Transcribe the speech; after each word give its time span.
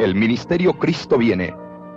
el 0.00 0.14
Ministerio 0.14 0.72
Cristo 0.78 1.18
viene 1.18 1.54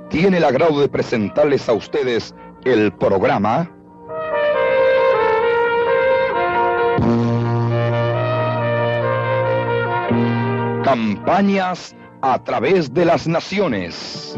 tiene 0.10 0.38
el 0.38 0.44
agrado 0.44 0.80
de 0.80 0.90
presentarles 0.90 1.68
a 1.68 1.74
ustedes 1.74 2.36
el 2.66 2.92
programa 2.92 3.70
Campañas 10.84 11.96
a 12.22 12.44
través 12.44 12.94
de 12.94 13.06
las 13.06 13.28
naciones. 13.28 14.38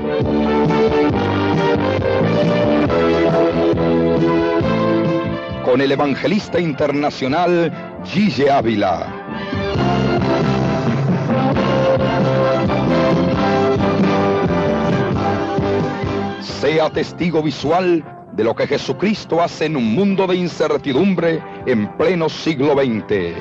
Con 5.66 5.82
el 5.82 5.91
evangelista 5.91 6.59
internacional 6.59 7.73
Gille 8.05 8.50
Ávila. 8.50 9.24
Sea 16.45 16.91
testigo 16.91 17.41
visual 17.41 18.04
de 18.34 18.44
lo 18.44 18.55
que 18.55 18.67
Jesucristo 18.67 19.41
hace 19.41 19.66
en 19.66 19.76
un 19.76 19.95
mundo 19.95 20.27
de 20.27 20.36
incertidumbre 20.36 21.41
en 21.66 21.91
pleno 21.98 22.30
siglo 22.30 22.73
XX. 22.73 23.34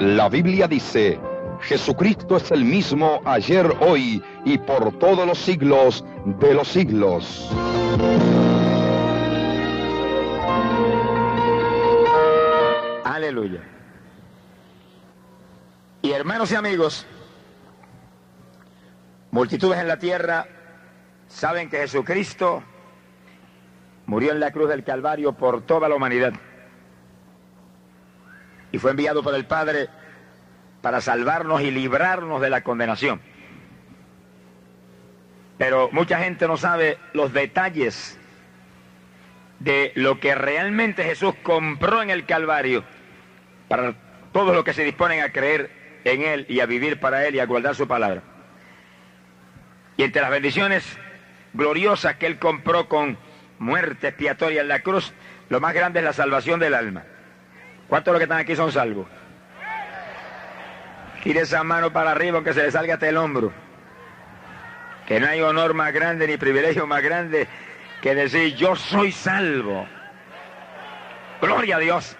La 0.00 0.28
Biblia 0.28 0.66
dice, 0.66 1.20
Jesucristo 1.60 2.36
es 2.36 2.50
el 2.50 2.64
mismo 2.64 3.20
ayer, 3.24 3.72
hoy 3.80 4.20
y 4.44 4.58
por 4.58 4.98
todos 4.98 5.26
los 5.26 5.38
siglos 5.38 6.04
de 6.40 6.54
los 6.54 6.66
siglos. 6.66 7.48
Aleluya. 13.04 13.60
Y 16.02 16.12
hermanos 16.12 16.50
y 16.50 16.54
amigos, 16.54 17.06
multitudes 19.30 19.78
en 19.78 19.88
la 19.88 19.98
tierra 19.98 20.46
saben 21.28 21.68
que 21.68 21.76
Jesucristo 21.76 22.62
murió 24.06 24.32
en 24.32 24.40
la 24.40 24.50
cruz 24.50 24.70
del 24.70 24.82
Calvario 24.82 25.34
por 25.34 25.60
toda 25.66 25.90
la 25.90 25.94
humanidad 25.94 26.32
y 28.72 28.78
fue 28.78 28.92
enviado 28.92 29.22
por 29.22 29.34
el 29.34 29.44
Padre 29.44 29.88
para 30.80 31.02
salvarnos 31.02 31.60
y 31.60 31.70
librarnos 31.70 32.40
de 32.40 32.48
la 32.48 32.62
condenación. 32.62 33.20
Pero 35.58 35.90
mucha 35.92 36.18
gente 36.20 36.48
no 36.48 36.56
sabe 36.56 36.96
los 37.12 37.34
detalles 37.34 38.18
de 39.58 39.92
lo 39.96 40.18
que 40.18 40.34
realmente 40.34 41.04
Jesús 41.04 41.34
compró 41.42 42.00
en 42.00 42.08
el 42.08 42.24
Calvario 42.24 42.84
para 43.68 43.94
todos 44.32 44.54
los 44.54 44.64
que 44.64 44.72
se 44.72 44.84
disponen 44.84 45.22
a 45.22 45.30
creer 45.30 45.79
en 46.04 46.22
Él 46.22 46.46
y 46.48 46.60
a 46.60 46.66
vivir 46.66 47.00
para 47.00 47.26
Él 47.26 47.34
y 47.34 47.40
a 47.40 47.46
guardar 47.46 47.74
su 47.74 47.86
palabra. 47.86 48.22
Y 49.96 50.02
entre 50.02 50.22
las 50.22 50.30
bendiciones 50.30 50.98
gloriosas 51.52 52.16
que 52.16 52.26
Él 52.26 52.38
compró 52.38 52.88
con 52.88 53.18
muerte 53.58 54.08
expiatoria 54.08 54.62
en 54.62 54.68
la 54.68 54.80
cruz, 54.80 55.12
lo 55.48 55.60
más 55.60 55.74
grande 55.74 56.00
es 56.00 56.04
la 56.04 56.12
salvación 56.12 56.60
del 56.60 56.74
alma. 56.74 57.04
¿Cuántos 57.88 58.12
de 58.12 58.12
los 58.12 58.20
que 58.20 58.24
están 58.24 58.38
aquí 58.38 58.56
son 58.56 58.72
salvos? 58.72 59.06
Tire 61.22 61.40
esa 61.40 61.62
mano 61.64 61.92
para 61.92 62.12
arriba 62.12 62.36
aunque 62.36 62.54
se 62.54 62.62
le 62.62 62.70
salga 62.70 62.94
hasta 62.94 63.08
el 63.08 63.16
hombro. 63.16 63.52
Que 65.06 65.20
no 65.20 65.26
hay 65.26 65.40
honor 65.40 65.74
más 65.74 65.92
grande 65.92 66.26
ni 66.26 66.36
privilegio 66.36 66.86
más 66.86 67.02
grande 67.02 67.46
que 68.00 68.14
decir 68.14 68.54
yo 68.54 68.74
soy 68.76 69.12
salvo. 69.12 69.86
Gloria 71.40 71.76
a 71.76 71.78
Dios. 71.80 72.16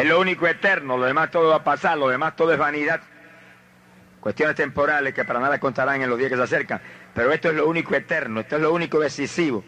Es 0.00 0.06
lo 0.06 0.18
único 0.18 0.46
eterno, 0.46 0.96
lo 0.96 1.04
demás 1.04 1.30
todo 1.30 1.50
va 1.50 1.56
a 1.56 1.62
pasar, 1.62 1.98
lo 1.98 2.08
demás 2.08 2.34
todo 2.34 2.54
es 2.54 2.58
vanidad. 2.58 3.02
Cuestiones 4.18 4.56
temporales 4.56 5.12
que 5.12 5.26
para 5.26 5.40
nada 5.40 5.60
contarán 5.60 6.00
en 6.00 6.08
los 6.08 6.18
días 6.18 6.30
que 6.30 6.38
se 6.38 6.42
acercan. 6.42 6.80
Pero 7.12 7.30
esto 7.32 7.50
es 7.50 7.54
lo 7.54 7.68
único 7.68 7.94
eterno, 7.94 8.40
esto 8.40 8.56
es 8.56 8.62
lo 8.62 8.72
único 8.72 8.98
decisivo. 8.98 9.62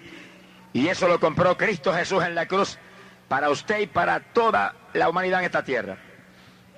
Y 0.72 0.88
eso 0.88 1.06
lo 1.06 1.20
compró 1.20 1.58
Cristo 1.58 1.92
Jesús 1.92 2.24
en 2.24 2.34
la 2.34 2.48
cruz 2.48 2.78
para 3.28 3.50
usted 3.50 3.80
y 3.80 3.86
para 3.86 4.20
toda 4.20 4.74
la 4.94 5.10
humanidad 5.10 5.40
en 5.40 5.44
esta 5.44 5.64
tierra. 5.64 5.98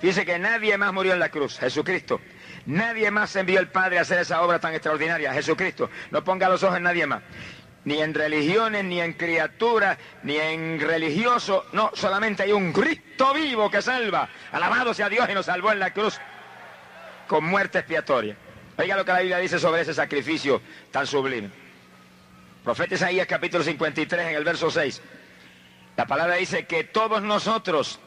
Dice 0.03 0.27
que 0.27 0.37
nadie 0.37 0.77
más 0.77 0.93
murió 0.93 1.13
en 1.13 1.21
la 1.21 1.29
cruz, 1.29 1.57
Jesucristo. 1.61 2.21
Nadie 2.67 3.13
más 3.13 3.37
envió 3.37 3.61
el 3.61 3.69
Padre 3.69 4.01
a 4.01 4.03
hacer 4.03 4.19
esa 4.19 4.43
obra 4.43 4.59
tan 4.59 4.75
extraordinaria, 4.75 5.33
Jesucristo. 5.33 5.91
No 6.11 6.25
ponga 6.25 6.49
los 6.49 6.61
ojos 6.65 6.79
en 6.79 6.83
nadie 6.83 7.07
más 7.07 7.23
ni 7.85 8.01
en 8.01 8.15
religiones, 8.15 8.85
ni 8.85 9.01
en 9.01 9.13
criaturas, 9.13 9.99
ni 10.23 10.37
en 10.37 10.81
religiosos. 10.81 11.65
No, 11.73 11.91
solamente 11.95 12.43
hay 12.43 12.53
un 12.53 12.73
Cristo 12.73 13.35
vivo 13.35 13.71
que 13.71 13.83
salva. 13.83 14.29
Alabado 14.53 14.95
sea 14.95 15.09
Dios 15.09 15.29
y 15.31 15.35
nos 15.35 15.47
salvó 15.47 15.73
en 15.73 15.79
la 15.79 15.93
cruz 15.93 16.19
con 17.27 17.45
muerte 17.45 17.79
expiatoria. 17.79 18.37
Oiga 18.77 18.97
lo 18.97 19.05
que 19.05 19.13
la 19.13 19.21
Biblia 19.21 19.39
dice 19.39 19.59
sobre 19.59 19.83
ese 19.83 19.95
sacrificio 19.95 20.61
tan 20.91 21.07
sublime. 21.07 21.51
Profeta 22.65 22.95
Isaías 22.95 23.27
capítulo 23.27 23.63
53 23.63 24.29
en 24.29 24.37
el 24.37 24.45
verso 24.45 24.71
6. 24.71 25.03
La 25.97 26.07
palabra 26.07 26.37
dice 26.37 26.67
que 26.67 26.85
todos 26.85 27.23
nosotros 27.23 28.01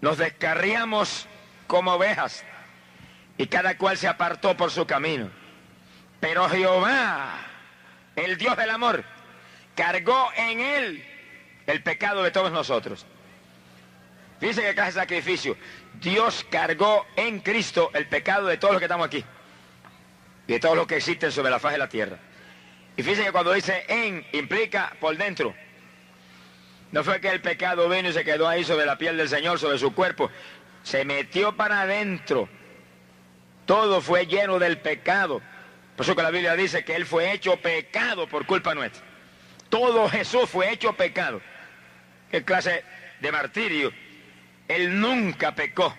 nos 0.00 0.16
descarriamos 0.16 1.26
como 1.66 1.94
ovejas 1.94 2.44
y 3.36 3.48
cada 3.48 3.76
cual 3.76 3.98
se 3.98 4.08
apartó 4.08 4.56
por 4.56 4.70
su 4.70 4.86
camino. 4.86 5.30
Pero 6.20 6.48
Jehová 6.48 7.49
el 8.16 8.36
Dios 8.36 8.56
del 8.56 8.70
amor, 8.70 9.04
cargó 9.74 10.30
en 10.36 10.60
él 10.60 11.04
el 11.66 11.82
pecado 11.82 12.22
de 12.22 12.30
todos 12.30 12.52
nosotros. 12.52 13.06
Fíjense 14.40 14.62
que 14.62 14.74
clase 14.74 14.92
sacrificio. 14.92 15.56
Dios 16.00 16.46
cargó 16.50 17.06
en 17.16 17.40
Cristo 17.40 17.90
el 17.92 18.08
pecado 18.08 18.46
de 18.46 18.56
todos 18.56 18.72
los 18.72 18.80
que 18.80 18.86
estamos 18.86 19.06
aquí. 19.06 19.24
Y 20.46 20.52
de 20.54 20.60
todos 20.60 20.76
los 20.76 20.86
que 20.86 20.96
existen 20.96 21.30
sobre 21.30 21.50
la 21.50 21.60
faz 21.60 21.72
de 21.72 21.78
la 21.78 21.88
tierra. 21.88 22.16
Y 22.96 23.02
fíjense 23.02 23.24
que 23.24 23.32
cuando 23.32 23.52
dice 23.52 23.84
en, 23.86 24.26
implica 24.32 24.96
por 24.98 25.16
dentro. 25.16 25.54
No 26.90 27.04
fue 27.04 27.20
que 27.20 27.28
el 27.28 27.40
pecado 27.40 27.88
vino 27.88 28.08
y 28.08 28.12
se 28.12 28.24
quedó 28.24 28.48
ahí 28.48 28.64
sobre 28.64 28.86
la 28.86 28.98
piel 28.98 29.16
del 29.16 29.28
Señor, 29.28 29.58
sobre 29.58 29.78
su 29.78 29.94
cuerpo. 29.94 30.30
Se 30.82 31.04
metió 31.04 31.54
para 31.54 31.82
adentro. 31.82 32.48
Todo 33.66 34.00
fue 34.00 34.26
lleno 34.26 34.58
del 34.58 34.78
pecado. 34.78 35.40
Por 36.00 36.06
eso 36.06 36.16
que 36.16 36.22
la 36.22 36.30
Biblia 36.30 36.56
dice 36.56 36.82
que 36.82 36.96
Él 36.96 37.04
fue 37.04 37.30
hecho 37.30 37.58
pecado 37.58 38.26
por 38.26 38.46
culpa 38.46 38.74
nuestra. 38.74 39.02
Todo 39.68 40.08
Jesús 40.08 40.48
fue 40.48 40.72
hecho 40.72 40.94
pecado. 40.94 41.42
¿Qué 42.30 42.42
clase 42.42 42.82
de 43.20 43.30
martirio? 43.30 43.92
Él 44.66 44.98
nunca 44.98 45.54
pecó. 45.54 45.94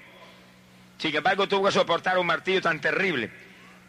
Sin 0.98 1.16
embargo, 1.16 1.48
tuvo 1.48 1.68
que 1.68 1.72
soportar 1.72 2.18
un 2.18 2.26
martirio 2.26 2.64
tan 2.64 2.82
terrible 2.82 3.30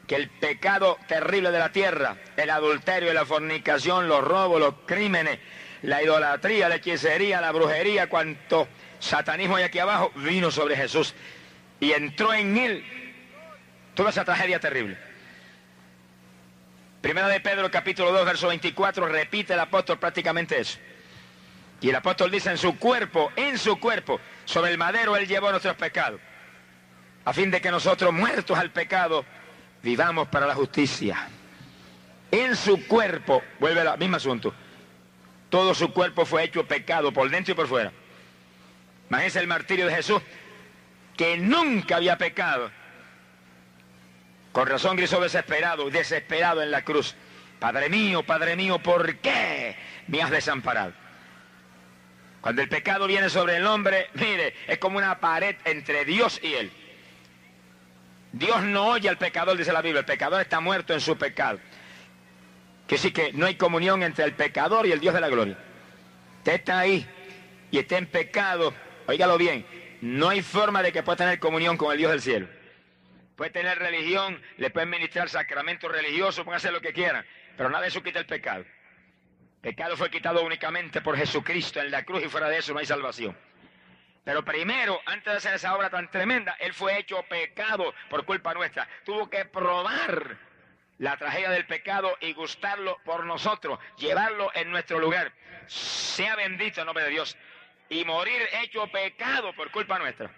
que 0.06 0.16
el 0.16 0.28
pecado 0.28 0.98
terrible 1.08 1.50
de 1.50 1.58
la 1.58 1.72
tierra, 1.72 2.18
el 2.36 2.50
adulterio, 2.50 3.14
la 3.14 3.24
fornicación, 3.24 4.06
los 4.06 4.22
robos, 4.22 4.60
los 4.60 4.74
crímenes, 4.84 5.38
la 5.80 6.02
idolatría, 6.02 6.68
la 6.68 6.74
hechicería, 6.74 7.40
la 7.40 7.52
brujería, 7.52 8.10
cuanto 8.10 8.68
satanismo 8.98 9.56
hay 9.56 9.64
aquí 9.64 9.78
abajo, 9.78 10.12
vino 10.16 10.50
sobre 10.50 10.76
Jesús 10.76 11.14
y 11.80 11.92
entró 11.92 12.34
en 12.34 12.58
él 12.58 12.84
toda 13.94 14.10
esa 14.10 14.26
tragedia 14.26 14.60
terrible. 14.60 15.11
Primera 17.02 17.26
de 17.26 17.40
Pedro 17.40 17.68
capítulo 17.68 18.12
2 18.12 18.24
verso 18.24 18.46
24 18.46 19.08
repite 19.08 19.54
el 19.54 19.60
apóstol 19.60 19.98
prácticamente 19.98 20.60
eso. 20.60 20.78
Y 21.80 21.88
el 21.88 21.96
apóstol 21.96 22.30
dice 22.30 22.50
en 22.50 22.56
su 22.56 22.78
cuerpo, 22.78 23.32
en 23.34 23.58
su 23.58 23.80
cuerpo, 23.80 24.20
sobre 24.44 24.70
el 24.70 24.78
madero 24.78 25.16
él 25.16 25.26
llevó 25.26 25.50
nuestros 25.50 25.74
pecados, 25.74 26.20
a 27.24 27.32
fin 27.32 27.50
de 27.50 27.60
que 27.60 27.72
nosotros 27.72 28.12
muertos 28.12 28.56
al 28.56 28.70
pecado 28.70 29.24
vivamos 29.82 30.28
para 30.28 30.46
la 30.46 30.54
justicia. 30.54 31.28
En 32.30 32.54
su 32.54 32.86
cuerpo, 32.86 33.42
vuelve 33.58 33.80
al 33.80 33.98
mismo 33.98 34.16
asunto, 34.16 34.54
todo 35.50 35.74
su 35.74 35.92
cuerpo 35.92 36.24
fue 36.24 36.44
hecho 36.44 36.64
pecado 36.68 37.12
por 37.12 37.28
dentro 37.28 37.52
y 37.52 37.56
por 37.56 37.66
fuera. 37.66 37.90
Imagínense 39.08 39.40
el 39.40 39.48
martirio 39.48 39.86
de 39.86 39.96
Jesús, 39.96 40.22
que 41.16 41.36
nunca 41.36 41.96
había 41.96 42.16
pecado 42.16 42.70
con 44.52 44.66
razón 44.66 44.96
gritó 44.96 45.20
desesperado, 45.20 45.88
desesperado 45.90 46.62
en 46.62 46.70
la 46.70 46.84
cruz. 46.84 47.14
Padre 47.58 47.88
mío, 47.88 48.22
Padre 48.22 48.54
mío, 48.54 48.78
¿por 48.78 49.16
qué 49.16 49.76
me 50.08 50.20
has 50.20 50.30
desamparado? 50.30 50.92
Cuando 52.42 52.60
el 52.60 52.68
pecado 52.68 53.06
viene 53.06 53.30
sobre 53.30 53.56
el 53.56 53.66
hombre, 53.66 54.08
mire, 54.14 54.54
es 54.66 54.78
como 54.78 54.98
una 54.98 55.20
pared 55.20 55.56
entre 55.64 56.04
Dios 56.04 56.38
y 56.42 56.54
él. 56.54 56.72
Dios 58.32 58.62
no 58.62 58.88
oye 58.88 59.08
al 59.08 59.16
pecador, 59.16 59.56
dice 59.56 59.72
la 59.72 59.80
Biblia. 59.80 60.00
El 60.00 60.06
pecador 60.06 60.40
está 60.40 60.60
muerto 60.60 60.92
en 60.92 61.00
su 61.00 61.16
pecado. 61.16 61.60
Que 62.86 62.98
sí 62.98 63.12
que 63.12 63.32
no 63.32 63.46
hay 63.46 63.54
comunión 63.54 64.02
entre 64.02 64.24
el 64.24 64.32
pecador 64.32 64.86
y 64.86 64.92
el 64.92 65.00
Dios 65.00 65.14
de 65.14 65.20
la 65.20 65.28
gloria. 65.28 65.56
Usted 66.38 66.54
está 66.54 66.80
ahí 66.80 67.06
y 67.70 67.78
está 67.78 67.96
en 67.96 68.06
pecado. 68.06 68.74
Óigalo 69.06 69.38
bien. 69.38 69.64
No 70.00 70.30
hay 70.30 70.42
forma 70.42 70.82
de 70.82 70.92
que 70.92 71.02
pueda 71.02 71.16
tener 71.16 71.38
comunión 71.38 71.76
con 71.76 71.92
el 71.92 71.98
Dios 71.98 72.10
del 72.10 72.22
cielo 72.22 72.61
puede 73.36 73.50
tener 73.50 73.78
religión, 73.78 74.40
le 74.56 74.70
pueden 74.70 74.90
ministrar 74.90 75.28
sacramentos 75.28 75.90
religiosos, 75.90 76.44
pueden 76.44 76.56
hacer 76.56 76.72
lo 76.72 76.80
que 76.80 76.92
quieran, 76.92 77.24
pero 77.56 77.68
nada 77.68 77.82
de 77.82 77.88
eso 77.88 78.02
quita 78.02 78.18
el 78.18 78.26
pecado. 78.26 78.64
Pecado 79.60 79.96
fue 79.96 80.10
quitado 80.10 80.42
únicamente 80.42 81.00
por 81.00 81.16
Jesucristo 81.16 81.80
en 81.80 81.90
la 81.90 82.04
cruz 82.04 82.24
y 82.24 82.28
fuera 82.28 82.48
de 82.48 82.58
eso 82.58 82.72
no 82.72 82.80
hay 82.80 82.86
salvación. 82.86 83.36
Pero 84.24 84.44
primero, 84.44 85.00
antes 85.06 85.32
de 85.32 85.36
hacer 85.38 85.54
esa 85.54 85.76
obra 85.76 85.90
tan 85.90 86.10
tremenda, 86.10 86.56
Él 86.60 86.74
fue 86.74 86.98
hecho 86.98 87.22
pecado 87.28 87.92
por 88.08 88.24
culpa 88.24 88.54
nuestra. 88.54 88.88
Tuvo 89.04 89.28
que 89.28 89.44
probar 89.44 90.36
la 90.98 91.16
tragedia 91.16 91.50
del 91.50 91.66
pecado 91.66 92.16
y 92.20 92.32
gustarlo 92.32 92.98
por 93.04 93.26
nosotros, 93.26 93.78
llevarlo 93.98 94.50
en 94.54 94.70
nuestro 94.70 95.00
lugar. 95.00 95.32
Sea 95.66 96.36
bendito 96.36 96.80
el 96.80 96.86
nombre 96.86 97.04
de 97.04 97.10
Dios. 97.10 97.36
Y 97.88 98.04
morir 98.04 98.40
hecho 98.62 98.86
pecado 98.88 99.52
por 99.54 99.70
culpa 99.70 99.98
nuestra. 99.98 100.30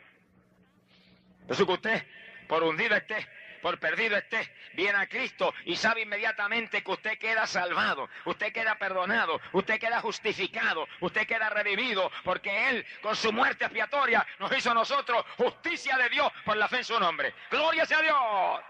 Eso 1.48 1.66
que 1.66 1.72
usted, 1.72 2.06
por 2.54 2.62
hundido 2.62 2.94
esté, 2.94 3.26
por 3.60 3.80
perdido 3.80 4.16
esté, 4.16 4.48
viene 4.74 4.96
a 4.96 5.08
Cristo 5.08 5.52
y 5.64 5.74
sabe 5.74 6.02
inmediatamente 6.02 6.84
que 6.84 6.90
usted 6.92 7.18
queda 7.18 7.48
salvado, 7.48 8.08
usted 8.26 8.52
queda 8.52 8.76
perdonado, 8.76 9.40
usted 9.50 9.80
queda 9.80 10.00
justificado, 10.00 10.86
usted 11.00 11.26
queda 11.26 11.50
revivido, 11.50 12.12
porque 12.22 12.68
Él, 12.68 12.86
con 13.02 13.16
su 13.16 13.32
muerte 13.32 13.64
expiatoria, 13.64 14.24
nos 14.38 14.56
hizo 14.56 14.70
a 14.70 14.74
nosotros 14.74 15.24
justicia 15.36 15.96
de 15.96 16.10
Dios 16.10 16.30
por 16.44 16.56
la 16.56 16.68
fe 16.68 16.76
en 16.76 16.84
su 16.84 17.00
nombre. 17.00 17.34
Gloria 17.50 17.84
sea 17.84 18.02
Dios. 18.02 18.60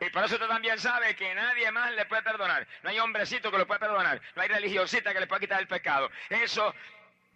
Y 0.00 0.10
por 0.10 0.24
eso 0.24 0.34
usted 0.34 0.48
también 0.48 0.80
sabe 0.80 1.14
que 1.14 1.32
nadie 1.32 1.70
más 1.70 1.92
le 1.92 2.06
puede 2.06 2.22
perdonar. 2.22 2.66
No 2.82 2.90
hay 2.90 2.98
hombrecito 2.98 3.52
que 3.52 3.58
lo 3.58 3.68
pueda 3.68 3.78
perdonar. 3.78 4.20
No 4.34 4.42
hay 4.42 4.48
religiosita 4.48 5.12
que 5.12 5.20
le 5.20 5.28
pueda 5.28 5.38
quitar 5.38 5.60
el 5.60 5.68
pecado. 5.68 6.10
Eso, 6.28 6.74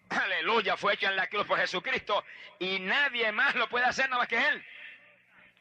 aleluya, 0.09 0.77
fue 0.77 0.95
hecho 0.95 1.07
en 1.07 1.15
la 1.15 1.29
cruz 1.29 1.47
por 1.47 1.61
Jesucristo. 1.61 2.25
Y 2.59 2.81
nadie 2.81 3.31
más 3.31 3.55
lo 3.55 3.69
puede 3.69 3.85
hacer 3.85 4.11
nada 4.11 4.23
más 4.23 4.29
que 4.29 4.37
Él. 4.37 4.65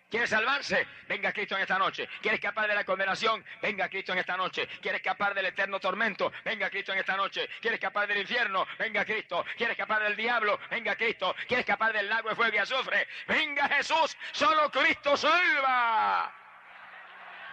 ¿Quiere 0.09 0.25
salvarse? 0.25 0.87
Venga 1.07 1.31
Cristo 1.31 1.55
en 1.55 1.61
esta 1.61 1.77
noche. 1.77 2.09
¿Quiere 2.19 2.35
escapar 2.35 2.67
de 2.67 2.73
la 2.73 2.83
condenación? 2.83 3.45
Venga 3.61 3.87
Cristo 3.89 4.13
en 4.13 4.17
esta 4.17 4.35
noche. 4.35 4.67
¿Quiere 4.81 4.97
escapar 4.97 5.35
del 5.35 5.45
eterno 5.45 5.79
tormento? 5.79 6.31
Venga 6.43 6.67
Cristo 6.71 6.93
en 6.93 6.99
esta 6.99 7.15
noche. 7.15 7.47
¿Quiere 7.61 7.75
escapar 7.75 8.07
del 8.07 8.17
infierno? 8.17 8.65
Venga 8.79 9.05
Cristo. 9.05 9.45
¿Quiere 9.55 9.73
escapar 9.73 10.01
del 10.01 10.15
diablo? 10.15 10.59
Venga 10.71 10.95
Cristo. 10.95 11.35
¿Quiere 11.47 11.61
escapar 11.61 11.93
del 11.93 12.09
lago 12.09 12.29
de 12.29 12.35
fuego 12.35 12.55
y 12.55 12.57
azufre? 12.57 13.07
Venga 13.27 13.69
Jesús. 13.69 14.17
Solo 14.31 14.71
Cristo 14.71 15.15
salva. 15.15 16.33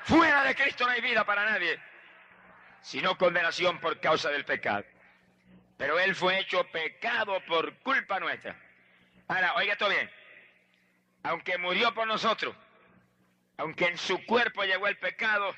Fuera 0.04 0.44
de 0.44 0.54
Cristo 0.54 0.86
no 0.86 0.92
hay 0.92 1.02
vida 1.02 1.24
para 1.24 1.44
nadie, 1.44 1.78
sino 2.80 3.18
condenación 3.18 3.78
por 3.80 4.00
causa 4.00 4.30
del 4.30 4.46
pecado. 4.46 4.84
Pero 5.76 5.98
Él 5.98 6.14
fue 6.14 6.38
hecho 6.38 6.64
pecado 6.70 7.38
por 7.44 7.76
culpa 7.80 8.18
nuestra. 8.18 8.56
Ahora, 9.28 9.54
oiga 9.56 9.72
esto 9.72 9.88
bien 9.90 10.08
aunque 11.26 11.58
murió 11.58 11.92
por 11.92 12.06
nosotros, 12.06 12.54
aunque 13.56 13.86
en 13.86 13.98
su 13.98 14.24
cuerpo 14.26 14.62
llegó 14.62 14.86
el 14.86 14.96
pecado, 14.96 15.54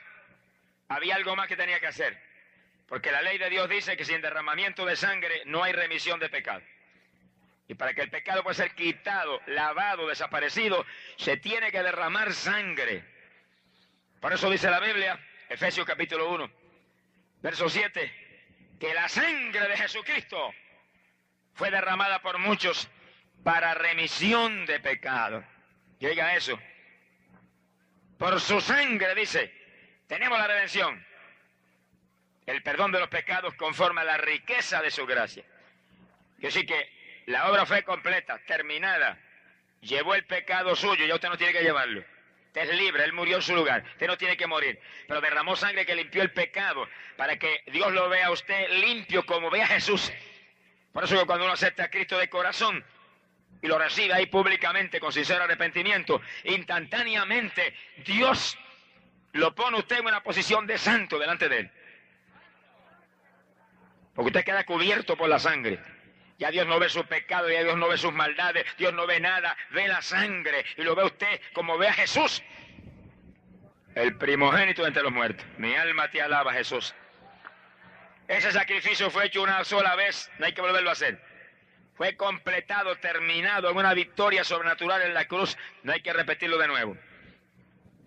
había 0.88 1.14
algo 1.14 1.36
más 1.36 1.46
que 1.46 1.56
tenía 1.56 1.78
que 1.78 1.88
hacer. 1.88 2.18
Porque 2.86 3.12
la 3.12 3.20
ley 3.20 3.36
de 3.36 3.50
Dios 3.50 3.68
dice 3.68 3.96
que 3.96 4.06
sin 4.06 4.22
derramamiento 4.22 4.86
de 4.86 4.96
sangre 4.96 5.42
no 5.44 5.62
hay 5.62 5.74
remisión 5.74 6.18
de 6.20 6.30
pecado. 6.30 6.62
Y 7.66 7.74
para 7.74 7.92
que 7.92 8.00
el 8.00 8.08
pecado 8.08 8.42
pueda 8.42 8.54
ser 8.54 8.74
quitado, 8.74 9.42
lavado, 9.46 10.08
desaparecido, 10.08 10.86
se 11.16 11.36
tiene 11.36 11.70
que 11.70 11.82
derramar 11.82 12.32
sangre. 12.32 13.04
Por 14.20 14.32
eso 14.32 14.48
dice 14.48 14.70
la 14.70 14.80
Biblia, 14.80 15.20
Efesios 15.50 15.86
capítulo 15.86 16.30
1, 16.30 16.50
verso 17.42 17.68
7, 17.68 18.76
que 18.80 18.94
la 18.94 19.06
sangre 19.10 19.68
de 19.68 19.76
Jesucristo 19.76 20.54
fue 21.52 21.70
derramada 21.70 22.22
por 22.22 22.38
muchos 22.38 22.88
para 23.44 23.74
remisión 23.74 24.64
de 24.64 24.80
pecado. 24.80 25.44
Y 26.00 26.06
oiga 26.06 26.34
eso. 26.34 26.58
Por 28.18 28.40
su 28.40 28.60
sangre, 28.60 29.14
dice, 29.14 29.52
tenemos 30.06 30.38
la 30.38 30.46
redención. 30.46 31.04
El 32.46 32.62
perdón 32.62 32.92
de 32.92 33.00
los 33.00 33.08
pecados 33.08 33.54
conforme 33.54 34.00
a 34.00 34.04
la 34.04 34.16
riqueza 34.16 34.80
de 34.80 34.90
su 34.90 35.06
gracia. 35.06 35.44
Que 36.40 36.50
sí 36.50 36.64
que 36.64 36.90
la 37.26 37.50
obra 37.50 37.66
fue 37.66 37.82
completa, 37.82 38.38
terminada. 38.46 39.18
Llevó 39.80 40.14
el 40.14 40.24
pecado 40.24 40.74
suyo, 40.74 41.04
ya 41.04 41.14
usted 41.14 41.28
no 41.28 41.36
tiene 41.36 41.52
que 41.52 41.62
llevarlo. 41.62 42.02
Usted 42.46 42.70
es 42.70 42.78
libre, 42.78 43.04
Él 43.04 43.12
murió 43.12 43.36
en 43.36 43.42
su 43.42 43.54
lugar. 43.54 43.84
Usted 43.92 44.06
no 44.06 44.16
tiene 44.16 44.36
que 44.36 44.46
morir. 44.46 44.80
Pero 45.06 45.20
derramó 45.20 45.54
sangre 45.54 45.84
que 45.84 45.94
limpió 45.94 46.22
el 46.22 46.32
pecado 46.32 46.88
para 47.16 47.38
que 47.38 47.62
Dios 47.66 47.92
lo 47.92 48.08
vea 48.08 48.26
a 48.28 48.30
usted 48.30 48.68
limpio 48.80 49.26
como 49.26 49.50
ve 49.50 49.62
a 49.62 49.66
Jesús. 49.66 50.10
Por 50.92 51.04
eso 51.04 51.18
que 51.18 51.26
cuando 51.26 51.44
uno 51.44 51.54
acepta 51.54 51.84
a 51.84 51.90
Cristo 51.90 52.18
de 52.18 52.30
corazón, 52.30 52.82
y 53.60 53.66
lo 53.66 53.78
recibe 53.78 54.14
ahí 54.14 54.26
públicamente 54.26 55.00
con 55.00 55.12
sincero 55.12 55.44
arrepentimiento, 55.44 56.20
instantáneamente 56.44 57.74
Dios 58.04 58.56
lo 59.32 59.54
pone 59.54 59.78
usted 59.78 59.98
en 59.98 60.06
una 60.06 60.22
posición 60.22 60.66
de 60.66 60.78
santo 60.78 61.18
delante 61.18 61.48
de 61.48 61.58
él. 61.60 61.70
Porque 64.14 64.28
usted 64.28 64.44
queda 64.44 64.64
cubierto 64.64 65.16
por 65.16 65.28
la 65.28 65.38
sangre. 65.38 65.78
Ya 66.38 66.50
Dios 66.50 66.66
no 66.68 66.78
ve 66.78 66.88
su 66.88 67.04
pecado, 67.04 67.50
ya 67.50 67.64
Dios 67.64 67.76
no 67.76 67.88
ve 67.88 67.98
sus 67.98 68.12
maldades, 68.12 68.64
Dios 68.76 68.94
no 68.94 69.06
ve 69.06 69.18
nada, 69.18 69.56
ve 69.70 69.88
la 69.88 70.00
sangre 70.02 70.64
y 70.76 70.82
lo 70.82 70.94
ve 70.94 71.04
usted 71.04 71.40
como 71.52 71.76
ve 71.78 71.88
a 71.88 71.92
Jesús, 71.92 72.42
el 73.96 74.16
primogénito 74.16 74.86
entre 74.86 75.02
los 75.02 75.10
muertos. 75.10 75.44
Mi 75.56 75.74
alma 75.74 76.08
te 76.10 76.22
alaba, 76.22 76.52
Jesús. 76.52 76.94
Ese 78.28 78.52
sacrificio 78.52 79.10
fue 79.10 79.26
hecho 79.26 79.42
una 79.42 79.64
sola 79.64 79.96
vez, 79.96 80.30
no 80.38 80.46
hay 80.46 80.52
que 80.52 80.60
volverlo 80.60 80.90
a 80.90 80.92
hacer 80.92 81.27
fue 81.98 82.16
completado, 82.16 82.96
terminado 82.98 83.68
en 83.68 83.76
una 83.76 83.92
victoria 83.92 84.44
sobrenatural 84.44 85.02
en 85.02 85.14
la 85.14 85.26
cruz, 85.26 85.58
no 85.82 85.92
hay 85.92 86.00
que 86.00 86.12
repetirlo 86.12 86.56
de 86.56 86.68
nuevo. 86.68 86.96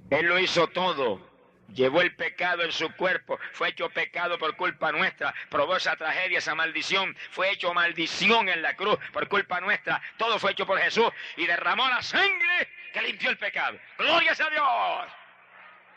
Él 0.09 0.27
lo 0.27 0.39
hizo 0.39 0.67
todo, 0.67 1.29
llevó 1.73 1.99
el 1.99 2.15
pecado 2.15 2.63
en 2.63 2.71
su 2.71 2.89
cuerpo, 2.95 3.38
fue 3.51 3.67
hecho 3.67 3.89
pecado 3.89 4.39
por 4.39 4.55
culpa 4.55 4.93
nuestra, 4.93 5.35
probó 5.49 5.75
esa 5.75 5.97
tragedia, 5.97 6.38
esa 6.38 6.55
maldición, 6.55 7.17
fue 7.31 7.51
hecho 7.51 7.73
maldición 7.73 8.47
en 8.47 8.61
la 8.61 8.77
cruz 8.77 8.97
por 9.11 9.27
culpa 9.27 9.59
nuestra, 9.59 10.01
todo 10.15 10.39
fue 10.39 10.53
hecho 10.53 10.65
por 10.65 10.79
Jesús 10.79 11.09
y 11.35 11.45
derramó 11.45 11.85
la 11.89 12.01
sangre 12.01 12.69
que 12.93 13.01
limpió 13.01 13.29
el 13.29 13.38
pecado. 13.38 13.77
Gloria 13.97 14.31
a 14.31 14.49
Dios. 14.49 15.13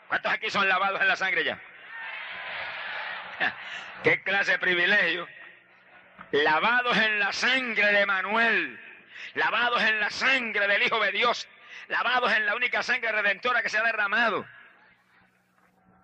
¿Cuántos 0.09 0.33
aquí 0.33 0.49
son 0.49 0.67
lavados 0.67 0.99
en 0.99 1.07
la 1.07 1.15
sangre 1.15 1.45
ya? 1.45 1.57
¿Qué 4.03 4.21
clase 4.21 4.51
de 4.51 4.59
privilegio? 4.59 5.29
Lavados 6.43 6.97
en 6.97 7.19
la 7.19 7.31
sangre 7.31 7.91
de 7.93 8.05
Manuel, 8.05 8.79
lavados 9.35 9.81
en 9.83 9.99
la 9.99 10.09
sangre 10.09 10.67
del 10.67 10.83
Hijo 10.83 10.99
de 10.99 11.11
Dios, 11.11 11.47
lavados 11.87 12.31
en 12.33 12.45
la 12.45 12.55
única 12.55 12.83
sangre 12.83 13.11
redentora 13.11 13.61
que 13.61 13.69
se 13.69 13.77
ha 13.77 13.83
derramado. 13.83 14.45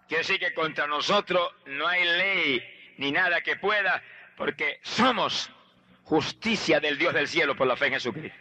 Quiere 0.07 0.23
decir 0.23 0.39
que 0.39 0.53
contra 0.53 0.87
nosotros 0.87 1.53
no 1.65 1.87
hay 1.87 2.03
ley 2.03 2.93
ni 2.97 3.11
nada 3.11 3.41
que 3.41 3.55
pueda, 3.55 4.01
porque 4.35 4.79
somos 4.83 5.49
justicia 6.03 6.79
del 6.79 6.97
Dios 6.97 7.13
del 7.13 7.27
cielo 7.27 7.55
por 7.55 7.67
la 7.67 7.75
fe 7.75 7.87
en 7.87 7.93
Jesucristo. 7.93 8.37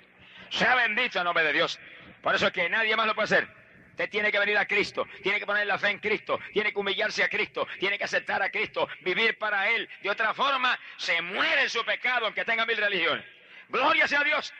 Sea 0.50 0.75
bendito 0.75 1.18
el 1.18 1.25
nombre 1.25 1.44
de 1.44 1.52
Dios. 1.52 1.78
Por 2.23 2.35
eso 2.35 2.49
es 2.49 2.52
que 2.52 2.68
nadie 2.68 2.97
más 2.97 3.06
lo 3.06 3.14
puede 3.14 3.26
hacer. 3.26 3.60
Usted 4.00 4.12
tiene 4.12 4.33
que 4.33 4.38
venir 4.38 4.57
a 4.57 4.64
Cristo, 4.64 5.07
tiene 5.23 5.38
que 5.38 5.45
poner 5.45 5.66
la 5.66 5.76
fe 5.76 5.90
en 5.90 5.99
Cristo, 5.99 6.40
tiene 6.54 6.73
que 6.73 6.78
humillarse 6.78 7.23
a 7.23 7.28
Cristo, 7.28 7.69
tiene 7.78 7.99
que 7.99 8.04
aceptar 8.04 8.42
a 8.42 8.50
Cristo, 8.50 8.88
vivir 9.02 9.37
para 9.37 9.69
Él. 9.69 9.87
De 10.02 10.09
otra 10.09 10.33
forma, 10.33 10.78
se 10.97 11.21
muere 11.21 11.64
en 11.64 11.69
su 11.69 11.85
pecado, 11.85 12.25
aunque 12.25 12.47
tenga 12.47 12.64
mil 12.64 12.78
religiones. 12.78 13.26
Gloria 13.69 14.09
sea 14.09 14.21
a 14.21 14.25
Dios. 14.25 14.54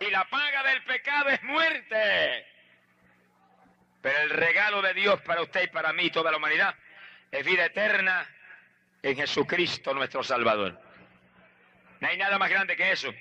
Y 0.00 0.06
la 0.06 0.24
paga 0.24 0.62
del 0.62 0.82
pecado 0.84 1.28
es 1.28 1.42
muerte. 1.42 2.46
Pero 4.00 4.18
el 4.20 4.30
regalo 4.30 4.80
de 4.80 4.94
Dios 4.94 5.20
para 5.20 5.42
usted 5.42 5.64
y 5.64 5.66
para 5.66 5.92
mí 5.92 6.04
y 6.04 6.10
toda 6.10 6.30
la 6.30 6.38
humanidad 6.38 6.74
es 7.30 7.44
vida 7.44 7.66
eterna 7.66 8.26
en 9.02 9.16
Jesucristo 9.16 9.92
nuestro 9.92 10.22
Salvador. 10.22 10.80
No 12.00 12.08
hay 12.08 12.16
nada 12.16 12.38
más 12.38 12.48
grande 12.48 12.74
que 12.74 12.90
eso. 12.90 13.12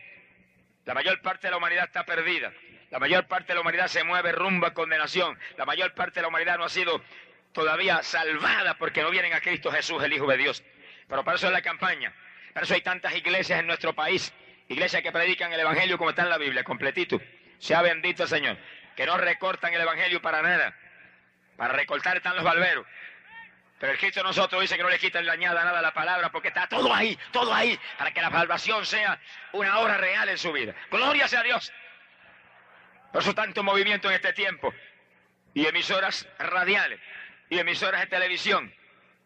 La 0.86 0.93
mayor 0.93 1.22
parte 1.22 1.48
de 1.48 1.51
la 1.51 1.58
humanidad 1.58 1.88
está 1.88 2.05
perdida. 2.05 2.53
La 2.91 3.00
mayor 3.00 3.25
parte 3.25 3.48
de 3.48 3.55
la 3.55 3.62
humanidad 3.62 3.88
se 3.88 4.03
mueve 4.03 4.33
rumbo 4.33 4.67
a 4.67 4.74
condenación. 4.74 5.39
La 5.57 5.65
mayor 5.65 5.93
parte 5.93 6.15
de 6.15 6.24
la 6.24 6.27
humanidad 6.27 6.57
no 6.57 6.65
ha 6.65 6.69
sido 6.69 7.01
todavía 7.53 8.03
salvada 8.03 8.77
porque 8.77 9.01
no 9.01 9.10
vienen 9.10 9.33
a 9.33 9.39
Cristo 9.39 9.71
Jesús, 9.71 10.03
el 10.03 10.12
Hijo 10.12 10.27
de 10.27 10.36
Dios. 10.38 10.62
Pero 11.07 11.24
para 11.24 11.38
eso 11.38 11.48
es 11.48 11.53
la 11.53 11.62
campaña. 11.62 12.13
Para 12.53 12.65
eso 12.65 12.74
hay 12.74 12.81
tantas 12.81 13.15
iglesias 13.15 13.62
en 13.62 13.67
nuestro 13.67 13.93
país. 13.93 14.33
Iglesias 14.67 15.01
que 15.01 15.12
predican 15.12 15.53
el 15.53 15.62
Evangelio 15.62 15.98
como 15.98 16.10
está 16.10 16.24
en 16.24 16.29
la 16.29 16.38
Biblia, 16.38 16.65
completito. 16.65 17.21
Sea 17.60 17.81
bendito 17.81 18.27
Señor. 18.27 18.57
Que 18.98 19.05
no 19.05 19.17
recortan 19.17 19.74
el 19.74 19.79
Evangelio 19.79 20.21
para 20.21 20.41
nada. 20.41 20.75
Para 21.55 21.74
recortar 21.74 22.17
están 22.17 22.36
los 22.36 22.43
barberos. 22.43 22.86
Pero 23.79 23.93
el 23.93 24.00
Cristo 24.00 24.19
de 24.19 24.25
nosotros 24.25 24.62
dice 24.62 24.75
que 24.75 24.83
no 24.83 24.89
le 24.89 25.00
quita 25.00 25.19
añada 25.19 25.63
nada 25.63 25.79
a 25.79 25.81
la 25.81 25.93
palabra 25.93 26.29
porque 26.29 26.50
está 26.50 26.67
todo 26.67 26.93
ahí, 26.93 27.17
todo 27.31 27.51
ahí, 27.53 27.79
para 27.98 28.12
que 28.12 28.21
la 28.21 28.29
salvación 28.29 28.86
sea 28.86 29.19
una 29.53 29.79
obra 29.79 29.98
real 29.98 30.27
en 30.27 30.38
su 30.38 30.51
vida. 30.51 30.75
Gloria 30.91 31.27
sea 31.27 31.39
a 31.39 31.43
Dios. 31.43 31.74
Por 33.12 33.22
eso 33.22 33.34
tanto 33.34 33.63
movimiento 33.63 34.10
en 34.10 34.15
este 34.15 34.34
tiempo. 34.34 34.74
Y 35.53 35.65
emisoras 35.65 36.27
radiales, 36.39 37.00
y 37.50 37.60
emisoras 37.60 38.01
de 38.01 38.08
televisión, 38.08 38.74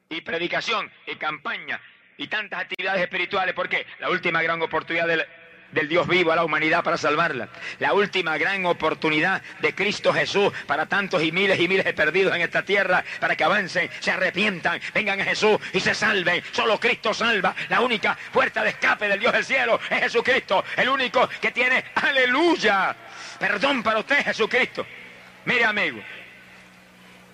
y 0.09 0.21
predicación, 0.21 0.91
y 1.05 1.15
campaña, 1.15 1.79
y 2.17 2.27
tantas 2.27 2.61
actividades 2.61 3.01
espirituales. 3.01 3.53
porque 3.53 3.85
La 3.99 4.09
última 4.09 4.41
gran 4.41 4.61
oportunidad 4.61 5.07
del 5.07 5.25
del 5.75 5.89
Dios 5.89 6.07
vivo 6.07 6.31
a 6.31 6.35
la 6.35 6.45
humanidad 6.45 6.83
para 6.83 6.97
salvarla. 6.97 7.49
La 7.79 7.93
última 7.93 8.37
gran 8.37 8.65
oportunidad 8.65 9.41
de 9.59 9.75
Cristo 9.75 10.13
Jesús 10.13 10.51
para 10.65 10.85
tantos 10.85 11.21
y 11.21 11.31
miles 11.31 11.59
y 11.59 11.67
miles 11.67 11.85
de 11.85 11.93
perdidos 11.93 12.35
en 12.35 12.41
esta 12.41 12.63
tierra, 12.63 13.03
para 13.19 13.35
que 13.35 13.43
avancen, 13.43 13.89
se 13.99 14.11
arrepientan, 14.11 14.79
vengan 14.93 15.21
a 15.21 15.25
Jesús 15.25 15.59
y 15.73 15.79
se 15.79 15.93
salven. 15.93 16.43
Solo 16.51 16.79
Cristo 16.79 17.13
salva. 17.13 17.53
La 17.69 17.81
única 17.81 18.17
puerta 18.31 18.63
de 18.63 18.69
escape 18.69 19.07
del 19.07 19.19
Dios 19.19 19.33
del 19.33 19.45
cielo 19.45 19.79
es 19.89 19.99
Jesucristo. 19.99 20.63
El 20.77 20.89
único 20.89 21.27
que 21.41 21.51
tiene, 21.51 21.83
aleluya, 21.95 22.95
perdón 23.39 23.83
para 23.83 23.99
usted, 23.99 24.23
Jesucristo. 24.23 24.85
Mire, 25.45 25.65
amigo, 25.65 25.99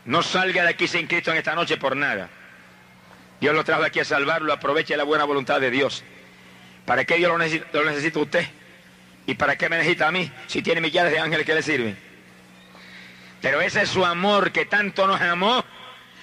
no 0.06 0.22
salga 0.24 0.64
de 0.64 0.70
aquí 0.70 0.88
sin 0.88 1.08
Cristo 1.08 1.32
en 1.32 1.38
esta 1.38 1.56
noche 1.56 1.78
por 1.78 1.96
nada. 1.96 2.30
Dios 3.40 3.56
lo 3.56 3.64
trajo 3.64 3.84
aquí 3.84 4.00
a 4.00 4.06
salvarlo, 4.06 4.54
aproveche 4.54 4.96
la 4.96 5.04
buena 5.04 5.24
voluntad 5.24 5.60
de 5.60 5.72
Dios. 5.72 6.04
¿Para 6.86 7.06
qué 7.06 7.16
Dios 7.16 7.32
lo 7.32 7.38
necesita, 7.38 8.20
a 8.20 8.22
usted? 8.22 8.46
¿Y 9.26 9.36
para 9.36 9.56
qué 9.56 9.70
me 9.70 9.78
necesita 9.78 10.08
a 10.08 10.12
mí 10.12 10.32
si 10.48 10.62
tiene 10.62 10.82
millares 10.82 11.12
de 11.12 11.20
ángeles 11.20 11.46
que 11.46 11.56
le 11.56 11.62
sirven? 11.62 11.98
Pero 13.42 13.62
ese 13.62 13.82
es 13.82 13.90
su 13.90 14.06
amor 14.06 14.52
que 14.52 14.66
tanto 14.66 15.08
nos 15.08 15.20
amó 15.22 15.64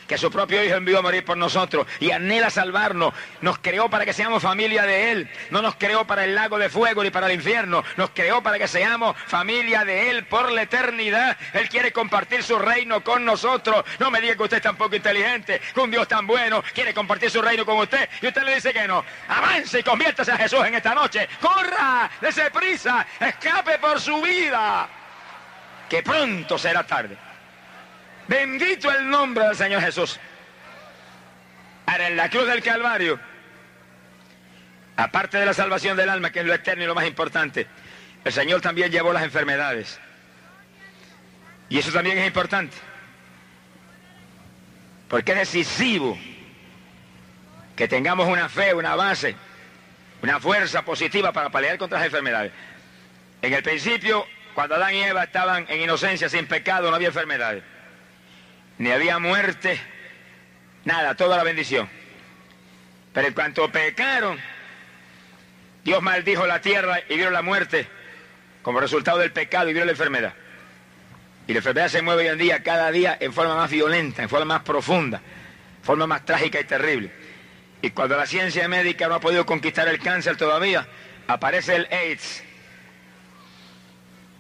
que 0.09 0.19
su 0.19 0.31
propio 0.31 0.65
Hijo 0.65 0.75
envió 0.75 0.99
a 0.99 1.03
morir 1.03 1.25
por 1.25 1.37
nosotros 1.37 1.87
y 2.01 2.11
anhela 2.11 2.51
salvarnos. 2.51 3.13
Nos 3.43 3.59
creó 3.59 3.89
para 3.91 4.05
que 4.05 4.13
seamos 4.13 4.43
familia 4.43 4.85
de 4.85 5.13
Él. 5.13 5.31
No 5.51 5.63
nos 5.63 5.77
creó 5.77 6.07
para 6.07 6.25
el 6.25 6.35
lago 6.35 6.59
de 6.59 6.71
fuego 6.71 7.05
ni 7.05 7.11
para 7.11 7.27
el 7.27 7.35
infierno. 7.35 7.85
Nos 7.97 8.11
creó 8.11 8.43
para 8.43 8.59
que 8.59 8.67
seamos 8.67 9.17
familia 9.27 9.85
de 9.85 10.11
Él 10.11 10.25
por 10.25 10.51
la 10.51 10.63
eternidad. 10.63 11.37
Él 11.53 11.69
quiere 11.69 11.93
compartir 11.93 12.43
su 12.43 12.59
reino 12.59 13.05
con 13.05 13.25
nosotros. 13.25 13.85
No 13.99 14.11
me 14.11 14.21
diga 14.21 14.35
que 14.35 14.43
usted 14.43 14.57
es 14.57 14.63
tan 14.63 14.77
poco 14.77 14.97
inteligente, 14.97 15.61
que 15.75 15.81
un 15.81 15.91
Dios 15.91 16.09
tan 16.09 16.27
bueno 16.27 16.65
quiere 16.73 16.95
compartir 16.95 17.31
su 17.31 17.43
reino 17.43 17.67
con 17.67 17.77
usted 17.77 18.09
y 18.23 18.27
usted 18.27 18.43
le 18.43 18.55
dice 18.55 18.73
que 18.73 18.89
no. 18.89 19.05
Avance 19.29 19.81
y 19.81 19.83
conviértase 19.83 20.33
a 20.33 20.39
Jesús 20.39 20.65
en 20.65 20.75
esta 20.75 20.95
noche. 20.95 21.29
Corra, 21.41 22.11
dése 22.21 22.51
prisa, 22.51 23.07
escape 23.21 23.79
por 23.79 24.01
su 24.01 24.23
vida. 24.23 24.89
Que 25.89 26.03
pronto 26.03 26.57
será 26.57 26.83
tarde. 26.85 27.28
Bendito 28.29 28.93
el 28.93 29.09
nombre 29.09 29.47
del 29.47 29.57
Señor 29.57 29.81
Jesús. 29.81 30.21
Ahora, 31.87 32.09
en 32.09 32.17
la 32.17 32.29
cruz 32.29 32.47
del 32.47 32.63
Calvario, 32.63 33.19
aparte 34.97 35.39
de 35.39 35.47
la 35.47 35.55
salvación 35.55 35.97
del 35.97 36.11
alma, 36.11 36.31
que 36.31 36.41
es 36.41 36.45
lo 36.45 36.53
eterno 36.53 36.85
y 36.85 36.87
lo 36.87 36.95
más 36.95 37.07
importante, 37.07 37.67
el 38.23 38.33
Señor 38.33 38.61
también 38.61 38.93
llevó 38.93 39.15
las 39.15 39.23
enfermedades. 39.23 39.99
Y 41.71 41.79
eso 41.79 41.91
también 41.91 42.19
es 42.19 42.27
importante. 42.27 42.77
Porque 45.09 45.33
es 45.33 45.39
decisivo 45.39 46.19
que 47.75 47.89
tengamos 47.89 48.29
una 48.29 48.51
fe, 48.51 48.75
una 48.75 48.95
base, 48.95 49.35
una 50.23 50.39
fuerza 50.39 50.83
positiva 50.85 51.33
para 51.33 51.49
pelear 51.49 51.79
contra 51.79 51.99
las 51.99 52.07
enfermedades. 52.07 52.53
En 53.41 53.55
el 53.55 53.63
principio, 53.63 54.27
cuando 54.55 54.75
Adán 54.75 54.93
y 54.93 55.03
Eva 55.03 55.25
estaban 55.25 55.65
en 55.71 55.81
inocencia, 55.81 56.29
sin 56.29 56.47
pecado, 56.47 56.91
no 56.91 56.97
había 56.97 57.09
enfermedades 57.09 57.63
ni 58.79 58.91
había 58.91 59.19
muerte, 59.19 59.81
nada, 60.85 61.15
toda 61.15 61.37
la 61.37 61.43
bendición. 61.43 61.89
Pero 63.13 63.29
en 63.29 63.35
cuanto 63.35 63.71
pecaron, 63.71 64.39
Dios 65.85 66.03
maldijo 66.03 66.47
la 66.47 66.61
tierra 66.61 67.01
y 67.09 67.17
vio 67.17 67.31
la 67.31 67.43
muerte 67.43 67.87
como 68.63 68.81
resultado 68.81 69.19
del 69.19 69.33
pecado 69.33 69.71
y 69.71 69.75
vio 69.75 69.85
la 69.85 69.93
enfermedad. 69.93 70.35
Y 71.47 71.53
la 71.53 71.59
enfermedad 71.59 71.89
se 71.89 72.03
mueve 72.03 72.23
hoy 72.23 72.29
en 72.29 72.39
día, 72.39 72.63
cada 72.63 72.91
día, 72.91 73.17
en 73.19 73.33
forma 73.33 73.57
más 73.57 73.71
violenta, 73.71 74.23
en 74.23 74.29
forma 74.29 74.45
más 74.45 74.63
profunda, 74.63 75.19
en 75.79 75.85
forma 75.85 76.07
más 76.07 76.25
trágica 76.25 76.61
y 76.61 76.65
terrible. 76.65 77.11
Y 77.81 77.91
cuando 77.91 78.17
la 78.17 78.27
ciencia 78.27 78.69
médica 78.69 79.09
no 79.09 79.15
ha 79.15 79.21
podido 79.21 79.47
conquistar 79.47 79.89
el 79.89 79.99
cáncer 79.99 80.37
todavía, 80.37 80.87
aparece 81.27 81.77
el 81.77 81.89
AIDS. 81.91 82.45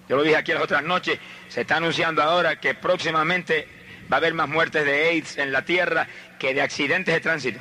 Yo 0.09 0.16
lo 0.16 0.23
dije 0.23 0.37
aquí 0.37 0.52
las 0.52 0.62
otras 0.62 0.83
noches, 0.83 1.18
se 1.49 1.62
está 1.62 1.76
anunciando 1.76 2.23
ahora 2.23 2.61
que 2.61 2.75
próximamente 2.75 3.77
va 4.10 4.16
a 4.16 4.18
haber 4.18 4.34
más 4.34 4.48
muertes 4.48 4.84
de 4.84 5.08
AIDS 5.08 5.38
en 5.38 5.52
la 5.52 5.64
tierra 5.64 6.06
que 6.38 6.54
de 6.54 6.62
accidentes 6.62 7.14
de 7.14 7.20
tránsito. 7.20 7.60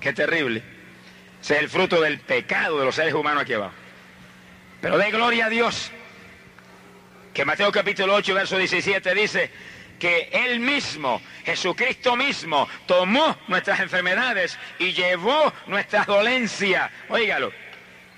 Qué 0.00 0.12
terrible. 0.12 0.62
Ese 1.40 1.54
es 1.54 1.60
el 1.60 1.68
fruto 1.68 2.00
del 2.00 2.20
pecado 2.20 2.78
de 2.78 2.84
los 2.84 2.94
seres 2.94 3.14
humanos 3.14 3.42
aquí 3.42 3.54
abajo. 3.54 3.74
Pero 4.80 4.98
de 4.98 5.10
gloria 5.10 5.46
a 5.46 5.50
Dios, 5.50 5.90
que 7.34 7.44
Mateo 7.44 7.70
capítulo 7.70 8.14
8, 8.14 8.34
verso 8.34 8.56
17 8.56 9.14
dice 9.14 9.50
que 9.98 10.30
Él 10.32 10.60
mismo, 10.60 11.20
Jesucristo 11.44 12.16
mismo, 12.16 12.66
tomó 12.86 13.36
nuestras 13.48 13.80
enfermedades 13.80 14.58
y 14.78 14.92
llevó 14.92 15.52
nuestras 15.66 16.06
dolencias. 16.06 16.90
Óigalo, 17.08 17.52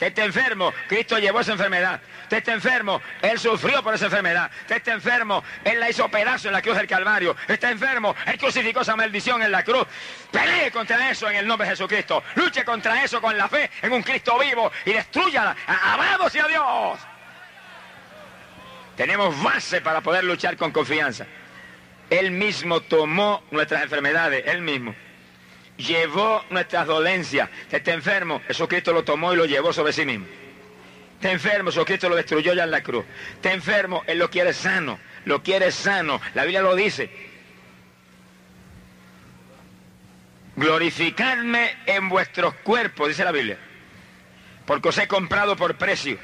usted 0.03 0.07
está 0.09 0.25
enfermo, 0.25 0.75
Cristo 0.89 1.19
llevó 1.19 1.41
esa 1.41 1.53
enfermedad. 1.53 2.01
Usted 2.23 2.39
está 2.39 2.53
enfermo, 2.53 3.01
Él 3.21 3.39
sufrió 3.39 3.83
por 3.85 3.95
esa 3.95 4.07
enfermedad. 4.07 4.51
Usted 4.63 4.77
está 4.77 4.93
enfermo, 4.93 5.45
Él 5.65 5.79
la 5.79 5.91
hizo 5.91 6.09
pedazo 6.09 6.49
en 6.49 6.55
la 6.55 6.63
cruz 6.63 6.77
del 6.77 6.89
Calvario. 6.89 7.37
Está 7.47 7.71
enfermo, 7.71 8.17
Él 8.27 8.37
crucificó 8.37 8.81
esa 8.81 8.97
maldición 8.97 9.43
en 9.43 9.53
la 9.53 9.63
cruz. 9.63 9.87
Pelee 10.33 10.73
contra 10.73 11.11
eso 11.11 11.31
en 11.31 11.37
el 11.37 11.47
nombre 11.47 11.69
de 11.69 11.75
Jesucristo. 11.75 12.23
Luche 12.35 12.65
contra 12.65 13.05
eso 13.05 13.21
con 13.21 13.37
la 13.39 13.49
fe 13.49 13.71
en 13.81 13.93
un 13.93 14.03
Cristo 14.03 14.37
vivo 14.39 14.73
y 14.85 14.93
destruyala. 14.93 15.55
Amado 15.67 16.29
sea 16.29 16.49
Dios. 16.49 16.99
Tenemos 18.97 19.41
base 19.41 19.81
para 19.81 20.01
poder 20.01 20.25
luchar 20.25 20.57
con 20.57 20.73
confianza. 20.73 21.27
Él 22.11 22.33
mismo 22.33 22.81
tomó 22.81 23.45
nuestras 23.53 23.85
enfermedades, 23.85 24.45
Él 24.47 24.63
mismo. 24.63 24.95
Llevó 25.77 26.45
nuestras 26.51 26.87
dolencias. 26.87 27.49
Está 27.71 27.93
enfermo, 27.93 28.41
Jesucristo 28.47 28.93
lo 28.93 29.05
tomó 29.05 29.33
y 29.33 29.37
lo 29.37 29.47
llevó 29.47 29.73
sobre 29.73 29.93
sí 29.93 30.05
mismo. 30.05 30.27
Está 31.15 31.31
enfermo, 31.31 31.71
su 31.71 31.85
Cristo 31.85 32.09
lo 32.09 32.17
destruyó 32.17 32.53
ya 32.53 32.65
en 32.65 32.73
la 32.73 32.83
cruz. 32.83 33.05
Está 33.35 33.53
enfermo, 33.53 34.03
Él 34.09 34.19
lo 34.19 34.29
quiere 34.29 34.53
sano, 34.53 34.99
lo 35.25 35.43
quiere 35.43 35.71
sano. 35.71 36.21
La 36.35 36.43
Biblia 36.43 36.63
lo 36.63 36.75
dice. 36.75 37.11
Glorificadme 40.57 41.77
en 41.87 42.09
vuestros 42.09 42.55
cuerpos, 42.55 43.09
dice 43.09 43.25
la 43.25 43.33
Biblia, 43.33 43.57
porque 44.67 44.89
os 44.89 44.99
he 44.99 45.07
comprado 45.07 45.57
por 45.57 45.77
precio. 45.77 46.19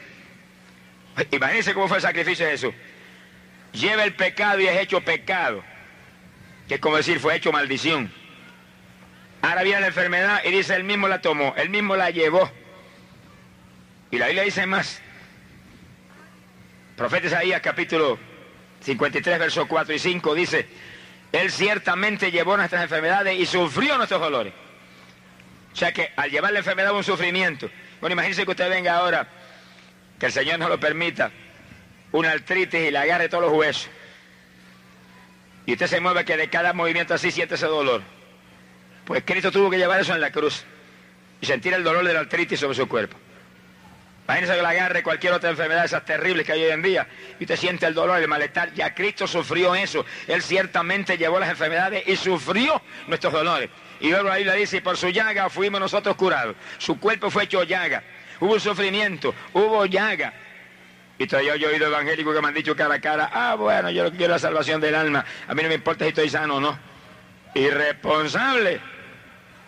Imagínense 1.31 1.75
cómo 1.75 1.89
fue 1.89 1.99
el 1.99 2.03
sacrificio 2.03 2.45
de 2.45 2.53
Jesús. 2.53 2.75
Lleva 3.73 4.05
el 4.05 4.15
pecado 4.15 4.61
y 4.61 4.67
es 4.67 4.81
hecho 4.81 5.01
pecado, 5.01 5.63
que 6.67 6.75
es 6.75 6.81
como 6.81 6.97
decir, 6.97 7.21
fue 7.21 7.37
hecho 7.37 7.53
maldición. 7.53 8.13
Ahora 9.43 9.63
viene 9.63 9.81
la 9.81 9.87
enfermedad 9.89 10.41
y 10.45 10.51
dice, 10.51 10.75
él 10.75 10.85
mismo 10.85 11.09
la 11.09 11.21
tomó, 11.21 11.55
él 11.57 11.71
mismo 11.71 11.97
la 11.97 12.11
llevó. 12.11 12.51
Y 14.11 14.19
la 14.19 14.27
Biblia 14.27 14.43
dice 14.45 14.67
más. 14.67 15.01
Profeta 16.97 17.29
Isaías 17.29 17.61
capítulo 17.61 18.19
53, 18.83 19.39
versos 19.39 19.67
4 19.67 19.95
y 19.95 19.99
5 19.99 20.35
dice, 20.35 20.67
Él 21.31 21.51
ciertamente 21.53 22.31
llevó 22.31 22.57
nuestras 22.57 22.83
enfermedades 22.83 23.39
y 23.39 23.47
sufrió 23.47 23.97
nuestros 23.97 24.21
dolores. 24.21 24.53
O 25.73 25.77
sea 25.77 25.93
que 25.93 26.11
al 26.17 26.31
llevar 26.31 26.53
la 26.53 26.59
enfermedad 26.59 26.93
un 26.93 27.05
sufrimiento. 27.05 27.71
Bueno, 28.01 28.15
imagínese 28.15 28.45
que 28.45 28.51
usted 28.51 28.69
venga 28.69 28.97
ahora, 28.97 29.29
que 30.19 30.27
el 30.27 30.33
Señor 30.33 30.59
no 30.59 30.69
lo 30.69 30.81
permita, 30.81 31.31
una 32.11 32.33
artritis 32.33 32.81
y 32.81 32.91
le 32.91 32.99
agarre 32.99 33.29
todos 33.29 33.45
los 33.45 33.53
huesos. 33.53 33.89
Y 35.67 35.73
usted 35.73 35.87
se 35.87 36.01
mueve 36.01 36.25
que 36.25 36.37
de 36.37 36.49
cada 36.49 36.73
movimiento 36.73 37.15
así 37.15 37.31
siente 37.31 37.57
ese 37.57 37.67
dolor. 37.67 38.03
Pues 39.09 39.23
Cristo 39.25 39.51
tuvo 39.51 39.71
que 39.71 39.79
llevar 39.79 39.99
eso 39.99 40.15
en 40.15 40.21
la 40.21 40.31
cruz 40.31 40.67
y 41.41 41.47
sentir 41.47 41.73
el 41.73 41.83
dolor 41.83 42.05
de 42.05 42.13
la 42.13 42.21
artritis 42.21 42.61
sobre 42.61 42.75
su 42.75 42.87
cuerpo. 42.87 43.17
Imagínese 44.27 44.55
que 44.55 44.61
le 44.61 44.69
agarre 44.69 45.03
cualquier 45.03 45.33
otra 45.33 45.49
enfermedad 45.49 45.87
esas 45.87 46.05
terribles 46.05 46.45
que 46.45 46.53
hay 46.53 46.65
hoy 46.65 46.73
en 46.73 46.83
día 46.83 47.09
y 47.41 47.45
usted 47.45 47.57
siente 47.57 47.87
el 47.87 47.95
dolor, 47.95 48.21
el 48.21 48.29
malestar. 48.29 48.75
Ya 48.75 48.95
Cristo 48.95 49.27
sufrió 49.27 49.75
eso. 49.75 50.05
Él 50.27 50.43
ciertamente 50.43 51.17
llevó 51.17 51.41
las 51.41 51.49
enfermedades 51.49 52.07
y 52.07 52.17
sufrió 52.17 52.83
nuestros 53.07 53.33
dolores. 53.33 53.71
Y 53.99 54.11
luego 54.11 54.31
ahí 54.31 54.45
le 54.45 54.55
dice, 54.57 54.77
y 54.77 54.81
por 54.83 54.99
su 54.99 55.09
llaga 55.09 55.49
fuimos 55.49 55.81
nosotros 55.81 56.15
curados. 56.15 56.55
Su 56.77 57.01
cuerpo 57.01 57.31
fue 57.31 57.45
hecho 57.45 57.63
llaga. 57.63 58.03
Hubo 58.41 58.61
sufrimiento, 58.61 59.35
hubo 59.55 59.87
llaga. 59.87 60.35
Y 61.17 61.27
todavía 61.27 61.57
yo 61.57 61.71
he 61.71 61.73
oído 61.73 61.87
evangélicos 61.87 62.35
que 62.35 62.43
me 62.43 62.49
han 62.49 62.55
dicho 62.55 62.77
cara 62.77 62.97
a 62.97 63.01
cara, 63.01 63.31
ah, 63.33 63.55
bueno, 63.55 63.89
yo 63.89 64.13
quiero 64.13 64.35
la 64.35 64.39
salvación 64.39 64.83
del 64.83 64.95
alma. 64.95 65.25
A 65.47 65.55
mí 65.55 65.63
no 65.63 65.69
me 65.71 65.77
importa 65.77 66.05
si 66.05 66.11
estoy 66.11 66.29
sano 66.29 66.57
o 66.57 66.61
no. 66.61 66.79
Irresponsable. 67.55 68.98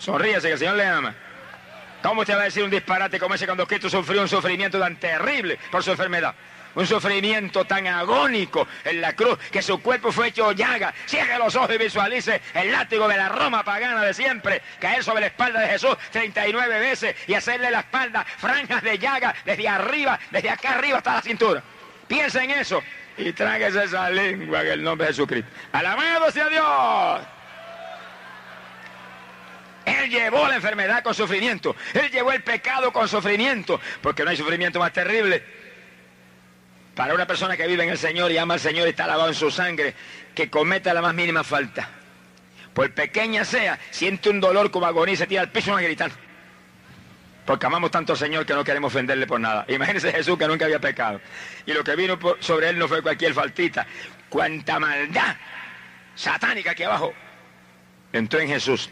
Sonríase 0.00 0.48
que 0.48 0.54
el 0.54 0.58
Señor 0.58 0.76
le 0.76 0.86
ama. 0.86 1.14
¿Cómo 2.02 2.22
usted 2.22 2.34
va 2.34 2.40
a 2.40 2.44
decir 2.44 2.64
un 2.64 2.70
disparate 2.70 3.20
como 3.20 3.34
ese 3.34 3.44
cuando 3.44 3.66
Cristo 3.66 3.90
sufrió 3.90 4.22
un 4.22 4.28
sufrimiento 4.28 4.80
tan 4.80 4.96
terrible 4.96 5.58
por 5.70 5.84
su 5.84 5.90
enfermedad? 5.90 6.34
Un 6.74 6.86
sufrimiento 6.86 7.66
tan 7.66 7.86
agónico 7.86 8.66
en 8.84 9.00
la 9.02 9.14
cruz 9.14 9.38
que 9.50 9.60
su 9.60 9.82
cuerpo 9.82 10.10
fue 10.10 10.28
hecho 10.28 10.52
llaga. 10.52 10.94
Cierre 11.04 11.36
los 11.36 11.54
ojos 11.54 11.74
y 11.74 11.78
visualice 11.78 12.40
el 12.54 12.72
látigo 12.72 13.08
de 13.08 13.18
la 13.18 13.28
Roma 13.28 13.62
pagana 13.62 14.02
de 14.02 14.14
siempre 14.14 14.62
caer 14.80 15.04
sobre 15.04 15.22
la 15.22 15.26
espalda 15.26 15.60
de 15.60 15.68
Jesús 15.68 15.96
39 16.12 16.78
veces 16.78 17.14
y 17.26 17.34
hacerle 17.34 17.70
la 17.70 17.80
espalda 17.80 18.24
franjas 18.24 18.82
de 18.82 18.98
llaga 18.98 19.34
desde 19.44 19.68
arriba, 19.68 20.18
desde 20.30 20.48
acá 20.48 20.74
arriba 20.74 20.98
hasta 20.98 21.14
la 21.14 21.22
cintura. 21.22 21.62
Piensa 22.08 22.42
en 22.42 22.52
eso 22.52 22.82
y 23.18 23.32
tráguese 23.32 23.84
esa 23.84 24.08
lengua 24.08 24.62
en 24.62 24.68
el 24.68 24.82
nombre 24.82 25.08
de 25.08 25.12
Jesucristo. 25.12 25.50
Alabado 25.72 26.30
sea 26.30 26.48
Dios. 26.48 27.39
Él 30.02 30.10
llevó 30.10 30.46
la 30.48 30.56
enfermedad 30.56 31.02
con 31.02 31.14
sufrimiento. 31.14 31.76
Él 31.94 32.10
llevó 32.10 32.32
el 32.32 32.42
pecado 32.42 32.92
con 32.92 33.08
sufrimiento. 33.08 33.80
Porque 34.00 34.24
no 34.24 34.30
hay 34.30 34.36
sufrimiento 34.36 34.78
más 34.78 34.92
terrible 34.92 35.42
para 36.94 37.14
una 37.14 37.26
persona 37.26 37.56
que 37.56 37.66
vive 37.66 37.82
en 37.82 37.88
el 37.88 37.98
Señor 37.98 38.30
y 38.30 38.36
ama 38.36 38.54
al 38.54 38.60
Señor 38.60 38.86
y 38.86 38.90
está 38.90 39.06
lavado 39.06 39.28
en 39.28 39.34
su 39.34 39.50
sangre, 39.50 39.94
que 40.34 40.50
cometa 40.50 40.92
la 40.92 41.00
más 41.00 41.14
mínima 41.14 41.42
falta. 41.42 41.88
Por 42.74 42.92
pequeña 42.92 43.44
sea, 43.44 43.78
siente 43.90 44.28
un 44.28 44.40
dolor 44.40 44.70
como 44.70 44.86
agonía 44.86 45.14
y 45.14 45.16
se 45.16 45.26
tira 45.26 45.40
al 45.40 45.50
piso 45.50 45.78
y 45.80 45.84
gritar. 45.84 46.10
Porque 47.46 47.66
amamos 47.66 47.90
tanto 47.90 48.12
al 48.12 48.18
Señor 48.18 48.44
que 48.44 48.52
no 48.52 48.62
queremos 48.62 48.92
ofenderle 48.92 49.26
por 49.26 49.40
nada. 49.40 49.64
Imagínense 49.68 50.12
Jesús 50.16 50.38
que 50.38 50.46
nunca 50.46 50.66
había 50.66 50.78
pecado. 50.78 51.20
Y 51.64 51.72
lo 51.72 51.82
que 51.82 51.96
vino 51.96 52.18
sobre 52.40 52.68
él 52.68 52.78
no 52.78 52.86
fue 52.86 53.02
cualquier 53.02 53.32
faltita. 53.32 53.86
Cuánta 54.28 54.78
maldad 54.78 55.36
satánica 56.14 56.72
aquí 56.72 56.82
abajo 56.82 57.14
entró 58.12 58.40
en 58.40 58.48
Jesús. 58.48 58.90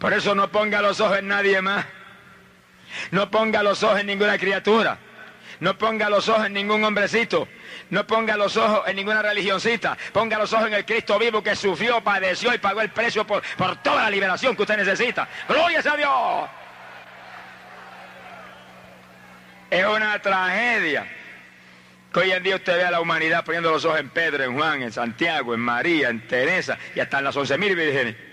Por 0.00 0.14
eso 0.14 0.34
no 0.34 0.50
ponga 0.50 0.80
los 0.80 0.98
ojos 0.98 1.18
en 1.18 1.28
nadie 1.28 1.60
más. 1.60 1.84
No 3.10 3.30
ponga 3.30 3.62
los 3.62 3.82
ojos 3.82 4.00
en 4.00 4.06
ninguna 4.06 4.38
criatura. 4.38 4.98
No 5.60 5.76
ponga 5.76 6.08
los 6.08 6.26
ojos 6.26 6.46
en 6.46 6.54
ningún 6.54 6.82
hombrecito. 6.82 7.46
No 7.90 8.06
ponga 8.06 8.34
los 8.34 8.56
ojos 8.56 8.88
en 8.88 8.96
ninguna 8.96 9.20
religioncita. 9.20 9.98
Ponga 10.10 10.38
los 10.38 10.50
ojos 10.54 10.68
en 10.68 10.74
el 10.74 10.86
Cristo 10.86 11.18
vivo 11.18 11.42
que 11.42 11.54
sufrió, 11.54 12.00
padeció 12.00 12.54
y 12.54 12.58
pagó 12.58 12.80
el 12.80 12.88
precio 12.88 13.26
por, 13.26 13.42
por 13.58 13.76
toda 13.82 14.04
la 14.04 14.10
liberación 14.10 14.56
que 14.56 14.62
usted 14.62 14.78
necesita. 14.78 15.28
Gloria 15.46 15.80
a 15.80 15.96
Dios. 15.96 16.50
Es 19.70 19.84
una 19.84 20.18
tragedia 20.22 21.06
que 22.10 22.20
hoy 22.20 22.32
en 22.32 22.42
día 22.42 22.56
usted 22.56 22.74
ve 22.74 22.84
a 22.86 22.90
la 22.90 23.02
humanidad 23.02 23.44
poniendo 23.44 23.70
los 23.70 23.84
ojos 23.84 24.00
en 24.00 24.08
Pedro, 24.08 24.44
en 24.44 24.56
Juan, 24.56 24.82
en 24.82 24.92
Santiago, 24.92 25.52
en 25.52 25.60
María, 25.60 26.08
en 26.08 26.26
Teresa 26.26 26.78
y 26.94 27.00
hasta 27.00 27.18
en 27.18 27.24
las 27.24 27.36
once 27.36 27.58
mil 27.58 27.76
vírgenes. 27.76 28.29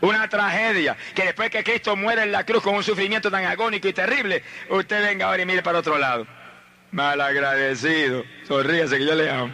Una 0.00 0.28
tragedia 0.28 0.96
que 1.14 1.24
después 1.24 1.50
que 1.50 1.64
Cristo 1.64 1.96
muere 1.96 2.22
en 2.22 2.32
la 2.32 2.44
cruz 2.44 2.62
con 2.62 2.74
un 2.74 2.82
sufrimiento 2.82 3.30
tan 3.30 3.44
agónico 3.44 3.88
y 3.88 3.92
terrible, 3.92 4.42
usted 4.68 5.02
venga 5.02 5.26
ahora 5.26 5.42
y 5.42 5.46
mire 5.46 5.62
para 5.62 5.78
otro 5.78 5.96
lado. 5.98 6.26
Mal 6.90 7.20
agradecido. 7.20 8.24
Sonríese 8.46 8.98
que 8.98 9.06
yo 9.06 9.14
le 9.14 9.30
amo. 9.30 9.52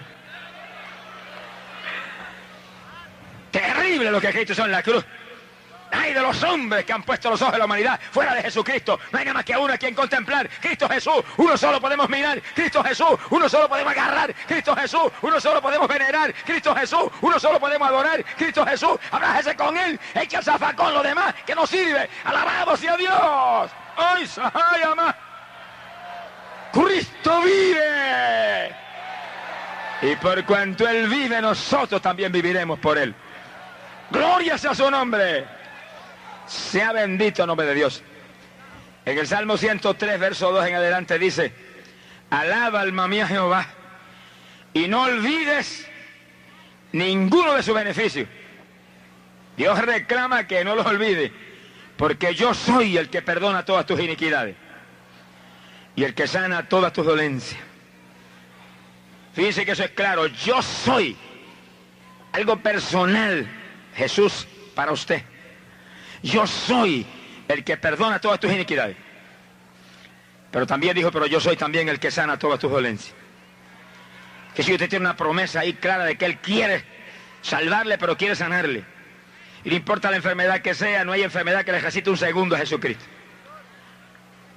Terrible 3.50 4.10
lo 4.10 4.20
que 4.20 4.32
Cristo 4.32 4.52
hizo 4.52 4.64
en 4.64 4.72
la 4.72 4.82
cruz. 4.82 5.04
Ay 5.92 6.14
de 6.14 6.20
los 6.20 6.42
hombres 6.42 6.84
que 6.84 6.92
han 6.92 7.02
puesto 7.02 7.30
los 7.30 7.40
ojos 7.42 7.52
de 7.52 7.58
la 7.58 7.66
humanidad 7.66 8.00
fuera 8.10 8.34
de 8.34 8.42
Jesucristo. 8.42 8.98
No 9.10 9.18
hay 9.18 9.24
nada 9.26 9.34
más 9.34 9.44
que 9.44 9.56
uno 9.56 9.74
a 9.74 9.76
quien 9.76 9.94
contemplar. 9.94 10.48
Cristo 10.60 10.88
Jesús, 10.88 11.22
uno 11.36 11.56
solo 11.56 11.80
podemos 11.80 12.08
mirar. 12.08 12.40
Cristo 12.54 12.82
Jesús, 12.82 13.18
uno 13.30 13.48
solo 13.48 13.68
podemos 13.68 13.92
agarrar. 13.92 14.34
Cristo 14.46 14.74
Jesús, 14.74 15.12
uno 15.20 15.40
solo 15.40 15.60
podemos 15.60 15.86
venerar. 15.88 16.32
Cristo 16.44 16.74
Jesús, 16.74 17.04
uno 17.20 17.38
solo 17.38 17.60
podemos 17.60 17.86
adorar. 17.88 18.24
Cristo 18.36 18.64
Jesús, 18.64 18.98
abrájese 19.10 19.54
con 19.54 19.76
él. 19.76 20.00
Echa 20.14 20.38
el 20.38 20.44
zafacón 20.44 20.94
lo 20.94 21.02
demás 21.02 21.34
que 21.46 21.54
no 21.54 21.66
sirve. 21.66 22.08
Alabado 22.24 22.76
sea 22.76 22.96
Dios. 22.96 23.70
¡Ay, 23.96 24.26
Sahayama! 24.26 25.14
Cristo 26.72 27.42
vive. 27.42 28.74
Y 30.00 30.16
por 30.16 30.44
cuanto 30.44 30.88
Él 30.88 31.06
vive, 31.06 31.40
nosotros 31.40 32.00
también 32.00 32.32
viviremos 32.32 32.78
por 32.78 32.98
Él. 32.98 33.14
Gloria 34.10 34.58
sea 34.58 34.74
su 34.74 34.90
nombre. 34.90 35.61
Sea 36.46 36.92
bendito 36.92 37.42
el 37.42 37.46
nombre 37.46 37.66
de 37.66 37.74
Dios. 37.74 38.02
En 39.04 39.18
el 39.18 39.26
Salmo 39.26 39.56
103, 39.56 40.20
verso 40.20 40.52
2 40.52 40.66
en 40.66 40.74
adelante 40.76 41.18
dice, 41.18 41.52
alaba 42.30 42.80
alma 42.80 43.08
mía 43.08 43.26
Jehová 43.26 43.66
y 44.72 44.86
no 44.88 45.02
olvides 45.02 45.88
ninguno 46.92 47.54
de 47.54 47.62
sus 47.62 47.74
beneficios. 47.74 48.28
Dios 49.56 49.78
reclama 49.80 50.46
que 50.46 50.64
no 50.64 50.74
los 50.74 50.86
olvide, 50.86 51.32
porque 51.96 52.34
yo 52.34 52.54
soy 52.54 52.96
el 52.96 53.10
que 53.10 53.22
perdona 53.22 53.64
todas 53.64 53.86
tus 53.86 54.00
iniquidades 54.00 54.56
y 55.94 56.04
el 56.04 56.14
que 56.14 56.26
sana 56.26 56.68
todas 56.68 56.92
tus 56.92 57.04
dolencias. 57.04 57.60
Fíjense 59.34 59.64
que 59.64 59.72
eso 59.72 59.84
es 59.84 59.90
claro, 59.90 60.26
yo 60.26 60.62
soy 60.62 61.16
algo 62.32 62.58
personal, 62.58 63.46
Jesús, 63.94 64.46
para 64.74 64.92
usted. 64.92 65.22
Yo 66.22 66.46
soy 66.46 67.06
el 67.48 67.64
que 67.64 67.76
perdona 67.76 68.20
todas 68.20 68.38
tus 68.40 68.52
iniquidades. 68.52 68.96
Pero 70.50 70.66
también 70.66 70.94
dijo, 70.94 71.10
pero 71.10 71.26
yo 71.26 71.40
soy 71.40 71.56
también 71.56 71.88
el 71.88 71.98
que 71.98 72.10
sana 72.10 72.38
todas 72.38 72.60
tus 72.60 72.70
dolencias. 72.70 73.14
Que 74.54 74.62
si 74.62 74.72
usted 74.72 74.88
tiene 74.88 75.06
una 75.06 75.16
promesa 75.16 75.60
ahí 75.60 75.72
clara 75.74 76.04
de 76.04 76.16
que 76.16 76.26
Él 76.26 76.38
quiere 76.38 76.84
salvarle, 77.40 77.96
pero 77.98 78.16
quiere 78.16 78.36
sanarle. 78.36 78.84
Y 79.64 79.70
no 79.70 79.76
importa 79.76 80.10
la 80.10 80.16
enfermedad 80.16 80.60
que 80.60 80.74
sea, 80.74 81.04
no 81.04 81.12
hay 81.12 81.22
enfermedad 81.22 81.64
que 81.64 81.72
le 81.72 81.78
necesite 81.78 82.10
un 82.10 82.18
segundo 82.18 82.54
a 82.54 82.58
Jesucristo. 82.58 83.04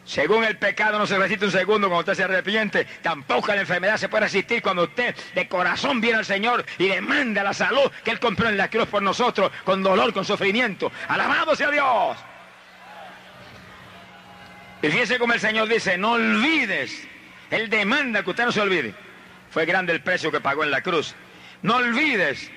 Según 0.06 0.44
el 0.44 0.58
pecado 0.58 1.00
no 1.00 1.08
se 1.08 1.18
resiste 1.18 1.46
un 1.46 1.52
segundo 1.52 1.88
cuando 1.88 2.12
usted 2.12 2.13
se 2.13 2.24
arrepiente, 2.24 2.86
tampoco 3.02 3.48
la 3.48 3.62
enfermedad 3.62 3.98
se 3.98 4.08
puede 4.08 4.26
resistir 4.26 4.62
cuando 4.62 4.84
usted 4.84 5.15
de 5.34 5.48
corazón 5.48 6.00
viene 6.00 6.20
al 6.20 6.26
Señor 6.26 6.63
y 6.78 6.88
demanda 6.88 7.44
la 7.44 7.54
salud 7.54 7.91
que 8.04 8.12
Él 8.12 8.20
compró 8.20 8.48
en 8.48 8.56
la 8.56 8.70
cruz 8.70 8.88
por 8.88 9.02
nosotros, 9.02 9.52
con 9.63 9.82
dolor, 9.82 10.13
con 10.13 10.24
sufrimiento. 10.24 10.91
Alabado 11.08 11.56
sea 11.56 11.72
Dios. 11.72 12.18
Y 14.84 14.89
fíjese 14.89 15.18
como 15.18 15.34
el 15.34 15.39
Señor 15.39 15.68
dice, 15.68 15.98
no 15.98 16.12
olvides, 16.12 17.08
Él 17.50 17.68
demanda 17.68 18.22
que 18.22 18.30
usted 18.30 18.46
no 18.46 18.52
se 18.52 18.62
olvide. 18.62 18.94
Fue 19.50 19.65
grande 19.65 19.91
el 19.91 20.04
precio 20.04 20.32
que 20.32 20.39
pagó 20.39 20.63
en 20.63 20.70
la 20.70 20.82
cruz. 20.82 21.15
No 21.63 21.78
olvides 21.78 22.52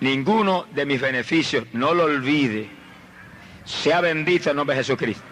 ninguno 0.00 0.66
de 0.70 0.86
mis 0.86 1.02
beneficios, 1.02 1.66
no 1.74 1.92
lo 1.92 2.04
olvide. 2.04 2.70
Sea 3.66 4.00
bendito 4.00 4.48
el 4.48 4.56
nombre 4.56 4.74
de 4.74 4.82
Jesucristo. 4.82 5.29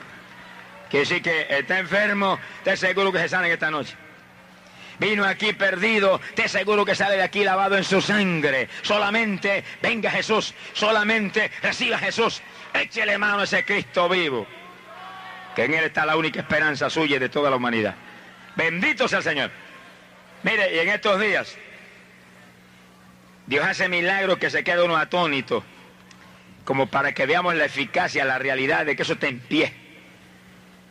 Que 0.90 1.05
sí 1.05 1.20
que 1.20 1.46
está 1.48 1.79
enfermo, 1.79 2.38
te 2.64 2.77
seguro 2.77 3.12
que 3.12 3.18
se 3.18 3.29
sale 3.29 3.53
esta 3.53 3.70
noche. 3.70 3.94
Vino 4.98 5.24
aquí 5.24 5.53
perdido, 5.53 6.20
te 6.35 6.48
seguro 6.48 6.85
que 6.85 6.94
sale 6.94 7.16
de 7.16 7.22
aquí 7.22 7.44
lavado 7.44 7.77
en 7.77 7.85
su 7.85 8.01
sangre. 8.01 8.68
Solamente 8.83 9.62
venga 9.81 10.11
Jesús, 10.11 10.55
solamente 10.72 11.51
reciba 11.62 11.98
Jesús. 11.98 12.42
Échele 12.74 13.16
mano 13.16 13.40
a 13.40 13.44
ese 13.44 13.64
Cristo 13.64 14.09
vivo. 14.09 14.46
Que 15.55 15.64
en 15.64 15.74
Él 15.74 15.85
está 15.85 16.05
la 16.05 16.16
única 16.16 16.40
esperanza 16.40 16.90
suya 16.90 17.16
y 17.16 17.18
de 17.20 17.29
toda 17.29 17.51
la 17.51 17.57
humanidad. 17.57 17.94
Bendito 18.57 19.07
sea 19.07 19.18
el 19.18 19.24
Señor. 19.24 19.51
Mire, 20.42 20.74
y 20.74 20.79
en 20.81 20.88
estos 20.88 21.20
días, 21.20 21.57
Dios 23.46 23.64
hace 23.64 23.88
milagros 23.88 24.38
que 24.38 24.51
se 24.51 24.64
queda 24.64 24.85
uno 24.85 24.96
atónito, 24.96 25.64
como 26.64 26.88
para 26.88 27.12
que 27.12 27.24
veamos 27.27 27.55
la 27.55 27.66
eficacia, 27.66 28.24
la 28.24 28.38
realidad 28.38 28.85
de 28.85 28.96
que 28.96 29.03
eso 29.03 29.14
está 29.14 29.29
en 29.29 29.40
pie. 29.40 29.72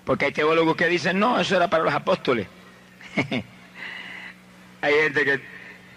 Porque 0.07 0.23
hay 0.23 0.31
teólogos 0.31 0.77
que 0.77 0.87
dicen, 0.87 1.19
no, 1.19 1.37
eso 1.37 1.57
era 1.57 1.67
para 1.67 1.83
los 1.83 1.93
apóstoles. 1.93 2.47
hay 4.81 4.93
gente 4.93 5.25
que 5.25 5.41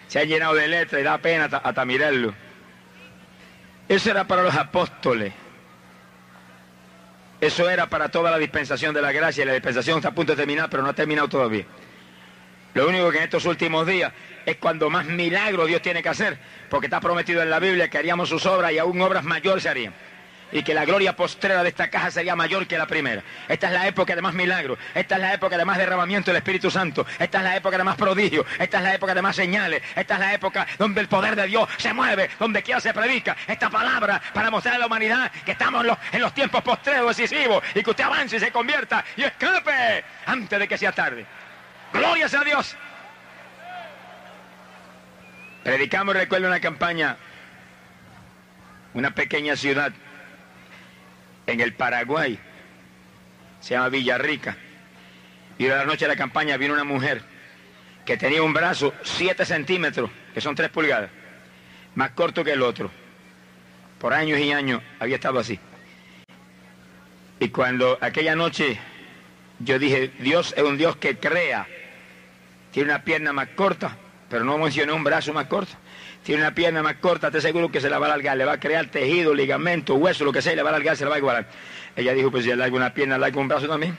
se 0.08 0.18
ha 0.18 0.24
llenado 0.24 0.54
de 0.54 0.66
letras 0.66 1.00
y 1.00 1.04
da 1.04 1.16
pena 1.18 1.44
hasta, 1.44 1.84
mirarlo. 1.84 2.34
Eso 3.88 4.10
era 4.10 4.24
para 4.24 4.42
los 4.42 4.56
apóstoles. 4.56 5.32
Eso 7.40 7.70
era 7.70 7.88
para 7.88 8.08
toda 8.08 8.32
la 8.32 8.38
dispensación 8.38 8.92
de 8.92 9.00
la 9.00 9.12
gracia 9.12 9.44
y 9.44 9.46
la 9.46 9.52
dispensación 9.52 9.98
está 9.98 10.08
a 10.08 10.14
punto 10.14 10.32
de 10.32 10.38
terminar, 10.38 10.68
pero 10.68 10.82
no 10.82 10.88
ha 10.88 10.92
terminado 10.92 11.28
todavía. 11.28 11.66
Lo 12.74 12.88
único 12.88 13.12
que 13.12 13.18
en 13.18 13.24
estos 13.24 13.44
últimos 13.44 13.86
días 13.86 14.12
es 14.44 14.56
cuando 14.56 14.90
más 14.90 15.06
milagros 15.06 15.68
Dios 15.68 15.82
tiene 15.82 16.02
que 16.02 16.08
hacer, 16.08 16.36
porque 16.68 16.88
está 16.88 17.00
prometido 17.00 17.42
en 17.42 17.50
la 17.50 17.60
Biblia 17.60 17.88
que 17.88 17.98
haríamos 17.98 18.28
sus 18.28 18.44
obras 18.44 18.72
y 18.72 18.78
aún 18.78 19.00
obras 19.00 19.22
mayores 19.22 19.62
se 19.62 19.68
harían 19.68 19.94
y 20.52 20.62
que 20.62 20.74
la 20.74 20.84
gloria 20.84 21.14
postrera 21.14 21.62
de 21.62 21.68
esta 21.68 21.88
caja 21.88 22.10
sería 22.10 22.36
mayor 22.36 22.66
que 22.66 22.78
la 22.78 22.86
primera. 22.86 23.22
Esta 23.48 23.68
es 23.68 23.72
la 23.72 23.86
época 23.86 24.14
de 24.14 24.22
más 24.22 24.34
milagros, 24.34 24.78
esta 24.94 25.16
es 25.16 25.20
la 25.20 25.34
época 25.34 25.56
de 25.56 25.64
más 25.64 25.78
derramamiento 25.78 26.30
del 26.30 26.38
Espíritu 26.38 26.70
Santo, 26.70 27.06
esta 27.18 27.38
es 27.38 27.44
la 27.44 27.56
época 27.56 27.78
de 27.78 27.84
más 27.84 27.96
prodigios, 27.96 28.46
esta 28.58 28.78
es 28.78 28.84
la 28.84 28.94
época 28.94 29.14
de 29.14 29.22
más 29.22 29.36
señales, 29.36 29.82
esta 29.94 30.14
es 30.14 30.20
la 30.20 30.34
época 30.34 30.66
donde 30.78 31.00
el 31.00 31.08
poder 31.08 31.36
de 31.36 31.46
Dios 31.46 31.68
se 31.76 31.92
mueve, 31.92 32.30
donde 32.38 32.62
quiera 32.62 32.80
se 32.80 32.92
predica 32.92 33.36
esta 33.46 33.70
palabra 33.70 34.20
para 34.32 34.50
mostrar 34.50 34.74
a 34.76 34.78
la 34.78 34.86
humanidad 34.86 35.30
que 35.44 35.52
estamos 35.52 35.82
en 35.82 35.88
los, 35.88 35.98
en 36.12 36.20
los 36.20 36.34
tiempos 36.34 36.62
postreros 36.62 37.16
decisivos 37.16 37.62
y 37.74 37.82
que 37.82 37.90
usted 37.90 38.04
avance 38.04 38.36
y 38.36 38.40
se 38.40 38.50
convierta 38.50 39.04
y 39.16 39.22
escape 39.22 40.04
antes 40.26 40.58
de 40.58 40.68
que 40.68 40.78
sea 40.78 40.92
tarde. 40.92 41.26
Gloria 41.92 42.28
sea 42.28 42.44
Dios. 42.44 42.76
Predicamos, 45.64 46.14
recuerdo, 46.14 46.46
una 46.46 46.60
campaña, 46.60 47.16
una 48.94 49.10
pequeña 49.10 49.56
ciudad 49.56 49.92
en 51.46 51.60
el 51.60 51.74
Paraguay, 51.74 52.38
se 53.60 53.74
llama 53.74 53.88
Villarrica. 53.88 54.56
Y 55.58 55.64
de 55.64 55.70
la 55.70 55.84
noche 55.84 56.06
de 56.06 56.08
la 56.08 56.16
campaña 56.16 56.56
vino 56.56 56.74
una 56.74 56.84
mujer 56.84 57.22
que 58.04 58.16
tenía 58.16 58.42
un 58.42 58.52
brazo 58.52 58.94
7 59.02 59.44
centímetros, 59.44 60.10
que 60.32 60.40
son 60.40 60.54
3 60.54 60.70
pulgadas, 60.70 61.10
más 61.94 62.10
corto 62.12 62.42
que 62.42 62.52
el 62.52 62.62
otro. 62.62 62.90
Por 63.98 64.14
años 64.14 64.38
y 64.38 64.52
años 64.52 64.82
había 64.98 65.16
estado 65.16 65.38
así. 65.38 65.58
Y 67.38 67.48
cuando 67.50 67.98
aquella 68.00 68.34
noche 68.34 68.78
yo 69.60 69.78
dije, 69.78 70.10
Dios 70.18 70.54
es 70.56 70.62
un 70.62 70.78
Dios 70.78 70.96
que 70.96 71.18
crea, 71.18 71.66
tiene 72.70 72.90
una 72.90 73.02
pierna 73.04 73.32
más 73.32 73.48
corta, 73.48 73.96
pero 74.28 74.44
no 74.44 74.56
mencioné 74.56 74.92
un 74.92 75.04
brazo 75.04 75.32
más 75.34 75.46
corto. 75.46 75.72
Tiene 76.24 76.42
una 76.42 76.54
pierna 76.54 76.82
más 76.82 76.96
corta, 76.96 77.30
te 77.30 77.40
seguro 77.40 77.70
que 77.70 77.80
se 77.80 77.88
la 77.88 77.98
va 77.98 78.06
a 78.06 78.12
alargar, 78.12 78.36
le 78.36 78.44
va 78.44 78.52
a 78.52 78.60
crear 78.60 78.86
tejido, 78.86 79.34
ligamento, 79.34 79.94
hueso, 79.94 80.24
lo 80.24 80.32
que 80.32 80.42
sea, 80.42 80.54
le 80.54 80.62
va 80.62 80.70
a 80.70 80.74
alargar, 80.74 80.96
se 80.96 81.04
la 81.04 81.10
va 81.10 81.16
a 81.16 81.18
igualar. 81.18 81.46
Ella 81.96 82.12
dijo, 82.12 82.30
pues 82.30 82.44
si 82.44 82.50
alarga 82.50 82.76
una 82.76 82.92
pierna, 82.92 83.14
alarga 83.16 83.40
un 83.40 83.48
brazo 83.48 83.66
también. 83.66 83.96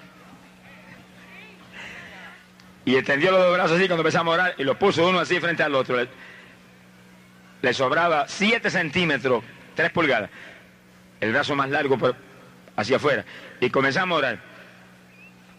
Y 2.85 2.95
extendió 2.95 3.31
los 3.31 3.39
dos 3.39 3.53
brazos 3.53 3.77
así 3.77 3.87
cuando 3.87 4.01
empezamos 4.01 4.31
a 4.31 4.35
orar 4.35 4.55
y 4.57 4.63
lo 4.63 4.77
puso 4.77 5.07
uno 5.07 5.19
así 5.19 5.39
frente 5.39 5.63
al 5.63 5.75
otro. 5.75 5.97
Le, 7.61 7.73
sobraba 7.73 8.27
7 8.27 8.69
centímetros, 8.69 9.43
3 9.75 9.91
pulgadas. 9.91 10.29
El 11.19 11.31
brazo 11.31 11.55
más 11.55 11.69
largo 11.69 11.97
hacia 12.75 12.95
afuera. 12.95 13.23
Y 13.59 13.69
comenzamos 13.69 14.15
a 14.15 14.17
orar. 14.17 14.39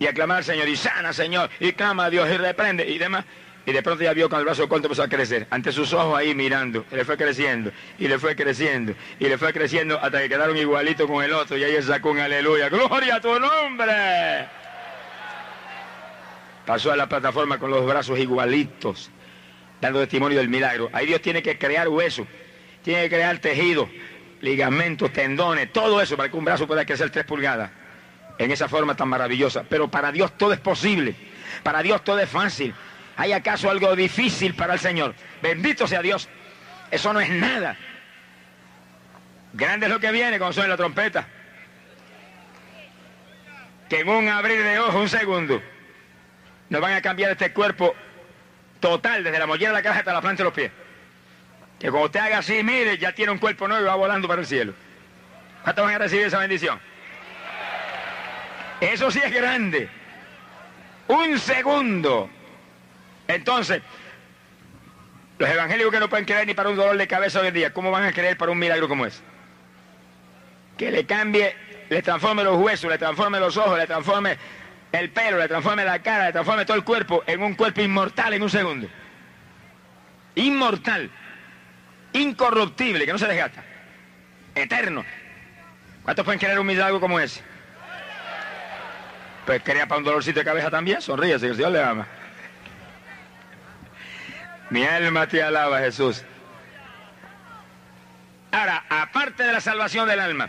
Y 0.01 0.07
a 0.09 0.13
clamar 0.13 0.39
al 0.39 0.45
Señor. 0.45 0.69
Y 0.69 0.77
sana, 0.77 1.13
Señor. 1.13 1.49
Y 1.61 1.73
clama 1.73 2.07
a 2.07 2.11
Dios 2.11 2.29
y 2.29 2.37
reprende 2.37 2.89
y 2.89 2.99
demás. 2.99 3.25
Y 3.65 3.73
de 3.73 3.83
pronto 3.83 4.03
ya 4.03 4.13
vio 4.13 4.29
con 4.29 4.41
el 4.41 4.45
brazo 4.45 4.69
corto 4.69 4.87
empezó 4.87 5.03
a 5.03 5.09
crecer. 5.09 5.47
Ante 5.51 5.71
sus 5.71 5.93
ojos 5.93 6.19
ahí 6.19 6.35
mirando. 6.35 6.85
Le 6.91 7.05
fue 7.05 7.17
creciendo. 7.17 7.71
Y 7.99 8.09
le 8.09 8.19
fue 8.19 8.35
creciendo. 8.35 8.95
Y 9.21 9.29
le 9.29 9.39
fue 9.39 9.53
creciendo 9.53 10.01
hasta 10.01 10.21
que 10.21 10.29
quedaron 10.29 10.57
igualitos 10.57 11.07
con 11.07 11.25
el 11.25 11.33
otro. 11.33 11.57
Y 11.57 11.65
ahí 11.65 11.81
sacó 11.83 12.11
un 12.11 12.19
aleluya. 12.19 12.69
¡Gloria 12.69 13.17
a 13.17 13.21
tu 13.21 13.39
nombre! 13.39 14.63
Pasó 16.67 16.93
a 16.93 16.97
la 16.97 17.09
plataforma 17.09 17.59
con 17.59 17.71
los 17.71 17.85
brazos 17.85 18.19
igualitos, 18.19 19.11
dando 19.81 19.99
testimonio 20.01 20.39
del 20.39 20.49
milagro. 20.49 20.91
Ahí 20.93 21.07
Dios 21.07 21.21
tiene 21.21 21.43
que 21.43 21.59
crear 21.59 21.89
hueso, 21.89 22.27
tiene 22.83 23.03
que 23.03 23.17
crear 23.17 23.39
tejido, 23.39 23.89
ligamentos, 24.41 25.13
tendones, 25.13 25.73
todo 25.73 26.01
eso 26.01 26.17
para 26.17 26.31
que 26.31 26.37
un 26.37 26.45
brazo 26.45 26.67
pueda 26.69 26.85
crecer 26.85 27.11
tres 27.11 27.25
pulgadas 27.25 27.71
en 28.39 28.51
esa 28.53 28.69
forma 28.69 28.97
tan 28.97 29.09
maravillosa. 29.09 29.65
Pero 29.69 29.89
para 29.89 30.13
Dios 30.13 30.39
todo 30.39 30.53
es 30.53 30.61
posible, 30.61 31.17
para 31.65 31.83
Dios 31.83 32.05
todo 32.05 32.21
es 32.21 32.29
fácil. 32.29 32.73
¿Hay 33.17 33.33
acaso 33.33 33.71
algo 33.71 33.95
difícil 33.95 34.55
para 34.55 34.75
el 34.75 34.81
Señor? 34.81 35.15
Bendito 35.43 35.87
sea 35.87 36.03
Dios. 36.03 36.29
Eso 36.91 37.13
no 37.13 37.21
es 37.21 37.31
nada. 37.31 37.77
Grande 39.53 39.87
es 39.87 39.93
lo 39.93 40.01
que 40.01 40.11
viene 40.13 40.39
cuando 40.39 40.55
suena 40.55 40.71
la 40.71 40.77
trompeta. 40.77 41.27
Que 43.89 44.01
en 44.01 44.09
un 44.09 44.29
abrir 44.29 44.63
de 44.63 44.79
ojos, 44.79 44.95
un 44.95 45.09
segundo, 45.09 45.63
nos 46.71 46.81
van 46.81 46.95
a 46.95 47.03
cambiar 47.03 47.33
este 47.33 47.53
cuerpo 47.53 47.95
total, 48.81 49.23
desde 49.23 49.39
la 49.39 49.47
mollera 49.47 49.71
de 49.71 49.79
la 49.79 49.83
caja 49.83 49.99
hasta 49.99 50.13
la 50.13 50.23
planta 50.23 50.43
de 50.43 50.45
los 50.45 50.55
pies. 50.55 50.71
Que 51.79 51.91
cuando 51.91 52.07
usted 52.07 52.21
haga 52.21 52.39
así, 52.39 52.63
mire, 52.63 52.97
ya 52.97 53.13
tiene 53.13 53.33
un 53.33 53.39
cuerpo 53.39 53.69
nuevo 53.69 53.83
y 53.83 53.87
va 53.87 53.95
volando 53.95 54.27
para 54.27 54.41
el 54.41 54.47
cielo. 54.47 54.73
¿Cuántos 55.63 55.85
van 55.85 55.95
a 55.95 55.99
recibir 55.99 56.27
esa 56.27 56.39
bendición? 56.39 56.81
Eso 58.81 59.11
sí 59.11 59.21
es 59.23 59.33
grande. 59.33 59.89
Un 61.09 61.39
segundo. 61.39 62.31
Entonces, 63.29 63.83
los 65.39 65.49
evangélicos 65.49 65.93
que 65.93 66.01
no 66.01 66.09
pueden 66.09 66.25
creer 66.25 66.47
ni 66.47 66.55
para 66.55 66.69
un 66.69 66.77
dolor 66.77 66.97
de 66.97 67.09
cabeza 67.09 67.41
hoy 67.41 67.49
en 67.49 67.55
día, 67.55 67.73
¿cómo 67.73 67.91
van 67.91 68.05
a 68.05 68.13
creer 68.13 68.37
para 68.37 68.53
un 68.53 68.59
milagro 68.59 68.89
como 68.89 69.07
ese? 69.07 69.23
Que 70.77 70.91
le 70.91 71.05
cambie, 71.05 71.55
le 71.89 72.03
transforme 72.03 72.45
los 72.45 72.57
huesos, 72.59 72.91
le 72.91 72.99
transforme 72.99 73.41
los 73.41 73.57
ojos, 73.57 73.79
le 73.79 73.87
transforme 73.87 74.37
el 74.93 75.11
pelo, 75.11 75.39
le 75.39 75.49
transforme 75.49 75.85
la 75.85 76.01
cara, 76.01 76.27
le 76.27 76.33
transforme 76.33 76.65
todo 76.65 76.77
el 76.77 76.85
cuerpo 76.85 77.23
en 77.27 77.43
un 77.43 77.55
cuerpo 77.55 77.81
inmortal 77.81 78.35
en 78.35 78.43
un 78.43 78.51
segundo. 78.51 78.89
Inmortal, 80.35 81.11
incorruptible, 82.13 83.05
que 83.05 83.13
no 83.13 83.19
se 83.19 83.27
desgasta, 83.27 83.65
eterno. 84.55 85.05
¿Cuántos 86.05 86.25
pueden 86.25 86.39
querer 86.39 86.59
un 86.59 86.67
milagro 86.67 87.01
como 87.01 87.21
ese? 87.21 87.43
Pues 89.47 89.63
quería 89.63 89.87
para 89.87 89.99
un 89.99 90.05
dolorcito 90.05 90.39
de 90.39 90.45
cabeza 90.45 90.71
también, 90.71 90.99
que 90.99 91.33
el 91.33 91.41
Señor 91.41 91.73
le 91.73 91.83
ama. 91.83 92.07
Mi 94.73 94.85
alma 94.85 95.27
te 95.27 95.43
alaba, 95.43 95.81
Jesús. 95.81 96.25
Ahora, 98.53 98.83
aparte 98.89 99.43
de 99.43 99.53
la 99.53 99.61
salvación 99.61 100.09
del 100.09 100.19
alma 100.19 100.49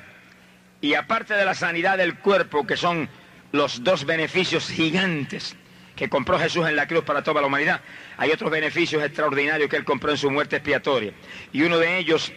y 0.79 0.93
aparte 0.93 1.33
de 1.33 1.43
la 1.43 1.53
sanidad 1.53 1.97
del 1.97 2.17
cuerpo, 2.19 2.65
que 2.65 2.77
son 2.77 3.09
los 3.51 3.83
dos 3.83 4.05
beneficios 4.05 4.69
gigantes 4.69 5.57
que 5.97 6.07
compró 6.07 6.39
Jesús 6.39 6.65
en 6.69 6.77
la 6.77 6.87
cruz 6.87 7.03
para 7.03 7.21
toda 7.21 7.41
la 7.41 7.47
humanidad. 7.47 7.81
Hay 8.15 8.31
otros 8.31 8.49
beneficios 8.49 9.03
extraordinarios 9.03 9.69
que 9.69 9.75
Él 9.75 9.83
compró 9.83 10.11
en 10.11 10.17
su 10.17 10.31
muerte 10.31 10.55
expiatoria. 10.55 11.11
Y 11.51 11.63
uno 11.63 11.77
de 11.77 11.97
ellos 11.97 12.31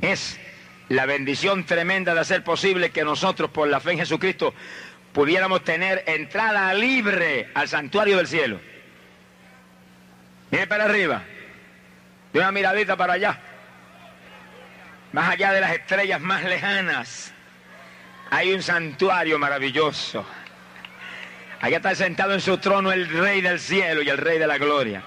es 0.00 0.40
la 0.88 1.04
bendición 1.04 1.66
tremenda 1.66 2.14
de 2.14 2.20
hacer 2.20 2.44
posible 2.44 2.92
que 2.92 3.04
nosotros, 3.04 3.50
por 3.50 3.68
la 3.68 3.80
fe 3.80 3.92
en 3.92 3.98
Jesucristo, 3.98 4.54
pudiéramos 5.12 5.64
tener 5.64 6.02
entrada 6.06 6.72
libre 6.72 7.50
al 7.52 7.68
santuario 7.68 8.16
del 8.16 8.26
cielo. 8.26 8.58
Mire 10.50 10.66
para 10.66 10.84
arriba, 10.84 11.22
de 12.32 12.38
una 12.38 12.52
miradita 12.52 12.96
para 12.96 13.14
allá, 13.14 13.38
más 15.12 15.30
allá 15.30 15.52
de 15.52 15.60
las 15.60 15.72
estrellas 15.72 16.20
más 16.20 16.44
lejanas, 16.44 17.32
hay 18.30 18.52
un 18.52 18.62
santuario 18.62 19.38
maravilloso 19.38 20.26
Allá 21.60 21.78
está 21.78 21.94
sentado 21.94 22.34
en 22.34 22.40
su 22.40 22.58
trono 22.58 22.92
el 22.92 23.08
Rey 23.08 23.40
del 23.40 23.58
cielo 23.58 24.02
y 24.02 24.08
el 24.08 24.18
Rey 24.18 24.38
de 24.38 24.46
la 24.46 24.58
gloria. 24.58 25.02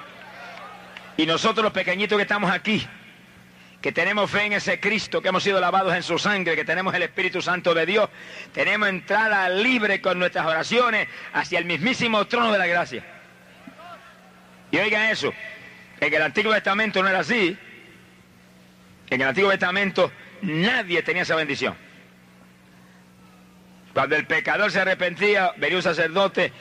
Y 1.15 1.25
nosotros 1.25 1.63
los 1.63 1.73
pequeñitos 1.73 2.17
que 2.17 2.23
estamos 2.23 2.51
aquí, 2.51 2.85
que 3.81 3.91
tenemos 3.91 4.31
fe 4.31 4.45
en 4.45 4.53
ese 4.53 4.79
Cristo, 4.79 5.21
que 5.21 5.29
hemos 5.29 5.43
sido 5.43 5.59
lavados 5.59 5.93
en 5.93 6.01
su 6.01 6.17
sangre, 6.17 6.55
que 6.55 6.65
tenemos 6.65 6.93
el 6.93 7.03
Espíritu 7.03 7.41
Santo 7.41 7.73
de 7.73 7.85
Dios, 7.85 8.09
tenemos 8.51 8.89
entrada 8.89 9.47
libre 9.49 10.01
con 10.01 10.17
nuestras 10.17 10.45
oraciones 10.45 11.07
hacia 11.33 11.59
el 11.59 11.65
mismísimo 11.65 12.25
trono 12.25 12.51
de 12.51 12.57
la 12.57 12.67
gracia. 12.67 13.03
Y 14.71 14.77
oigan 14.77 15.09
eso, 15.09 15.33
en 15.99 16.13
el 16.13 16.21
Antiguo 16.21 16.53
Testamento 16.53 17.01
no 17.01 17.09
era 17.09 17.19
así. 17.19 17.57
En 19.09 19.21
el 19.21 19.27
Antiguo 19.27 19.51
Testamento 19.51 20.11
nadie 20.41 21.01
tenía 21.03 21.23
esa 21.23 21.35
bendición. 21.35 21.75
Cuando 23.93 24.15
el 24.15 24.27
pecador 24.27 24.71
se 24.71 24.79
arrepentía, 24.79 25.51
venía 25.57 25.77
un 25.77 25.83
sacerdote, 25.83 26.53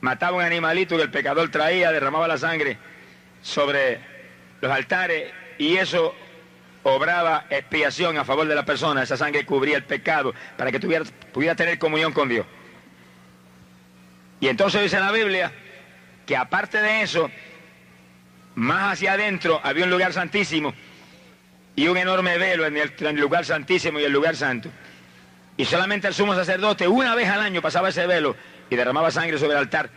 mataba 0.00 0.36
un 0.36 0.42
animalito 0.42 0.96
que 0.96 1.04
el 1.04 1.10
pecador 1.10 1.50
traía, 1.50 1.92
derramaba 1.92 2.26
la 2.26 2.38
sangre 2.38 2.76
sobre 3.40 4.00
los 4.60 4.70
altares 4.70 5.32
y 5.58 5.76
eso 5.76 6.14
obraba 6.82 7.46
expiación 7.50 8.18
a 8.18 8.24
favor 8.24 8.48
de 8.48 8.54
la 8.54 8.64
persona. 8.64 9.02
Esa 9.02 9.16
sangre 9.16 9.46
cubría 9.46 9.76
el 9.76 9.84
pecado 9.84 10.34
para 10.56 10.72
que 10.72 10.80
pudiera 10.80 11.54
tener 11.54 11.78
comunión 11.78 12.12
con 12.12 12.28
Dios. 12.28 12.46
Y 14.40 14.48
entonces 14.48 14.82
dice 14.82 14.98
la 14.98 15.12
Biblia 15.12 15.52
que 16.28 16.36
aparte 16.36 16.82
de 16.82 17.00
eso, 17.00 17.30
más 18.54 18.92
hacia 18.92 19.14
adentro 19.14 19.62
había 19.64 19.84
un 19.84 19.90
lugar 19.90 20.12
santísimo 20.12 20.74
y 21.74 21.88
un 21.88 21.96
enorme 21.96 22.36
velo 22.36 22.66
en 22.66 22.76
el 22.76 23.16
lugar 23.16 23.46
santísimo 23.46 23.98
y 23.98 24.04
el 24.04 24.12
lugar 24.12 24.36
santo. 24.36 24.68
Y 25.56 25.64
solamente 25.64 26.06
el 26.06 26.12
sumo 26.12 26.34
sacerdote 26.34 26.86
una 26.86 27.14
vez 27.14 27.30
al 27.30 27.40
año 27.40 27.62
pasaba 27.62 27.88
ese 27.88 28.06
velo 28.06 28.36
y 28.68 28.76
derramaba 28.76 29.10
sangre 29.10 29.38
sobre 29.38 29.52
el 29.52 29.60
altar 29.60 29.88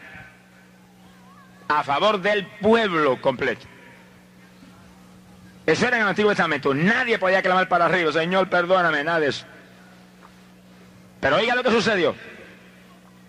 a 1.67 1.83
favor 1.83 2.21
del 2.21 2.47
pueblo 2.61 3.19
completo. 3.19 3.67
Eso 5.65 5.85
era 5.85 5.97
en 5.97 6.03
el 6.03 6.09
Antiguo 6.09 6.31
Testamento. 6.31 6.73
Nadie 6.73 7.19
podía 7.19 7.41
clamar 7.41 7.67
para 7.67 7.85
arriba, 7.87 8.13
Señor, 8.13 8.49
perdóname, 8.49 9.03
nada 9.03 9.19
de 9.19 9.27
eso. 9.27 9.45
Pero 11.19 11.35
oiga 11.35 11.55
lo 11.55 11.63
que 11.63 11.71
sucedió. 11.71 12.15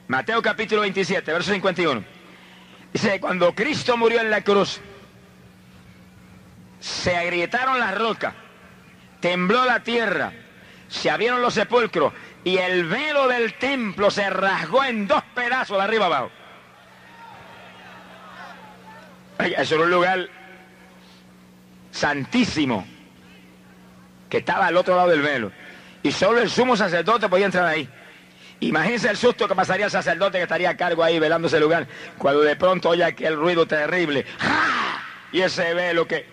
Mateo 0.06 0.40
capítulo 0.40 0.82
27, 0.82 1.32
verso 1.32 1.52
51. 1.52 2.21
Dice, 2.92 3.20
cuando 3.20 3.54
Cristo 3.54 3.96
murió 3.96 4.20
en 4.20 4.30
la 4.30 4.42
cruz, 4.42 4.80
se 6.80 7.16
agrietaron 7.16 7.78
las 7.78 7.96
rocas, 7.96 8.34
tembló 9.20 9.64
la 9.64 9.82
tierra, 9.82 10.32
se 10.88 11.10
abrieron 11.10 11.40
los 11.40 11.54
sepulcros 11.54 12.12
y 12.44 12.58
el 12.58 12.84
velo 12.84 13.28
del 13.28 13.54
templo 13.54 14.10
se 14.10 14.28
rasgó 14.28 14.84
en 14.84 15.06
dos 15.06 15.22
pedazos 15.34 15.78
de 15.78 15.84
arriba 15.84 16.06
abajo. 16.06 16.30
Eso 19.38 19.74
era 19.76 19.84
un 19.84 19.90
lugar 19.90 20.28
santísimo 21.90 22.86
que 24.28 24.38
estaba 24.38 24.66
al 24.66 24.76
otro 24.76 24.96
lado 24.96 25.08
del 25.08 25.22
velo. 25.22 25.52
Y 26.02 26.10
solo 26.10 26.40
el 26.40 26.50
sumo 26.50 26.76
sacerdote 26.76 27.28
podía 27.28 27.46
entrar 27.46 27.66
ahí. 27.66 27.88
Imagínense 28.62 29.10
el 29.10 29.16
susto 29.16 29.48
que 29.48 29.56
pasaría 29.56 29.86
el 29.86 29.90
sacerdote 29.90 30.38
que 30.38 30.44
estaría 30.44 30.70
a 30.70 30.76
cargo 30.76 31.02
ahí 31.02 31.18
velando 31.18 31.48
ese 31.48 31.58
lugar 31.58 31.88
cuando 32.16 32.42
de 32.42 32.54
pronto 32.54 32.90
oye 32.90 33.02
aquel 33.02 33.36
ruido 33.36 33.66
terrible. 33.66 34.24
Y 35.32 35.40
ese 35.40 35.74
velo 35.74 36.06
que, 36.06 36.26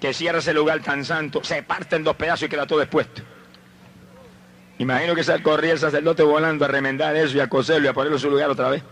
que 0.00 0.12
cierra 0.12 0.40
ese 0.40 0.52
lugar 0.52 0.80
tan 0.80 1.04
santo 1.04 1.44
se 1.44 1.62
parte 1.62 1.94
en 1.94 2.02
dos 2.02 2.16
pedazos 2.16 2.44
y 2.44 2.48
queda 2.48 2.66
todo 2.66 2.82
expuesto. 2.82 3.22
Imagino 4.78 5.14
que 5.14 5.22
se 5.22 5.40
corría 5.42 5.72
el 5.72 5.78
sacerdote 5.78 6.24
volando 6.24 6.64
a 6.64 6.68
remendar 6.68 7.14
eso 7.14 7.36
y 7.36 7.40
a 7.40 7.48
coserlo 7.48 7.86
y 7.86 7.88
a 7.88 7.92
ponerlo 7.92 8.16
en 8.16 8.20
su 8.20 8.30
lugar 8.30 8.50
otra 8.50 8.70
vez. 8.70 8.82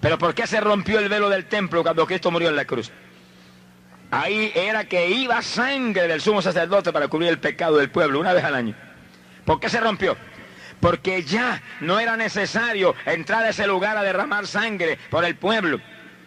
Pero 0.00 0.18
¿por 0.18 0.34
qué 0.34 0.48
se 0.48 0.60
rompió 0.60 0.98
el 0.98 1.08
velo 1.08 1.28
del 1.28 1.44
templo 1.44 1.84
cuando 1.84 2.06
Cristo 2.06 2.32
murió 2.32 2.48
en 2.48 2.56
la 2.56 2.64
cruz? 2.64 2.90
Ahí 4.10 4.50
era 4.56 4.84
que 4.86 5.10
iba 5.10 5.40
sangre 5.42 6.08
del 6.08 6.20
sumo 6.20 6.42
sacerdote 6.42 6.92
para 6.92 7.06
cubrir 7.06 7.28
el 7.28 7.38
pecado 7.38 7.76
del 7.76 7.90
pueblo 7.90 8.18
una 8.18 8.32
vez 8.32 8.42
al 8.42 8.56
año. 8.56 8.74
¿Por 9.44 9.60
qué 9.60 9.68
se 9.68 9.78
rompió? 9.78 10.16
Porque 10.82 11.22
ya 11.22 11.62
no 11.78 12.00
era 12.00 12.16
necesario 12.16 12.96
entrar 13.06 13.44
a 13.44 13.50
ese 13.50 13.68
lugar 13.68 13.96
a 13.96 14.02
derramar 14.02 14.48
sangre 14.48 14.98
por 15.10 15.24
el 15.24 15.36
pueblo. 15.36 15.80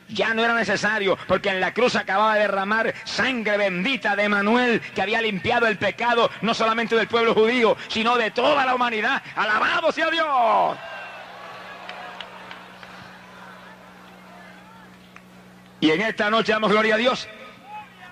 Ya 0.08 0.34
no 0.34 0.46
era 0.46 0.54
necesario, 0.54 1.18
porque 1.28 1.50
en 1.50 1.60
la 1.60 1.74
cruz 1.74 1.98
acababa 1.98 2.36
de 2.36 2.42
derramar 2.42 2.94
sangre 3.04 3.58
bendita 3.58 4.16
de 4.16 4.30
Manuel, 4.30 4.80
que 4.80 5.02
había 5.02 5.22
limpiado 5.22 5.68
el 5.68 5.78
pecado 5.78 6.32
no 6.42 6.54
solamente 6.54 6.96
del 6.96 7.08
pueblo 7.08 7.34
judío, 7.34 7.76
sino 7.90 8.16
de 8.16 8.32
toda 8.32 8.66
la 8.66 8.76
humanidad. 8.76 9.22
Alabado 9.36 9.92
sea 9.92 10.10
Dios. 10.10 10.78
Y 15.82 15.92
en 15.92 16.00
esta 16.00 16.30
noche 16.30 16.54
damos 16.54 16.72
gloria 16.72 16.96
a 16.96 16.98
Dios. 16.98 17.28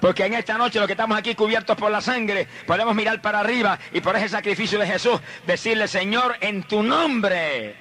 Porque 0.04 0.26
en 0.26 0.34
esta 0.34 0.58
noche 0.58 0.80
los 0.80 0.88
que 0.88 0.92
estamos 0.92 1.18
aquí 1.18 1.34
cubiertos 1.34 1.78
por 1.78 1.90
la 1.90 2.02
sangre, 2.02 2.46
podemos 2.68 2.94
mirar 2.94 3.22
para 3.22 3.40
arriba 3.40 3.80
y 3.94 4.02
por 4.02 4.18
ese 4.18 4.28
sacrificio 4.28 4.78
de 4.78 4.86
Jesús 4.86 5.22
decirle, 5.48 5.88
Señor, 5.88 6.36
en 6.42 6.64
tu 6.64 6.84
nombre 6.84 7.74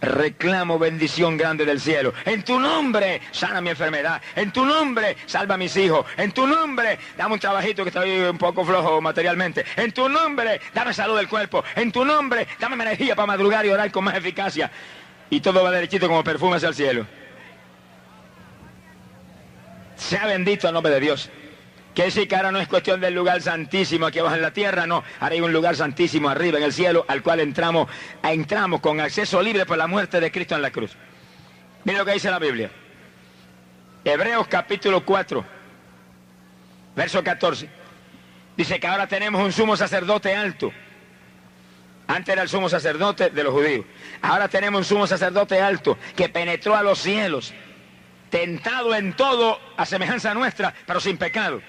reclamo 0.00 0.76
bendición 0.76 1.36
grande 1.36 1.64
del 1.64 1.80
cielo. 1.80 2.12
En 2.24 2.42
tu 2.42 2.58
nombre 2.58 3.20
sana 3.30 3.60
mi 3.60 3.70
enfermedad. 3.70 4.20
En 4.34 4.50
tu 4.50 4.64
nombre 4.64 5.16
salva 5.26 5.54
a 5.54 5.56
mis 5.56 5.76
hijos. 5.76 6.04
En 6.16 6.32
tu 6.32 6.48
nombre 6.48 6.98
dame 7.16 7.34
un 7.34 7.40
trabajito 7.40 7.84
que 7.84 7.90
estoy 7.90 8.10
un 8.18 8.36
poco 8.36 8.64
flojo 8.64 9.00
materialmente. 9.00 9.64
En 9.76 9.92
tu 9.92 10.08
nombre 10.08 10.60
dame 10.74 10.92
salud 10.92 11.16
del 11.16 11.28
cuerpo. 11.28 11.62
En 11.76 11.92
tu 11.92 12.04
nombre 12.04 12.48
dame 12.58 12.74
energía 12.74 13.14
para 13.14 13.26
madrugar 13.26 13.64
y 13.64 13.68
orar 13.68 13.92
con 13.92 14.02
más 14.02 14.16
eficacia. 14.16 14.68
Y 15.30 15.38
todo 15.38 15.62
va 15.62 15.70
derechito 15.70 16.08
como 16.08 16.24
perfume 16.24 16.56
hacia 16.56 16.70
el 16.70 16.74
cielo. 16.74 17.06
Sea 20.08 20.26
bendito 20.26 20.68
el 20.68 20.74
nombre 20.74 20.92
de 20.92 21.00
Dios. 21.00 21.30
Que 21.94 22.04
decir 22.04 22.28
que 22.28 22.36
ahora 22.36 22.52
no 22.52 22.60
es 22.60 22.68
cuestión 22.68 23.00
del 23.00 23.14
lugar 23.14 23.40
santísimo 23.40 24.04
aquí 24.04 24.18
abajo 24.18 24.34
en 24.34 24.42
la 24.42 24.50
tierra, 24.50 24.86
no. 24.86 25.02
Ahora 25.18 25.34
hay 25.34 25.40
un 25.40 25.52
lugar 25.52 25.76
santísimo 25.76 26.28
arriba 26.28 26.58
en 26.58 26.64
el 26.64 26.74
cielo 26.74 27.06
al 27.08 27.22
cual 27.22 27.40
entramos, 27.40 27.88
entramos 28.22 28.80
con 28.80 29.00
acceso 29.00 29.40
libre 29.40 29.64
por 29.64 29.78
la 29.78 29.86
muerte 29.86 30.20
de 30.20 30.30
Cristo 30.30 30.54
en 30.56 30.62
la 30.62 30.70
cruz. 30.70 30.90
Miren 31.84 32.00
lo 32.00 32.04
que 32.04 32.12
dice 32.12 32.30
la 32.30 32.38
Biblia. 32.38 32.70
Hebreos 34.04 34.46
capítulo 34.48 35.06
4, 35.06 35.44
verso 36.96 37.24
14. 37.24 37.70
Dice 38.58 38.78
que 38.78 38.86
ahora 38.86 39.06
tenemos 39.06 39.42
un 39.42 39.52
sumo 39.52 39.74
sacerdote 39.74 40.34
alto. 40.34 40.70
Antes 42.06 42.30
era 42.30 42.42
el 42.42 42.50
sumo 42.50 42.68
sacerdote 42.68 43.30
de 43.30 43.42
los 43.42 43.54
judíos. 43.54 43.86
Ahora 44.20 44.48
tenemos 44.48 44.80
un 44.80 44.84
sumo 44.84 45.06
sacerdote 45.06 45.62
alto 45.62 45.96
que 46.14 46.28
penetró 46.28 46.76
a 46.76 46.82
los 46.82 46.98
cielos, 46.98 47.54
tentado 48.34 48.96
en 48.96 49.12
todo 49.12 49.60
a 49.76 49.86
semejanza 49.86 50.34
nuestra, 50.34 50.74
pero 50.86 50.98
sin 50.98 51.16
pecado. 51.16 51.62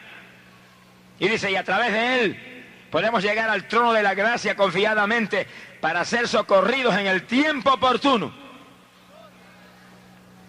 Y 1.19 1.27
dice, 1.27 1.51
y 1.51 1.55
a 1.55 1.63
través 1.63 1.93
de 1.93 2.19
él 2.19 2.65
podemos 2.89 3.21
llegar 3.23 3.51
al 3.51 3.67
trono 3.67 3.93
de 3.93 4.01
la 4.01 4.15
gracia 4.15 4.55
confiadamente 4.55 5.45
para 5.79 6.03
ser 6.05 6.27
socorridos 6.27 6.97
en 6.97 7.05
el 7.05 7.27
tiempo 7.27 7.73
oportuno. 7.73 8.33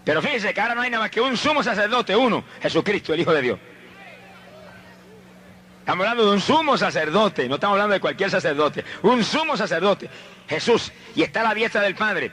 Pero 0.06 0.22
fíjense 0.22 0.54
que 0.54 0.60
ahora 0.62 0.74
no 0.74 0.80
hay 0.80 0.88
nada 0.88 1.02
más 1.02 1.10
que 1.10 1.20
un 1.20 1.36
sumo 1.36 1.62
sacerdote, 1.62 2.16
uno, 2.16 2.44
Jesucristo, 2.62 3.12
el 3.12 3.20
Hijo 3.20 3.34
de 3.34 3.42
Dios. 3.42 3.58
Estamos 5.80 6.02
hablando 6.02 6.30
de 6.30 6.32
un 6.32 6.40
sumo 6.40 6.78
sacerdote, 6.78 7.46
no 7.46 7.56
estamos 7.56 7.74
hablando 7.74 7.92
de 7.92 8.00
cualquier 8.00 8.30
sacerdote, 8.30 8.86
un 9.02 9.22
sumo 9.22 9.54
sacerdote, 9.54 10.08
Jesús, 10.48 10.90
y 11.14 11.22
está 11.22 11.42
a 11.42 11.48
la 11.48 11.54
diestra 11.54 11.82
del 11.82 11.94
Padre. 11.94 12.32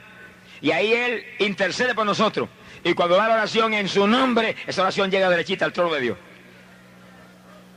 Y 0.62 0.70
ahí 0.70 0.90
Él 0.90 1.22
intercede 1.38 1.94
por 1.94 2.06
nosotros. 2.06 2.48
Y 2.84 2.94
cuando 2.94 3.16
da 3.16 3.28
la 3.28 3.34
oración 3.34 3.74
en 3.74 3.88
su 3.88 4.06
nombre, 4.06 4.54
esa 4.66 4.82
oración 4.82 5.10
llega 5.10 5.28
derechita 5.28 5.64
al 5.64 5.72
trono 5.72 5.92
de 5.94 6.00
Dios 6.00 6.18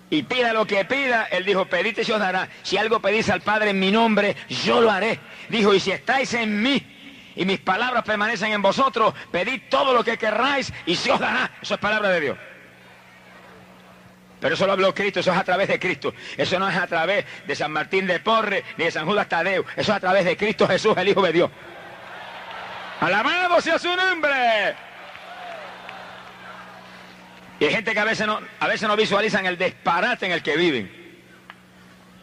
y 0.10 0.24
pida 0.24 0.54
lo 0.54 0.66
que 0.66 0.86
pida, 0.86 1.28
él 1.32 1.44
dijo, 1.46 1.66
pedite 1.66 2.04
y 2.08 2.12
os 2.12 2.20
dará. 2.20 2.48
Si 2.64 2.78
algo 2.78 3.02
pedís 3.02 3.30
al 3.30 3.42
Padre 3.42 3.72
en 3.72 3.80
mi 3.80 3.92
nombre, 3.92 4.36
yo 4.48 4.80
lo 4.82 4.90
haré. 4.90 5.20
Dijo, 5.50 5.74
y 5.74 5.80
si 5.80 5.92
estáis 5.92 6.34
en 6.34 6.62
mí 6.62 7.34
y 7.36 7.46
mis 7.46 7.60
palabras 7.60 8.04
permanecen 8.04 8.54
en 8.54 8.62
vosotros, 8.62 9.14
pedid 9.32 9.64
todo 9.70 9.94
lo 9.94 10.04
que 10.04 10.18
querráis 10.18 10.72
y 10.86 10.96
se 10.96 11.12
os 11.12 11.20
dará. 11.20 11.52
Eso 11.62 11.74
es 11.74 11.80
palabra 11.80 12.10
de 12.10 12.22
Dios. 12.22 12.38
Pero 14.40 14.54
eso 14.54 14.68
lo 14.68 14.74
habló 14.74 14.94
Cristo, 14.94 15.20
eso 15.20 15.32
es 15.32 15.38
a 15.38 15.44
través 15.44 15.68
de 15.68 15.80
Cristo. 15.80 16.14
Eso 16.38 16.60
no 16.60 16.70
es 16.70 16.78
a 16.78 16.88
través 16.88 17.26
de 17.46 17.56
San 17.56 17.72
Martín 17.72 18.08
de 18.08 18.20
Porre 18.20 18.64
ni 18.78 18.86
de 18.86 18.92
San 18.92 19.06
Judas 19.06 19.28
Tadeo. 19.28 19.66
Eso 19.76 19.92
es 19.92 19.98
a 19.98 20.00
través 20.00 20.26
de 20.26 20.38
Cristo 20.38 20.68
Jesús, 20.68 20.96
el 20.96 21.10
Hijo 21.10 21.22
de 21.22 21.34
Dios. 21.34 21.52
Alabado 23.02 23.60
sea 23.62 23.78
su 23.78 23.94
nombre. 23.94 24.76
Y 27.60 27.66
hay 27.66 27.72
gente 27.72 27.94
que 27.94 28.00
a 28.00 28.06
veces 28.06 28.28
no, 28.28 28.40
a 28.60 28.68
veces 28.68 28.88
no 28.88 28.96
visualizan 28.96 29.46
el 29.46 29.58
disparate 29.58 30.26
en 30.26 30.32
el 30.32 30.44
que 30.44 30.56
viven. 30.56 30.92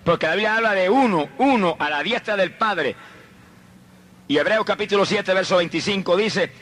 Porque 0.04 0.26
la 0.26 0.34
Biblia 0.34 0.56
habla 0.56 0.74
de 0.74 0.88
uno, 0.90 1.28
uno 1.38 1.76
a 1.78 1.90
la 1.90 2.02
diestra 2.02 2.36
del 2.36 2.52
Padre. 2.52 2.94
Y 4.28 4.38
Hebreos 4.38 4.64
capítulo 4.64 5.04
7, 5.04 5.34
verso 5.34 5.56
25 5.56 6.16
dice, 6.16 6.52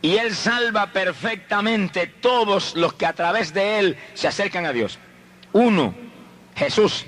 y 0.00 0.16
Él 0.16 0.34
salva 0.34 0.86
perfectamente 0.88 2.06
todos 2.06 2.74
los 2.74 2.94
que 2.94 3.06
a 3.06 3.12
través 3.12 3.52
de 3.52 3.78
Él 3.78 3.96
se 4.14 4.28
acercan 4.28 4.66
a 4.66 4.72
Dios. 4.72 4.98
Uno, 5.52 5.94
Jesús. 6.56 7.06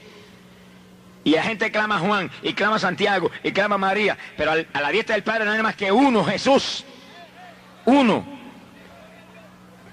Y 1.25 1.31
la 1.31 1.43
gente 1.43 1.73
clama 1.73 1.97
a 1.97 2.01
Juan, 2.01 2.31
y 2.43 2.53
clama 2.53 2.77
a 2.77 2.81
Santiago, 2.81 3.31
y 3.43 3.53
clama 3.53 3.77
a 3.77 3.79
María. 3.79 4.19
Pero 4.37 4.53
a 4.53 4.81
la 4.81 4.91
diestra 4.91 5.15
del 5.15 5.25
Padre 5.25 5.45
no 5.45 5.53
hay 5.53 5.63
más 5.63 5.77
que 5.77 5.91
uno, 5.91 6.25
Jesús. 6.25 6.85
Uno. 7.87 8.34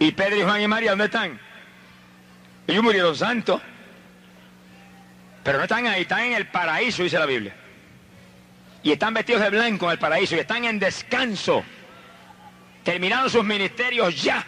¿Y 0.01 0.13
Pedro 0.13 0.35
y 0.35 0.41
Juan 0.41 0.59
y 0.59 0.67
María 0.67 0.89
dónde 0.89 1.05
están? 1.05 1.39
Ellos 2.65 2.83
murieron 2.83 3.15
santos. 3.15 3.61
Pero 5.43 5.59
no 5.59 5.65
están 5.65 5.85
ahí, 5.85 6.01
están 6.01 6.21
en 6.21 6.33
el 6.33 6.47
paraíso, 6.47 7.03
dice 7.03 7.19
la 7.19 7.27
Biblia. 7.27 7.53
Y 8.81 8.93
están 8.93 9.13
vestidos 9.13 9.43
de 9.43 9.51
blanco 9.51 9.85
en 9.85 9.91
el 9.91 9.99
paraíso 9.99 10.35
y 10.35 10.39
están 10.39 10.65
en 10.65 10.79
descanso. 10.79 11.63
Terminaron 12.83 13.29
sus 13.29 13.43
ministerios 13.43 14.19
ya. 14.19 14.43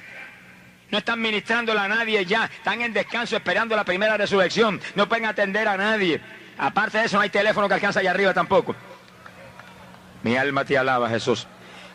No 0.89 0.97
están 0.97 1.21
ministrándole 1.21 1.81
a 1.81 1.87
nadie 1.87 2.25
ya. 2.25 2.45
Están 2.45 2.81
en 2.81 2.91
descanso 2.91 3.35
esperando 3.35 3.75
la 3.75 3.83
primera 3.83 4.17
resurrección. 4.17 4.81
No 4.95 5.07
pueden 5.07 5.27
atender 5.27 5.67
a 5.67 5.77
nadie. 5.77 6.19
Aparte 6.57 6.97
de 6.97 7.05
eso, 7.05 7.17
no 7.17 7.21
hay 7.21 7.29
teléfono 7.29 7.67
que 7.67 7.75
alcanza 7.75 7.99
allá 7.99 8.09
arriba 8.09 8.33
tampoco. 8.33 8.75
Mi 10.23 10.35
alma 10.35 10.65
te 10.65 10.79
alaba, 10.79 11.09
Jesús. 11.09 11.45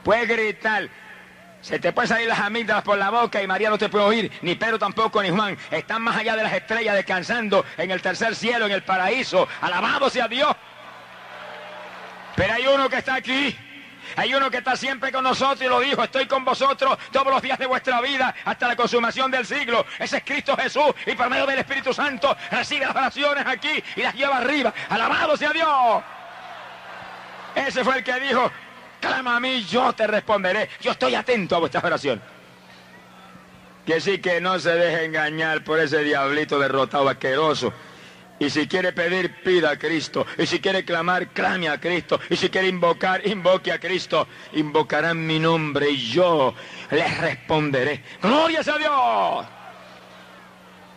Puedes 0.04 0.28
gritar, 0.28 0.88
se 1.60 1.78
te 1.78 1.92
puede 1.92 2.08
salir 2.08 2.28
las 2.28 2.38
amígdalas 2.40 2.84
por 2.84 2.98
la 2.98 3.10
boca 3.10 3.42
y 3.42 3.46
María 3.46 3.70
no 3.70 3.78
te 3.78 3.88
puede 3.88 4.04
oír, 4.04 4.32
ni 4.42 4.54
Pedro 4.54 4.78
tampoco, 4.78 5.22
ni 5.22 5.30
Juan. 5.30 5.56
Están 5.70 6.02
más 6.02 6.16
allá 6.16 6.36
de 6.36 6.44
las 6.44 6.52
estrellas 6.52 6.94
descansando 6.94 7.64
en 7.76 7.90
el 7.90 8.00
tercer 8.00 8.34
cielo, 8.36 8.66
en 8.66 8.72
el 8.72 8.82
paraíso. 8.82 9.48
Alabado 9.60 10.08
sea 10.08 10.28
Dios. 10.28 10.54
Pero 12.36 12.54
hay 12.54 12.66
uno 12.66 12.88
que 12.88 12.96
está 12.96 13.16
aquí. 13.16 13.56
Hay 14.16 14.34
uno 14.34 14.50
que 14.50 14.58
está 14.58 14.76
siempre 14.76 15.12
con 15.12 15.22
nosotros 15.22 15.60
y 15.60 15.68
lo 15.68 15.80
dijo, 15.80 16.02
estoy 16.02 16.26
con 16.26 16.44
vosotros 16.44 16.96
todos 17.12 17.26
los 17.26 17.42
días 17.42 17.58
de 17.58 17.66
vuestra 17.66 18.00
vida 18.00 18.34
hasta 18.44 18.68
la 18.68 18.76
consumación 18.76 19.30
del 19.30 19.44
siglo. 19.44 19.84
Ese 19.98 20.18
es 20.18 20.24
Cristo 20.24 20.56
Jesús 20.56 20.94
y 21.06 21.12
por 21.12 21.28
medio 21.28 21.46
del 21.46 21.58
Espíritu 21.58 21.92
Santo 21.92 22.34
recibe 22.50 22.86
las 22.86 22.96
oraciones 22.96 23.46
aquí 23.46 23.82
y 23.96 24.02
las 24.02 24.14
lleva 24.14 24.38
arriba. 24.38 24.72
Alabado 24.88 25.36
sea 25.36 25.50
Dios. 25.50 26.02
Ese 27.54 27.84
fue 27.84 27.98
el 27.98 28.04
que 28.04 28.18
dijo, 28.20 28.50
clama 29.00 29.36
a 29.36 29.40
mí, 29.40 29.64
yo 29.64 29.92
te 29.92 30.06
responderé. 30.06 30.68
Yo 30.80 30.92
estoy 30.92 31.14
atento 31.14 31.56
a 31.56 31.60
vuestra 31.60 31.80
oración. 31.84 32.20
Que 33.86 34.00
sí 34.00 34.18
que 34.18 34.40
no 34.40 34.58
se 34.58 34.70
deje 34.70 35.04
engañar 35.04 35.64
por 35.64 35.80
ese 35.80 36.02
diablito 36.04 36.58
derrotado 36.58 37.08
asqueroso. 37.08 37.72
Y 38.40 38.50
si 38.50 38.68
quiere 38.68 38.92
pedir, 38.92 39.42
pida 39.42 39.70
a 39.70 39.78
Cristo. 39.78 40.26
Y 40.36 40.46
si 40.46 40.60
quiere 40.60 40.84
clamar, 40.84 41.28
clame 41.28 41.68
a 41.68 41.80
Cristo. 41.80 42.20
Y 42.30 42.36
si 42.36 42.50
quiere 42.50 42.68
invocar, 42.68 43.26
invoque 43.26 43.72
a 43.72 43.80
Cristo. 43.80 44.28
Invocarán 44.52 45.26
mi 45.26 45.38
nombre 45.38 45.90
y 45.90 46.10
yo 46.10 46.54
les 46.90 47.18
responderé. 47.18 48.02
Glorias 48.22 48.68
a 48.68 48.78
Dios. 48.78 49.46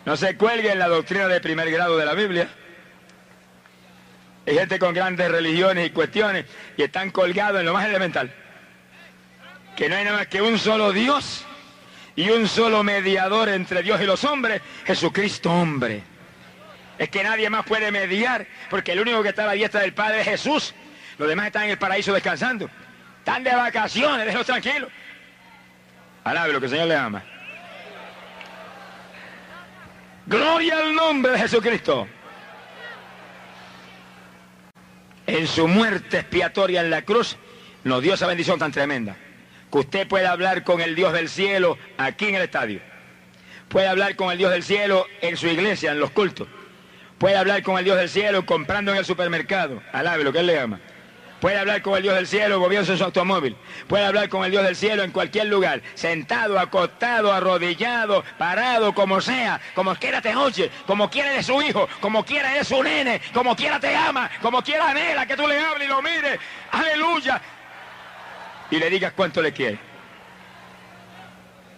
No 0.04 0.16
se 0.16 0.36
cuelgue 0.36 0.70
en 0.70 0.78
la 0.78 0.88
doctrina 0.88 1.26
de 1.28 1.40
primer 1.40 1.70
grado 1.70 1.96
de 1.96 2.04
la 2.04 2.14
Biblia. 2.14 2.48
Hay 4.46 4.54
gente 4.54 4.78
con 4.78 4.92
grandes 4.92 5.30
religiones 5.30 5.86
y 5.86 5.90
cuestiones 5.90 6.46
y 6.76 6.82
están 6.82 7.10
colgados 7.10 7.60
en 7.60 7.66
lo 7.66 7.72
más 7.72 7.86
elemental. 7.86 8.32
Que 9.76 9.88
no 9.88 9.96
hay 9.96 10.04
nada 10.04 10.18
más 10.18 10.26
que 10.26 10.42
un 10.42 10.58
solo 10.58 10.92
Dios 10.92 11.46
y 12.16 12.28
un 12.30 12.48
solo 12.48 12.82
mediador 12.82 13.48
entre 13.48 13.82
Dios 13.82 14.00
y 14.00 14.04
los 14.04 14.24
hombres, 14.24 14.60
Jesucristo 14.84 15.50
hombre. 15.50 16.02
Es 16.98 17.08
que 17.08 17.22
nadie 17.22 17.48
más 17.50 17.64
puede 17.64 17.90
mediar, 17.90 18.46
porque 18.68 18.92
el 18.92 19.00
único 19.00 19.22
que 19.22 19.30
está 19.30 19.44
a 19.44 19.46
la 19.46 19.52
diestra 19.52 19.80
del 19.80 19.94
Padre 19.94 20.20
es 20.20 20.26
Jesús. 20.26 20.74
Los 21.18 21.28
demás 21.28 21.46
están 21.46 21.64
en 21.64 21.70
el 21.70 21.78
paraíso 21.78 22.12
descansando. 22.12 22.68
Están 23.18 23.44
de 23.44 23.54
vacaciones, 23.54 24.26
déjenlos 24.26 24.46
tranquilos. 24.46 24.90
Alabe 26.24 26.52
lo 26.52 26.60
que 26.60 26.66
el 26.66 26.72
Señor 26.72 26.88
le 26.88 26.96
ama. 26.96 27.22
Gloria 30.26 30.78
al 30.78 30.94
nombre 30.94 31.32
de 31.32 31.38
Jesucristo. 31.38 32.06
En 35.26 35.46
su 35.46 35.68
muerte 35.68 36.18
expiatoria 36.18 36.80
en 36.80 36.90
la 36.90 37.02
cruz, 37.02 37.36
nos 37.84 38.02
dio 38.02 38.14
esa 38.14 38.26
bendición 38.26 38.58
tan 38.58 38.72
tremenda. 38.72 39.16
Que 39.70 39.78
usted 39.78 40.08
pueda 40.08 40.32
hablar 40.32 40.64
con 40.64 40.80
el 40.80 40.94
Dios 40.94 41.12
del 41.12 41.28
cielo 41.28 41.78
aquí 41.96 42.26
en 42.26 42.34
el 42.34 42.42
estadio. 42.42 42.80
Puede 43.68 43.88
hablar 43.88 44.16
con 44.16 44.30
el 44.30 44.38
Dios 44.38 44.52
del 44.52 44.62
cielo 44.62 45.06
en 45.22 45.36
su 45.36 45.46
iglesia, 45.46 45.92
en 45.92 45.98
los 45.98 46.10
cultos. 46.10 46.46
Puede 47.18 47.36
hablar 47.36 47.62
con 47.62 47.78
el 47.78 47.84
Dios 47.84 47.96
del 47.96 48.08
cielo 48.08 48.44
comprando 48.44 48.92
en 48.92 48.98
el 48.98 49.04
supermercado. 49.04 49.82
Alabe 49.92 50.24
lo 50.24 50.32
que 50.32 50.40
él 50.40 50.46
le 50.46 50.58
ama. 50.58 50.80
Puede 51.42 51.58
hablar 51.58 51.82
con 51.82 51.96
el 51.96 52.04
Dios 52.04 52.14
del 52.14 52.28
cielo, 52.28 52.60
gobierno 52.60 52.88
en 52.88 52.96
su 52.96 53.02
automóvil. 53.02 53.56
Puede 53.88 54.04
hablar 54.04 54.28
con 54.28 54.44
el 54.44 54.52
Dios 54.52 54.62
del 54.62 54.76
cielo 54.76 55.02
en 55.02 55.10
cualquier 55.10 55.48
lugar. 55.48 55.82
Sentado, 55.94 56.56
acostado, 56.56 57.32
arrodillado, 57.32 58.22
parado, 58.38 58.94
como 58.94 59.20
sea. 59.20 59.60
Como 59.74 59.92
quiera 59.96 60.22
te 60.22 60.36
oye, 60.36 60.70
como 60.86 61.10
quiera 61.10 61.30
de 61.30 61.42
su 61.42 61.60
hijo, 61.60 61.88
como 62.00 62.24
quiera 62.24 62.52
de 62.52 62.62
su 62.62 62.80
nene, 62.80 63.20
como 63.34 63.56
quiera 63.56 63.80
te 63.80 63.92
ama, 63.92 64.30
como 64.40 64.62
quiera 64.62 64.90
anhela 64.90 65.26
que 65.26 65.36
tú 65.36 65.48
le 65.48 65.58
hables 65.58 65.88
y 65.88 65.90
lo 65.90 66.00
mires. 66.00 66.38
Aleluya. 66.70 67.42
Y 68.70 68.78
le 68.78 68.88
digas 68.88 69.12
cuánto 69.16 69.42
le 69.42 69.52
quiere. 69.52 69.80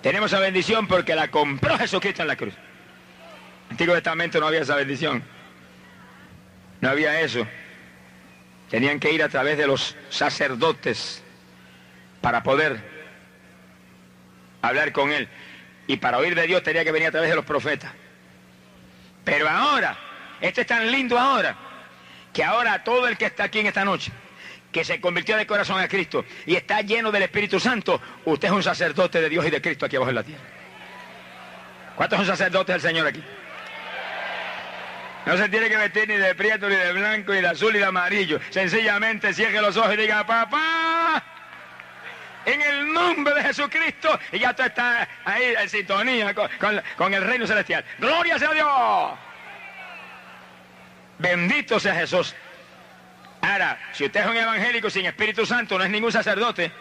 Tenemos 0.03 0.31
esa 0.31 0.41
bendición 0.41 0.87
porque 0.87 1.15
la 1.15 1.29
compró 1.29 1.79
Jesucristo 1.79 2.21
en 2.21 2.29
la 2.29 2.37
cruz. 2.37 2.53
Antiguo 3.71 3.95
Testamento 3.95 4.39
no 4.41 4.47
había 4.47 4.61
esa 4.61 4.77
bendición. 4.77 5.25
No 6.83 6.91
había 6.91 7.19
eso. 7.23 7.47
Tenían 8.75 8.99
que 8.99 9.13
ir 9.13 9.23
a 9.23 9.29
través 9.29 9.57
de 9.57 9.69
los 9.69 9.95
sacerdotes 10.11 11.23
para 12.21 12.43
poder 12.43 12.83
hablar 14.63 14.91
con 14.91 15.13
Él. 15.13 15.29
Y 15.87 15.99
para 15.99 16.19
oír 16.19 16.35
de 16.35 16.45
Dios 16.49 16.61
tenía 16.65 16.83
que 16.83 16.91
venir 16.91 17.07
a 17.07 17.13
través 17.13 17.31
de 17.31 17.37
los 17.37 17.45
profetas. 17.45 17.93
Pero 19.25 19.49
ahora, 19.49 19.97
esto 20.41 20.61
es 20.61 20.67
tan 20.67 20.91
lindo 20.91 21.17
ahora, 21.17 21.57
que 22.33 22.43
ahora 22.43 22.83
todo 22.83 23.07
el 23.07 23.17
que 23.17 23.27
está 23.27 23.45
aquí 23.45 23.61
en 23.61 23.69
esta 23.69 23.85
noche, 23.85 24.11
que 24.73 24.85
se 24.85 25.01
convirtió 25.01 25.37
de 25.37 25.47
corazón 25.47 25.79
a 25.79 25.87
Cristo 25.87 26.25
y 26.45 26.57
está 26.57 26.81
lleno 26.81 27.13
del 27.13 27.23
Espíritu 27.23 27.61
Santo, 27.61 28.03
usted 28.25 28.49
es 28.49 28.55
un 28.55 28.65
sacerdote 28.65 29.21
de 29.21 29.29
Dios 29.29 29.47
y 29.47 29.51
de 29.51 29.63
Cristo 29.63 29.87
aquí 29.87 29.95
abajo 29.95 30.11
en 30.11 30.17
la 30.17 30.25
tierra. 30.25 30.43
¿Cuántos 31.95 32.17
son 32.19 32.27
sacerdotes 32.27 32.75
del 32.75 32.83
Señor 32.83 33.07
aquí? 33.07 33.23
No 35.27 35.37
se 35.37 35.49
tiene 35.49 35.69
que 35.69 35.77
vestir 35.77 36.09
ni 36.09 36.17
de 36.17 36.35
prieto, 36.35 36.69
ni 36.69 36.77
de 36.77 36.93
blanco, 36.93 37.33
ni 37.33 37.41
de 37.41 37.49
azul, 37.49 37.73
ni 37.73 37.79
de 37.79 37.85
amarillo. 37.85 38.39
Sencillamente 38.51 39.33
cierre 39.33 39.61
los 39.61 39.77
ojos 39.77 39.95
y 39.95 39.97
diga, 39.97 40.27
papá, 40.27 41.23
en 42.45 42.61
el 42.61 42.93
nombre 42.93 43.35
de 43.35 43.43
Jesucristo. 43.43 44.19
Y 44.33 44.41
ya 44.41 44.55
tú 44.55 44.63
estás 44.63 45.09
ahí 45.25 45.55
en 45.59 45.69
sintonía 45.69 46.35
con, 46.35 46.83
con 46.97 47.15
el 47.15 47.23
reino 47.23 47.47
celestial. 47.47 47.85
Gloria 47.99 48.39
sea 48.39 48.53
Dios. 48.53 49.13
Bendito 51.19 51.81
sea 51.81 51.95
Jesús. 51.95 52.35
Ahora, 53.41 53.79
si 53.93 54.05
usted 54.05 54.21
es 54.21 54.27
un 54.27 54.37
evangélico 54.37 54.91
sin 54.91 55.07
Espíritu 55.07 55.47
Santo, 55.47 55.79
no 55.79 55.85
es 55.85 55.91
ningún 55.91 56.13
sacerdote. 56.13 56.73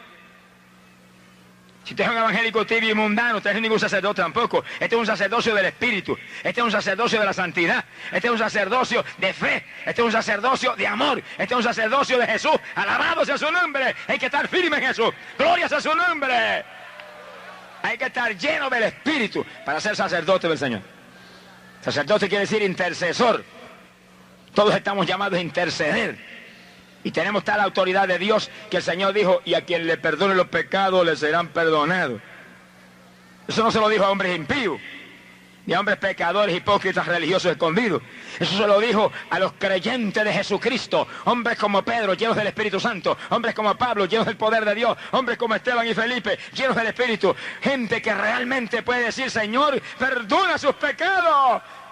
Si 1.83 1.93
usted 1.93 2.05
es 2.05 2.09
un 2.11 2.17
evangélico 2.17 2.65
tibio 2.65 2.91
y 2.91 2.93
mundano, 2.93 3.37
usted 3.37 3.51
no 3.51 3.57
es 3.57 3.61
ningún 3.61 3.79
sacerdote 3.79 4.21
tampoco. 4.21 4.63
Este 4.79 4.95
es 4.95 4.99
un 4.99 5.05
sacerdocio 5.05 5.53
del 5.53 5.65
Espíritu. 5.65 6.17
Este 6.41 6.61
es 6.61 6.65
un 6.65 6.71
sacerdocio 6.71 7.19
de 7.19 7.25
la 7.25 7.33
santidad. 7.33 7.83
Este 8.11 8.27
es 8.27 8.31
un 8.31 8.39
sacerdocio 8.39 9.03
de 9.17 9.33
fe. 9.33 9.65
Este 9.85 10.01
es 10.01 10.05
un 10.05 10.11
sacerdocio 10.11 10.75
de 10.77 10.87
amor. 10.87 11.21
Este 11.37 11.53
es 11.53 11.57
un 11.57 11.63
sacerdocio 11.63 12.17
de 12.17 12.25
Jesús. 12.25 12.53
Alabado 12.75 13.25
sea 13.25 13.37
su 13.37 13.51
nombre. 13.51 13.93
Hay 14.07 14.17
que 14.17 14.27
estar 14.27 14.47
firme 14.47 14.77
en 14.77 14.83
Jesús. 14.83 15.13
Gloria 15.37 15.67
sea 15.67 15.81
su 15.81 15.93
nombre. 15.93 16.63
Hay 17.81 17.97
que 17.97 18.05
estar 18.05 18.33
lleno 18.37 18.69
del 18.69 18.83
Espíritu 18.83 19.45
para 19.65 19.81
ser 19.81 19.93
sacerdote 19.97 20.47
del 20.47 20.57
Señor. 20.57 20.81
Sacerdote 21.81 22.29
quiere 22.29 22.45
decir 22.45 22.61
intercesor. 22.61 23.43
Todos 24.53 24.73
estamos 24.73 25.05
llamados 25.05 25.37
a 25.37 25.41
interceder. 25.41 26.32
Y 27.03 27.11
tenemos 27.11 27.43
tal 27.43 27.59
autoridad 27.59 28.07
de 28.07 28.17
Dios 28.17 28.49
que 28.69 28.77
el 28.77 28.83
Señor 28.83 29.13
dijo, 29.13 29.41
y 29.45 29.55
a 29.55 29.65
quien 29.65 29.85
le 29.85 29.97
perdone 29.97 30.35
los 30.35 30.47
pecados 30.47 31.05
le 31.05 31.15
serán 31.15 31.49
perdonados. 31.49 32.21
Eso 33.47 33.63
no 33.63 33.71
se 33.71 33.79
lo 33.79 33.89
dijo 33.89 34.05
a 34.05 34.09
hombres 34.09 34.35
impíos, 34.35 34.79
ni 35.65 35.73
a 35.73 35.79
hombres 35.79 35.97
pecadores, 35.97 36.55
hipócritas, 36.55 37.05
religiosos 37.05 37.51
escondidos. 37.51 38.01
Eso 38.39 38.57
se 38.57 38.67
lo 38.67 38.79
dijo 38.79 39.11
a 39.29 39.39
los 39.39 39.53
creyentes 39.53 40.23
de 40.23 40.33
Jesucristo, 40.33 41.07
hombres 41.25 41.57
como 41.57 41.83
Pedro, 41.83 42.13
llenos 42.13 42.37
del 42.37 42.47
Espíritu 42.47 42.79
Santo, 42.79 43.17
hombres 43.29 43.53
como 43.53 43.75
Pablo, 43.75 44.05
llenos 44.05 44.25
del 44.25 44.37
poder 44.37 44.63
de 44.63 44.75
Dios, 44.75 44.97
hombres 45.11 45.37
como 45.37 45.55
Esteban 45.55 45.87
y 45.87 45.93
Felipe, 45.93 46.39
llenos 46.53 46.75
del 46.75 46.87
Espíritu, 46.87 47.35
gente 47.61 48.01
que 48.01 48.13
realmente 48.13 48.81
puede 48.81 49.03
decir, 49.03 49.29
Señor, 49.29 49.81
perdona 49.99 50.57
sus 50.57 50.75
pecados. 50.75 51.12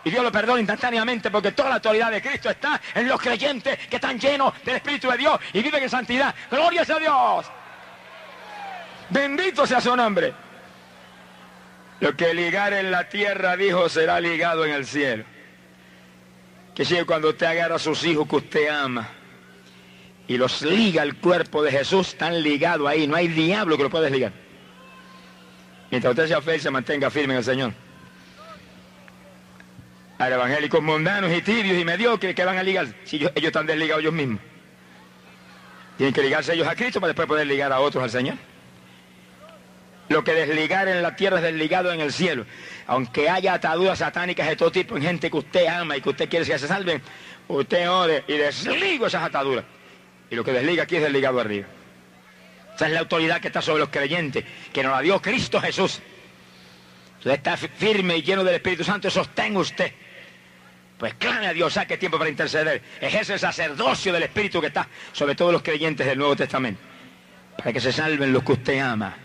Y 0.04 0.10
Dios 0.10 0.24
lo 0.24 0.32
perdona 0.32 0.60
instantáneamente 0.60 1.30
porque 1.30 1.52
toda 1.52 1.70
la 1.70 1.76
autoridad 1.76 2.12
de 2.12 2.22
Cristo 2.22 2.50
está 2.50 2.82
en 2.96 3.08
los 3.08 3.22
creyentes 3.22 3.78
que 3.88 3.98
están 3.98 4.20
llenos 4.20 4.54
del 4.64 4.78
Espíritu 4.78 5.10
de 5.12 5.18
Dios 5.18 5.40
y 5.54 5.62
viven 5.62 5.84
en 5.84 5.90
santidad. 5.90 6.34
Gloria 6.50 6.82
a 6.82 7.00
Dios. 7.00 7.46
Bendito 9.10 9.68
sea 9.68 9.80
su 9.80 9.96
nombre. 9.96 10.34
Lo 12.00 12.16
que 12.16 12.34
ligar 12.34 12.74
en 12.74 12.90
la 12.90 13.10
tierra, 13.10 13.56
dijo, 13.56 13.88
será 13.90 14.20
ligado 14.20 14.66
en 14.66 14.72
el 14.72 14.88
cielo. 14.88 15.24
Que 16.74 16.84
si 16.84 17.00
cuando 17.04 17.30
usted 17.30 17.46
agarra 17.46 17.76
a 17.76 17.80
sus 17.80 18.04
hijos 18.04 18.28
que 18.28 18.38
usted 18.38 18.70
ama 18.70 19.08
y 20.28 20.38
los 20.38 20.64
liga 20.64 21.04
al 21.04 21.18
cuerpo 21.18 21.62
de 21.62 21.72
Jesús, 21.72 22.08
están 22.10 22.42
ligados 22.42 22.88
ahí. 22.88 23.06
No 23.06 23.18
hay 23.18 23.28
diablo 23.28 23.78
que 23.78 23.84
lo 23.84 23.90
pueda 23.92 24.06
desligar. 24.06 24.32
Mientras 25.92 26.12
usted 26.12 26.28
sea 26.28 26.42
feliz, 26.42 26.64
se 26.64 26.72
mantenga 26.72 27.12
firme 27.12 27.34
en 27.34 27.38
el 27.40 27.44
Señor 27.44 27.90
a 30.21 30.29
evangélicos 30.29 30.84
mundanos 30.84 31.31
y 31.34 31.41
tibios 31.41 31.77
y 31.79 31.84
mediocres 31.84 32.36
que 32.36 32.45
van 32.45 32.57
a 32.57 32.63
ligar, 32.63 32.88
si 33.05 33.15
ellos, 33.15 33.31
están 33.36 33.65
desligados 33.65 34.01
ellos 34.03 34.13
mismos. 34.13 34.39
Tienen 35.97 36.13
que 36.13 36.21
ligarse 36.21 36.53
ellos 36.53 36.67
a 36.67 36.75
Cristo 36.75 37.01
para 37.01 37.10
después 37.10 37.27
poder 37.27 37.47
ligar 37.47 37.71
a 37.71 37.79
otros 37.79 38.03
al 38.03 38.10
Señor. 38.12 38.36
Lo 40.10 40.23
que 40.23 40.34
desligar 40.34 40.88
en 40.88 41.01
la 41.01 41.15
tierra 41.15 41.38
es 41.38 41.43
desligado 41.43 41.91
en 41.91 42.01
el 42.01 42.13
cielo. 42.13 42.45
Aunque 42.86 43.29
haya 43.29 43.53
ataduras 43.53 43.99
satánicas 43.99 44.47
de 44.47 44.55
todo 44.55 44.71
tipo 44.71 44.95
en 44.95 45.03
gente 45.03 45.31
que 45.31 45.38
usted 45.38 45.65
ama 45.65 45.97
y 45.97 46.01
que 46.01 46.10
usted 46.10 46.29
quiere 46.29 46.45
que 46.45 46.60
se 46.60 46.67
salven, 46.67 47.01
usted 47.47 47.89
ore 47.89 48.23
y 48.27 48.38
desligo 48.38 49.07
esas 49.07 49.23
ataduras. 49.23 49.65
Y 50.29 50.36
lo 50.36 50.43
que 50.43 50.51
desliga 50.51 50.84
aquí 50.84 50.97
es 50.97 51.01
desligado 51.01 51.39
arriba. 51.39 51.67
Esa 52.75 52.86
es 52.86 52.93
la 52.93 52.99
autoridad 52.99 53.41
que 53.41 53.47
está 53.47 53.62
sobre 53.62 53.79
los 53.79 53.89
creyentes, 53.89 54.43
que 54.71 54.84
nos 54.84 54.91
la 54.91 55.01
dio 55.01 55.19
Cristo 55.21 55.60
Jesús. 55.60 55.99
Usted 57.17 57.31
está 57.31 57.57
firme 57.57 58.17
y 58.17 58.21
lleno 58.21 58.43
del 58.43 58.55
Espíritu 58.55 58.84
Santo, 58.84 59.10
sostenga 59.10 59.60
usted. 59.60 59.91
Pues 61.02 61.16
clame 61.16 61.48
a 61.48 61.54
Dios, 61.54 61.74
saque 61.74 61.98
tiempo 61.98 62.20
para 62.20 62.30
interceder. 62.30 62.80
Ejerce 63.02 63.34
el 63.34 63.40
sacerdocio 63.40 64.14
del 64.14 64.22
Espíritu 64.22 64.62
que 64.62 64.68
está 64.68 64.88
sobre 65.14 65.34
todos 65.34 65.52
los 65.52 65.64
creyentes 65.64 66.06
del 66.06 66.20
Nuevo 66.20 66.36
Testamento. 66.36 66.80
Para 67.58 67.74
que 67.74 67.80
se 67.80 67.92
salven 67.92 68.32
los 68.32 68.44
que 68.44 68.52
usted 68.52 68.78
ama. 68.78 69.18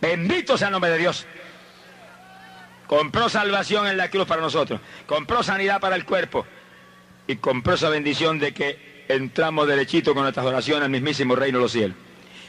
Bendito 0.00 0.56
sea 0.56 0.68
el 0.68 0.72
nombre 0.72 0.90
de 0.90 0.96
Dios. 0.96 1.26
Compró 2.86 3.28
salvación 3.28 3.86
en 3.86 3.98
la 3.98 4.08
cruz 4.08 4.26
para 4.26 4.40
nosotros. 4.40 4.80
Compró 5.04 5.42
sanidad 5.42 5.78
para 5.78 5.94
el 5.94 6.06
cuerpo. 6.06 6.46
Y 7.26 7.36
compró 7.36 7.74
esa 7.74 7.90
bendición 7.90 8.38
de 8.38 8.54
que 8.54 9.04
entramos 9.08 9.68
derechito 9.68 10.14
con 10.14 10.22
nuestras 10.22 10.46
oraciones 10.46 10.84
al 10.84 10.90
mismísimo 10.90 11.36
reino 11.36 11.58
de 11.58 11.64
los 11.64 11.72
cielos. 11.72 11.98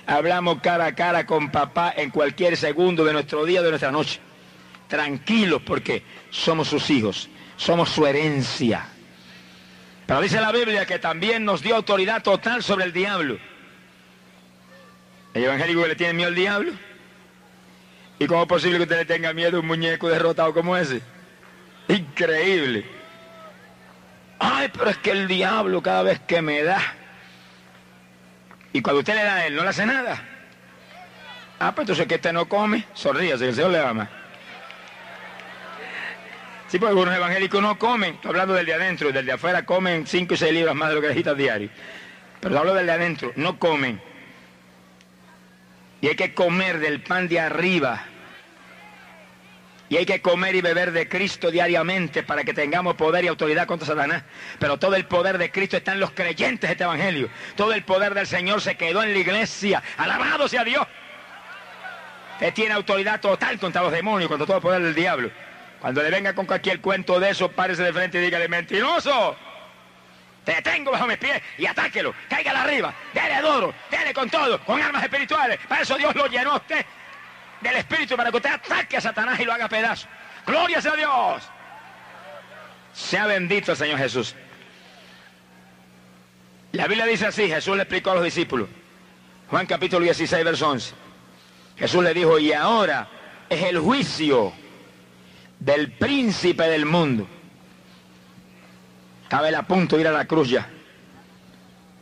Hablamos 0.07 0.61
cara 0.61 0.85
a 0.85 0.95
cara 0.95 1.25
con 1.25 1.51
papá 1.51 1.93
en 1.97 2.09
cualquier 2.09 2.55
segundo 2.55 3.03
de 3.03 3.11
nuestro 3.11 3.43
día, 3.43 3.61
de 3.61 3.69
nuestra 3.69 3.91
noche. 3.91 4.21
Tranquilos 4.87 5.61
porque 5.61 6.03
somos 6.29 6.69
sus 6.69 6.89
hijos 6.89 7.29
somos 7.61 7.89
su 7.89 8.07
herencia. 8.07 8.87
Pero 10.07 10.19
dice 10.21 10.41
la 10.41 10.51
Biblia 10.51 10.87
que 10.87 10.97
también 10.97 11.45
nos 11.45 11.61
dio 11.61 11.75
autoridad 11.75 12.23
total 12.23 12.63
sobre 12.63 12.85
el 12.85 12.91
diablo. 12.91 13.37
¿El 15.35 15.43
evangélico 15.43 15.83
que 15.83 15.89
le 15.89 15.95
tiene 15.95 16.13
miedo 16.13 16.29
al 16.29 16.35
diablo? 16.35 16.71
¿Y 18.17 18.25
cómo 18.25 18.41
es 18.41 18.47
posible 18.47 18.77
que 18.77 18.83
usted 18.83 18.97
le 18.97 19.05
tenga 19.05 19.31
miedo 19.33 19.57
a 19.57 19.59
un 19.59 19.67
muñeco 19.67 20.09
derrotado 20.09 20.51
como 20.55 20.75
ese? 20.75 21.03
Increíble. 21.87 22.83
Ay, 24.39 24.71
pero 24.73 24.89
es 24.89 24.97
que 24.97 25.11
el 25.11 25.27
diablo 25.27 25.83
cada 25.83 26.01
vez 26.01 26.19
que 26.21 26.41
me 26.41 26.63
da. 26.63 26.81
Y 28.73 28.81
cuando 28.81 29.01
usted 29.01 29.13
le 29.13 29.23
da 29.23 29.35
a 29.35 29.45
él, 29.45 29.55
no 29.55 29.61
le 29.61 29.69
hace 29.69 29.85
nada. 29.85 30.19
Ah, 31.59 31.75
pues 31.75 31.83
entonces 31.83 32.07
que 32.07 32.15
usted 32.15 32.33
no 32.33 32.49
come, 32.49 32.85
sonríase, 32.95 33.43
que 33.43 33.49
el 33.49 33.55
Señor 33.55 33.71
le 33.71 33.79
ama. 33.79 34.09
Sí, 36.71 36.79
porque 36.79 36.91
algunos 36.91 37.13
evangélicos 37.13 37.61
no 37.61 37.77
comen, 37.77 38.13
estoy 38.13 38.29
hablando 38.29 38.53
del 38.53 38.65
de 38.65 38.73
adentro, 38.73 39.11
del 39.11 39.25
de 39.25 39.33
afuera 39.33 39.65
comen 39.65 40.07
5 40.07 40.35
y 40.35 40.37
6 40.37 40.53
libras 40.53 40.73
más 40.73 40.87
de 40.87 40.95
lo 40.95 41.01
que 41.01 41.07
necesitas 41.07 41.35
diario. 41.35 41.69
Pero 42.39 42.57
hablo 42.57 42.73
del 42.73 42.85
de 42.85 42.91
adentro, 42.93 43.33
no 43.35 43.59
comen. 43.59 44.01
Y 45.99 46.07
hay 46.07 46.15
que 46.15 46.33
comer 46.33 46.79
del 46.79 47.01
pan 47.01 47.27
de 47.27 47.41
arriba. 47.41 48.05
Y 49.89 49.97
hay 49.97 50.05
que 50.05 50.21
comer 50.21 50.55
y 50.55 50.61
beber 50.61 50.93
de 50.93 51.09
Cristo 51.09 51.51
diariamente 51.51 52.23
para 52.23 52.45
que 52.45 52.53
tengamos 52.53 52.95
poder 52.95 53.25
y 53.25 53.27
autoridad 53.27 53.67
contra 53.67 53.85
Satanás. 53.85 54.23
Pero 54.57 54.79
todo 54.79 54.95
el 54.95 55.03
poder 55.03 55.37
de 55.37 55.51
Cristo 55.51 55.75
está 55.75 55.91
en 55.91 55.99
los 55.99 56.11
creyentes 56.11 56.69
de 56.69 56.71
este 56.71 56.85
Evangelio. 56.85 57.27
Todo 57.57 57.73
el 57.73 57.83
poder 57.83 58.13
del 58.13 58.27
Señor 58.27 58.61
se 58.61 58.77
quedó 58.77 59.03
en 59.03 59.11
la 59.11 59.19
iglesia. 59.19 59.83
Alabado 59.97 60.47
sea 60.47 60.63
Dios. 60.63 60.87
Usted 62.35 62.53
tiene 62.53 62.75
autoridad 62.75 63.19
total 63.19 63.59
contra 63.59 63.81
los 63.81 63.91
demonios, 63.91 64.29
contra 64.29 64.47
todo 64.47 64.55
el 64.55 64.63
poder 64.63 64.81
del 64.83 64.95
diablo. 64.95 65.29
Cuando 65.81 66.03
le 66.03 66.11
venga 66.11 66.35
con 66.35 66.45
cualquier 66.45 66.79
cuento 66.79 67.19
de 67.19 67.31
eso, 67.31 67.49
párese 67.49 67.83
de 67.83 67.91
frente 67.91 68.19
y 68.19 68.21
dígale, 68.21 68.47
mentiroso. 68.47 69.35
Te 70.45 70.53
detengo 70.53 70.91
bajo 70.91 71.07
mis 71.07 71.17
pies 71.17 71.41
y 71.57 71.65
atáquelo. 71.65 72.13
Cáigale 72.29 72.59
arriba. 72.59 72.93
Dele 73.13 73.41
duro. 73.41 73.73
Dele 73.89 74.13
con 74.13 74.29
todo. 74.29 74.63
Con 74.63 74.81
armas 74.81 75.03
espirituales. 75.03 75.59
Para 75.67 75.81
eso 75.81 75.97
Dios 75.97 76.15
lo 76.15 76.27
llenó 76.27 76.53
a 76.53 76.55
usted 76.57 76.85
del 77.61 77.75
espíritu 77.75 78.15
para 78.15 78.31
que 78.31 78.37
usted 78.37 78.51
ataque 78.51 78.97
a 78.97 79.01
Satanás 79.01 79.39
y 79.39 79.45
lo 79.45 79.53
haga 79.53 79.67
pedazo. 79.67 80.07
Gloria 80.45 80.81
sea 80.81 80.95
Dios. 80.95 81.43
Sea 82.93 83.25
bendito 83.25 83.71
el 83.71 83.77
Señor 83.77 83.97
Jesús. 83.97 84.35
La 86.73 86.87
Biblia 86.87 87.05
dice 87.05 87.27
así, 87.27 87.47
Jesús 87.47 87.75
le 87.75 87.83
explicó 87.83 88.11
a 88.11 88.15
los 88.15 88.23
discípulos. 88.23 88.69
Juan 89.49 89.65
capítulo 89.65 90.03
16, 90.05 90.45
verso 90.45 90.69
11. 90.69 90.93
Jesús 91.77 92.03
le 92.03 92.13
dijo, 92.13 92.39
y 92.39 92.53
ahora 92.53 93.07
es 93.49 93.63
el 93.63 93.79
juicio 93.79 94.53
del 95.61 95.91
príncipe 95.91 96.63
del 96.63 96.85
mundo. 96.85 97.27
Estaba 99.23 99.47
él 99.47 99.55
a 99.55 99.63
punto 99.63 99.95
de 99.95 100.01
ir 100.01 100.07
a 100.07 100.11
la 100.11 100.25
cruz 100.25 100.49
ya. 100.49 100.67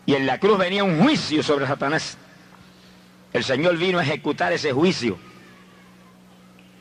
Y 0.05 0.16
en 0.16 0.26
la 0.26 0.39
cruz 0.39 0.57
venía 0.57 0.84
un 0.84 0.99
juicio 1.01 1.43
sobre 1.43 1.68
Satanás. 1.68 2.18
El 3.32 3.43
Señor 3.43 3.78
vino 3.78 3.99
a 3.99 4.03
ejecutar 4.03 4.51
ese 4.53 4.72
juicio, 4.72 5.20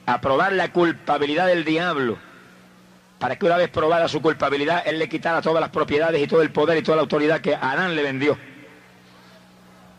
a 0.06 0.20
probar 0.20 0.52
la 0.52 0.72
culpabilidad 0.72 1.48
del 1.48 1.64
diablo, 1.64 2.16
para 3.18 3.36
que 3.36 3.44
una 3.44 3.58
vez 3.58 3.68
probada 3.68 4.08
su 4.08 4.22
culpabilidad, 4.22 4.84
Él 4.86 4.98
le 4.98 5.08
quitara 5.08 5.42
todas 5.42 5.60
las 5.60 5.70
propiedades 5.70 6.22
y 6.22 6.26
todo 6.28 6.40
el 6.40 6.52
poder 6.52 6.78
y 6.78 6.82
toda 6.82 6.96
la 6.96 7.02
autoridad 7.02 7.40
que 7.40 7.54
Adán 7.54 7.94
le 7.96 8.02
vendió. 8.02 8.38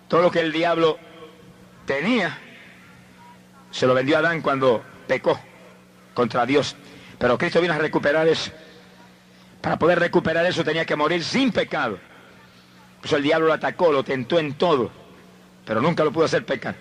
Todo 0.08 0.24
lo 0.24 0.32
que 0.32 0.40
el 0.40 0.52
diablo 0.52 0.98
tenía, 1.86 2.40
se 3.70 3.86
lo 3.86 3.94
vendió 3.94 4.16
a 4.16 4.20
Adán 4.20 4.42
cuando 4.42 4.84
pecó 5.06 5.40
contra 6.20 6.46
Dios. 6.46 6.76
Pero 7.18 7.38
Cristo 7.38 7.62
vino 7.62 7.74
a 7.74 7.78
recuperar 7.78 8.28
eso. 8.28 8.52
Para 9.62 9.80
poder 9.80 10.00
recuperar 10.00 10.46
eso 10.46 10.66
tenía 10.66 10.86
que 10.86 10.98
morir 10.98 11.24
sin 11.24 11.50
pecado. 11.52 11.98
Por 12.98 13.06
eso 13.06 13.16
el 13.16 13.24
diablo 13.24 13.48
lo 13.48 13.54
atacó, 13.54 13.94
lo 13.94 14.04
tentó 14.04 14.38
en 14.38 14.56
todo, 14.56 14.92
pero 15.66 15.82
nunca 15.82 16.04
lo 16.04 16.12
pudo 16.12 16.26
hacer 16.26 16.46
pecar. 16.46 16.76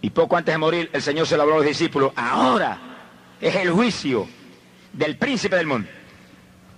Y 0.00 0.08
poco 0.08 0.38
antes 0.38 0.54
de 0.54 0.58
morir 0.58 0.88
el 0.94 1.02
Señor 1.02 1.26
se 1.26 1.36
lo 1.36 1.42
habló 1.42 1.56
a 1.56 1.58
los 1.58 1.66
discípulos. 1.66 2.12
Ahora 2.16 2.78
es 3.38 3.54
el 3.56 3.70
juicio 3.70 4.26
del 4.94 5.18
príncipe 5.18 5.56
del 5.56 5.66
mundo. 5.66 5.90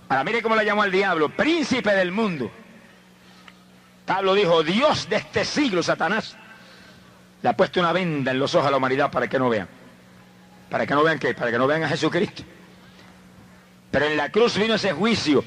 Ahora 0.09 0.25
mire 0.25 0.41
cómo 0.41 0.57
le 0.57 0.65
llamó 0.65 0.81
al 0.81 0.91
diablo, 0.91 1.29
príncipe 1.29 1.91
del 1.91 2.11
mundo. 2.11 2.51
Pablo 4.05 4.33
dijo, 4.33 4.63
Dios 4.63 5.07
de 5.07 5.15
este 5.15 5.45
siglo, 5.45 5.81
Satanás, 5.81 6.35
le 7.41 7.47
ha 7.47 7.55
puesto 7.55 7.79
una 7.79 7.93
venda 7.93 8.31
en 8.31 8.39
los 8.39 8.53
ojos 8.53 8.67
a 8.67 8.71
la 8.71 8.77
humanidad 8.77 9.09
para 9.09 9.29
que 9.29 9.39
no 9.39 9.47
vean. 9.47 9.82
¿Para 10.73 10.87
que 10.87 10.95
no 10.95 11.03
vean? 11.03 11.19
Para 11.19 11.51
que 11.51 11.57
no 11.59 11.67
vean 11.67 11.83
a 11.83 11.87
Jesucristo. 11.87 12.41
Pero 13.91 14.07
en 14.07 14.17
la 14.17 14.31
cruz 14.31 14.57
vino 14.57 14.73
ese 14.73 14.91
juicio 14.91 15.45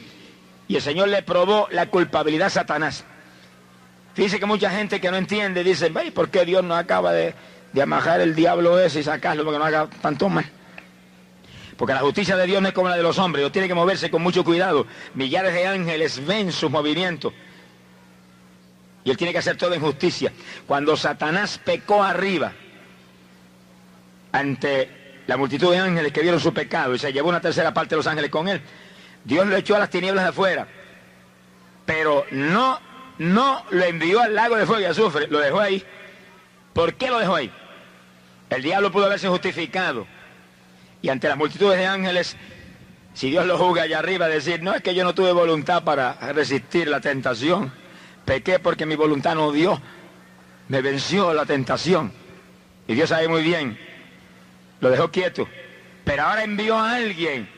y 0.68 0.76
el 0.76 0.80
Señor 0.80 1.08
le 1.08 1.20
probó 1.22 1.66
la 1.72 1.86
culpabilidad 1.86 2.46
a 2.46 2.50
Satanás. 2.50 3.02
Fíjese 4.14 4.38
que 4.38 4.46
mucha 4.46 4.70
gente 4.70 5.00
que 5.00 5.10
no 5.10 5.16
entiende 5.16 5.64
dice, 5.64 5.90
¿por 6.14 6.30
qué 6.30 6.44
Dios 6.44 6.62
no 6.62 6.76
acaba 6.76 7.12
de, 7.12 7.34
de 7.72 7.82
amajar 7.82 8.20
el 8.20 8.36
diablo 8.36 8.78
ese 8.78 9.00
y 9.00 9.02
sacarlo 9.02 9.42
porque 9.42 9.58
no 9.58 9.64
haga 9.64 9.88
tanto 10.00 10.28
mal? 10.28 10.48
Porque 11.76 11.94
la 11.94 12.02
justicia 12.02 12.36
de 12.36 12.46
Dios 12.46 12.62
no 12.62 12.68
es 12.68 12.74
como 12.74 12.88
la 12.88 12.96
de 12.96 13.02
los 13.02 13.18
hombres, 13.18 13.42
Dios 13.42 13.50
tiene 13.50 13.66
que 13.66 13.74
moverse 13.74 14.08
con 14.08 14.22
mucho 14.22 14.44
cuidado. 14.44 14.86
Millares 15.14 15.54
de 15.54 15.66
ángeles 15.66 16.24
ven 16.24 16.52
sus 16.52 16.70
movimientos. 16.70 17.32
Y 19.02 19.10
él 19.10 19.16
tiene 19.16 19.32
que 19.32 19.40
hacer 19.40 19.56
todo 19.56 19.74
en 19.74 19.80
justicia. 19.80 20.32
Cuando 20.68 20.96
Satanás 20.96 21.60
pecó 21.64 22.04
arriba 22.04 22.52
ante 24.30 25.05
la 25.26 25.36
multitud 25.36 25.72
de 25.72 25.78
ángeles 25.78 26.12
que 26.12 26.22
vieron 26.22 26.40
su 26.40 26.54
pecado 26.54 26.94
y 26.94 26.98
se 26.98 27.12
llevó 27.12 27.28
una 27.28 27.40
tercera 27.40 27.74
parte 27.74 27.90
de 27.90 27.96
los 27.96 28.06
ángeles 28.06 28.30
con 28.30 28.48
él, 28.48 28.60
Dios 29.24 29.46
lo 29.46 29.56
echó 29.56 29.76
a 29.76 29.80
las 29.80 29.90
tinieblas 29.90 30.24
de 30.24 30.30
afuera. 30.30 30.66
Pero 31.84 32.24
no, 32.30 32.80
no 33.18 33.64
lo 33.70 33.84
envió 33.84 34.20
al 34.20 34.34
lago 34.34 34.56
de 34.56 34.66
fuego 34.66 34.82
y 34.82 34.84
azufre, 34.84 35.26
lo 35.28 35.38
dejó 35.38 35.60
ahí. 35.60 35.84
¿Por 36.72 36.94
qué 36.94 37.08
lo 37.08 37.18
dejó 37.18 37.36
ahí? 37.36 37.50
El 38.50 38.62
diablo 38.62 38.92
pudo 38.92 39.06
haberse 39.06 39.28
justificado. 39.28 40.06
Y 41.02 41.08
ante 41.08 41.28
las 41.28 41.36
multitudes 41.36 41.78
de 41.78 41.86
ángeles, 41.86 42.36
si 43.14 43.30
Dios 43.30 43.46
lo 43.46 43.58
juzga 43.58 43.82
allá 43.82 43.98
arriba, 43.98 44.28
decir, 44.28 44.62
no 44.62 44.74
es 44.74 44.82
que 44.82 44.94
yo 44.94 45.02
no 45.02 45.14
tuve 45.14 45.32
voluntad 45.32 45.84
para 45.84 46.14
resistir 46.32 46.88
la 46.88 47.00
tentación. 47.00 47.72
Pequé 48.24 48.58
porque 48.58 48.86
mi 48.86 48.94
voluntad 48.96 49.34
no 49.34 49.52
dio. 49.52 49.80
Me 50.68 50.82
venció 50.82 51.32
la 51.32 51.46
tentación. 51.46 52.12
Y 52.86 52.94
Dios 52.94 53.08
sabe 53.08 53.28
muy 53.28 53.42
bien. 53.42 53.78
Lo 54.80 54.90
dejó 54.90 55.10
quieto. 55.10 55.48
Pero 56.04 56.22
ahora 56.22 56.44
envió 56.44 56.78
a 56.78 56.94
alguien 56.96 57.48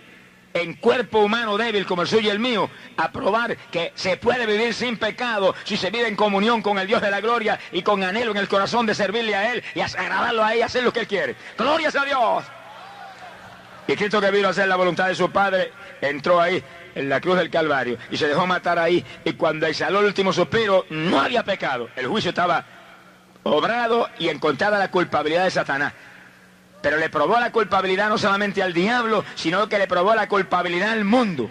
en 0.54 0.74
cuerpo 0.74 1.20
humano 1.20 1.56
débil 1.56 1.86
como 1.86 2.02
el 2.02 2.08
suyo 2.08 2.28
y 2.28 2.30
el 2.30 2.38
mío, 2.38 2.70
a 2.96 3.12
probar 3.12 3.56
que 3.70 3.92
se 3.94 4.16
puede 4.16 4.46
vivir 4.46 4.74
sin 4.74 4.96
pecado 4.96 5.54
si 5.64 5.76
se 5.76 5.90
vive 5.90 6.08
en 6.08 6.16
comunión 6.16 6.62
con 6.62 6.78
el 6.78 6.86
Dios 6.86 7.02
de 7.02 7.10
la 7.10 7.20
gloria 7.20 7.58
y 7.72 7.82
con 7.82 8.02
anhelo 8.02 8.32
en 8.32 8.38
el 8.38 8.48
corazón 8.48 8.86
de 8.86 8.94
servirle 8.94 9.34
a 9.34 9.52
Él 9.52 9.62
y 9.74 9.80
agradarlo 9.80 10.44
a 10.44 10.52
Él 10.52 10.58
y 10.58 10.62
hacer 10.62 10.82
lo 10.82 10.92
que 10.92 11.00
Él 11.00 11.06
quiere. 11.06 11.36
Glorias 11.56 11.94
a 11.96 12.04
Dios. 12.04 12.44
Y 13.86 13.96
Cristo 13.96 14.20
que 14.20 14.30
vino 14.30 14.48
a 14.48 14.50
hacer 14.50 14.68
la 14.68 14.76
voluntad 14.76 15.08
de 15.08 15.14
su 15.14 15.30
Padre, 15.30 15.72
entró 16.00 16.40
ahí 16.40 16.62
en 16.94 17.08
la 17.08 17.20
cruz 17.20 17.38
del 17.38 17.50
Calvario 17.50 17.96
y 18.10 18.16
se 18.16 18.28
dejó 18.28 18.46
matar 18.46 18.78
ahí. 18.78 19.04
Y 19.24 19.32
cuando 19.32 19.66
exhaló 19.66 20.00
el 20.00 20.06
último 20.06 20.32
suspiro, 20.32 20.84
no 20.90 21.20
había 21.20 21.42
pecado. 21.42 21.88
El 21.96 22.06
juicio 22.06 22.30
estaba 22.30 22.66
obrado 23.44 24.10
y 24.18 24.28
encontrada 24.28 24.78
la 24.78 24.90
culpabilidad 24.90 25.44
de 25.44 25.50
Satanás. 25.50 25.94
Pero 26.82 26.96
le 26.96 27.08
probó 27.08 27.38
la 27.40 27.50
culpabilidad 27.50 28.08
no 28.08 28.18
solamente 28.18 28.62
al 28.62 28.72
diablo, 28.72 29.24
sino 29.34 29.68
que 29.68 29.78
le 29.78 29.86
probó 29.86 30.14
la 30.14 30.28
culpabilidad 30.28 30.92
al 30.92 31.04
mundo. 31.04 31.50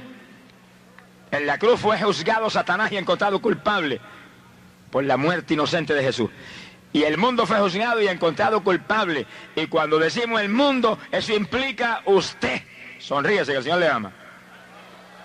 En 1.32 1.46
la 1.46 1.58
cruz 1.58 1.80
fue 1.80 2.02
juzgado 2.02 2.50
Satanás 2.50 2.92
y 2.92 2.98
encontrado 2.98 3.42
culpable 3.42 4.00
por 4.92 5.04
la 5.04 5.18
muerte 5.18 5.54
inocente 5.54 5.94
de 5.94 6.04
Jesús. 6.04 6.30
Y 6.94 7.04
el 7.04 7.18
mundo 7.18 7.46
fue 7.46 7.60
juzgado 7.60 8.02
y 8.02 8.08
encontrado 8.08 8.64
culpable. 8.64 9.28
Y 9.56 9.68
cuando 9.68 10.00
decimos 10.00 10.40
el 10.42 10.50
mundo, 10.50 10.98
eso 11.12 11.34
implica 11.34 12.02
usted. 12.06 12.62
Sonríese 13.00 13.52
que 13.52 13.58
el 13.58 13.64
Señor 13.64 13.80
le 13.80 13.90
ama. 13.90 14.12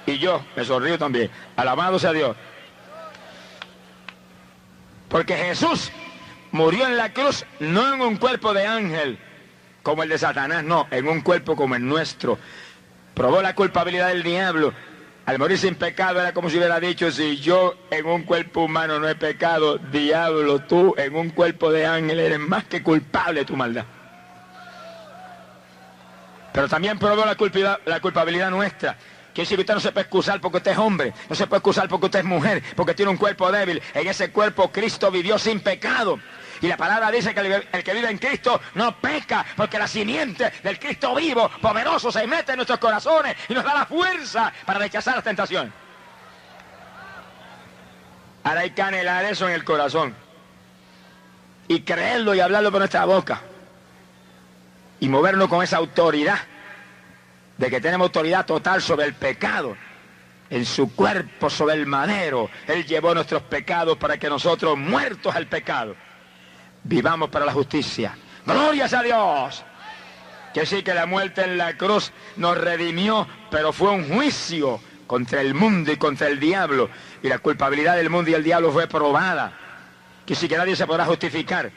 Y 0.04 0.18
yo 0.18 0.44
me 0.56 0.64
sonrío 0.64 0.98
también. 0.98 1.30
Alabado 1.54 1.98
sea 2.00 2.12
Dios. 2.12 2.36
Porque 5.08 5.36
Jesús 5.36 5.92
murió 6.50 6.86
en 6.86 6.96
la 6.96 7.12
cruz 7.12 7.46
no 7.60 7.94
en 7.94 8.00
un 8.00 8.16
cuerpo 8.16 8.52
de 8.52 8.66
ángel 8.66 9.18
como 9.82 10.02
el 10.02 10.08
de 10.08 10.18
Satanás, 10.18 10.64
no, 10.64 10.86
en 10.90 11.08
un 11.08 11.20
cuerpo 11.20 11.56
como 11.56 11.74
el 11.74 11.86
nuestro. 11.86 12.38
Probó 13.14 13.42
la 13.42 13.54
culpabilidad 13.54 14.08
del 14.08 14.22
diablo 14.22 14.72
al 15.24 15.38
morir 15.38 15.56
sin 15.56 15.76
pecado 15.76 16.20
era 16.20 16.34
como 16.34 16.50
si 16.50 16.56
hubiera 16.58 16.80
dicho, 16.80 17.10
si 17.10 17.36
yo 17.38 17.74
en 17.90 18.06
un 18.06 18.24
cuerpo 18.24 18.62
humano 18.62 18.98
no 18.98 19.08
he 19.08 19.14
pecado, 19.14 19.78
diablo, 19.78 20.60
tú 20.60 20.94
en 20.98 21.14
un 21.14 21.30
cuerpo 21.30 21.70
de 21.70 21.86
ángel 21.86 22.18
eres 22.18 22.40
más 22.40 22.64
que 22.64 22.82
culpable 22.82 23.40
de 23.40 23.46
tu 23.46 23.56
maldad. 23.56 23.84
Pero 26.52 26.68
también 26.68 26.98
probó 26.98 27.24
la 27.24 27.36
culpabilidad, 28.00 28.50
nuestra. 28.50 28.96
Quiere 29.32 29.44
decir 29.46 29.56
que 29.56 29.62
usted 29.62 29.74
no 29.74 29.80
se 29.80 29.92
puede 29.92 30.02
excusar 30.02 30.40
porque 30.40 30.58
usted 30.58 30.72
es 30.72 30.78
hombre, 30.78 31.14
no 31.28 31.34
se 31.34 31.46
puede 31.46 31.58
excusar 31.58 31.88
porque 31.88 32.06
usted 32.06 32.18
es 32.18 32.24
mujer, 32.24 32.62
porque 32.76 32.92
tiene 32.92 33.10
un 33.10 33.16
cuerpo 33.16 33.50
débil. 33.50 33.80
En 33.94 34.06
ese 34.06 34.30
cuerpo 34.30 34.70
Cristo 34.70 35.10
vivió 35.10 35.38
sin 35.38 35.60
pecado. 35.60 36.18
Y 36.62 36.68
la 36.68 36.76
palabra 36.76 37.10
dice 37.10 37.34
que 37.34 37.40
el, 37.40 37.82
que 37.82 37.92
vive 37.92 38.08
en 38.08 38.18
Cristo 38.18 38.60
no 38.74 38.96
peca, 38.96 39.44
porque 39.56 39.80
la 39.80 39.88
simiente 39.88 40.52
del 40.62 40.78
Cristo 40.78 41.12
vivo, 41.12 41.50
poderoso, 41.60 42.12
se 42.12 42.24
mete 42.28 42.52
en 42.52 42.58
nuestros 42.58 42.78
corazones 42.78 43.34
y 43.48 43.54
nos 43.54 43.64
da 43.64 43.74
la 43.74 43.84
fuerza 43.84 44.52
para 44.64 44.78
rechazar 44.78 45.16
las 45.16 45.24
tentaciones. 45.24 45.72
Ahora 48.44 48.60
hay 48.60 48.70
que 48.70 48.80
anhelar 48.80 49.24
eso 49.24 49.48
en 49.48 49.54
el 49.54 49.64
corazón. 49.64 50.14
Y 51.66 51.80
creerlo 51.80 52.32
y 52.32 52.38
hablarlo 52.38 52.70
por 52.70 52.78
nuestra 52.78 53.04
boca. 53.06 53.40
Y 55.00 55.08
movernos 55.08 55.48
con 55.48 55.64
esa 55.64 55.78
autoridad 55.78 56.38
de 57.58 57.70
que 57.70 57.80
tenemos 57.80 58.06
autoridad 58.06 58.46
total 58.46 58.80
sobre 58.80 59.06
el 59.06 59.14
pecado. 59.14 59.76
En 60.48 60.64
su 60.64 60.94
cuerpo 60.94 61.50
sobre 61.50 61.74
el 61.74 61.86
madero. 61.86 62.50
Él 62.68 62.86
llevó 62.86 63.14
nuestros 63.14 63.42
pecados 63.42 63.96
para 63.96 64.16
que 64.18 64.28
nosotros, 64.28 64.78
muertos 64.78 65.34
al 65.34 65.48
pecado, 65.48 65.96
vivamos 66.84 67.30
para 67.30 67.44
la 67.44 67.52
justicia. 67.52 68.16
Glorias 68.46 68.92
a 68.92 69.02
Dios. 69.02 69.64
Que 70.54 70.66
sí 70.66 70.82
que 70.82 70.94
la 70.94 71.06
muerte 71.06 71.44
en 71.44 71.56
la 71.56 71.76
cruz 71.76 72.12
nos 72.36 72.58
redimió, 72.58 73.26
pero 73.50 73.72
fue 73.72 73.90
un 73.90 74.06
juicio 74.08 74.80
contra 75.06 75.40
el 75.40 75.54
mundo 75.54 75.92
y 75.92 75.96
contra 75.96 76.28
el 76.28 76.38
diablo. 76.38 76.90
Y 77.22 77.28
la 77.28 77.38
culpabilidad 77.38 77.96
del 77.96 78.10
mundo 78.10 78.30
y 78.30 78.34
el 78.34 78.44
diablo 78.44 78.70
fue 78.70 78.86
probada. 78.86 79.52
Que 80.26 80.34
sí 80.34 80.48
que 80.48 80.58
nadie 80.58 80.76
se 80.76 80.86
podrá 80.86 81.06
justificar. 81.06 81.70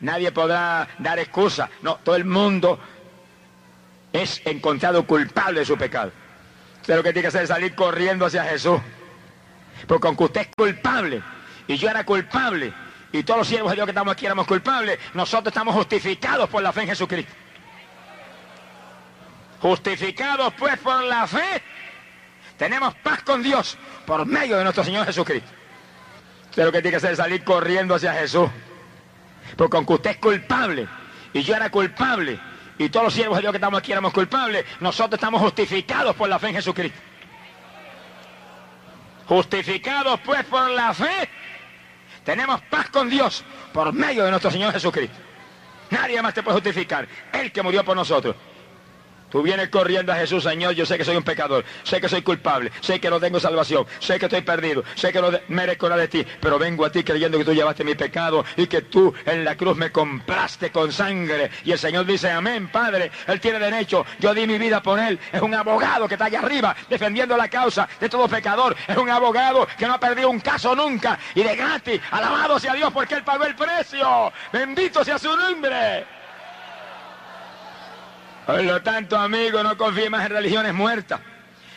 Nadie 0.00 0.30
podrá 0.32 0.88
dar 0.98 1.18
excusa. 1.18 1.68
No, 1.82 1.96
todo 1.96 2.16
el 2.16 2.24
mundo 2.24 2.78
es 4.12 4.40
encontrado 4.44 5.06
culpable 5.06 5.60
de 5.60 5.66
su 5.66 5.76
pecado. 5.76 6.12
Usted 6.80 6.96
lo 6.96 7.02
que 7.02 7.12
tiene 7.12 7.22
que 7.22 7.28
hacer 7.28 7.42
es 7.42 7.48
salir 7.48 7.74
corriendo 7.74 8.26
hacia 8.26 8.44
Jesús. 8.44 8.80
Porque 9.86 10.06
aunque 10.06 10.24
usted 10.24 10.40
es 10.42 10.48
culpable 10.56 11.22
y 11.66 11.76
yo 11.76 11.88
era 11.88 12.04
culpable, 12.04 12.72
y 13.12 13.22
todos 13.22 13.38
los 13.38 13.48
siervos 13.48 13.70
de 13.70 13.76
Dios 13.76 13.86
que 13.86 13.90
estamos 13.90 14.12
aquí 14.12 14.26
éramos 14.26 14.46
culpables, 14.46 14.98
nosotros 15.14 15.48
estamos 15.48 15.74
justificados 15.74 16.48
por 16.48 16.62
la 16.62 16.72
fe 16.72 16.82
en 16.82 16.88
Jesucristo. 16.88 17.32
Justificados 19.60 20.54
pues 20.58 20.78
por 20.78 21.02
la 21.02 21.26
fe, 21.26 21.62
tenemos 22.56 22.94
paz 22.96 23.22
con 23.22 23.42
Dios 23.42 23.76
por 24.06 24.24
medio 24.26 24.56
de 24.56 24.64
nuestro 24.64 24.84
Señor 24.84 25.06
Jesucristo. 25.06 25.50
Usted 26.50 26.64
lo 26.64 26.72
que 26.72 26.82
tiene 26.82 26.90
que 26.90 26.96
hacer 26.96 27.12
es 27.12 27.18
salir 27.18 27.44
corriendo 27.44 27.94
hacia 27.94 28.12
Jesús. 28.14 28.48
Porque 29.56 29.76
aunque 29.76 29.92
usted 29.94 30.10
es 30.10 30.16
culpable 30.16 30.88
y 31.32 31.42
yo 31.42 31.54
era 31.54 31.70
culpable 31.70 32.38
y 32.78 32.88
todos 32.88 33.04
los 33.04 33.14
siervos 33.14 33.36
de 33.36 33.42
Dios 33.42 33.52
que 33.52 33.58
estamos 33.58 33.78
aquí 33.78 33.92
éramos 33.92 34.12
culpables, 34.12 34.64
nosotros 34.80 35.18
estamos 35.18 35.40
justificados 35.42 36.16
por 36.16 36.28
la 36.28 36.38
fe 36.38 36.48
en 36.48 36.54
Jesucristo. 36.54 36.98
Justificados 39.26 40.18
pues 40.24 40.44
por 40.44 40.68
la 40.70 40.94
fe, 40.94 41.28
tenemos 42.24 42.60
paz 42.62 42.90
con 42.90 43.08
Dios 43.08 43.44
por 43.72 43.92
medio 43.92 44.24
de 44.24 44.30
nuestro 44.30 44.50
Señor 44.50 44.72
Jesucristo. 44.72 45.16
Nadie 45.90 46.22
más 46.22 46.34
te 46.34 46.42
puede 46.42 46.54
justificar. 46.54 47.06
Él 47.32 47.50
que 47.50 47.62
murió 47.62 47.84
por 47.84 47.96
nosotros. 47.96 48.36
Tú 49.30 49.42
vienes 49.42 49.68
corriendo 49.68 50.12
a 50.12 50.16
Jesús, 50.16 50.42
Señor, 50.42 50.74
yo 50.74 50.84
sé 50.84 50.98
que 50.98 51.04
soy 51.04 51.16
un 51.16 51.22
pecador, 51.22 51.64
sé 51.84 52.00
que 52.00 52.08
soy 52.08 52.22
culpable, 52.22 52.72
sé 52.80 53.00
que 53.00 53.08
no 53.08 53.20
tengo 53.20 53.38
salvación, 53.38 53.86
sé 54.00 54.18
que 54.18 54.26
estoy 54.26 54.42
perdido, 54.42 54.82
sé 54.96 55.12
que 55.12 55.20
no 55.20 55.30
merezco 55.48 55.88
nada 55.88 56.00
de 56.00 56.08
ti, 56.08 56.26
pero 56.40 56.58
vengo 56.58 56.84
a 56.84 56.90
ti 56.90 57.04
creyendo 57.04 57.38
que 57.38 57.44
tú 57.44 57.52
llevaste 57.52 57.84
mi 57.84 57.94
pecado 57.94 58.44
y 58.56 58.66
que 58.66 58.82
tú 58.82 59.14
en 59.24 59.44
la 59.44 59.56
cruz 59.56 59.76
me 59.76 59.92
compraste 59.92 60.70
con 60.70 60.92
sangre. 60.92 61.50
Y 61.64 61.72
el 61.72 61.78
Señor 61.78 62.06
dice, 62.06 62.30
amén, 62.30 62.68
Padre, 62.72 63.12
Él 63.28 63.40
tiene 63.40 63.60
derecho, 63.60 64.04
yo 64.18 64.34
di 64.34 64.46
mi 64.46 64.58
vida 64.58 64.82
por 64.82 64.98
Él, 64.98 65.18
es 65.32 65.40
un 65.40 65.54
abogado 65.54 66.08
que 66.08 66.14
está 66.14 66.24
allá 66.24 66.40
arriba 66.40 66.74
defendiendo 66.88 67.36
la 67.36 67.48
causa 67.48 67.88
de 68.00 68.08
todo 68.08 68.26
pecador, 68.28 68.76
es 68.88 68.96
un 68.96 69.10
abogado 69.10 69.66
que 69.78 69.86
no 69.86 69.94
ha 69.94 70.00
perdido 70.00 70.28
un 70.28 70.40
caso 70.40 70.74
nunca. 70.74 71.18
Y 71.34 71.42
de 71.42 71.54
gratis, 71.54 72.00
alabado 72.10 72.58
sea 72.58 72.74
Dios 72.74 72.92
porque 72.92 73.14
Él 73.14 73.22
pagó 73.22 73.44
el 73.44 73.54
precio, 73.54 74.32
bendito 74.52 75.04
sea 75.04 75.18
su 75.18 75.36
nombre. 75.36 76.19
Por 78.50 78.64
lo 78.64 78.82
tanto, 78.82 79.16
amigo, 79.16 79.62
no 79.62 79.76
confíe 79.78 80.10
más 80.10 80.26
en 80.26 80.32
religiones 80.32 80.74
muertas. 80.74 81.20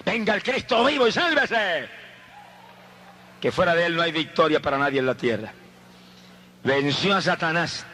Venga 0.04 0.34
el 0.34 0.42
Cristo 0.42 0.84
vivo 0.84 1.08
y 1.08 1.12
sálvese. 1.12 1.88
Que 3.40 3.52
fuera 3.52 3.76
de 3.76 3.86
él 3.86 3.96
no 3.96 4.02
hay 4.02 4.12
victoria 4.12 4.60
para 4.60 4.80
nadie 4.80 4.98
en 4.98 5.06
la 5.06 5.14
tierra. 5.14 5.54
Venció 6.64 7.16
a 7.16 7.22
Satanás. 7.22 7.86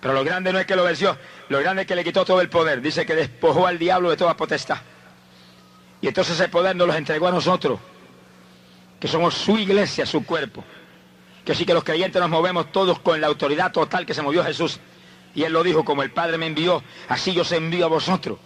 Pero 0.00 0.12
lo 0.12 0.24
grande 0.24 0.52
no 0.52 0.58
es 0.58 0.66
que 0.66 0.74
lo 0.74 0.82
venció, 0.82 1.16
lo 1.50 1.60
grande 1.60 1.82
es 1.82 1.88
que 1.88 1.94
le 1.94 2.02
quitó 2.02 2.24
todo 2.24 2.40
el 2.40 2.48
poder. 2.48 2.80
Dice 2.80 3.06
que 3.06 3.14
despojó 3.14 3.68
al 3.68 3.78
diablo 3.78 4.10
de 4.10 4.16
toda 4.16 4.36
potestad. 4.36 4.78
Y 6.00 6.08
entonces 6.08 6.34
ese 6.34 6.48
poder 6.48 6.74
nos 6.74 6.88
lo 6.88 6.94
entregó 6.94 7.28
a 7.28 7.30
nosotros, 7.30 7.78
que 8.98 9.06
somos 9.06 9.34
su 9.34 9.56
iglesia, 9.56 10.04
su 10.04 10.26
cuerpo. 10.26 10.64
Que 11.44 11.52
así 11.52 11.64
que 11.64 11.74
los 11.74 11.84
creyentes 11.84 12.20
nos 12.20 12.30
movemos 12.30 12.72
todos 12.72 12.98
con 12.98 13.20
la 13.20 13.28
autoridad 13.28 13.70
total 13.70 14.04
que 14.04 14.14
se 14.14 14.22
movió 14.22 14.42
Jesús. 14.42 14.80
Y 15.34 15.44
él 15.44 15.52
lo 15.52 15.62
dijo, 15.62 15.84
como 15.84 16.02
el 16.02 16.10
Padre 16.10 16.38
me 16.38 16.46
envió, 16.46 16.82
así 17.08 17.32
yo 17.32 17.44
se 17.44 17.56
envío 17.56 17.86
a 17.86 17.88
vosotros. 17.88 18.38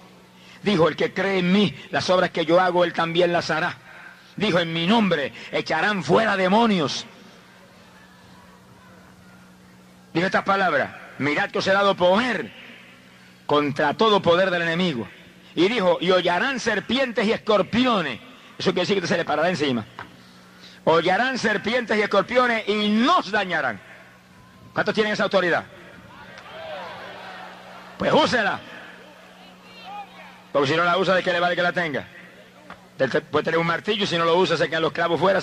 Dijo, 0.63 0.89
el 0.89 0.97
que 0.97 1.13
cree 1.13 1.39
en 1.39 1.53
mí, 1.53 1.75
las 1.91 2.09
obras 2.11 2.31
que 2.31 2.45
yo 2.45 2.61
hago, 2.61 2.85
él 2.85 2.93
también 2.93 3.33
las 3.33 3.51
hará. 3.51 3.77
Dijo, 4.37 4.59
en 4.59 4.73
mi 4.73 4.87
nombre 4.87 5.33
echarán 5.53 6.03
fuera 6.03 6.37
demonios. 6.37 7.07
Dijo 10.13 10.27
estas 10.27 10.45
palabras, 10.45 10.91
mirad 11.19 11.51
que 11.51 11.59
os 11.59 11.67
he 11.67 11.73
dado 11.73 11.95
poder 11.97 12.53
contra 13.47 13.95
todo 13.95 14.23
poder 14.23 14.51
del 14.51 14.63
enemigo. 14.63 15.09
Y 15.55 15.69
dijo, 15.69 15.99
y 16.01 16.11
hollarán 16.11 16.59
serpientes 16.61 17.27
y 17.27 17.33
escorpiones. 17.33 18.21
Eso 18.59 18.73
quiere 18.73 18.87
decir 18.87 19.01
que 19.01 19.07
se 19.07 19.17
le 19.17 19.25
parará 19.25 19.49
encima. 19.49 19.85
Hollarán 20.85 21.39
serpientes 21.39 21.97
y 21.97 22.03
escorpiones 22.03 22.69
y 22.69 22.89
nos 22.89 23.31
dañarán. 23.31 23.81
¿Cuántos 24.73 24.95
tienen 24.95 25.13
esa 25.13 25.25
autoridad? 25.25 25.65
Pues 27.99 28.13
úsela. 28.13 28.61
Porque 30.53 30.69
si 30.69 30.77
no 30.77 30.85
la 30.85 30.97
usa, 30.99 31.15
¿de 31.15 31.23
qué 31.23 31.33
le 31.33 31.41
vale 31.41 31.57
que 31.57 31.63
la 31.63 31.73
tenga? 31.73 32.07
Puede 33.31 33.45
tener 33.45 33.59
un 33.59 33.67
martillo 33.67 34.07
si 34.07 34.17
no 34.17 34.25
lo 34.25 34.37
usa, 34.37 34.57
se 34.57 34.69
quedan 34.69 34.83
los 34.83 34.93
clavos 34.93 35.19
fuera 35.19 35.41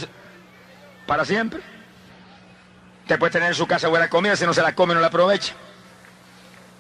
para 1.06 1.26
siempre. 1.26 1.60
Usted 3.02 3.20
puede 3.20 3.32
tener 3.32 3.49
en 3.49 3.56
su 3.56 3.68
casa 3.68 3.89
buena 3.89 4.10
comida, 4.10 4.36
si 4.36 4.45
no 4.45 4.54
se 4.54 4.62
la 4.62 4.74
come, 4.74 4.93
no 4.93 5.02
la 5.02 5.08
aprovecha. 5.08 5.54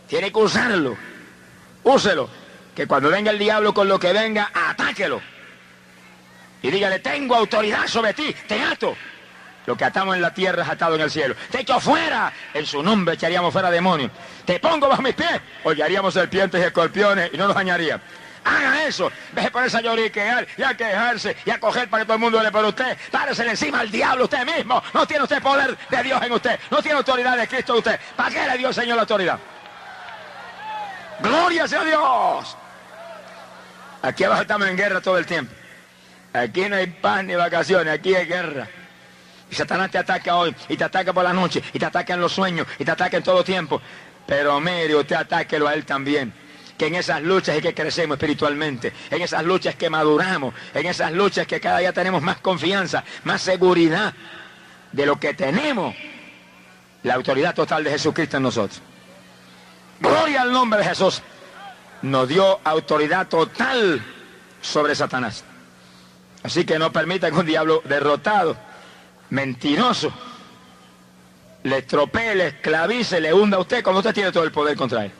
Tiene 0.07 0.31
que 0.31 0.39
usarlo. 0.39 0.95
Úselo. 1.83 2.29
Que 2.75 2.87
cuando 2.87 3.09
venga 3.09 3.31
el 3.31 3.39
diablo 3.39 3.73
con 3.73 3.89
lo 3.89 3.99
que 3.99 4.13
venga, 4.13 4.49
atáquelo. 4.53 5.21
Y 6.61 6.71
dígale, 6.71 6.99
tengo 6.99 7.35
autoridad 7.35 7.87
sobre 7.87 8.13
ti, 8.13 8.33
te 8.47 8.61
ato. 8.61 8.95
Lo 9.65 9.75
que 9.75 9.85
atamos 9.85 10.15
en 10.15 10.21
la 10.21 10.33
tierra 10.33 10.63
es 10.63 10.69
atado 10.69 10.95
en 10.95 11.01
el 11.01 11.11
cielo. 11.11 11.35
Te 11.51 11.61
echo 11.61 11.79
fuera. 11.79 12.31
En 12.53 12.65
su 12.65 12.81
nombre 12.81 13.15
echaríamos 13.15 13.53
fuera 13.53 13.69
demonios. 13.69 14.11
Te 14.45 14.59
pongo 14.59 14.87
bajo 14.87 15.01
mis 15.01 15.13
pies. 15.13 15.39
Hollaríamos 15.63 16.13
serpientes 16.13 16.59
y 16.61 16.63
escorpiones 16.65 17.29
y 17.33 17.37
no 17.37 17.47
nos 17.47 17.55
dañaría. 17.55 18.01
Haga 18.43 18.85
eso. 18.85 19.11
Deje 19.33 19.47
de 19.47 19.51
ponerse 19.51 19.77
a 19.77 19.81
lloriquear 19.81 20.47
y 20.57 20.63
a 20.63 20.75
quejarse 20.75 21.37
y 21.45 21.51
a 21.51 21.59
coger 21.59 21.89
para 21.89 22.01
que 22.01 22.05
todo 22.07 22.15
el 22.15 22.21
mundo 22.21 22.41
le 22.41 22.51
por 22.51 22.65
usted. 22.65 22.97
Párese 23.11 23.47
encima 23.47 23.81
al 23.81 23.91
diablo 23.91 24.23
usted 24.23 24.45
mismo. 24.45 24.81
No 24.93 25.05
tiene 25.05 25.23
usted 25.23 25.41
poder 25.41 25.77
de 25.89 26.03
Dios 26.03 26.21
en 26.23 26.31
usted. 26.31 26.59
No 26.71 26.81
tiene 26.81 26.97
autoridad 26.97 27.37
de 27.37 27.47
Cristo 27.47 27.73
en 27.73 27.77
usted. 27.79 27.99
¿Para 28.15 28.29
qué 28.31 28.47
le 28.47 28.57
dio 28.57 28.69
el 28.69 28.73
Señor 28.73 28.95
la 28.95 29.01
autoridad? 29.03 29.39
Gloria 31.19 31.67
sea 31.67 31.83
Dios. 31.83 32.57
Aquí 34.01 34.23
abajo 34.23 34.41
estamos 34.41 34.67
en 34.67 34.75
guerra 34.75 35.01
todo 35.01 35.19
el 35.19 35.27
tiempo. 35.27 35.53
Aquí 36.33 36.67
no 36.67 36.77
hay 36.77 36.87
paz 36.87 37.23
ni 37.23 37.35
vacaciones. 37.35 37.93
Aquí 37.93 38.15
hay 38.15 38.25
guerra. 38.25 38.67
Y 39.51 39.55
Satanás 39.55 39.91
te 39.91 39.97
ataca 39.97 40.37
hoy, 40.37 40.55
y 40.69 40.77
te 40.77 40.85
ataca 40.85 41.11
por 41.11 41.25
la 41.25 41.33
noche, 41.33 41.61
y 41.73 41.77
te 41.77 41.85
ataca 41.85 42.13
en 42.13 42.21
los 42.21 42.31
sueños, 42.31 42.65
y 42.79 42.85
te 42.85 42.91
ataca 42.91 43.17
en 43.17 43.23
todo 43.23 43.43
tiempo. 43.43 43.81
Pero 44.25 44.61
mire, 44.61 44.95
usted 44.95 45.17
atáquelo 45.17 45.67
a 45.67 45.73
él 45.73 45.85
también. 45.85 46.33
Que 46.77 46.87
en 46.87 46.95
esas 46.95 47.21
luchas 47.21 47.57
es 47.57 47.61
que 47.61 47.75
crecemos 47.75 48.15
espiritualmente, 48.15 48.93
en 49.09 49.21
esas 49.21 49.43
luchas 49.43 49.75
que 49.75 49.89
maduramos, 49.89 50.55
en 50.73 50.85
esas 50.85 51.11
luchas 51.11 51.45
que 51.45 51.59
cada 51.59 51.79
día 51.79 51.91
tenemos 51.91 52.21
más 52.21 52.37
confianza, 52.37 53.03
más 53.25 53.41
seguridad 53.41 54.13
de 54.93 55.05
lo 55.05 55.19
que 55.19 55.33
tenemos, 55.33 55.93
la 57.03 57.15
autoridad 57.15 57.53
total 57.53 57.83
de 57.83 57.91
Jesucristo 57.91 58.37
en 58.37 58.43
nosotros. 58.43 58.81
Gloria 59.99 60.43
al 60.43 60.51
nombre 60.51 60.79
de 60.79 60.85
Jesús. 60.85 61.21
Nos 62.03 62.27
dio 62.27 62.59
autoridad 62.63 63.27
total 63.27 64.01
sobre 64.61 64.95
Satanás. 64.95 65.43
Así 66.41 66.63
que 66.63 66.79
no 66.79 66.91
permita 66.91 67.29
que 67.29 67.37
un 67.37 67.45
diablo 67.45 67.83
derrotado 67.85 68.70
mentiroso, 69.31 70.13
le 71.63 71.79
estropee, 71.79 72.35
le 72.35 72.47
esclavice, 72.47 73.19
le 73.19 73.33
hunda 73.33 73.57
a 73.57 73.61
usted 73.61 73.83
cuando 73.83 73.99
usted 73.99 74.13
tiene 74.13 74.31
todo 74.31 74.43
el 74.43 74.51
poder 74.51 74.77
contra 74.77 75.05
él. 75.05 75.11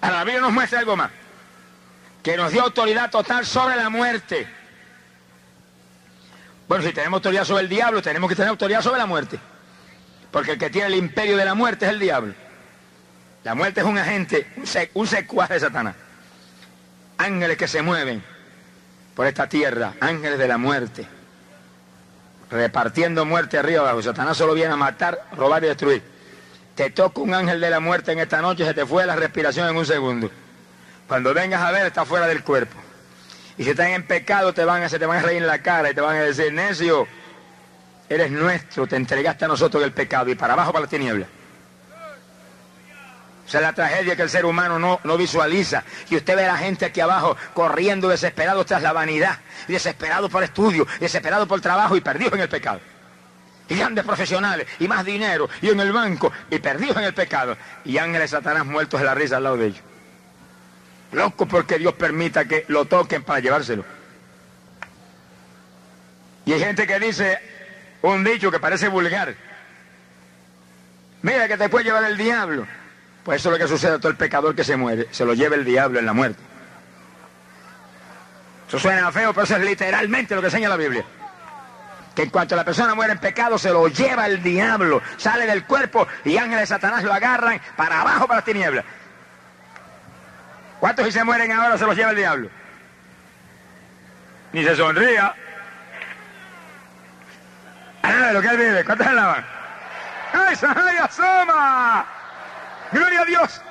Ahora 0.00 0.18
la 0.18 0.24
Biblia 0.24 0.40
nos 0.40 0.52
muestra 0.52 0.80
algo 0.80 0.96
más, 0.96 1.10
que 2.22 2.36
nos 2.36 2.50
dio 2.50 2.62
autoridad 2.62 3.10
total 3.10 3.46
sobre 3.46 3.76
la 3.76 3.88
muerte. 3.88 4.48
Bueno, 6.66 6.84
si 6.84 6.92
tenemos 6.92 7.18
autoridad 7.18 7.44
sobre 7.44 7.64
el 7.64 7.68
diablo, 7.68 8.02
tenemos 8.02 8.28
que 8.28 8.36
tener 8.36 8.48
autoridad 8.48 8.82
sobre 8.82 8.98
la 8.98 9.06
muerte. 9.06 9.38
Porque 10.30 10.52
el 10.52 10.58
que 10.58 10.70
tiene 10.70 10.88
el 10.88 10.94
imperio 10.94 11.36
de 11.36 11.44
la 11.44 11.54
muerte 11.54 11.84
es 11.84 11.92
el 11.92 11.98
diablo. 11.98 12.32
La 13.44 13.54
muerte 13.54 13.80
es 13.80 13.86
un 13.86 13.98
agente, 13.98 14.50
un, 14.94 15.06
secuaz 15.06 15.50
de 15.50 15.60
Satanás. 15.60 15.94
Ángeles 17.18 17.58
que 17.58 17.68
se 17.68 17.82
mueven 17.82 18.24
por 19.14 19.26
esta 19.26 19.46
tierra, 19.48 19.92
ángeles 20.00 20.38
de 20.38 20.48
la 20.48 20.56
muerte 20.56 21.06
repartiendo 22.52 23.24
muerte 23.24 23.58
arriba 23.58 23.80
abajo. 23.80 24.02
Satanás 24.02 24.36
solo 24.36 24.54
viene 24.54 24.72
a 24.72 24.76
matar, 24.76 25.26
robar 25.36 25.64
y 25.64 25.68
destruir. 25.68 26.02
Te 26.74 26.90
toca 26.90 27.20
un 27.20 27.34
ángel 27.34 27.60
de 27.60 27.70
la 27.70 27.80
muerte 27.80 28.12
en 28.12 28.18
esta 28.18 28.40
noche, 28.40 28.64
se 28.64 28.74
te 28.74 28.86
fue 28.86 29.04
la 29.06 29.16
respiración 29.16 29.68
en 29.68 29.76
un 29.76 29.86
segundo. 29.86 30.30
Cuando 31.08 31.34
vengas 31.34 31.62
a 31.62 31.70
ver, 31.70 31.86
está 31.86 32.04
fuera 32.04 32.26
del 32.26 32.42
cuerpo. 32.44 32.76
Y 33.58 33.64
si 33.64 33.70
están 33.70 33.88
en 33.88 34.06
pecado, 34.06 34.54
te 34.54 34.64
van 34.64 34.82
a, 34.82 34.88
se 34.88 34.98
te 34.98 35.06
van 35.06 35.18
a 35.18 35.22
reír 35.22 35.42
en 35.42 35.46
la 35.46 35.62
cara 35.62 35.90
y 35.90 35.94
te 35.94 36.00
van 36.00 36.16
a 36.16 36.22
decir, 36.22 36.52
necio, 36.52 37.06
eres 38.08 38.30
nuestro, 38.30 38.86
te 38.86 38.96
entregaste 38.96 39.44
a 39.44 39.48
nosotros 39.48 39.82
el 39.82 39.92
pecado 39.92 40.30
y 40.30 40.34
para 40.34 40.54
abajo 40.54 40.72
para 40.72 40.84
la 40.84 40.90
tiniebla. 40.90 41.26
Esa 43.52 43.58
es 43.58 43.64
la 43.64 43.74
tragedia 43.74 44.16
que 44.16 44.22
el 44.22 44.30
ser 44.30 44.46
humano 44.46 44.78
no, 44.78 44.98
no, 45.04 45.18
visualiza. 45.18 45.84
Y 46.08 46.16
usted 46.16 46.36
ve 46.36 46.46
a 46.46 46.52
la 46.54 46.56
gente 46.56 46.86
aquí 46.86 47.02
abajo 47.02 47.36
corriendo 47.52 48.08
desesperado 48.08 48.64
tras 48.64 48.80
la 48.80 48.94
vanidad, 48.94 49.40
desesperado 49.68 50.30
por 50.30 50.42
estudio, 50.42 50.86
desesperado 50.98 51.46
por 51.46 51.60
trabajo 51.60 51.94
y 51.94 52.00
perdidos 52.00 52.32
en 52.32 52.40
el 52.40 52.48
pecado. 52.48 52.80
Y 53.68 53.76
grandes 53.76 54.06
profesionales, 54.06 54.66
y 54.78 54.88
más 54.88 55.04
dinero, 55.04 55.50
y 55.60 55.68
en 55.68 55.80
el 55.80 55.92
banco, 55.92 56.32
y 56.50 56.60
perdidos 56.60 56.96
en 56.96 57.04
el 57.04 57.12
pecado. 57.12 57.58
Y 57.84 57.98
ángeles 57.98 58.30
satanás 58.30 58.64
muertos 58.64 58.98
de 59.00 59.04
la 59.04 59.14
risa 59.14 59.36
al 59.36 59.42
lado 59.42 59.58
de 59.58 59.66
ellos. 59.66 59.82
Loco 61.12 61.44
porque 61.44 61.78
Dios 61.78 61.92
permita 61.92 62.46
que 62.46 62.64
lo 62.68 62.86
toquen 62.86 63.22
para 63.22 63.40
llevárselo. 63.40 63.84
Y 66.46 66.54
hay 66.54 66.60
gente 66.60 66.86
que 66.86 66.98
dice 66.98 67.38
un 68.00 68.24
dicho 68.24 68.50
que 68.50 68.58
parece 68.58 68.88
vulgar. 68.88 69.34
Mira 71.20 71.46
que 71.46 71.58
te 71.58 71.68
puede 71.68 71.84
llevar 71.84 72.04
el 72.04 72.16
diablo. 72.16 72.66
Pues 73.24 73.40
eso 73.40 73.50
es 73.50 73.58
lo 73.58 73.64
que 73.64 73.68
sucede 73.68 73.94
a 73.94 73.98
todo 73.98 74.08
el 74.08 74.16
pecador 74.16 74.54
que 74.54 74.64
se 74.64 74.76
muere. 74.76 75.06
Se 75.12 75.24
lo 75.24 75.34
lleva 75.34 75.54
el 75.54 75.64
diablo 75.64 75.98
en 75.98 76.06
la 76.06 76.12
muerte. 76.12 76.42
Eso 78.66 78.78
suena 78.78 79.12
feo, 79.12 79.32
pero 79.32 79.44
eso 79.44 79.56
es 79.56 79.64
literalmente 79.64 80.34
lo 80.34 80.40
que 80.40 80.48
enseña 80.48 80.68
la 80.68 80.76
Biblia. 80.76 81.04
Que 82.14 82.22
en 82.22 82.30
cuanto 82.30 82.56
la 82.56 82.64
persona 82.64 82.94
muere 82.94 83.12
en 83.12 83.18
pecado, 83.18 83.58
se 83.58 83.70
lo 83.70 83.86
lleva 83.88 84.26
el 84.26 84.42
diablo. 84.42 85.00
Sale 85.18 85.46
del 85.46 85.64
cuerpo 85.64 86.06
y 86.24 86.36
ángeles 86.36 86.60
de 86.60 86.66
Satanás 86.66 87.04
lo 87.04 87.12
agarran 87.12 87.60
para 87.76 88.00
abajo, 88.00 88.26
para 88.26 88.38
las 88.38 88.44
tinieblas. 88.44 88.84
¿Cuántos 90.80 91.06
si 91.06 91.12
se 91.12 91.22
mueren 91.22 91.52
ahora 91.52 91.78
se 91.78 91.86
los 91.86 91.96
lleva 91.96 92.10
el 92.10 92.16
diablo? 92.16 92.48
Ni 94.52 94.64
se 94.64 94.74
sonría. 94.74 95.34
Ah, 98.02 98.30
lo 98.32 98.42
que 98.42 98.48
él 98.48 98.56
vive. 98.56 98.84
¿Cuántos 98.84 99.06
alaban? 99.06 99.44
¡Ay, 100.32 100.56
¡Ay, 100.60 100.96
asoma! 100.96 102.06
Gloria 102.92 103.22
a 103.22 103.24
Dios. 103.24 103.62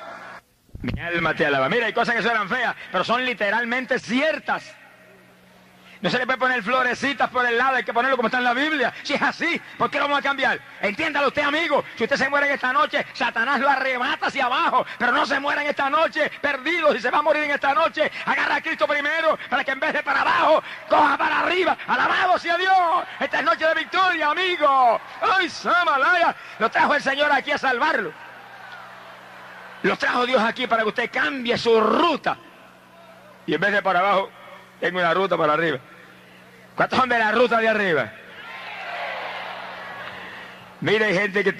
Mi 0.82 1.00
alma 1.00 1.34
te 1.34 1.46
alaba. 1.46 1.68
Mira, 1.68 1.86
hay 1.86 1.92
cosas 1.92 2.16
que 2.16 2.22
suenan 2.22 2.48
feas, 2.48 2.74
pero 2.90 3.04
son 3.04 3.24
literalmente 3.24 3.98
ciertas. 3.98 4.74
No 6.02 6.10
se 6.10 6.18
le 6.18 6.26
puede 6.26 6.38
poner 6.38 6.64
florecitas 6.64 7.30
por 7.30 7.46
el 7.46 7.56
lado, 7.56 7.76
hay 7.76 7.84
que 7.84 7.94
ponerlo 7.94 8.16
como 8.16 8.26
está 8.26 8.38
en 8.38 8.44
la 8.44 8.54
Biblia. 8.54 8.92
Si 9.04 9.14
es 9.14 9.22
así, 9.22 9.62
¿por 9.78 9.88
qué 9.88 9.98
lo 9.98 10.04
vamos 10.06 10.18
a 10.18 10.22
cambiar? 10.22 10.58
Entiéndalo 10.80 11.28
usted, 11.28 11.42
amigo. 11.42 11.84
Si 11.96 12.02
usted 12.02 12.16
se 12.16 12.28
muere 12.28 12.48
en 12.48 12.54
esta 12.54 12.72
noche, 12.72 13.06
Satanás 13.12 13.60
lo 13.60 13.70
arrebata 13.70 14.26
hacia 14.26 14.46
abajo. 14.46 14.84
Pero 14.98 15.12
no 15.12 15.24
se 15.24 15.38
muera 15.38 15.62
en 15.62 15.68
esta 15.68 15.88
noche, 15.88 16.28
perdido. 16.40 16.92
Si 16.92 16.98
se 16.98 17.08
va 17.08 17.18
a 17.18 17.22
morir 17.22 17.44
en 17.44 17.52
esta 17.52 17.72
noche, 17.72 18.10
agarra 18.26 18.56
a 18.56 18.60
Cristo 18.60 18.88
primero 18.88 19.38
para 19.48 19.62
que 19.62 19.70
en 19.70 19.78
vez 19.78 19.92
de 19.92 20.02
para 20.02 20.22
abajo, 20.22 20.64
coja 20.88 21.16
para 21.16 21.38
arriba. 21.38 21.78
Alabado 21.86 22.36
sea 22.36 22.58
Dios. 22.58 23.04
Esta 23.20 23.38
es 23.38 23.44
noche 23.44 23.64
de 23.64 23.74
victoria, 23.74 24.30
amigo. 24.30 25.00
¡Ay, 25.20 25.48
Samalaya! 25.48 26.34
Lo 26.58 26.68
trajo 26.68 26.96
el 26.96 27.02
Señor 27.02 27.30
aquí 27.30 27.52
a 27.52 27.58
salvarlo. 27.58 28.12
Lo 29.82 29.96
trajo 29.96 30.26
Dios 30.26 30.42
aquí 30.42 30.66
para 30.66 30.82
que 30.82 30.88
usted 30.88 31.10
cambie 31.10 31.58
su 31.58 31.80
ruta. 31.80 32.36
Y 33.46 33.54
en 33.54 33.60
vez 33.60 33.72
de 33.72 33.82
para 33.82 34.00
abajo, 34.00 34.30
tengo 34.80 34.98
una 34.98 35.12
ruta 35.12 35.36
para 35.36 35.54
arriba. 35.54 35.78
¿Cuántos 36.76 36.98
son 36.98 37.08
de 37.08 37.18
la 37.18 37.32
ruta 37.32 37.58
de 37.58 37.68
arriba? 37.68 38.12
Mira, 40.80 41.06
hay 41.06 41.14
gente 41.14 41.44
que, 41.44 41.56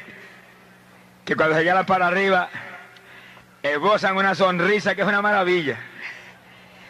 que 1.25 1.37
cuando 1.37 1.57
se 1.57 1.65
llegan 1.65 1.87
para 1.87 2.09
arriba 2.09 2.49
esbozan 3.63 4.17
una 4.17 4.35
sonrisa 4.35 4.95
que 4.95 5.03
es 5.03 5.09
una 5.09 5.23
maravilla. 5.23 5.79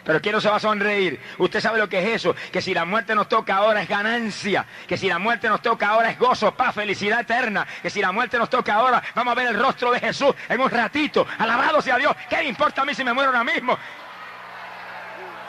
Pero 0.03 0.21
¿quién 0.21 0.35
no 0.35 0.41
se 0.41 0.49
va 0.49 0.57
a 0.57 0.59
sonreír? 0.59 1.19
Usted 1.37 1.61
sabe 1.61 1.79
lo 1.79 1.87
que 1.87 1.99
es 1.99 2.15
eso, 2.15 2.35
que 2.51 2.61
si 2.61 2.73
la 2.73 2.85
muerte 2.85 3.15
nos 3.15 3.29
toca 3.29 3.55
ahora 3.55 3.81
es 3.81 3.89
ganancia, 3.89 4.65
que 4.87 4.97
si 4.97 5.07
la 5.07 5.19
muerte 5.19 5.47
nos 5.47 5.61
toca 5.61 5.87
ahora 5.87 6.09
es 6.09 6.19
gozo, 6.19 6.53
paz, 6.55 6.75
felicidad 6.75 7.21
eterna, 7.21 7.65
que 7.81 7.89
si 7.89 8.01
la 8.01 8.11
muerte 8.11 8.37
nos 8.37 8.49
toca 8.49 8.73
ahora 8.73 9.01
vamos 9.15 9.31
a 9.31 9.35
ver 9.35 9.47
el 9.47 9.59
rostro 9.59 9.91
de 9.91 9.99
Jesús 9.99 10.33
en 10.49 10.59
un 10.59 10.69
ratito. 10.69 11.25
Alabado 11.37 11.81
sea 11.81 11.97
Dios, 11.97 12.13
¿qué 12.29 12.37
me 12.37 12.45
importa 12.45 12.81
a 12.81 12.85
mí 12.85 12.93
si 12.93 13.03
me 13.03 13.13
muero 13.13 13.29
ahora 13.29 13.43
mismo? 13.43 13.77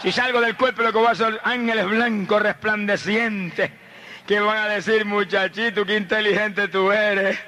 Si 0.05 0.13
salgo 0.13 0.41
del 0.41 0.55
cuerpo, 0.55 0.83
lo 0.83 0.93
que 0.93 0.99
voy 0.99 1.09
a 1.09 1.15
ser 1.15 1.41
ángeles 1.45 1.87
blancos 1.87 2.43
resplandecientes. 2.43 3.71
Que 4.27 4.39
van 4.39 4.59
a 4.59 4.69
decir, 4.69 5.05
muchachito, 5.05 5.85
qué 5.87 5.97
inteligente 5.97 6.69
tú 6.69 6.93
eres. 6.93 7.39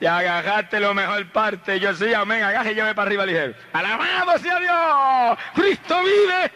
Y 0.00 0.06
agajaste 0.06 0.80
lo 0.80 0.92
mejor 0.94 1.26
parte. 1.30 1.78
Yo 1.78 1.94
sí, 1.94 2.12
amén, 2.12 2.42
agaje 2.42 2.72
y 2.72 2.74
lleve 2.74 2.94
para 2.94 3.06
arriba 3.06 3.26
ligero. 3.26 3.54
Alabado 3.72 4.38
sea 4.38 4.58
Dios. 4.58 5.38
Cristo 5.54 6.02
vive. 6.02 6.52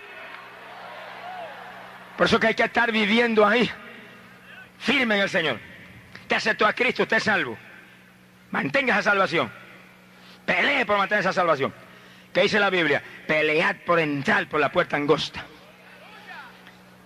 Por 2.17 2.27
eso 2.27 2.41
que 2.41 2.49
hay 2.49 2.55
que 2.55 2.65
estar 2.65 2.91
viviendo 2.91 3.47
ahí. 3.47 3.71
Firme 4.79 5.17
en 5.17 5.23
el 5.23 5.31
Señor. 5.31 5.59
Te 6.27 6.35
aceptó 6.35 6.67
a 6.67 6.73
Cristo, 6.73 7.05
usted 7.05 7.19
es 7.19 7.25
salvo. 7.25 7.57
Mantenga 8.51 8.95
esa 8.95 9.11
salvación. 9.11 9.51
Pelee 10.45 10.85
por 10.85 10.99
mantener 10.99 11.21
esa 11.21 11.33
salvación. 11.33 11.73
¿Qué 12.33 12.43
dice 12.43 12.59
la 12.59 12.71
Biblia? 12.71 13.03
Pelead 13.27 13.77
por 13.87 13.99
entrar 13.99 14.49
por 14.49 14.61
la 14.61 14.71
puerta 14.71 14.97
angosta. 14.97 15.45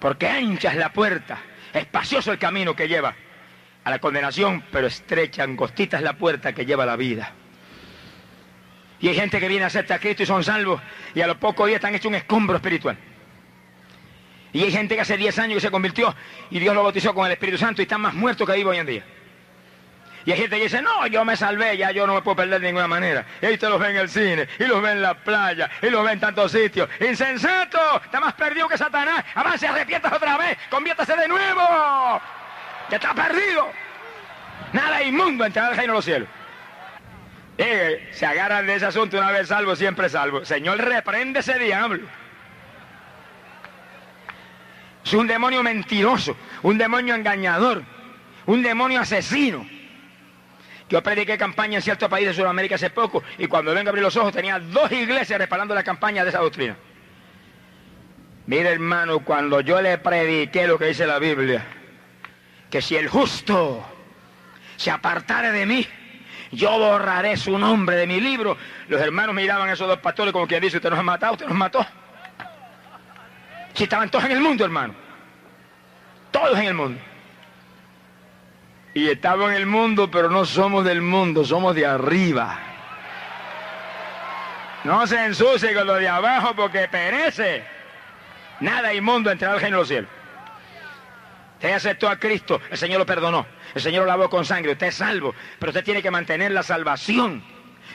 Porque 0.00 0.28
ancha 0.28 0.70
es 0.70 0.76
la 0.76 0.92
puerta, 0.92 1.38
espacioso 1.72 2.32
el 2.32 2.38
camino 2.38 2.74
que 2.74 2.88
lleva 2.88 3.14
a 3.84 3.90
la 3.90 3.98
condenación, 3.98 4.64
pero 4.70 4.86
estrecha, 4.86 5.42
angostita 5.42 5.96
es 5.96 6.02
la 6.02 6.14
puerta 6.14 6.52
que 6.52 6.64
lleva 6.64 6.86
la 6.86 6.96
vida. 6.96 7.32
Y 9.00 9.08
hay 9.08 9.14
gente 9.16 9.40
que 9.40 9.48
viene 9.48 9.64
a 9.64 9.66
aceptar 9.66 9.98
Cristo 9.98 10.22
y 10.22 10.26
son 10.26 10.44
salvos 10.44 10.80
y 11.14 11.20
a 11.20 11.26
los 11.26 11.36
pocos 11.36 11.66
días 11.66 11.76
están 11.76 11.94
hechos 11.94 12.06
un 12.06 12.14
escombro 12.14 12.56
espiritual. 12.56 12.96
Y 14.52 14.62
hay 14.62 14.70
gente 14.70 14.94
que 14.94 15.00
hace 15.00 15.16
10 15.16 15.38
años 15.40 15.54
que 15.56 15.60
se 15.60 15.70
convirtió 15.70 16.14
y 16.50 16.60
Dios 16.60 16.74
lo 16.74 16.84
bautizó 16.84 17.12
con 17.12 17.26
el 17.26 17.32
Espíritu 17.32 17.58
Santo 17.58 17.82
y 17.82 17.84
están 17.84 18.00
más 18.00 18.14
muertos 18.14 18.46
que 18.46 18.54
vivo 18.54 18.70
hoy 18.70 18.78
en 18.78 18.86
día. 18.86 19.04
Y 20.24 20.30
hay 20.30 20.38
gente 20.38 20.56
que 20.56 20.62
dice, 20.64 20.80
no, 20.80 21.06
yo 21.08 21.24
me 21.24 21.36
salvé, 21.36 21.76
ya 21.76 21.90
yo 21.90 22.06
no 22.06 22.14
me 22.14 22.22
puedo 22.22 22.36
perder 22.36 22.60
de 22.60 22.68
ninguna 22.68 22.86
manera. 22.86 23.26
Y 23.40 23.46
ahí 23.46 23.58
te 23.58 23.68
los 23.68 23.80
ven 23.80 23.90
en 23.90 23.96
el 23.96 24.08
cine, 24.08 24.46
y 24.58 24.64
los 24.64 24.80
ven 24.80 24.98
en 24.98 25.02
la 25.02 25.14
playa, 25.14 25.68
y 25.82 25.90
los 25.90 26.04
ven 26.04 26.12
en 26.12 26.20
tantos 26.20 26.52
sitios. 26.52 26.88
¡Insensato! 27.00 28.00
Está 28.04 28.20
más 28.20 28.34
perdido 28.34 28.68
que 28.68 28.78
Satanás. 28.78 29.24
Avance, 29.34 29.66
arrepientas 29.66 30.12
otra 30.12 30.38
vez, 30.38 30.56
conviértase 30.70 31.16
de 31.16 31.26
nuevo. 31.26 31.60
Ya 32.92 32.98
está 32.98 33.14
perdido. 33.14 33.70
Nada 34.74 35.02
inmundo 35.02 35.46
entrar 35.46 35.70
al 35.70 35.76
reino 35.78 35.94
de 35.94 35.96
los 35.96 36.04
cielos. 36.04 36.28
Se 38.10 38.26
agarran 38.26 38.66
de 38.66 38.74
ese 38.74 38.84
asunto 38.84 39.16
una 39.16 39.30
vez 39.30 39.48
salvo, 39.48 39.74
siempre 39.74 40.10
salvo. 40.10 40.44
Señor, 40.44 40.76
reprende 40.76 41.40
ese 41.40 41.58
diablo. 41.58 42.06
Es 45.02 45.14
un 45.14 45.26
demonio 45.26 45.62
mentiroso, 45.62 46.36
un 46.60 46.76
demonio 46.76 47.14
engañador, 47.14 47.82
un 48.44 48.62
demonio 48.62 49.00
asesino. 49.00 49.66
Yo 50.90 51.02
prediqué 51.02 51.38
campaña 51.38 51.76
en 51.76 51.82
ciertos 51.82 52.10
países 52.10 52.36
de 52.36 52.42
Sudamérica 52.42 52.74
hace 52.74 52.90
poco 52.90 53.22
y 53.38 53.46
cuando 53.46 53.72
vengo 53.72 53.88
a 53.88 53.90
abrir 53.92 54.04
los 54.04 54.18
ojos 54.18 54.34
tenía 54.34 54.58
dos 54.58 54.92
iglesias 54.92 55.38
respaldando 55.38 55.74
la 55.74 55.82
campaña 55.82 56.24
de 56.24 56.28
esa 56.28 56.40
doctrina. 56.40 56.76
Mire 58.46 58.68
hermano, 58.68 59.20
cuando 59.20 59.62
yo 59.62 59.80
le 59.80 59.96
prediqué 59.96 60.66
lo 60.66 60.78
que 60.78 60.88
dice 60.88 61.06
la 61.06 61.18
Biblia, 61.18 61.64
que 62.72 62.80
si 62.80 62.96
el 62.96 63.06
justo 63.06 63.84
se 64.78 64.90
apartare 64.90 65.52
de 65.52 65.66
mí, 65.66 65.86
yo 66.52 66.78
borraré 66.78 67.36
su 67.36 67.58
nombre 67.58 67.96
de 67.96 68.06
mi 68.06 68.18
libro. 68.18 68.56
Los 68.88 68.98
hermanos 68.98 69.34
miraban 69.34 69.68
a 69.68 69.74
esos 69.74 69.86
dos 69.86 69.98
pastores 69.98 70.32
como 70.32 70.46
quien 70.46 70.62
dice, 70.62 70.78
usted 70.78 70.88
nos 70.88 70.98
ha 70.98 71.02
matado, 71.02 71.34
usted 71.34 71.46
nos 71.46 71.56
mató. 71.56 71.86
Si 73.74 73.84
estaban 73.84 74.10
todos 74.10 74.24
en 74.24 74.32
el 74.32 74.40
mundo, 74.40 74.64
hermano. 74.64 74.94
Todos 76.30 76.58
en 76.58 76.64
el 76.64 76.74
mundo. 76.74 76.98
Y 78.94 79.10
estamos 79.10 79.50
en 79.50 79.56
el 79.56 79.66
mundo, 79.66 80.10
pero 80.10 80.30
no 80.30 80.46
somos 80.46 80.82
del 80.82 81.02
mundo, 81.02 81.44
somos 81.44 81.74
de 81.74 81.84
arriba. 81.84 82.58
No 84.84 85.06
se 85.06 85.22
ensucie 85.26 85.74
con 85.74 85.86
lo 85.86 85.96
de 85.96 86.08
abajo 86.08 86.54
porque 86.56 86.88
perece. 86.88 87.64
Nada 88.60 88.94
inmundo 88.94 89.30
entrar 89.30 89.52
al 89.52 89.60
reino 89.60 89.76
de 89.76 89.80
los 89.82 89.88
cielos. 89.88 90.21
Usted 91.62 91.74
aceptó 91.74 92.08
a 92.08 92.18
Cristo, 92.18 92.60
el 92.72 92.76
Señor 92.76 92.98
lo 92.98 93.06
perdonó, 93.06 93.46
el 93.72 93.80
Señor 93.80 94.02
lo 94.02 94.08
lavó 94.08 94.28
con 94.28 94.44
sangre, 94.44 94.72
usted 94.72 94.88
es 94.88 94.96
salvo, 94.96 95.32
pero 95.60 95.70
usted 95.70 95.84
tiene 95.84 96.02
que 96.02 96.10
mantener 96.10 96.50
la 96.50 96.64
salvación. 96.64 97.40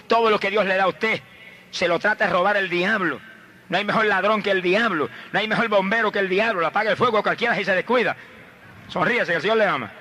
Todo 0.07 0.29
lo 0.29 0.39
que 0.39 0.49
Dios 0.49 0.65
le 0.65 0.77
da 0.77 0.85
a 0.85 0.87
usted, 0.87 1.21
se 1.69 1.89
lo 1.89 1.99
trata 1.99 2.27
de 2.27 2.31
robar 2.31 2.55
el 2.55 2.69
diablo. 2.69 3.19
No 3.67 3.77
hay 3.77 3.83
mejor 3.83 4.05
ladrón 4.05 4.41
que 4.41 4.51
el 4.51 4.61
diablo, 4.61 5.09
no 5.33 5.39
hay 5.39 5.49
mejor 5.49 5.67
bombero 5.67 6.13
que 6.13 6.19
el 6.19 6.29
diablo, 6.29 6.61
le 6.61 6.67
apaga 6.67 6.91
el 6.91 6.95
fuego 6.95 7.17
a 7.17 7.23
cualquiera 7.23 7.55
si 7.55 7.65
se 7.65 7.75
descuida. 7.75 8.15
Sonríese, 8.87 9.33
que 9.33 9.35
el 9.35 9.41
Señor 9.41 9.57
le 9.57 9.65
ama. 9.65 9.91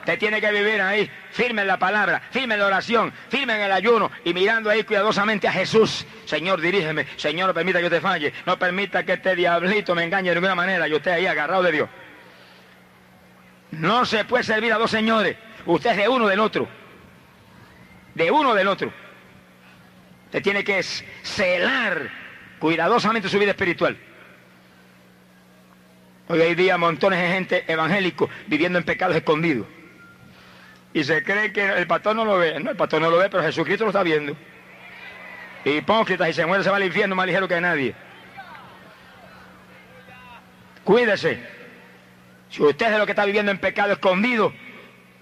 Usted 0.00 0.18
tiene 0.18 0.40
que 0.40 0.50
vivir 0.50 0.80
ahí, 0.80 1.08
firme 1.30 1.62
en 1.62 1.68
la 1.68 1.78
palabra, 1.78 2.22
firme 2.32 2.54
en 2.54 2.60
la 2.60 2.66
oración, 2.66 3.12
firme 3.28 3.54
en 3.54 3.60
el 3.60 3.70
ayuno 3.70 4.10
y 4.24 4.34
mirando 4.34 4.68
ahí 4.68 4.82
cuidadosamente 4.82 5.46
a 5.46 5.52
Jesús. 5.52 6.04
Señor, 6.24 6.60
dirígeme. 6.60 7.06
Señor, 7.16 7.46
no 7.46 7.54
permita 7.54 7.78
que 7.78 7.84
yo 7.84 7.90
te 7.90 8.00
falle. 8.00 8.32
No 8.46 8.58
permita 8.58 9.04
que 9.04 9.12
este 9.12 9.36
diablito 9.36 9.94
me 9.94 10.02
engañe 10.02 10.30
de 10.30 10.34
ninguna 10.34 10.56
manera. 10.56 10.88
Y 10.88 10.94
usted 10.94 11.12
ahí 11.12 11.26
agarrado 11.26 11.62
de 11.62 11.72
Dios. 11.72 11.88
No 13.72 14.04
se 14.04 14.24
puede 14.24 14.44
servir 14.44 14.72
a 14.72 14.78
dos 14.78 14.90
señores. 14.90 15.36
Usted 15.66 15.90
es 15.90 15.96
de 15.98 16.08
uno 16.08 16.26
del 16.26 16.40
otro. 16.40 16.68
De 18.14 18.30
uno 18.30 18.54
del 18.54 18.68
otro. 18.68 18.92
Usted 20.26 20.42
tiene 20.42 20.64
que 20.64 20.82
celar 20.82 22.10
cuidadosamente 22.58 23.28
su 23.28 23.38
vida 23.38 23.50
espiritual. 23.50 23.96
Hoy 26.28 26.40
hay 26.40 26.54
día 26.54 26.78
montones 26.78 27.20
de 27.20 27.28
gente 27.28 27.64
evangélico 27.66 28.28
viviendo 28.46 28.78
en 28.78 28.84
pecados 28.84 29.16
escondidos. 29.16 29.66
Y 30.92 31.04
se 31.04 31.22
cree 31.22 31.52
que 31.52 31.64
el 31.64 31.86
pastor 31.86 32.16
no 32.16 32.24
lo 32.24 32.38
ve. 32.38 32.58
No, 32.60 32.70
el 32.70 32.76
pastor 32.76 33.00
no 33.00 33.10
lo 33.10 33.18
ve, 33.18 33.28
pero 33.28 33.42
Jesucristo 33.42 33.84
lo 33.84 33.90
está 33.90 34.02
viendo. 34.02 34.36
Hipócritas 35.64 36.28
y 36.28 36.32
se 36.32 36.46
muere, 36.46 36.64
se 36.64 36.70
va 36.70 36.76
al 36.76 36.84
infierno 36.84 37.14
más 37.14 37.26
ligero 37.26 37.46
que 37.46 37.60
nadie. 37.60 37.94
Cuídese. 40.84 41.59
Si 42.50 42.62
usted 42.62 42.86
es 42.86 42.92
de 42.92 42.98
lo 42.98 43.06
que 43.06 43.12
está 43.12 43.24
viviendo 43.24 43.52
en 43.52 43.58
pecado 43.58 43.92
escondido, 43.92 44.52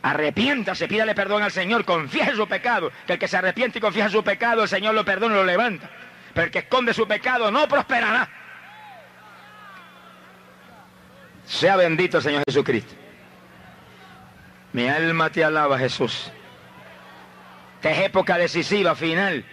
arrepiéntase, 0.03 0.89
pídale 0.89 1.15
perdón 1.15 1.43
al 1.43 1.53
Señor, 1.53 1.85
confíe 1.85 2.35
su 2.35 2.49
pecado. 2.49 2.91
Que 3.07 3.15
el 3.15 3.19
que 3.19 3.29
se 3.29 3.37
arrepiente 3.37 3.79
y 3.79 3.81
confía 3.83 4.07
en 4.07 4.11
su 4.11 4.25
pecado, 4.25 4.63
el 4.63 4.69
Señor 4.69 4.95
lo 4.95 5.05
perdona 5.05 5.35
y 5.35 5.39
lo 5.39 5.45
levanta. 5.45 5.91
Pero 6.33 6.47
el 6.47 6.51
que 6.51 6.61
esconde 6.61 6.95
su 6.95 7.07
pecado 7.07 7.51
no 7.51 7.69
prosperará. 7.69 8.29
Sea 11.45 11.77
bendito 11.77 12.19
el 12.19 12.23
Señor 12.23 12.43
Jesucristo. 12.47 12.95
Mi 14.73 14.89
alma 14.89 15.31
te 15.31 15.45
alaba, 15.45 15.79
Jesús. 15.79 16.31
Esta 17.77 17.91
es 17.91 18.07
época 18.07 18.39
decisiva, 18.39 18.95
final. 18.95 19.35
El 19.35 19.45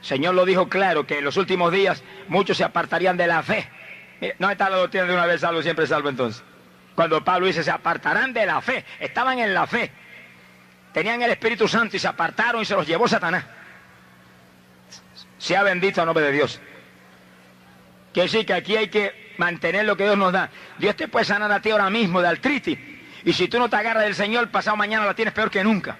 Señor 0.00 0.34
lo 0.34 0.44
dijo 0.44 0.68
claro, 0.68 1.06
que 1.06 1.18
en 1.18 1.24
los 1.24 1.36
últimos 1.36 1.72
días 1.72 2.02
muchos 2.28 2.56
se 2.58 2.64
apartarían 2.64 3.16
de 3.16 3.26
la 3.26 3.42
fe. 3.42 3.68
no 4.38 4.50
está 4.50 4.68
la 4.68 4.76
doctrina 4.76 5.06
de 5.06 5.14
una 5.14 5.26
vez 5.26 5.40
salvo, 5.40 5.62
siempre 5.62 5.86
salvo 5.86 6.08
entonces. 6.08 6.42
Cuando 6.94 7.24
Pablo 7.24 7.46
dice, 7.46 7.62
se 7.62 7.70
apartarán 7.70 8.32
de 8.32 8.46
la 8.46 8.60
fe, 8.60 8.84
estaban 9.00 9.38
en 9.38 9.54
la 9.54 9.66
fe. 9.66 9.90
Tenían 10.92 11.22
el 11.22 11.30
Espíritu 11.30 11.66
Santo 11.66 11.96
y 11.96 11.98
se 11.98 12.08
apartaron 12.08 12.62
y 12.62 12.64
se 12.64 12.74
los 12.74 12.86
llevó 12.86 13.08
Satanás. 13.08 13.44
Sea 15.38 15.62
bendito 15.62 16.02
a 16.02 16.04
nombre 16.04 16.24
de 16.24 16.32
Dios. 16.32 16.60
Quiere 18.12 18.28
decir 18.28 18.46
que 18.46 18.52
aquí 18.52 18.76
hay 18.76 18.88
que 18.88 19.34
mantener 19.38 19.86
lo 19.86 19.96
que 19.96 20.04
Dios 20.04 20.18
nos 20.18 20.32
da. 20.32 20.50
Dios 20.78 20.94
te 20.96 21.08
puede 21.08 21.24
sanar 21.24 21.50
a 21.50 21.60
ti 21.60 21.70
ahora 21.70 21.88
mismo 21.88 22.20
de 22.20 22.28
artritis 22.28 22.78
y 23.24 23.32
si 23.32 23.48
tú 23.48 23.58
no 23.58 23.70
te 23.70 23.76
agarras 23.76 24.04
del 24.04 24.14
Señor, 24.14 24.50
pasado 24.50 24.76
mañana 24.76 25.06
la 25.06 25.14
tienes 25.14 25.32
peor 25.32 25.50
que 25.50 25.64
nunca. 25.64 25.96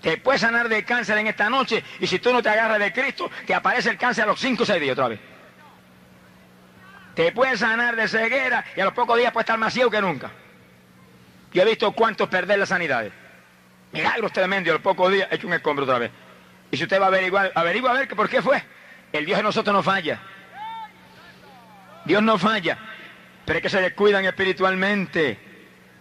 Te 0.00 0.16
puedes 0.18 0.40
sanar 0.40 0.68
de 0.68 0.84
cáncer 0.84 1.18
en 1.18 1.26
esta 1.26 1.50
noche 1.50 1.82
y 2.00 2.06
si 2.06 2.18
tú 2.18 2.32
no 2.32 2.42
te 2.42 2.48
agarras 2.48 2.78
de 2.78 2.92
Cristo, 2.92 3.30
te 3.46 3.54
aparece 3.54 3.90
el 3.90 3.98
cáncer 3.98 4.24
a 4.24 4.28
los 4.28 4.40
5 4.40 4.62
o 4.62 4.66
6 4.66 4.80
días 4.80 4.92
otra 4.92 5.08
vez. 5.08 5.20
Te 7.18 7.32
puede 7.32 7.56
sanar 7.56 7.96
de 7.96 8.06
ceguera 8.06 8.64
y 8.76 8.80
a 8.80 8.84
los 8.84 8.94
pocos 8.94 9.18
días 9.18 9.32
puede 9.32 9.42
estar 9.42 9.58
más 9.58 9.74
ciego 9.74 9.90
que 9.90 10.00
nunca. 10.00 10.30
Yo 11.52 11.62
he 11.62 11.64
visto 11.64 11.90
cuántos 11.90 12.28
perder 12.28 12.60
las 12.60 12.68
sanidades. 12.68 13.12
Milagros 13.90 14.32
tremendos, 14.32 14.70
a 14.70 14.74
los 14.74 14.82
pocos 14.82 15.10
días 15.10 15.26
he 15.28 15.34
hecho 15.34 15.48
un 15.48 15.52
escombro 15.52 15.82
otra 15.84 15.98
vez. 15.98 16.12
Y 16.70 16.76
si 16.76 16.84
usted 16.84 17.00
va 17.00 17.06
a 17.06 17.08
averiguar, 17.08 17.50
averigua 17.56 17.90
a 17.90 17.94
ver 17.94 18.08
por 18.10 18.28
qué 18.28 18.40
fue. 18.40 18.62
El 19.12 19.26
Dios 19.26 19.36
de 19.36 19.42
nosotros 19.42 19.74
no 19.74 19.82
falla. 19.82 20.20
Dios 22.04 22.22
no 22.22 22.38
falla. 22.38 22.78
Pero 23.44 23.56
es 23.56 23.62
que 23.64 23.68
se 23.68 23.80
descuidan 23.80 24.24
espiritualmente. 24.24 25.40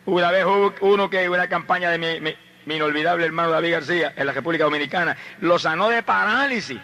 Una 0.05 0.29
vez 0.29 0.45
hubo 0.45 0.75
uno 0.81 1.09
que 1.09 1.27
una 1.27 1.47
campaña 1.49 1.89
de 1.89 1.97
mi, 1.97 2.35
mi 2.65 2.75
inolvidable 2.75 3.25
hermano 3.25 3.49
David 3.49 3.71
García 3.71 4.13
en 4.15 4.27
la 4.27 4.33
República 4.33 4.65
Dominicana, 4.65 5.17
lo 5.39 5.57
sanó 5.57 5.89
de 5.89 6.03
parálisis. 6.03 6.79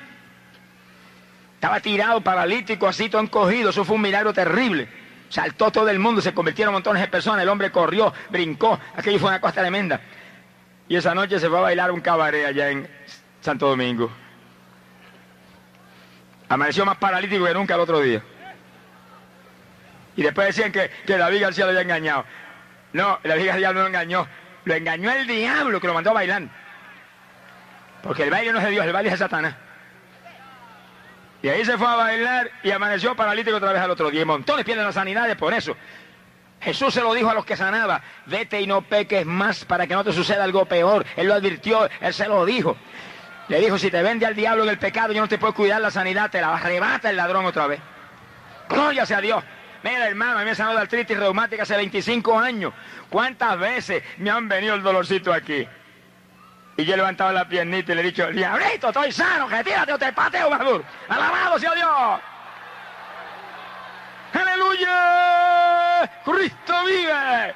Estaba 1.64 1.80
tirado, 1.80 2.20
paralítico, 2.20 2.90
así 2.90 3.08
todo 3.08 3.22
encogido. 3.22 3.70
Eso 3.70 3.86
fue 3.86 3.96
un 3.96 4.02
milagro 4.02 4.34
terrible. 4.34 4.86
Saltó 5.30 5.72
todo 5.72 5.88
el 5.88 5.98
mundo, 5.98 6.20
se 6.20 6.34
convirtieron 6.34 6.74
montones 6.74 7.02
de 7.02 7.08
personas. 7.08 7.42
El 7.42 7.48
hombre 7.48 7.72
corrió, 7.72 8.14
brincó. 8.30 8.78
Aquello 8.98 9.18
fue 9.18 9.30
una 9.30 9.40
cosa 9.40 9.62
tremenda. 9.62 10.02
Y 10.90 10.98
esa 10.98 11.16
noche 11.16 11.40
se 11.40 11.48
fue 11.48 11.60
a 11.60 11.62
bailar 11.62 11.90
un 11.92 12.02
cabaret 12.02 12.48
allá 12.48 12.70
en 12.70 12.86
Santo 13.40 13.70
Domingo. 13.70 14.12
Amaneció 16.50 16.86
más 16.86 16.98
paralítico 16.98 17.46
que 17.46 17.54
nunca 17.54 17.76
el 17.76 17.80
otro 17.80 18.02
día. 18.02 18.22
Y 20.18 20.22
después 20.22 20.48
decían 20.48 20.70
que, 20.70 20.92
que 21.08 21.18
David 21.18 21.44
García 21.44 21.64
lo 21.64 21.70
había 21.70 21.84
engañado. 21.84 22.26
No, 22.92 23.20
David 23.24 23.48
García 23.48 23.72
no 23.72 23.80
lo 23.80 23.88
engañó. 23.88 24.28
Lo 24.66 24.74
engañó 24.74 25.14
el 25.14 25.26
diablo 25.26 25.80
que 25.80 25.88
lo 25.88 25.94
mandó 25.94 26.10
a 26.10 26.14
bailar. 26.16 26.44
Porque 28.02 28.24
el 28.24 28.32
baile 28.32 28.52
no 28.52 28.58
es 28.58 28.66
de 28.66 28.72
Dios, 28.72 28.86
el 28.86 28.92
baile 28.92 29.08
es 29.08 29.14
de 29.14 29.26
Satanás. 29.26 29.56
Y 31.44 31.50
ahí 31.50 31.66
se 31.66 31.78
fue 31.78 31.86
a 31.86 31.96
bailar 31.96 32.50
y 32.64 32.72
amaneció 32.72 33.16
paralítico 33.16 33.58
otra 33.58 33.74
vez 33.74 33.82
al 33.82 33.92
otro 33.92 34.10
día. 34.10 34.22
Y 34.22 34.26
montones 34.26 34.64
pierden 34.64 34.86
las 34.86 34.96
sanidades 34.96 35.36
por 35.36 35.54
eso. 35.54 35.76
Jesús 36.62 36.94
se 36.94 37.02
lo 37.02 37.14
dijo 37.14 37.30
a 37.30 37.34
los 37.34 37.44
que 37.44 37.58
sanaba, 37.58 38.02
vete 38.26 38.62
y 38.62 38.66
no 38.66 38.82
peques 38.82 39.26
más 39.26 39.66
para 39.66 39.86
que 39.86 39.94
no 39.94 40.06
te 40.06 40.14
suceda 40.14 40.46
algo 40.46 40.66
peor. 40.66 41.06
Él 41.18 41.28
lo 41.28 41.34
advirtió, 41.34 41.90
él 42.00 42.14
se 42.14 42.30
lo 42.30 42.46
dijo. 42.46 42.78
Le 43.50 43.60
dijo, 43.60 43.78
si 43.78 43.92
te 43.92 44.02
vende 44.02 44.26
al 44.26 44.36
diablo 44.36 44.64
en 44.64 44.70
el 44.70 44.80
pecado, 44.80 45.12
yo 45.12 45.20
no 45.20 45.28
te 45.28 45.38
puedo 45.38 45.54
cuidar 45.54 45.82
la 45.82 45.92
sanidad, 45.92 46.32
te 46.32 46.40
la 46.40 46.56
arrebata 46.56 47.10
el 47.10 47.18
ladrón 47.18 47.46
otra 47.46 47.68
vez. 47.68 47.82
Gloria 48.70 49.06
sea 49.06 49.20
Dios. 49.20 49.44
Mira, 49.84 50.08
hermano, 50.08 50.38
a 50.38 50.40
mí 50.40 50.46
me 50.46 50.56
sanado 50.56 50.78
de 50.78 50.84
artritis 50.84 51.18
reumática 51.18 51.64
hace 51.64 51.76
25 51.76 52.40
años. 52.40 52.74
¿Cuántas 53.10 53.60
veces 53.60 54.02
me 54.18 54.30
han 54.30 54.48
venido 54.48 54.76
el 54.76 54.82
dolorcito 54.82 55.34
aquí? 55.34 55.68
Y 56.76 56.86
yo 56.86 56.94
he 56.96 56.98
levantado 56.98 57.32
la 57.32 57.48
piernita 57.48 57.92
y 57.92 57.96
le 57.96 58.02
he 58.02 58.06
dicho, 58.06 58.28
diablito, 58.32 58.88
estoy 58.88 59.12
sano, 59.12 59.48
que 59.48 59.64
tírate 59.64 59.94
o 59.94 60.00
te 60.00 60.12
pateo 60.12 60.50
maduro. 60.50 60.84
Alabado 61.08 61.60
sea 61.60 61.74
Dios. 61.76 62.20
Aleluya. 64.34 66.10
Cristo 66.26 66.86
vive. 66.86 67.54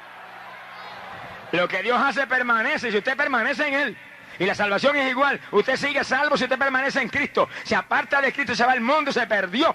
Lo 1.52 1.66
que 1.66 1.82
Dios 1.82 2.00
hace 2.00 2.26
permanece 2.26 2.90
si 2.92 2.98
usted 2.98 3.16
permanece 3.16 3.66
en 3.66 3.74
Él. 3.74 3.98
Y 4.38 4.46
la 4.46 4.54
salvación 4.54 4.96
es 4.96 5.10
igual. 5.10 5.40
Usted 5.50 5.76
sigue 5.76 6.04
salvo 6.04 6.36
si 6.36 6.44
usted 6.44 6.58
permanece 6.58 7.00
en 7.00 7.08
Cristo. 7.08 7.48
Se 7.64 7.74
aparta 7.74 8.20
de 8.20 8.32
Cristo 8.32 8.52
y 8.52 8.56
se 8.56 8.64
va 8.64 8.72
al 8.72 8.80
mundo, 8.80 9.12
se 9.12 9.26
perdió. 9.26 9.74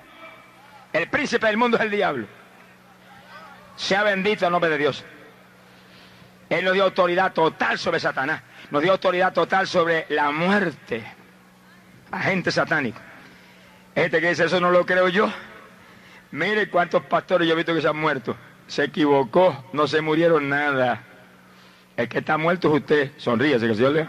El 0.93 1.09
príncipe 1.09 1.47
del 1.47 1.57
mundo 1.57 1.75
es 1.75 1.83
el 1.83 1.91
diablo. 1.91 2.27
Sea 3.75 4.03
bendito 4.03 4.45
el 4.45 4.51
nombre 4.51 4.69
de 4.69 4.77
Dios. 4.77 5.03
Él 6.49 6.63
nos 6.63 6.73
dio 6.73 6.83
autoridad 6.83 7.33
total 7.33 7.77
sobre 7.77 7.99
Satanás. 7.99 8.41
Nos 8.71 8.81
dio 8.81 8.91
autoridad 8.91 9.33
total 9.33 9.67
sobre 9.67 10.05
la 10.09 10.31
muerte. 10.31 11.03
Agente 12.11 12.51
satánico. 12.51 12.99
Este 13.95 14.19
que 14.21 14.29
dice 14.29 14.45
eso 14.45 14.59
no 14.59 14.71
lo 14.71 14.85
creo 14.85 15.09
yo. 15.09 15.31
Mire 16.31 16.69
cuántos 16.69 17.03
pastores 17.03 17.47
yo 17.47 17.53
he 17.53 17.57
visto 17.57 17.73
que 17.73 17.81
se 17.81 17.87
han 17.87 17.97
muerto. 17.97 18.35
Se 18.67 18.85
equivocó, 18.85 19.65
no 19.73 19.87
se 19.87 20.01
murieron 20.01 20.49
nada. 20.49 21.03
El 21.95 22.09
que 22.09 22.19
está 22.19 22.37
muerto 22.37 22.69
es 22.69 22.81
usted. 22.81 23.11
Sonríese 23.17 23.65
que 23.65 23.71
el 23.71 23.77
Señor 23.77 23.91
le. 23.93 24.07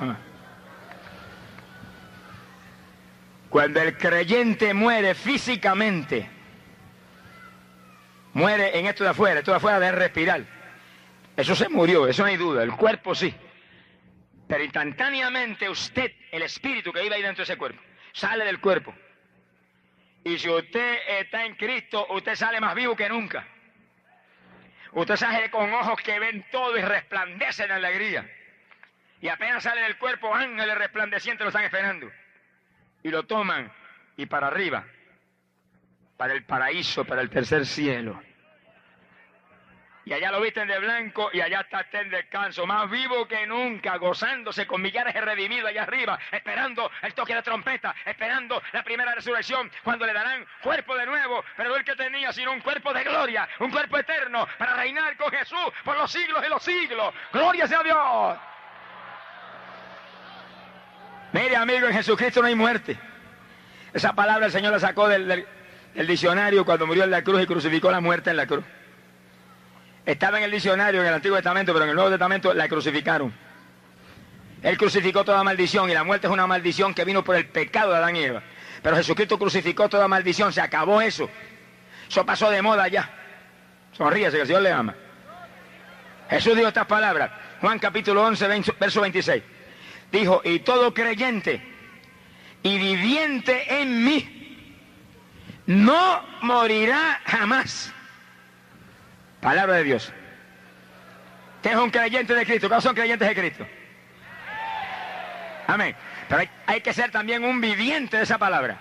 Cuando 3.50 3.80
el 3.80 3.96
creyente 3.96 4.74
muere 4.74 5.14
físicamente, 5.14 6.28
muere 8.32 8.78
en 8.78 8.86
esto 8.86 9.04
de 9.04 9.10
afuera, 9.10 9.38
esto 9.38 9.52
de 9.52 9.58
afuera 9.58 9.78
de 9.78 9.92
respirar. 9.92 10.44
Eso 11.36 11.54
se 11.54 11.68
murió, 11.68 12.06
eso 12.08 12.22
no 12.22 12.28
hay 12.28 12.36
duda, 12.36 12.62
el 12.62 12.72
cuerpo 12.72 13.14
sí. 13.14 13.34
Pero 14.48 14.62
instantáneamente 14.62 15.68
usted, 15.68 16.12
el 16.30 16.42
espíritu 16.42 16.92
que 16.92 17.02
vive 17.02 17.16
ahí 17.16 17.22
dentro 17.22 17.44
de 17.44 17.44
ese 17.44 17.56
cuerpo, 17.56 17.80
sale 18.12 18.44
del 18.44 18.60
cuerpo. 18.60 18.94
Y 20.24 20.38
si 20.38 20.48
usted 20.48 20.98
está 21.20 21.44
en 21.44 21.54
Cristo, 21.54 22.06
usted 22.10 22.34
sale 22.34 22.60
más 22.60 22.74
vivo 22.74 22.96
que 22.96 23.08
nunca. 23.08 23.46
Usted 24.92 25.16
sale 25.16 25.50
con 25.50 25.72
ojos 25.72 26.00
que 26.00 26.18
ven 26.18 26.46
todo 26.50 26.76
y 26.76 26.82
resplandecen 26.82 27.66
en 27.66 27.72
alegría. 27.72 28.30
Y 29.20 29.28
apenas 29.28 29.62
sale 29.62 29.82
del 29.82 29.98
cuerpo, 29.98 30.34
ángeles 30.34 30.78
resplandecientes 30.78 31.44
lo 31.44 31.48
están 31.48 31.64
esperando. 31.64 32.10
Y 33.02 33.10
lo 33.10 33.24
toman 33.24 33.72
y 34.16 34.26
para 34.26 34.46
arriba 34.46 34.86
para 36.16 36.34
el 36.34 36.44
paraíso, 36.44 37.04
para 37.04 37.22
el 37.22 37.30
tercer 37.30 37.66
cielo. 37.66 38.20
Y 40.06 40.12
allá 40.12 40.30
lo 40.30 40.40
visten 40.40 40.68
de 40.68 40.78
blanco 40.78 41.30
y 41.32 41.40
allá 41.40 41.60
está 41.60 41.86
en 41.98 42.10
descanso, 42.10 42.66
más 42.66 42.90
vivo 42.90 43.26
que 43.26 43.46
nunca, 43.46 43.96
gozándose 43.96 44.66
con 44.66 44.82
millares 44.82 45.14
de 45.14 45.20
redimidos 45.20 45.70
allá 45.70 45.84
arriba, 45.84 46.18
esperando 46.30 46.90
el 47.00 47.14
toque 47.14 47.34
de 47.34 47.42
trompeta, 47.42 47.94
esperando 48.04 48.62
la 48.72 48.82
primera 48.82 49.14
resurrección, 49.14 49.70
cuando 49.82 50.04
le 50.04 50.12
darán 50.12 50.44
cuerpo 50.62 50.94
de 50.96 51.06
nuevo, 51.06 51.42
pero 51.56 51.70
no 51.70 51.76
el 51.76 51.84
que 51.84 51.96
tenía, 51.96 52.32
sino 52.32 52.52
un 52.52 52.60
cuerpo 52.60 52.92
de 52.92 53.02
gloria, 53.02 53.48
un 53.60 53.70
cuerpo 53.70 53.96
eterno, 53.96 54.46
para 54.58 54.76
reinar 54.76 55.16
con 55.16 55.30
Jesús 55.30 55.72
por 55.82 55.96
los 55.96 56.12
siglos 56.12 56.42
de 56.42 56.48
los 56.50 56.62
siglos. 56.62 57.14
Gloria 57.32 57.66
sea 57.66 57.82
Dios. 57.82 58.38
Mire, 61.32 61.56
amigo, 61.56 61.86
en 61.86 61.94
Jesucristo 61.94 62.42
no 62.42 62.48
hay 62.48 62.54
muerte. 62.54 62.98
Esa 63.94 64.12
palabra 64.12 64.46
el 64.46 64.52
Señor 64.52 64.72
la 64.72 64.80
sacó 64.80 65.08
del 65.08 65.46
el 65.94 66.06
diccionario 66.08 66.64
cuando 66.64 66.86
murió 66.86 67.04
en 67.04 67.10
la 67.10 67.22
cruz 67.22 67.42
y 67.42 67.46
crucificó 67.46 67.90
la 67.90 68.00
muerte 68.00 68.30
en 68.30 68.36
la 68.36 68.46
cruz. 68.46 68.64
Estaba 70.06 70.38
en 70.38 70.44
el 70.44 70.50
diccionario 70.50 71.00
en 71.00 71.06
el 71.06 71.14
Antiguo 71.14 71.36
Testamento, 71.36 71.72
pero 71.72 71.84
en 71.84 71.90
el 71.90 71.96
Nuevo 71.96 72.10
Testamento 72.10 72.52
la 72.52 72.68
crucificaron. 72.68 73.32
Él 74.62 74.78
crucificó 74.78 75.24
toda 75.24 75.42
maldición 75.42 75.90
y 75.90 75.94
la 75.94 76.04
muerte 76.04 76.26
es 76.26 76.32
una 76.32 76.46
maldición 76.46 76.94
que 76.94 77.04
vino 77.04 77.22
por 77.22 77.36
el 77.36 77.46
pecado 77.46 77.92
de 77.92 77.98
Adán 77.98 78.16
y 78.16 78.24
Eva. 78.24 78.42
Pero 78.82 78.96
Jesucristo 78.96 79.38
crucificó 79.38 79.88
toda 79.88 80.08
maldición, 80.08 80.52
se 80.52 80.60
acabó 80.60 81.00
eso. 81.00 81.28
Eso 82.08 82.24
pasó 82.24 82.50
de 82.50 82.60
moda 82.60 82.88
ya. 82.88 83.10
Sonríese 83.92 84.36
que 84.36 84.42
el 84.42 84.46
Señor 84.46 84.62
le 84.62 84.72
ama. 84.72 84.94
Jesús 86.28 86.56
dijo 86.56 86.68
estas 86.68 86.86
palabras, 86.86 87.30
Juan 87.60 87.78
capítulo 87.78 88.24
11, 88.24 88.62
verso 88.78 89.00
26. 89.00 89.42
Dijo, 90.10 90.42
y 90.44 90.60
todo 90.60 90.92
creyente 90.92 91.62
y 92.62 92.78
viviente 92.78 93.80
en 93.80 94.04
mí 94.04 94.34
no 95.66 96.22
morirá 96.42 97.20
jamás. 97.24 97.93
Palabra 99.44 99.74
de 99.74 99.84
Dios. 99.84 100.10
Es 101.62 101.76
un 101.76 101.90
creyente 101.90 102.34
de 102.34 102.46
Cristo. 102.46 102.66
¿Cuáles 102.66 102.82
son 102.82 102.94
creyentes 102.94 103.28
de 103.28 103.34
Cristo? 103.34 103.66
Amén. 105.66 105.94
Pero 106.30 106.44
hay, 106.64 106.80
que 106.80 106.94
ser 106.94 107.10
también 107.10 107.44
un 107.44 107.60
viviente 107.60 108.16
de 108.16 108.22
esa 108.22 108.38
palabra. 108.38 108.78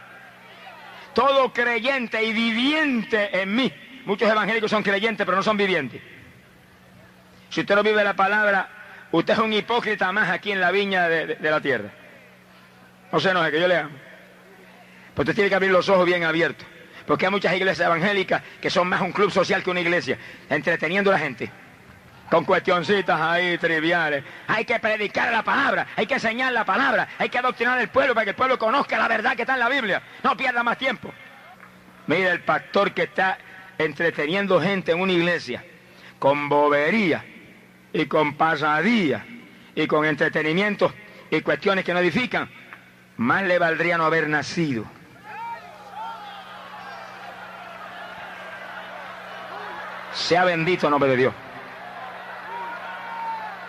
Todo 1.13 1.51
creyente 1.51 2.23
y 2.23 2.31
viviente 2.31 3.41
en 3.41 3.53
mí. 3.53 3.73
Muchos 4.05 4.31
evangélicos 4.31 4.71
son 4.71 4.83
creyentes, 4.83 5.25
pero 5.25 5.35
no 5.35 5.43
son 5.43 5.57
vivientes. 5.57 6.01
Si 7.49 7.59
usted 7.59 7.75
no 7.75 7.83
vive 7.83 8.01
la 8.01 8.13
palabra, 8.13 8.69
usted 9.11 9.33
es 9.33 9.39
un 9.39 9.51
hipócrita 9.51 10.13
más 10.13 10.29
aquí 10.29 10.53
en 10.53 10.61
la 10.61 10.71
viña 10.71 11.09
de, 11.09 11.37
la 11.41 11.59
tierra. 11.59 11.89
No 13.11 13.19
se 13.19 13.31
enoje, 13.31 13.51
que 13.51 13.59
yo 13.59 13.67
le 13.67 13.77
amo. 13.79 13.97
Pues 15.13 15.27
usted 15.27 15.35
tiene 15.35 15.49
que 15.49 15.55
abrir 15.55 15.71
los 15.71 15.89
ojos 15.89 16.05
bien 16.05 16.23
abiertos. 16.23 16.65
Porque 17.05 17.25
hay 17.25 17.31
muchas 17.31 17.53
iglesias 17.53 17.85
evangélicas 17.85 18.41
que 18.61 18.69
son 18.69 18.87
más 18.87 19.01
un 19.01 19.11
club 19.11 19.31
social 19.31 19.63
que 19.63 19.69
una 19.69 19.81
iglesia, 19.81 20.17
entreteniendo 20.49 21.11
a 21.11 21.13
la 21.13 21.19
gente. 21.19 21.51
Con 22.29 22.45
cuestioncitas 22.45 23.19
ahí 23.19 23.57
triviales. 23.57 24.23
Hay 24.47 24.65
que 24.65 24.79
predicar 24.79 25.31
la 25.31 25.43
palabra, 25.43 25.87
hay 25.95 26.07
que 26.07 26.15
enseñar 26.15 26.51
la 26.53 26.65
palabra, 26.65 27.09
hay 27.17 27.29
que 27.29 27.37
adoctrinar 27.37 27.77
al 27.77 27.89
pueblo 27.89 28.15
para 28.15 28.25
que 28.25 28.29
el 28.31 28.35
pueblo 28.35 28.57
conozca 28.57 28.97
la 28.97 29.07
verdad 29.07 29.35
que 29.35 29.43
está 29.43 29.53
en 29.53 29.59
la 29.59 29.69
Biblia. 29.69 30.01
No 30.23 30.35
pierda 30.35 30.63
más 30.63 30.77
tiempo. 30.77 31.13
Mira 32.07 32.31
el 32.31 32.41
pastor 32.41 32.91
que 32.93 33.03
está 33.03 33.37
entreteniendo 33.77 34.61
gente 34.61 34.91
en 34.91 34.99
una 34.99 35.13
iglesia 35.13 35.63
con 36.19 36.47
bobería 36.47 37.25
y 37.91 38.05
con 38.05 38.35
pasadía 38.35 39.25
y 39.75 39.87
con 39.87 40.05
entretenimiento 40.05 40.93
y 41.29 41.41
cuestiones 41.41 41.83
que 41.83 41.93
no 41.93 41.99
edifican. 41.99 42.49
Más 43.17 43.43
le 43.43 43.59
valdría 43.59 43.97
no 43.97 44.05
haber 44.05 44.29
nacido. 44.29 44.85
Sea 50.13 50.45
bendito 50.45 50.87
el 50.87 50.91
nombre 50.91 51.09
de 51.09 51.17
Dios. 51.17 51.33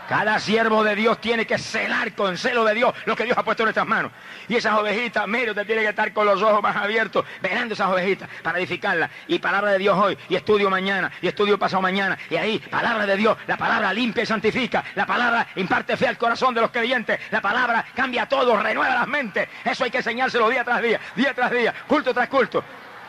Cada 0.08 0.38
siervo 0.38 0.84
de 0.84 0.94
Dios 0.94 1.18
tiene 1.18 1.46
que 1.46 1.56
celar 1.56 2.12
con 2.12 2.36
celo 2.36 2.62
de 2.64 2.74
Dios 2.74 2.94
lo 3.06 3.16
que 3.16 3.24
Dios 3.24 3.38
ha 3.38 3.42
puesto 3.42 3.62
en 3.62 3.66
nuestras 3.66 3.86
manos. 3.86 4.12
Y 4.48 4.56
esas 4.56 4.78
ovejitas, 4.78 5.26
mire, 5.26 5.50
usted 5.50 5.64
tiene 5.66 5.80
que 5.80 5.88
estar 5.88 6.12
con 6.12 6.26
los 6.26 6.42
ojos 6.42 6.62
más 6.62 6.76
abiertos, 6.76 7.24
velando 7.40 7.72
esas 7.72 7.88
ovejitas 7.88 8.28
para 8.42 8.58
edificarlas. 8.58 9.10
Y 9.28 9.38
palabra 9.38 9.72
de 9.72 9.78
Dios 9.78 9.96
hoy, 9.98 10.18
y 10.28 10.36
estudio 10.36 10.68
mañana, 10.68 11.10
y 11.22 11.28
estudio 11.28 11.58
pasado 11.58 11.80
mañana. 11.80 12.18
Y 12.28 12.36
ahí, 12.36 12.58
palabra 12.58 13.06
de 13.06 13.16
Dios, 13.16 13.38
la 13.46 13.56
palabra 13.56 13.94
limpia 13.94 14.24
y 14.24 14.26
santifica. 14.26 14.84
La 14.94 15.06
palabra 15.06 15.46
imparte 15.56 15.96
fe 15.96 16.06
al 16.06 16.18
corazón 16.18 16.54
de 16.54 16.60
los 16.60 16.70
creyentes. 16.70 17.18
La 17.30 17.40
palabra 17.40 17.82
cambia 17.94 18.26
todo, 18.26 18.60
renueva 18.60 18.94
las 18.94 19.08
mentes. 19.08 19.48
Eso 19.64 19.84
hay 19.84 19.90
que 19.90 19.98
enseñárselo 19.98 20.50
día 20.50 20.64
tras 20.64 20.82
día, 20.82 21.00
día 21.16 21.32
tras 21.32 21.50
día, 21.50 21.74
culto 21.86 22.12
tras 22.12 22.28
culto, 22.28 22.62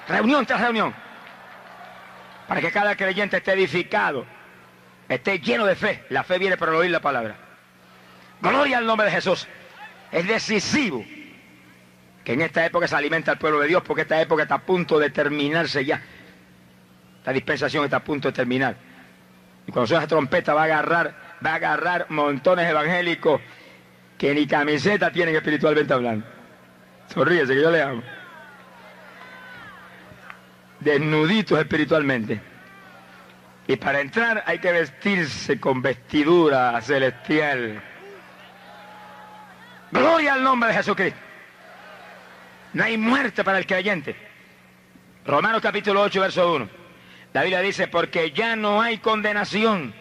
reunión 0.07 0.45
tras 0.45 0.61
reunión. 0.61 0.95
Para 2.47 2.61
que 2.61 2.71
cada 2.71 2.95
creyente 2.95 3.37
esté 3.37 3.53
edificado 3.53 4.25
esté 5.09 5.39
lleno 5.39 5.65
de 5.65 5.75
fe. 5.75 6.03
La 6.09 6.23
fe 6.23 6.37
viene 6.37 6.57
por 6.57 6.69
oír 6.69 6.91
la 6.91 6.99
palabra. 6.99 7.35
Gloria 8.41 8.77
al 8.77 8.85
nombre 8.85 9.07
de 9.07 9.13
Jesús. 9.13 9.47
Es 10.11 10.27
decisivo 10.27 11.03
que 12.23 12.33
en 12.33 12.41
esta 12.41 12.65
época 12.65 12.87
se 12.87 12.95
alimenta 12.95 13.31
el 13.31 13.37
pueblo 13.37 13.59
de 13.59 13.67
Dios, 13.67 13.83
porque 13.83 14.01
esta 14.01 14.19
época 14.19 14.43
está 14.43 14.55
a 14.55 14.61
punto 14.61 14.99
de 14.99 15.09
terminarse 15.11 15.85
ya. 15.85 16.01
La 17.23 17.33
dispensación 17.33 17.83
está 17.83 17.97
a 17.97 18.03
punto 18.03 18.29
de 18.29 18.33
terminar. 18.33 18.75
Y 19.67 19.71
cuando 19.71 19.87
suena 19.87 20.03
esa 20.03 20.09
trompeta 20.09 20.53
va 20.53 20.61
a 20.61 20.65
agarrar, 20.65 21.15
va 21.45 21.51
a 21.51 21.55
agarrar 21.55 22.07
montones 22.09 22.69
evangélicos 22.69 23.41
que 24.17 24.33
ni 24.33 24.47
camiseta 24.47 25.11
tienen 25.11 25.35
espiritualmente 25.35 25.93
hablando. 25.93 26.25
Sonríese 27.13 27.53
que 27.53 27.61
yo 27.61 27.71
le 27.71 27.81
amo. 27.81 28.01
Desnuditos 30.85 31.57
espiritualmente. 31.57 32.39
Y 33.67 33.75
para 33.75 34.01
entrar 34.01 34.43
hay 34.45 34.59
que 34.59 34.71
vestirse 34.71 35.59
con 35.59 35.81
vestidura 35.81 36.79
celestial. 36.79 37.81
Gloria 39.89 40.35
al 40.35 40.43
nombre 40.43 40.69
de 40.69 40.75
Jesucristo. 40.75 41.19
No 42.73 42.83
hay 42.83 42.99
muerte 42.99 43.43
para 43.43 43.57
el 43.57 43.65
creyente. 43.65 44.15
Romanos 45.25 45.59
capítulo 45.59 46.03
8, 46.03 46.21
verso 46.21 46.53
1. 46.53 46.69
La 47.33 47.41
Biblia 47.41 47.61
dice, 47.61 47.87
porque 47.87 48.29
ya 48.29 48.55
no 48.55 48.79
hay 48.79 48.99
condenación 48.99 49.91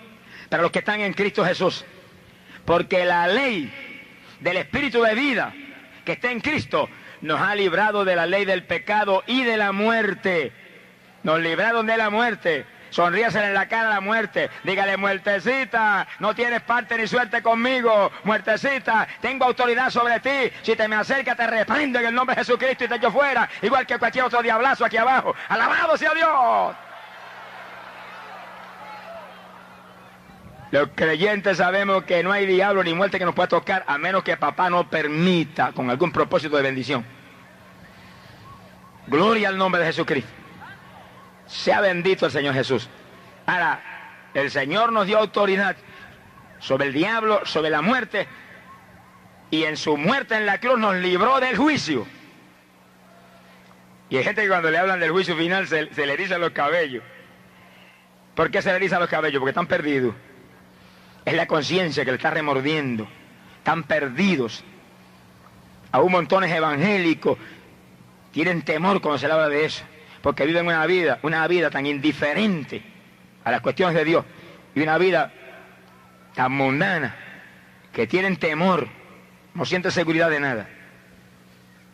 para 0.51 0.63
los 0.63 0.71
que 0.71 0.81
están 0.81 1.01
en 1.01 1.15
Cristo 1.15 1.47
Jesús. 1.47 1.83
Porque 2.67 3.07
la 3.07 3.27
ley 3.27 3.73
del 4.41 4.59
Espíritu 4.59 5.03
de 5.03 5.15
vida 5.15 5.55
que 6.05 6.13
está 6.13 6.31
en 6.31 6.41
Cristo 6.41 6.91
nos 7.23 7.41
ha 7.41 7.55
librado 7.55 8.05
de 8.05 8.17
la 8.17 8.27
ley 8.27 8.45
del 8.45 8.65
pecado 8.65 9.25
y 9.27 9.45
de 9.45 9.57
la 9.57 9.73
muerte. 9.73 10.53
Nos 11.25 11.41
libraron 11.41 11.87
de 11.87 11.97
la 11.97 12.11
muerte 12.11 12.67
Sonríasele 12.95 13.49
en 13.49 13.55
la 13.55 13.67
cara 13.67 13.89
a 13.89 13.95
la 13.95 14.01
muerte. 14.01 14.49
Dígale, 14.63 14.97
muertecita, 14.97 16.07
no 16.21 16.33
tienes 16.33 16.63
parte 16.63 16.97
ni 16.97 17.09
suerte 17.09 17.43
conmigo. 17.43 18.13
Muertecita, 18.23 19.09
tengo 19.21 19.47
autoridad 19.47 19.91
sobre 19.91 20.21
ti. 20.21 20.53
Si 20.63 20.77
te 20.77 20.87
me 20.87 20.95
acercas, 20.95 21.37
te 21.37 21.45
reprendo 21.45 21.99
en 21.99 22.07
el 22.07 22.15
nombre 22.15 22.37
de 22.37 22.43
Jesucristo 22.43 22.85
y 22.85 22.89
te 22.89 22.95
echo 22.95 23.11
fuera. 23.11 23.49
Igual 23.63 23.85
que 23.85 23.99
cualquier 23.99 24.27
otro 24.27 24.41
diablazo 24.43 24.85
aquí 24.85 24.97
abajo. 24.97 25.35
Alabado 25.49 25.97
sea 25.97 26.15
Dios. 26.15 26.77
Los 30.71 30.89
creyentes 30.95 31.57
sabemos 31.57 32.05
que 32.05 32.23
no 32.23 32.31
hay 32.31 32.47
diablo 32.47 32.85
ni 32.85 32.95
muerte 32.95 33.19
que 33.19 33.25
nos 33.25 33.35
pueda 33.35 33.49
tocar 33.49 33.83
a 33.89 33.99
menos 33.99 34.23
que 34.23 34.37
papá 34.37 34.71
no 34.71 34.89
permita 34.89 35.73
con 35.73 35.91
algún 35.91 36.13
propósito 36.13 36.57
de 36.57 36.63
bendición. 36.63 37.05
Gloria 39.09 39.49
al 39.49 39.59
nombre 39.59 39.81
de 39.81 39.89
Jesucristo. 39.89 40.44
Sea 41.55 41.81
bendito 41.81 42.27
el 42.27 42.33
Señor 42.33 42.53
Jesús. 42.53 42.89
Ahora, 43.47 43.81
el 44.35 44.51
Señor 44.51 44.91
nos 44.91 45.07
dio 45.07 45.19
autoridad 45.19 45.77
sobre 46.59 46.87
el 46.87 46.93
diablo, 46.93 47.47
sobre 47.47 47.71
la 47.71 47.81
muerte, 47.81 48.27
y 49.53 49.63
en 49.63 49.77
su 49.77 49.97
muerte 49.97 50.35
en 50.35 50.47
la 50.47 50.59
cruz 50.59 50.81
nos 50.81 50.97
libró 50.97 51.39
del 51.39 51.57
juicio. 51.57 52.07
Y 54.11 54.17
hay 54.17 54.25
gente 54.25 54.43
que 54.43 54.49
cuando 54.49 54.69
le 54.69 54.79
hablan 54.79 54.99
del 54.99 55.13
juicio 55.13 55.37
final 55.37 55.69
se, 55.69 55.85
le 55.85 56.13
erizan 56.13 56.41
los 56.41 56.51
cabellos. 56.51 57.05
¿Por 58.35 58.51
qué 58.51 58.61
se 58.61 58.71
le 58.71 58.77
erizan 58.77 58.99
los 58.99 59.09
cabellos? 59.09 59.39
Porque 59.39 59.51
están 59.51 59.69
perdidos. 59.69 60.13
Es 61.25 61.35
la 61.35 61.47
conciencia 61.47 62.05
que 62.05 62.11
le 62.11 62.17
está 62.17 62.31
remordiendo. 62.31 63.07
Están 63.59 63.85
perdidos. 63.85 64.65
Aún 65.93 66.11
montones 66.11 66.51
evangélicos 66.51 67.39
tienen 68.33 68.63
temor 68.63 69.01
cuando 69.01 69.19
se 69.19 69.29
le 69.29 69.35
habla 69.35 69.49
de 69.49 69.65
eso 69.67 69.85
porque 70.25 70.47
viven 70.47 70.67
una 70.67 70.87
vida, 70.87 71.19
una 71.21 71.47
vida 71.47 71.69
tan 71.69 71.85
indiferente 71.85 72.83
a 73.45 73.51
las 73.51 73.61
cuestiones 73.61 73.95
de 73.95 74.07
Dios 74.07 74.25
y 74.75 74.81
una 74.81 74.97
vida 74.97 75.31
tan 76.35 76.51
mundana 76.51 77.15
que 77.93 78.07
tienen 78.07 78.39
temor, 78.39 78.89
no 79.53 79.67
sienten 79.67 79.93
seguridad 79.93 80.31
de 80.31 80.41
nada. 80.41 80.67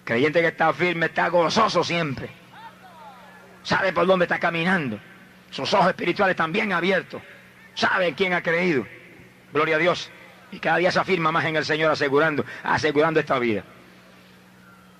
Creyente 0.04 0.42
que 0.42 0.46
está 0.46 0.72
firme, 0.72 1.06
está 1.06 1.26
gozoso 1.26 1.82
siempre. 1.82 2.28
Sabe 3.64 3.92
por 3.92 4.06
dónde 4.06 4.26
está 4.26 4.38
caminando. 4.38 5.00
Sus 5.50 5.74
ojos 5.74 5.88
espirituales 5.88 6.34
están 6.34 6.52
bien 6.52 6.72
abiertos. 6.72 7.20
Sabe 7.74 8.14
quién 8.14 8.32
ha 8.32 8.44
creído. 8.44 8.86
Gloria 9.52 9.74
a 9.74 9.80
Dios. 9.80 10.08
Y 10.52 10.60
cada 10.60 10.76
día 10.76 10.92
se 10.92 11.00
afirma 11.00 11.32
más 11.32 11.46
en 11.46 11.56
el 11.56 11.64
Señor 11.64 11.90
asegurando, 11.90 12.44
asegurando 12.62 13.18
esta 13.18 13.40
vida. 13.40 13.64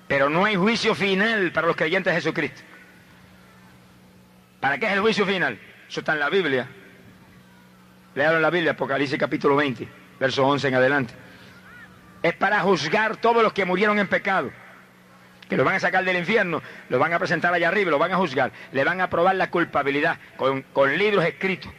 Pero 0.09 0.29
no 0.29 0.43
hay 0.43 0.57
juicio 0.57 0.93
final 0.93 1.53
para 1.53 1.67
los 1.67 1.77
creyentes 1.77 2.13
de 2.13 2.19
Jesucristo. 2.19 2.63
¿Para 4.61 4.77
qué 4.77 4.85
es 4.85 4.93
el 4.93 5.01
juicio 5.01 5.25
final? 5.25 5.59
Eso 5.89 5.99
está 5.99 6.13
en 6.13 6.19
la 6.19 6.29
Biblia. 6.29 6.67
Learon 8.13 8.41
la 8.41 8.51
Biblia, 8.51 8.71
Apocalipsis 8.71 9.17
capítulo 9.17 9.55
20, 9.55 9.87
verso 10.19 10.45
11 10.45 10.67
en 10.67 10.75
adelante. 10.75 11.13
Es 12.21 12.33
para 12.35 12.59
juzgar 12.61 13.17
todos 13.17 13.41
los 13.41 13.51
que 13.53 13.65
murieron 13.65 13.97
en 13.97 14.07
pecado. 14.07 14.51
Que 15.49 15.57
los 15.57 15.65
van 15.65 15.75
a 15.75 15.79
sacar 15.79 16.05
del 16.05 16.15
infierno, 16.15 16.61
los 16.87 16.99
van 16.99 17.11
a 17.11 17.19
presentar 17.19 17.53
allá 17.53 17.67
arriba, 17.67 17.89
los 17.89 17.99
van 17.99 18.13
a 18.13 18.17
juzgar. 18.17 18.51
Le 18.71 18.83
van 18.83 19.01
a 19.01 19.09
probar 19.09 19.35
la 19.35 19.49
culpabilidad 19.49 20.17
con, 20.37 20.63
libros 20.97 21.25
escritos. 21.25 21.71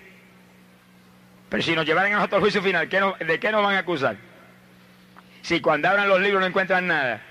Pero 1.49 1.62
si 1.62 1.74
nos 1.74 1.87
llevaran 1.87 2.12
a 2.12 2.16
nosotros 2.16 2.39
al 2.39 2.43
juicio 2.43 2.62
final, 2.62 2.89
¿de 2.89 3.39
qué 3.39 3.53
nos 3.53 3.62
van 3.62 3.76
a 3.76 3.78
acusar? 3.78 4.16
Si 5.43 5.61
cuando 5.61 5.89
abran 5.89 6.09
los 6.09 6.20
libros 6.20 6.41
no 6.41 6.47
encuentran 6.47 6.87
nada, 6.87 7.22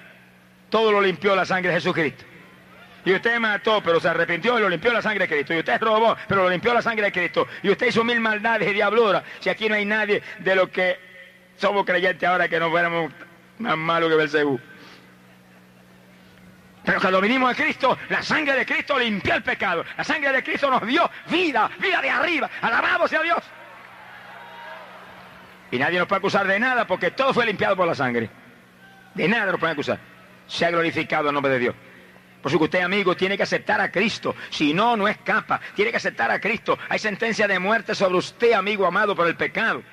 todo 0.70 0.92
lo 0.92 1.02
limpió 1.02 1.36
la 1.36 1.46
sangre 1.46 1.70
de 1.70 1.76
Jesucristo. 1.76 2.24
Y 3.04 3.14
usted 3.14 3.40
mató, 3.40 3.82
pero 3.84 4.00
se 4.00 4.10
arrepintió 4.10 4.58
y 4.58 4.62
lo 4.62 4.70
limpió 4.70 4.94
la 4.94 5.02
sangre 5.02 5.28
de 5.28 5.34
Cristo. 5.34 5.54
Y 5.54 5.60
usted 5.60 5.82
robó, 5.82 6.16
pero 6.28 6.44
lo 6.44 6.50
limpió 6.50 6.74
la 6.74 6.82
sangre 6.82 7.06
de 7.06 7.12
Cristo. 7.12 7.48
Y 7.64 7.70
usted 7.70 7.88
hizo 7.88 8.04
mil 8.04 8.20
maldades 8.20 8.70
y 8.70 8.74
diabluras. 8.74 9.24
Si 9.40 9.50
aquí 9.50 9.68
no 9.68 9.76
hay 9.76 9.86
nadie 9.86 10.22
de 10.40 10.56
los 10.56 10.70
que 10.70 11.00
somos 11.58 11.86
creyentes 11.86 12.28
ahora 12.28 12.48
que 12.48 12.60
no 12.60 12.70
fuéramos 12.70 13.12
más 13.60 13.78
malos 13.78 14.10
que 14.10 14.16
Belcebú. 14.16 14.60
Pero 16.84 17.00
cuando 17.00 17.22
vinimos 17.22 17.52
a 17.52 17.56
Cristo, 17.56 17.98
la 18.10 18.24
sangre 18.24 18.56
de 18.56 18.66
Cristo 18.66 18.98
limpió 18.98 19.36
el 19.36 19.44
pecado. 19.44 19.86
La 19.98 20.04
sangre 20.04 20.32
de 20.32 20.44
Cristo 20.44 20.70
nos 20.70 20.86
dio 20.86 21.10
vida, 21.30 21.70
vida 21.80 22.02
de 22.02 22.10
arriba. 22.10 22.50
Alabado 22.62 23.08
sea 23.08 23.22
Dios. 23.22 23.44
Y 25.70 25.78
nadie 25.78 26.00
nos 26.00 26.08
puede 26.08 26.20
acusar 26.20 26.48
de 26.48 26.60
nada 26.60 26.86
porque 26.86 27.12
todo 27.12 27.34
fue 27.34 27.46
limpiado 27.46 27.76
por 27.76 27.88
la 27.88 27.96
sangre. 27.96 28.30
De 29.14 29.28
nada 29.28 29.52
nos 29.52 29.60
pueden 29.60 29.74
acusar. 29.74 30.00
Se 30.48 30.66
ha 30.66 30.72
glorificado 30.72 31.30
el 31.30 31.34
nombre 31.34 31.54
de 31.54 31.60
Dior. 31.60 31.76
Por 32.42 32.52
eso 32.52 32.58
que 32.58 32.66
usted, 32.66 32.82
amigo, 32.82 33.16
tiene 33.16 33.38
que 33.38 33.44
aceptar 33.44 33.80
a 33.82 33.92
Cristo. 33.92 34.36
Si 34.50 34.74
no, 34.74 34.98
no 34.98 35.08
escapa. 35.08 35.62
Tiene 35.76 35.92
que 35.92 35.98
aceptar 35.98 36.32
a 36.32 36.40
Cristo. 36.40 36.78
Hay 36.90 37.00
sentencia 37.00 37.48
de 37.48 37.60
muerte 37.60 37.94
sobre 37.94 38.18
usted, 38.18 38.54
amigo 38.54 38.86
amado, 38.86 39.16
por 39.16 39.28
el 39.28 39.36
pecado. 39.36 39.84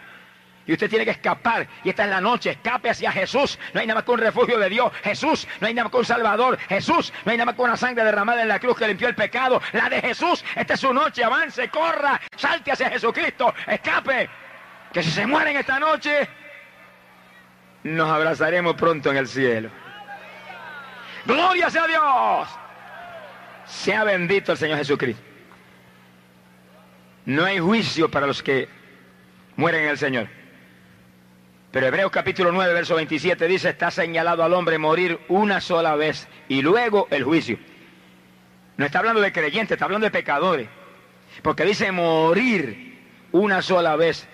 Y 0.66 0.72
usted 0.72 0.90
tiene 0.90 1.04
que 1.06 1.12
escapar. 1.12 1.66
Y 1.82 1.88
esta 1.88 2.04
es 2.04 2.10
la 2.10 2.20
noche. 2.20 2.50
Escape 2.50 2.90
hacia 2.90 3.10
Jesús. 3.10 3.58
No 3.72 3.80
hay 3.80 3.86
nada 3.86 4.00
más 4.00 4.04
que 4.04 4.10
un 4.10 4.18
refugio 4.18 4.58
de 4.58 4.68
Dios. 4.68 4.92
Jesús. 5.02 5.48
No 5.60 5.66
hay 5.66 5.72
nada 5.72 5.84
más 5.84 5.92
que 5.92 5.98
un 5.98 6.04
Salvador. 6.04 6.58
Jesús. 6.68 7.12
No 7.24 7.32
hay 7.32 7.38
nada 7.38 7.46
más 7.46 7.54
que 7.54 7.62
una 7.62 7.76
sangre 7.76 8.04
derramada 8.04 8.42
en 8.42 8.48
la 8.48 8.58
cruz 8.58 8.76
que 8.76 8.86
limpió 8.86 9.08
el 9.08 9.14
pecado. 9.14 9.62
La 9.72 9.88
de 9.88 10.02
Jesús. 10.02 10.44
Esta 10.54 10.74
es 10.74 10.80
su 10.80 10.92
noche. 10.92 11.24
Avance, 11.24 11.70
corra. 11.70 12.20
Salte 12.36 12.72
hacia 12.72 12.90
Jesucristo. 12.90 13.54
Escape. 13.66 14.28
Que 14.92 15.02
si 15.02 15.10
se 15.10 15.26
mueren 15.26 15.56
esta 15.56 15.78
noche, 15.78 16.28
nos 17.84 18.10
abrazaremos 18.10 18.74
pronto 18.74 19.10
en 19.10 19.16
el 19.16 19.28
cielo. 19.28 19.70
Gloria 21.28 21.68
sea 21.68 21.86
Dios. 21.86 22.48
Sea 23.66 24.02
bendito 24.02 24.52
el 24.52 24.58
Señor 24.58 24.78
Jesucristo. 24.78 25.22
No 27.26 27.44
hay 27.44 27.58
juicio 27.58 28.10
para 28.10 28.26
los 28.26 28.42
que 28.42 28.66
mueren 29.56 29.82
en 29.82 29.90
el 29.90 29.98
Señor. 29.98 30.28
Pero 31.70 31.86
Hebreos 31.86 32.10
capítulo 32.10 32.50
9, 32.50 32.72
verso 32.72 32.94
27 32.94 33.46
dice, 33.46 33.68
está 33.68 33.90
señalado 33.90 34.42
al 34.42 34.54
hombre 34.54 34.78
morir 34.78 35.20
una 35.28 35.60
sola 35.60 35.96
vez 35.96 36.26
y 36.48 36.62
luego 36.62 37.06
el 37.10 37.24
juicio. 37.24 37.58
No 38.78 38.86
está 38.86 39.00
hablando 39.00 39.20
de 39.20 39.30
creyentes, 39.30 39.72
está 39.72 39.84
hablando 39.84 40.06
de 40.06 40.10
pecadores. 40.10 40.70
Porque 41.42 41.66
dice 41.66 41.92
morir 41.92 42.98
una 43.32 43.60
sola 43.60 43.96
vez. 43.96 44.26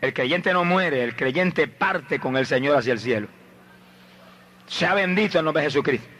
El 0.00 0.14
creyente 0.14 0.54
no 0.54 0.64
muere, 0.64 1.04
el 1.04 1.14
creyente 1.14 1.68
parte 1.68 2.18
con 2.18 2.38
el 2.38 2.46
Señor 2.46 2.78
hacia 2.78 2.94
el 2.94 3.00
cielo. 3.00 3.28
Sea 4.66 4.94
bendito 4.94 5.38
el 5.38 5.44
nombre 5.44 5.62
de 5.62 5.68
Jesucristo. 5.68 6.17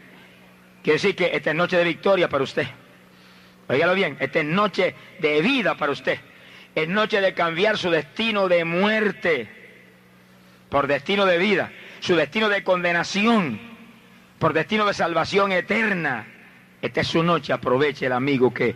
Quiere 0.83 0.95
decir 0.95 1.15
que 1.15 1.35
esta 1.35 1.49
es 1.49 1.55
noche 1.55 1.77
de 1.77 1.83
victoria 1.83 2.29
para 2.29 2.43
usted. 2.43 2.67
Óigalo 3.67 3.93
bien, 3.93 4.17
esta 4.19 4.39
es 4.39 4.45
noche 4.45 4.95
de 5.19 5.41
vida 5.41 5.75
para 5.75 5.91
usted. 5.91 6.19
Es 6.73 6.87
noche 6.87 7.21
de 7.21 7.33
cambiar 7.33 7.77
su 7.77 7.89
destino 7.89 8.47
de 8.47 8.63
muerte 8.65 9.49
por 10.69 10.87
destino 10.87 11.25
de 11.25 11.37
vida, 11.37 11.71
su 11.99 12.15
destino 12.15 12.47
de 12.47 12.63
condenación, 12.63 13.59
por 14.37 14.53
destino 14.53 14.85
de 14.85 14.93
salvación 14.93 15.51
eterna. 15.51 16.27
Esta 16.81 17.01
es 17.01 17.07
su 17.07 17.23
noche, 17.23 17.51
aproveche 17.51 18.05
el 18.05 18.13
amigo 18.13 18.53
que 18.53 18.75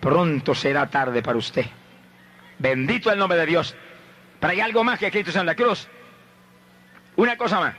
pronto 0.00 0.54
será 0.54 0.88
tarde 0.88 1.22
para 1.22 1.38
usted. 1.38 1.64
Bendito 2.58 3.10
el 3.10 3.18
nombre 3.18 3.38
de 3.38 3.46
Dios. 3.46 3.74
Pero 4.38 4.52
hay 4.52 4.60
algo 4.60 4.84
más 4.84 4.98
que 4.98 5.10
Cristo 5.10 5.40
en 5.40 5.46
la 5.46 5.54
cruz. 5.54 5.88
Una 7.16 7.36
cosa 7.36 7.58
más. 7.58 7.74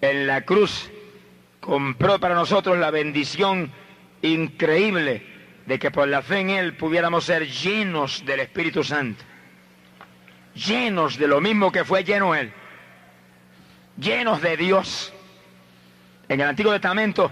En 0.00 0.26
la 0.26 0.42
cruz 0.42 0.91
compró 1.62 2.18
para 2.18 2.34
nosotros 2.34 2.76
la 2.76 2.90
bendición 2.90 3.70
increíble 4.20 5.22
de 5.64 5.78
que 5.78 5.92
por 5.92 6.08
la 6.08 6.20
fe 6.20 6.40
en 6.40 6.50
Él 6.50 6.76
pudiéramos 6.76 7.24
ser 7.24 7.46
llenos 7.46 8.26
del 8.26 8.40
Espíritu 8.40 8.82
Santo. 8.82 9.22
Llenos 10.54 11.16
de 11.16 11.28
lo 11.28 11.40
mismo 11.40 11.70
que 11.70 11.84
fue 11.84 12.02
lleno 12.02 12.34
Él. 12.34 12.52
Llenos 13.96 14.42
de 14.42 14.56
Dios. 14.56 15.12
En 16.28 16.40
el 16.40 16.48
Antiguo 16.48 16.72
Testamento 16.72 17.30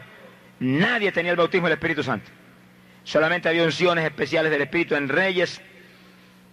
nadie 0.60 1.10
tenía 1.10 1.32
el 1.32 1.36
bautismo 1.36 1.66
del 1.66 1.76
Espíritu 1.76 2.04
Santo. 2.04 2.30
Solamente 3.02 3.48
había 3.48 3.64
unciones 3.64 4.04
especiales 4.04 4.52
del 4.52 4.62
Espíritu 4.62 4.94
en 4.94 5.08
reyes, 5.08 5.60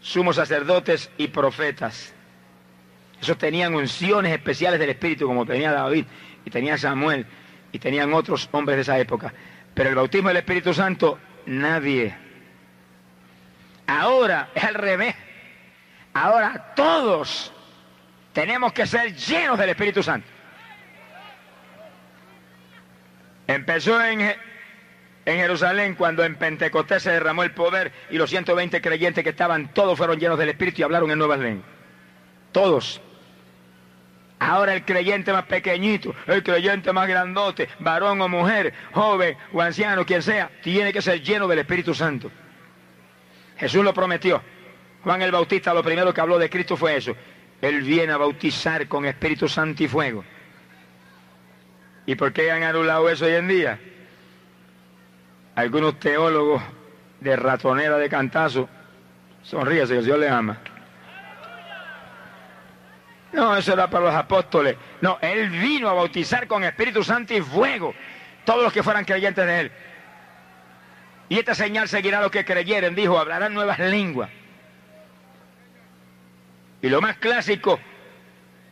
sumos 0.01 0.37
sacerdotes 0.37 1.11
y 1.19 1.27
profetas. 1.27 2.11
Esos 3.21 3.37
tenían 3.37 3.75
unciones 3.75 4.33
especiales 4.33 4.79
del 4.79 4.89
Espíritu 4.89 5.27
como 5.27 5.45
tenía 5.45 5.71
David 5.71 6.05
y 6.43 6.49
tenía 6.49 6.75
Samuel 6.79 7.27
y 7.71 7.79
tenían 7.79 8.13
otros 8.13 8.49
hombres 8.51 8.77
de 8.77 8.81
esa 8.81 8.99
época. 8.99 9.33
Pero 9.73 9.89
el 9.89 9.95
bautismo 9.95 10.29
del 10.29 10.37
Espíritu 10.37 10.73
Santo, 10.73 11.19
nadie. 11.45 12.15
Ahora 13.85 14.49
es 14.53 14.63
al 14.63 14.73
revés. 14.73 15.15
Ahora 16.13 16.73
todos 16.75 17.53
tenemos 18.33 18.73
que 18.73 18.85
ser 18.85 19.15
llenos 19.15 19.57
del 19.57 19.69
Espíritu 19.69 20.01
Santo. 20.01 20.27
Empezó 23.47 24.03
en, 24.03 24.21
en, 24.21 25.37
Jerusalén 25.37 25.95
cuando 25.95 26.23
en 26.25 26.35
Pentecostés 26.35 27.03
se 27.03 27.11
derramó 27.11 27.43
el 27.43 27.51
poder 27.51 27.93
y 28.09 28.17
los 28.17 28.29
120 28.29 28.81
creyentes 28.81 29.23
que 29.23 29.29
estaban, 29.29 29.73
todos 29.73 29.97
fueron 29.97 30.19
llenos 30.19 30.37
del 30.37 30.49
Espíritu 30.49 30.81
y 30.81 30.83
hablaron 30.83 31.09
en 31.11 31.17
nuevas 31.17 31.39
lenguas. 31.39 31.67
Todos. 32.51 33.01
Ahora 34.39 34.75
el 34.75 34.85
creyente 34.85 35.33
más 35.33 35.45
pequeñito, 35.45 36.13
el 36.27 36.43
creyente 36.43 36.93
más 36.93 37.07
grandote, 37.07 37.69
varón 37.79 38.21
o 38.21 38.27
mujer, 38.27 38.71
joven 38.91 39.35
o 39.51 39.61
anciano, 39.61 40.05
quien 40.05 40.21
sea, 40.21 40.51
tiene 40.61 40.93
que 40.93 41.01
ser 41.01 41.23
lleno 41.23 41.47
del 41.47 41.59
Espíritu 41.59 41.93
Santo. 41.95 42.29
Jesús 43.57 43.83
lo 43.83 43.93
prometió. 43.93 44.41
Juan 45.03 45.21
el 45.23 45.31
Bautista 45.31 45.73
lo 45.73 45.83
primero 45.83 46.13
que 46.13 46.21
habló 46.21 46.37
de 46.37 46.49
Cristo 46.49 46.77
fue 46.77 46.97
eso. 46.97 47.15
Él 47.61 47.81
viene 47.81 48.13
a 48.13 48.17
bautizar 48.17 48.87
con 48.87 49.05
Espíritu 49.05 49.47
Santo 49.47 49.83
y 49.83 49.87
fuego. 49.87 50.23
¿Y 52.05 52.13
por 52.13 52.31
qué 52.31 52.51
han 52.51 52.61
anulado 52.61 53.09
eso 53.09 53.25
hoy 53.25 53.33
en 53.33 53.47
día? 53.47 53.79
Algunos 55.55 55.99
teólogos 55.99 56.61
de 57.21 57.35
ratonera 57.35 57.97
de 57.97 58.07
cantazo, 58.07 58.69
sonríese 59.41 59.95
que 59.95 60.01
Señor 60.03 60.19
le 60.19 60.29
ama 60.29 60.59
no, 63.37 63.55
eso 63.55 63.73
era 63.73 63.87
para 63.87 64.05
los 64.05 64.15
apóstoles. 64.15 64.75
No, 64.99 65.19
Él 65.21 65.49
vino 65.51 65.87
a 65.87 65.93
bautizar 65.93 66.47
con 66.47 66.63
Espíritu 66.63 67.03
Santo 67.03 67.35
y 67.35 67.41
fuego 67.41 67.93
todos 68.43 68.63
los 68.63 68.73
que 68.73 68.81
fueran 68.81 69.05
creyentes 69.05 69.45
de 69.45 69.59
Él. 69.59 69.71
Y 71.29 71.37
esta 71.37 71.53
señal 71.53 71.87
seguirá 71.87 72.17
a 72.17 72.21
los 72.21 72.31
que 72.31 72.43
creyeren, 72.43 72.95
dijo, 72.95 73.19
hablarán 73.19 73.53
nuevas 73.53 73.77
lenguas. 73.77 74.31
Y 76.81 76.89
lo 76.89 76.99
más 76.99 77.17
clásico, 77.17 77.79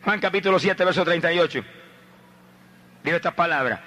Juan 0.02 0.18
capítulo 0.18 0.58
7, 0.58 0.84
verso 0.84 1.04
38, 1.04 1.64
dijo 3.04 3.16
estas 3.16 3.34
palabras. 3.34 3.78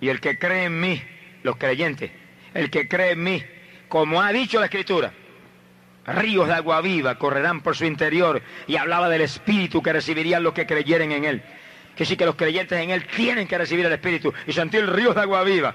Y 0.00 0.08
el 0.08 0.20
que 0.20 0.40
cree 0.40 0.64
en 0.64 0.80
mí, 0.80 1.00
los 1.44 1.56
creyentes, 1.56 2.10
el 2.52 2.68
que 2.68 2.88
cree 2.88 3.12
en 3.12 3.22
mí, 3.22 3.44
como 3.88 4.20
ha 4.20 4.32
dicho 4.32 4.58
la 4.58 4.66
Escritura, 4.66 5.12
ríos 6.06 6.48
de 6.48 6.54
agua 6.54 6.80
viva 6.80 7.16
correrán 7.16 7.60
por 7.60 7.76
su 7.76 7.84
interior 7.84 8.42
y 8.66 8.76
hablaba 8.76 9.08
del 9.08 9.22
Espíritu 9.22 9.82
que 9.82 9.92
recibirían 9.92 10.42
los 10.42 10.52
que 10.52 10.66
creyeren 10.66 11.12
en 11.12 11.24
Él. 11.24 11.42
Que 11.96 12.04
sí 12.04 12.16
que 12.16 12.26
los 12.26 12.34
creyentes 12.34 12.78
en 12.78 12.90
Él 12.90 13.06
tienen 13.06 13.46
que 13.46 13.58
recibir 13.58 13.86
el 13.86 13.92
Espíritu 13.92 14.32
y 14.46 14.52
sentir 14.52 14.88
ríos 14.90 15.14
de 15.14 15.22
agua 15.22 15.42
viva. 15.44 15.74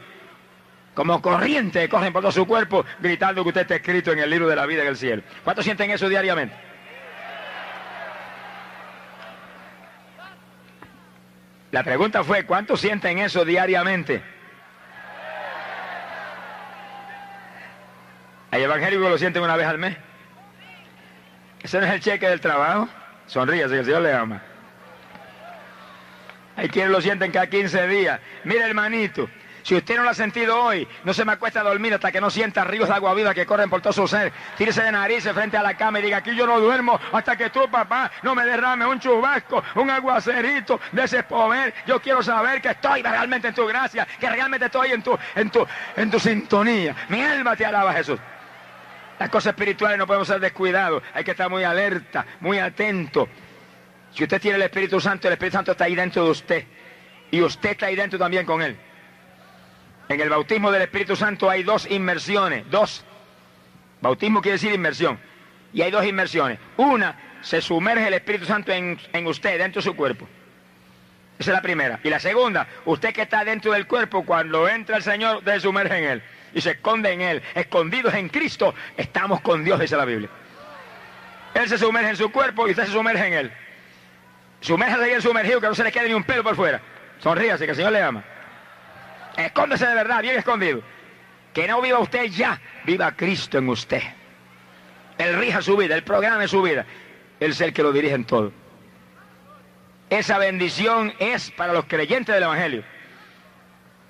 Como 0.94 1.22
corriente 1.22 1.88
corren 1.88 2.12
por 2.12 2.22
todo 2.22 2.32
su 2.32 2.46
cuerpo 2.46 2.86
gritando 3.00 3.44
que 3.44 3.50
usted 3.50 3.62
está 3.62 3.76
escrito 3.76 4.12
en 4.12 4.20
el 4.20 4.30
libro 4.30 4.48
de 4.48 4.56
la 4.56 4.66
vida 4.66 4.82
en 4.82 4.90
el 4.90 4.98
cielo. 4.98 5.24
¿Cuántos 5.44 5.64
sienten 5.66 5.92
eso 5.92 6.10
diariamente? 6.10 6.56
La 11.72 11.84
pregunta 11.84 12.24
fue, 12.24 12.46
¿cuántos 12.46 12.82
sienten 12.82 13.20
eso 13.20 13.46
diariamente? 13.46 14.24
Hay 18.52 18.64
evangélicos 18.64 19.06
que 19.06 19.12
lo 19.12 19.18
sienten 19.20 19.44
una 19.44 19.56
vez 19.56 19.68
al 19.68 19.78
mes. 19.78 19.96
Ese 21.62 21.80
no 21.80 21.86
es 21.86 21.94
el 21.94 22.00
cheque 22.00 22.28
del 22.28 22.42
trabajo. 22.42 22.88
Sonríase, 23.28 23.74
que 23.74 23.80
el 23.80 23.86
Señor 23.86 24.02
le 24.02 24.14
ama. 24.14 24.42
Hay 26.56 26.70
quienes 26.70 26.92
lo 26.92 27.02
sienten 27.02 27.32
cada 27.32 27.48
15 27.48 27.88
días. 27.88 28.20
Mire, 28.44 28.66
hermanito, 28.66 29.30
si 29.64 29.76
usted 29.76 29.98
no 29.98 30.04
lo 30.04 30.10
ha 30.10 30.14
sentido 30.14 30.62
hoy, 30.62 30.88
no 31.04 31.14
se 31.14 31.24
me 31.24 31.34
acuesta 31.34 31.62
a 31.62 31.64
dormir 31.64 31.94
hasta 31.94 32.12
que 32.12 32.20
no 32.20 32.30
sienta 32.30 32.64
ríos 32.64 32.90
de 32.90 32.96
agua 32.96 33.14
viva 33.14 33.34
que 33.34 33.46
corren 33.46 33.70
por 33.70 33.82
todo 33.82 33.94
su 33.94 34.08
ser. 34.08 34.34
Tírese 34.58 34.84
de 34.84 34.92
narices 34.92 35.34
frente 35.34 35.58
a 35.58 35.64
la 35.64 35.76
cama 35.76 36.00
y 36.00 36.04
diga, 36.04 36.18
aquí 36.18 36.36
yo 36.36 36.48
no 36.48 36.60
duermo 36.60 37.00
hasta 37.12 37.38
que 37.38 37.50
tú, 37.50 37.70
papá, 37.70 38.12
no 38.24 38.36
me 38.36 38.46
derrame 38.46 38.86
un 38.86 39.00
chubasco, 39.00 39.64
un 39.76 39.90
aguacerito 39.90 40.80
de 40.92 41.04
ese 41.04 41.24
poder. 41.24 41.74
Yo 41.86 42.02
quiero 42.02 42.24
saber 42.24 42.62
que 42.62 42.70
estoy 42.70 43.04
realmente 43.04 43.50
en 43.50 43.54
tu 43.54 43.66
gracia, 43.68 44.08
que 44.20 44.30
realmente 44.30 44.66
estoy 44.66 44.92
en 44.92 45.04
tu, 45.04 45.18
en 45.36 45.50
tu, 45.50 45.68
en 45.96 46.10
tu 46.10 46.20
sintonía. 46.20 46.96
Mi 47.10 47.22
alma 47.22 47.56
te 47.56 47.66
alaba, 47.66 47.94
Jesús. 47.94 48.20
Las 49.20 49.30
cosas 49.30 49.52
espirituales 49.52 49.98
no 49.98 50.08
podemos 50.08 50.30
ser 50.30 50.40
descuidados, 50.40 51.04
hay 51.14 51.26
que 51.26 51.32
estar 51.32 51.50
muy 51.50 51.66
alerta, 51.66 52.26
muy 52.40 52.58
atento. 52.58 53.28
Si 54.14 54.24
usted 54.24 54.42
tiene 54.42 54.56
el 54.56 54.64
Espíritu 54.64 55.02
Santo, 55.02 55.28
el 55.28 55.34
Espíritu 55.34 55.58
Santo 55.58 55.74
está 55.74 55.84
ahí 55.84 55.94
dentro 55.94 56.24
de 56.24 56.32
usted. 56.32 56.64
Y 57.30 57.42
usted 57.42 57.72
está 57.72 57.88
ahí 57.88 57.96
dentro 57.96 58.18
también 58.18 58.46
con 58.46 58.62
Él. 58.62 58.78
En 60.08 60.22
el 60.22 60.30
bautismo 60.30 60.72
del 60.72 60.84
Espíritu 60.84 61.18
Santo 61.18 61.50
hay 61.50 61.64
dos 61.64 61.86
inmersiones, 61.92 62.64
dos. 62.72 63.04
Bautismo 64.02 64.42
quiere 64.42 64.54
decir 64.54 64.74
inmersión. 64.74 65.20
Y 65.74 65.82
hay 65.82 65.92
dos 65.92 66.06
inmersiones. 66.06 66.58
Una, 66.78 67.20
se 67.42 67.62
sumerge 67.62 68.08
el 68.08 68.14
Espíritu 68.14 68.46
Santo 68.46 68.72
en, 68.72 68.98
usted, 69.28 69.58
dentro 69.58 69.82
de 69.82 69.84
su 69.84 69.96
cuerpo. 69.98 70.28
Esa 71.38 71.52
es 71.52 71.56
la 71.56 71.62
primera. 71.62 72.00
Y 72.04 72.10
la 72.10 72.20
segunda, 72.20 72.68
usted 72.86 73.14
que 73.14 73.24
está 73.24 73.44
dentro 73.44 73.74
del 73.74 73.86
cuerpo, 73.86 74.26
cuando 74.26 74.68
entra 74.68 74.96
el 74.96 75.04
Señor, 75.04 75.44
se 75.44 75.60
sumerge 75.60 75.98
en 75.98 76.04
Él 76.06 76.24
y 76.54 76.62
se 76.62 76.72
esconde 76.72 77.12
en 77.12 77.22
Él, 77.22 77.42
escondidos 77.56 78.14
en 78.14 78.30
Cristo, 78.30 78.74
estamos 78.98 79.42
con 79.42 79.64
Dios, 79.64 79.80
dice 79.80 79.96
la 79.96 80.06
Biblia. 80.06 80.30
Él 81.54 81.68
se 81.68 81.78
sumerge 81.78 82.10
en 82.12 82.18
su 82.18 82.32
cuerpo 82.32 82.68
y 82.68 82.72
usted 82.72 82.86
se 82.86 82.92
sumerge 82.92 83.28
en 83.28 83.34
Él. 83.34 83.52
Sumérjase 84.62 85.04
ahí 85.04 85.22
sumergido, 85.22 85.62
que 85.62 85.68
no 85.68 85.76
se 85.76 85.84
le 85.84 85.92
quede 85.92 86.10
ni 86.10 86.14
un 86.14 86.24
pelo 86.24 86.44
por 86.44 86.56
fuera. 86.56 86.82
Sonríase, 87.20 87.66
que 87.66 87.72
el 87.72 87.78
Señor 87.78 87.92
le 87.92 88.02
ama. 88.02 88.24
Escóndese 89.38 89.86
de 89.86 89.96
verdad, 89.96 90.22
bien 90.22 90.38
escondido. 90.38 90.82
Que 91.54 91.68
no 91.68 91.82
viva 91.82 92.00
usted 92.00 92.26
ya, 92.26 92.60
viva 92.86 93.16
Cristo 93.16 93.58
en 93.58 93.70
usted. 93.70 94.02
Él 95.18 95.38
rija 95.38 95.62
su 95.62 95.76
vida, 95.76 95.96
el 95.96 96.04
programa 96.04 96.48
su 96.48 96.62
vida. 96.62 96.86
Él 97.40 97.52
es 97.52 97.62
el 97.62 97.74
que 97.74 97.84
lo 97.84 97.92
dirige 97.92 98.16
en 98.16 98.26
todo. 98.26 98.52
Esa 100.10 100.38
bendición 100.38 101.14
es 101.20 101.52
para 101.52 101.74
los 101.74 101.86
creyentes 101.86 102.34
del 102.34 102.44
Evangelio. 102.44 102.84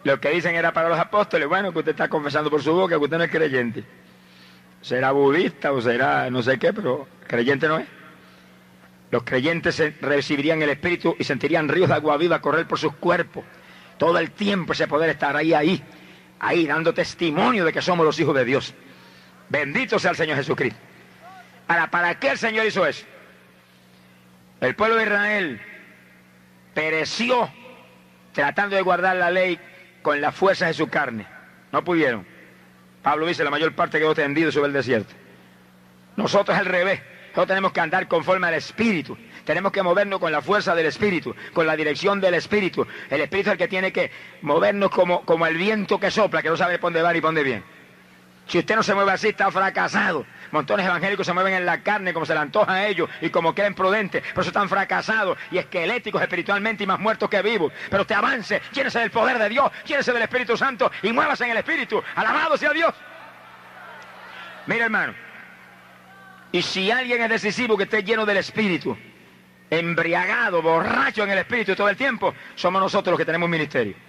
Lo 0.03 0.19
que 0.19 0.29
dicen 0.29 0.55
era 0.55 0.71
para 0.71 0.89
los 0.89 0.99
apóstoles, 0.99 1.47
bueno, 1.47 1.73
que 1.73 1.79
usted 1.79 1.91
está 1.91 2.07
confesando 2.07 2.49
por 2.49 2.63
su 2.63 2.73
boca 2.73 2.95
que 2.95 3.03
usted 3.03 3.17
no 3.17 3.23
es 3.23 3.31
creyente. 3.31 3.83
Será 4.81 5.11
budista 5.11 5.71
o 5.73 5.81
será 5.81 6.29
no 6.29 6.41
sé 6.41 6.57
qué, 6.57 6.71
pero 6.71 7.07
creyente 7.27 7.67
no 7.67 7.79
es. 7.79 7.87
Los 9.11 9.23
creyentes 9.23 9.81
recibirían 10.01 10.61
el 10.61 10.69
Espíritu 10.69 11.15
y 11.19 11.23
sentirían 11.23 11.67
ríos 11.67 11.89
de 11.89 11.95
agua 11.95 12.15
viva 12.17 12.41
correr 12.41 12.67
por 12.67 12.79
sus 12.79 12.93
cuerpos. 12.95 13.43
Todo 13.97 14.19
el 14.19 14.31
tiempo 14.31 14.73
ese 14.73 14.87
poder 14.87 15.09
estar 15.09 15.35
ahí, 15.35 15.53
ahí, 15.53 15.83
ahí, 16.39 16.65
dando 16.65 16.93
testimonio 16.93 17.65
de 17.65 17.73
que 17.73 17.81
somos 17.81 18.05
los 18.05 18.19
hijos 18.19 18.35
de 18.35 18.45
Dios. 18.45 18.73
Bendito 19.49 19.99
sea 19.99 20.11
el 20.11 20.17
Señor 20.17 20.37
Jesucristo. 20.37 20.79
Ahora, 21.67 21.89
¿para 21.89 22.19
qué 22.19 22.29
el 22.29 22.37
Señor 22.37 22.65
hizo 22.65 22.85
eso? 22.85 23.05
El 24.61 24.75
pueblo 24.75 24.95
de 24.95 25.03
Israel 25.03 25.61
pereció 26.73 27.49
tratando 28.33 28.75
de 28.75 28.81
guardar 28.81 29.15
la 29.17 29.31
ley 29.31 29.59
con 30.01 30.21
las 30.21 30.35
fuerzas 30.35 30.69
de 30.69 30.73
su 30.73 30.87
carne. 30.87 31.27
No 31.71 31.83
pudieron. 31.83 32.25
Pablo 33.01 33.25
dice, 33.25 33.43
la 33.43 33.49
mayor 33.49 33.73
parte 33.73 33.99
quedó 33.99 34.13
tendido 34.13 34.51
sobre 34.51 34.67
el 34.67 34.73
desierto. 34.73 35.13
Nosotros 36.15 36.57
al 36.57 36.65
revés. 36.65 37.01
Nosotros 37.29 37.47
tenemos 37.47 37.71
que 37.71 37.79
andar 37.79 38.07
conforme 38.07 38.47
al 38.47 38.55
Espíritu. 38.55 39.17
Tenemos 39.45 39.71
que 39.71 39.81
movernos 39.83 40.19
con 40.19 40.31
la 40.31 40.41
fuerza 40.41 40.75
del 40.75 40.87
Espíritu, 40.87 41.35
con 41.53 41.65
la 41.65 41.75
dirección 41.75 42.19
del 42.19 42.33
Espíritu. 42.33 42.85
El 43.09 43.21
Espíritu 43.21 43.49
es 43.49 43.53
el 43.53 43.57
que 43.57 43.67
tiene 43.67 43.93
que 43.93 44.11
movernos 44.41 44.89
como, 44.89 45.21
como 45.25 45.45
el 45.47 45.55
viento 45.55 45.99
que 45.99 46.11
sopla, 46.11 46.41
que 46.41 46.49
no 46.49 46.57
sabe 46.57 46.77
dónde 46.77 47.01
va 47.01 47.13
ni 47.13 47.19
dónde 47.19 47.43
viene. 47.43 47.63
Si 48.49 48.57
usted 48.57 48.75
no 48.75 48.81
se 48.81 48.95
mueve 48.95 49.11
así, 49.11 49.27
está 49.27 49.51
fracasado. 49.51 50.25
Montones 50.51 50.83
evangélicos 50.83 51.23
se 51.23 51.33
mueven 51.33 51.53
en 51.53 51.67
la 51.67 51.83
carne 51.83 52.13
como 52.13 52.25
se 52.25 52.33
le 52.33 52.39
antoja 52.39 52.73
a 52.73 52.87
ellos 52.87 53.07
y 53.21 53.29
como 53.29 53.53
creen 53.53 53.75
prudentes. 53.75 54.23
Por 54.33 54.41
eso 54.41 54.49
están 54.49 54.67
fracasados 54.67 55.37
y 55.51 55.59
esqueléticos 55.59 56.19
espiritualmente 56.19 56.83
y 56.83 56.87
más 56.87 56.99
muertos 56.99 57.29
que 57.29 57.43
vivos. 57.43 57.71
Pero 57.91 58.01
usted 58.01 58.15
avance, 58.15 58.59
llénese 58.73 58.99
del 58.99 59.11
poder 59.11 59.37
de 59.37 59.49
Dios, 59.49 59.71
llénese 59.85 60.11
del 60.11 60.23
Espíritu 60.23 60.57
Santo 60.57 60.91
y 61.03 61.13
muévase 61.13 61.45
en 61.45 61.51
el 61.51 61.57
Espíritu. 61.57 62.01
Alabado 62.15 62.57
sea 62.57 62.73
Dios. 62.73 62.91
Mira, 64.65 64.85
hermano. 64.85 65.13
Y 66.51 66.63
si 66.63 66.89
alguien 66.89 67.21
es 67.21 67.29
decisivo 67.29 67.77
que 67.77 67.83
esté 67.83 68.03
lleno 68.03 68.25
del 68.25 68.37
Espíritu, 68.37 68.97
embriagado, 69.69 70.63
borracho 70.63 71.23
en 71.23 71.29
el 71.29 71.37
Espíritu 71.37 71.75
todo 71.75 71.89
el 71.89 71.97
tiempo, 71.97 72.33
somos 72.55 72.81
nosotros 72.81 73.11
los 73.11 73.19
que 73.19 73.25
tenemos 73.25 73.47
ministerio. 73.47 74.08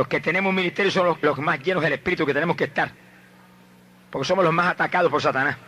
Los 0.00 0.08
que 0.08 0.18
tenemos 0.18 0.48
un 0.48 0.56
ministerio 0.56 0.90
son 0.90 1.04
los, 1.04 1.22
los 1.22 1.38
más 1.40 1.62
llenos 1.62 1.82
del 1.82 1.92
Espíritu 1.92 2.24
que 2.24 2.32
tenemos 2.32 2.56
que 2.56 2.64
estar. 2.64 2.90
Porque 4.10 4.26
somos 4.26 4.42
los 4.42 4.54
más 4.54 4.68
atacados 4.68 5.10
por 5.10 5.20
Satanás 5.20 5.58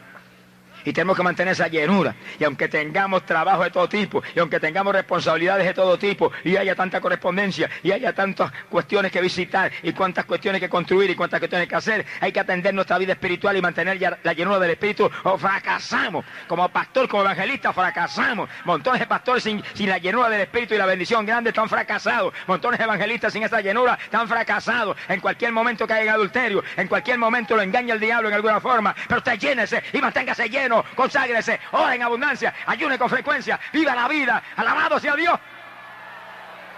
y 0.85 0.93
tenemos 0.93 1.17
que 1.17 1.23
mantener 1.23 1.53
esa 1.53 1.69
llenura. 1.69 2.15
Y 2.39 2.45
aunque 2.45 2.69
tengamos 2.69 3.25
trabajo 3.27 3.65
de 3.65 3.71
todo 3.71 3.89
tipo, 3.89 4.23
y 4.35 4.39
aunque 4.39 4.61
tengamos 4.61 4.93
responsabilidades 4.93 5.67
de 5.67 5.75
todo 5.75 5.99
tipo, 5.99 6.33
y 6.45 6.57
haya 6.57 6.75
tanta 6.75 7.01
correspondencia, 7.01 7.71
y 7.83 7.93
haya 7.93 8.13
tantas 8.13 8.53
cuestiones 8.69 9.13
que 9.13 9.21
visitar, 9.21 9.71
y 9.83 9.93
cuántas 9.93 10.25
cuestiones 10.25 10.61
que 10.61 10.69
construir, 10.69 11.11
y 11.11 11.15
cuántas 11.15 11.41
cuestiones 11.41 11.69
que 11.69 11.75
hacer, 11.75 12.07
hay 12.21 12.33
que 12.33 12.41
atender 12.41 12.75
nuestra 12.75 12.99
vida 12.99 13.13
espiritual 13.13 13.57
y 13.57 13.63
mantener 13.63 14.19
la 14.23 14.33
llenura 14.33 14.59
del 14.59 14.71
Espíritu, 14.73 15.11
o 15.25 15.39
fracasamos. 15.39 16.25
Como 16.47 16.69
pastor, 16.69 17.09
como 17.09 17.23
evangelista, 17.23 17.73
fracasamos. 17.73 18.49
Montones 18.65 19.01
de 19.01 19.07
pastores 19.07 19.43
sin, 19.43 19.63
sin 19.75 19.89
la 19.89 19.99
llenura 19.99 20.29
del 20.29 20.43
Espíritu 20.43 20.75
y 20.75 20.79
la 20.79 20.87
bendición 20.87 21.27
grande 21.27 21.51
están 21.51 21.69
fracasados. 21.69 22.33
Montones 22.47 22.79
de 22.79 22.85
evangelistas 22.85 23.33
sin 23.33 23.43
esa 23.43 23.61
llenura 23.61 23.99
están 24.03 24.29
fracasados. 24.29 24.97
En 25.09 25.21
cualquier 25.21 25.53
momento 25.53 25.87
que 25.87 25.93
haya 25.93 26.15
adulterio, 26.15 26.63
en 26.77 26.89
cualquier 26.89 27.19
momento 27.19 27.57
lo 27.57 27.63
engaña 27.63 27.95
el 27.95 28.01
diablo 28.01 28.29
en 28.29 28.35
alguna 28.35 28.61
forma, 28.61 28.95
pero 29.07 29.19
usted 29.19 29.39
llénese 29.39 29.83
y 29.93 29.99
manténgase 29.99 30.49
lleno 30.49 30.72
conságrese, 30.95 31.61
ora 31.73 31.95
en 31.95 32.03
abundancia, 32.03 32.55
ayune 32.67 32.99
con 32.99 33.09
frecuencia, 33.09 33.59
viva 33.73 33.95
la 33.95 34.09
vida, 34.09 34.43
alabado 34.57 34.99
sea 34.99 35.17
Dios. 35.17 35.39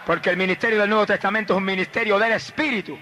Porque 0.06 0.30
el 0.30 0.36
ministerio 0.36 0.80
del 0.80 0.90
Nuevo 0.90 1.06
Testamento 1.06 1.54
es 1.54 1.58
un 1.58 1.64
ministerio 1.64 2.18
del 2.18 2.32
Espíritu. 2.32 2.98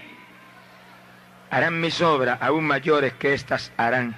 Harán 1.49 1.79
mis 1.79 1.99
obras 2.01 2.41
aún 2.41 2.65
mayores 2.65 3.13
que 3.13 3.33
estas 3.33 3.71
harán. 3.77 4.15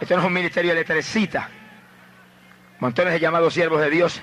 Esto 0.00 0.14
no 0.14 0.22
es 0.22 0.26
un 0.26 0.32
ministerio 0.32 0.70
de 0.70 0.76
letrecita. 0.76 1.48
Montones 2.78 3.12
de 3.12 3.20
llamados 3.20 3.54
siervos 3.54 3.80
de 3.80 3.90
Dios 3.90 4.20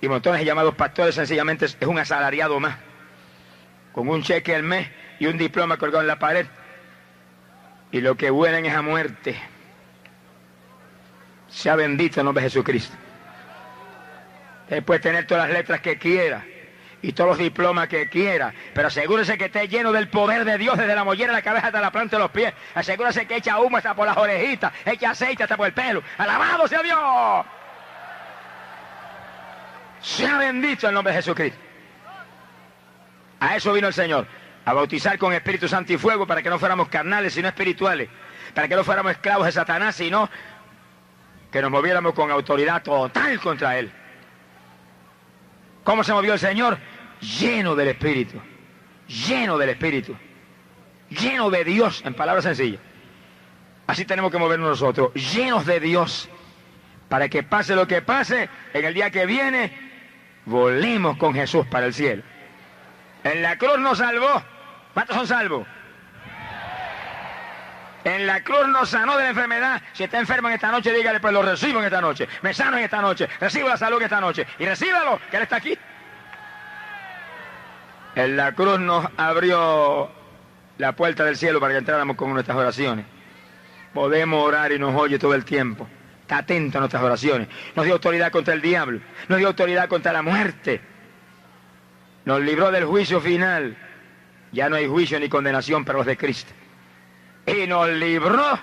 y 0.00 0.08
montones 0.08 0.40
de 0.40 0.46
llamados 0.46 0.74
pastores 0.74 1.14
sencillamente 1.14 1.66
es 1.66 1.76
un 1.86 1.98
asalariado 1.98 2.58
más. 2.60 2.76
Con 3.92 4.08
un 4.08 4.22
cheque 4.22 4.54
al 4.54 4.62
mes 4.62 4.88
y 5.18 5.26
un 5.26 5.36
diploma 5.36 5.76
colgado 5.76 6.02
en 6.02 6.08
la 6.08 6.18
pared. 6.18 6.46
Y 7.92 8.00
lo 8.00 8.16
que 8.16 8.30
huelen 8.30 8.66
es 8.66 8.74
a 8.74 8.82
muerte. 8.82 9.36
Sea 11.50 11.76
bendito 11.76 12.20
el 12.20 12.24
nombre 12.24 12.44
de 12.44 12.50
Jesucristo. 12.50 12.96
Él 14.68 14.82
puede 14.84 15.00
tener 15.00 15.26
todas 15.26 15.48
las 15.48 15.52
letras 15.52 15.80
que 15.80 15.98
quiera 15.98 16.44
y 17.02 17.12
todos 17.12 17.30
los 17.30 17.38
diplomas 17.38 17.88
que 17.88 18.08
quiera, 18.08 18.54
pero 18.74 18.88
asegúrese 18.88 19.36
que 19.36 19.46
esté 19.46 19.66
lleno 19.66 19.90
del 19.90 20.08
poder 20.08 20.44
de 20.44 20.58
Dios 20.58 20.78
desde 20.78 20.94
la 20.94 21.02
mollera 21.02 21.32
de 21.32 21.38
la 21.38 21.42
cabeza 21.42 21.66
hasta 21.68 21.80
la 21.80 21.90
planta 21.90 22.16
de 22.16 22.22
los 22.22 22.30
pies. 22.30 22.52
Asegúrese 22.74 23.26
que 23.26 23.36
echa 23.36 23.58
humo 23.58 23.78
hasta 23.78 23.94
por 23.94 24.06
las 24.06 24.16
orejitas, 24.16 24.72
echa 24.84 25.10
aceite 25.10 25.42
hasta 25.42 25.56
por 25.56 25.66
el 25.66 25.72
pelo. 25.72 26.02
Alabado 26.18 26.68
sea 26.68 26.82
Dios. 26.82 27.46
Sea 30.02 30.38
bendito 30.38 30.88
el 30.88 30.94
nombre 30.94 31.12
de 31.12 31.18
Jesucristo. 31.18 31.58
A 33.40 33.56
eso 33.56 33.72
vino 33.72 33.88
el 33.88 33.94
Señor, 33.94 34.26
a 34.66 34.72
bautizar 34.74 35.18
con 35.18 35.32
Espíritu 35.32 35.66
Santo 35.66 35.92
y 35.92 35.98
fuego 35.98 36.26
para 36.26 36.42
que 36.42 36.50
no 36.50 36.58
fuéramos 36.58 36.88
carnales, 36.88 37.32
sino 37.32 37.48
espirituales, 37.48 38.08
para 38.54 38.68
que 38.68 38.76
no 38.76 38.84
fuéramos 38.84 39.12
esclavos 39.12 39.46
de 39.46 39.52
Satanás, 39.52 39.96
sino 39.96 40.28
que 41.50 41.60
nos 41.60 41.70
moviéramos 41.70 42.14
con 42.14 42.30
autoridad 42.30 42.82
total 42.82 43.40
contra 43.40 43.78
Él. 43.78 43.90
¿Cómo 45.84 46.04
se 46.04 46.12
movió 46.12 46.34
el 46.34 46.38
Señor? 46.38 46.78
Lleno 47.20 47.74
del 47.74 47.88
Espíritu, 47.88 48.40
lleno 49.08 49.58
del 49.58 49.70
Espíritu, 49.70 50.16
lleno 51.08 51.50
de 51.50 51.64
Dios, 51.64 52.02
en 52.04 52.14
palabras 52.14 52.44
sencillas. 52.44 52.80
Así 53.86 54.04
tenemos 54.04 54.30
que 54.30 54.38
movernos 54.38 54.68
nosotros, 54.68 55.12
llenos 55.14 55.66
de 55.66 55.80
Dios, 55.80 56.28
para 57.08 57.28
que 57.28 57.42
pase 57.42 57.74
lo 57.74 57.88
que 57.88 58.02
pase, 58.02 58.48
en 58.72 58.84
el 58.84 58.94
día 58.94 59.10
que 59.10 59.26
viene, 59.26 59.72
volemos 60.46 61.16
con 61.16 61.34
Jesús 61.34 61.66
para 61.66 61.86
el 61.86 61.94
cielo. 61.94 62.22
En 63.24 63.42
la 63.42 63.58
cruz 63.58 63.78
nos 63.80 63.98
salvó. 63.98 64.42
¿Cuántos 64.94 65.16
son 65.16 65.26
salvos? 65.26 65.66
En 68.04 68.26
la 68.26 68.42
cruz 68.42 68.66
nos 68.68 68.88
sanó 68.88 69.16
de 69.16 69.24
la 69.24 69.30
enfermedad. 69.30 69.82
Si 69.92 70.04
está 70.04 70.18
enfermo 70.18 70.48
en 70.48 70.54
esta 70.54 70.70
noche, 70.70 70.92
dígale, 70.92 71.20
pues 71.20 71.32
lo 71.32 71.42
recibo 71.42 71.80
en 71.80 71.84
esta 71.84 72.00
noche. 72.00 72.28
Me 72.42 72.54
sano 72.54 72.78
en 72.78 72.84
esta 72.84 73.02
noche. 73.02 73.28
Recibo 73.38 73.68
la 73.68 73.76
salud 73.76 73.98
en 73.98 74.04
esta 74.04 74.20
noche. 74.20 74.46
Y 74.58 74.64
recíbalo, 74.64 75.20
que 75.30 75.36
Él 75.36 75.42
está 75.42 75.56
aquí. 75.56 75.76
En 78.14 78.36
la 78.36 78.54
cruz 78.54 78.80
nos 78.80 79.06
abrió 79.16 80.10
la 80.78 80.92
puerta 80.92 81.24
del 81.24 81.36
cielo 81.36 81.60
para 81.60 81.74
que 81.74 81.78
entráramos 81.78 82.16
con 82.16 82.32
nuestras 82.32 82.56
oraciones. 82.56 83.04
Podemos 83.92 84.46
orar 84.46 84.72
y 84.72 84.78
nos 84.78 84.94
oye 84.94 85.18
todo 85.18 85.34
el 85.34 85.44
tiempo. 85.44 85.86
Está 86.22 86.38
atento 86.38 86.78
a 86.78 86.80
nuestras 86.80 87.02
oraciones. 87.02 87.48
Nos 87.76 87.84
dio 87.84 87.94
autoridad 87.94 88.32
contra 88.32 88.54
el 88.54 88.62
diablo. 88.62 89.00
Nos 89.28 89.38
dio 89.38 89.48
autoridad 89.48 89.88
contra 89.88 90.12
la 90.12 90.22
muerte. 90.22 90.80
Nos 92.24 92.40
libró 92.40 92.70
del 92.70 92.86
juicio 92.86 93.20
final. 93.20 93.76
Ya 94.52 94.70
no 94.70 94.76
hay 94.76 94.86
juicio 94.86 95.20
ni 95.20 95.28
condenación 95.28 95.84
para 95.84 95.98
los 95.98 96.06
de 96.06 96.16
Cristo 96.16 96.52
y 97.46 97.66
nos 97.66 97.88
libró 97.88 98.58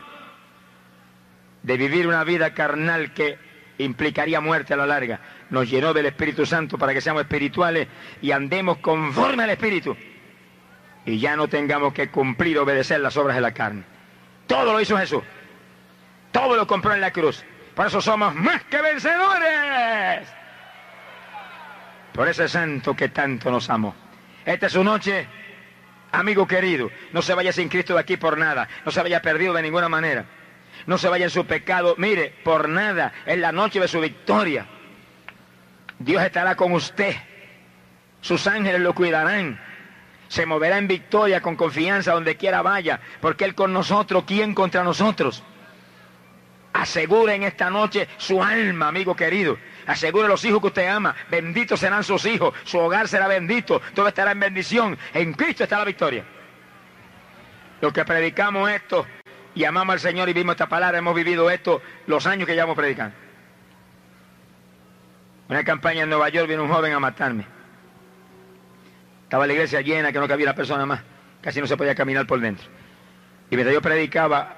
de 1.64 1.78
vivir 1.78 2.08
una 2.08 2.24
vida 2.24 2.54
carnal 2.54 3.14
que 3.14 3.38
implicaría 3.78 4.40
muerte 4.40 4.74
a 4.74 4.78
la 4.78 4.86
larga. 4.86 5.20
Nos 5.50 5.70
llenó 5.70 5.94
del 5.94 6.08
Espíritu 6.08 6.46
Santo 6.46 6.78
para 6.78 6.94
que 6.94 7.02
seamos 7.02 7.24
espirituales 7.24 7.88
y 8.22 8.32
andemos 8.32 8.78
conforme 8.78 9.44
al 9.44 9.50
Espíritu. 9.52 9.96
Y 11.06 11.20
ya 11.20 11.36
no 11.36 11.48
tengamos 11.48 11.94
que 11.94 12.10
cumplir, 12.10 12.58
obedecer 12.60 13.00
las 13.00 13.16
obras 13.18 13.36
de 13.36 13.42
la 13.42 13.54
carne. 13.54 13.84
Todo 14.46 14.74
lo 14.74 14.82
hizo 14.82 14.98
Jesús. 14.98 15.24
Todo 16.32 16.56
lo 16.56 16.68
compró 16.68 16.94
en 16.94 17.02
la 17.02 17.12
cruz. 17.12 17.44
Por 17.76 17.88
eso 17.88 18.02
somos 18.02 18.34
más 18.36 18.64
que 18.64 18.82
vencedores. 18.82 20.28
Por 22.14 22.28
ese 22.28 22.48
santo 22.48 22.96
que 22.96 23.10
tanto 23.10 23.52
nos 23.52 23.70
amó. 23.70 23.96
Esta 24.46 24.68
es 24.68 24.74
su 24.74 24.84
noche 24.84 25.28
Amigo 26.12 26.47
querido, 26.47 26.89
no 27.12 27.22
se 27.22 27.34
vaya 27.34 27.51
sin 27.51 27.70
Cristo 27.70 27.93
de 27.93 27.99
aquí 27.99 28.18
por 28.18 28.38
nada, 28.38 28.68
no 28.86 28.91
se 28.91 29.01
vaya 29.01 29.22
perdido 29.22 29.53
de 29.53 29.62
ninguna 29.62 29.89
manera, 29.89 30.26
no 30.86 30.97
se 30.97 31.10
vaya 31.10 31.26
en 31.26 31.32
su 31.32 31.45
pecado, 31.45 31.95
mire, 31.97 32.34
por 32.43 32.70
nada, 32.70 33.14
es 33.26 33.38
la 33.38 33.51
noche 33.51 33.80
de 33.80 33.88
su 33.88 33.99
victoria. 33.99 34.66
Dios 35.99 36.24
estará 36.24 36.55
con 36.55 36.72
usted, 36.72 37.16
sus 38.22 38.47
ángeles 38.47 38.82
lo 38.82 38.95
cuidarán, 38.95 39.60
se 40.30 40.45
moverá 40.45 40.78
en 40.78 40.88
victoria 40.88 41.41
con 41.41 41.55
confianza 41.55 42.14
donde 42.14 42.38
quiera 42.38 42.62
vaya, 42.62 42.99
porque 43.20 43.45
Él 43.45 43.55
con 43.55 43.74
nosotros, 43.74 44.24
¿quién 44.26 44.53
contra 44.53 44.84
nosotros? 44.84 45.43
Asegure 46.74 47.36
en 47.36 47.43
esta 47.43 47.70
noche 47.70 48.08
su 48.18 48.41
alma, 48.41 48.88
amigo 48.88 49.16
querido. 49.16 49.58
Asegure 49.88 50.28
los 50.28 50.44
hijos 50.44 50.60
que 50.60 50.68
usted 50.68 50.88
ama. 50.88 51.16
Benditos 51.32 51.80
serán 51.80 52.04
sus 52.04 52.26
hijos. 52.26 52.54
Su 52.66 52.78
hogar 52.78 53.08
será 53.08 53.28
bendito. 53.28 53.82
Todo 53.96 54.10
estará 54.10 54.32
en 54.32 54.40
bendición. 54.40 54.98
En 55.14 55.34
Cristo 55.34 55.64
está 55.64 55.80
la 55.80 55.86
victoria. 55.86 56.26
Los 57.80 57.94
que 57.94 58.04
predicamos 58.04 58.70
esto 58.70 59.06
y 59.56 59.64
amamos 59.64 59.94
al 59.94 60.00
Señor 60.00 60.28
y 60.30 60.34
vimos 60.34 60.54
esta 60.54 60.68
palabra, 60.68 60.98
hemos 60.98 61.16
vivido 61.16 61.50
esto 61.50 61.82
los 62.06 62.28
años 62.28 62.46
que 62.46 62.54
llevamos 62.54 62.76
predicando. 62.76 63.16
Una 65.50 65.64
campaña 65.64 66.04
en 66.04 66.10
Nueva 66.10 66.28
York 66.30 66.50
vino 66.50 66.64
un 66.64 66.70
joven 66.70 66.92
a 66.94 66.99
matarme. 66.99 67.45
Estaba 69.24 69.48
la 69.48 69.53
iglesia 69.53 69.82
llena, 69.82 70.11
que 70.11 70.20
no 70.20 70.28
cabía 70.28 70.48
la 70.48 70.56
persona 70.56 70.86
más. 70.86 71.02
Casi 71.41 71.61
no 71.61 71.68
se 71.68 71.78
podía 71.78 71.95
caminar 71.95 72.28
por 72.28 72.40
dentro. 72.40 72.68
Y 73.49 73.56
mientras 73.56 73.74
yo 73.74 73.82
predicaba, 73.82 74.57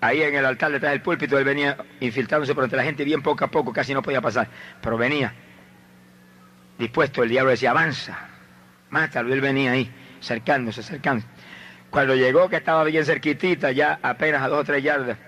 ahí 0.00 0.22
en 0.22 0.34
el 0.34 0.44
altar 0.44 0.72
detrás 0.72 0.92
del 0.92 1.02
púlpito, 1.02 1.38
él 1.38 1.44
venía 1.44 1.76
infiltrándose 2.00 2.54
por 2.54 2.64
entre 2.64 2.76
la 2.76 2.84
gente 2.84 3.04
bien 3.04 3.22
poco 3.22 3.44
a 3.44 3.48
poco, 3.48 3.72
casi 3.72 3.94
no 3.94 4.02
podía 4.02 4.20
pasar, 4.20 4.48
pero 4.80 4.96
venía 4.96 5.32
dispuesto, 6.78 7.22
el 7.22 7.28
diablo 7.28 7.50
decía, 7.50 7.70
avanza, 7.70 8.16
mátalo, 8.90 9.30
y 9.30 9.32
él 9.32 9.40
venía 9.40 9.72
ahí, 9.72 9.90
cercándose, 10.20 10.82
cercándose. 10.82 11.26
Cuando 11.90 12.14
llegó, 12.14 12.48
que 12.48 12.56
estaba 12.56 12.84
bien 12.84 13.04
cerquitita, 13.04 13.72
ya 13.72 13.98
apenas 14.02 14.42
a 14.42 14.48
dos 14.48 14.60
o 14.60 14.64
tres 14.64 14.82
yardas, 14.82 15.18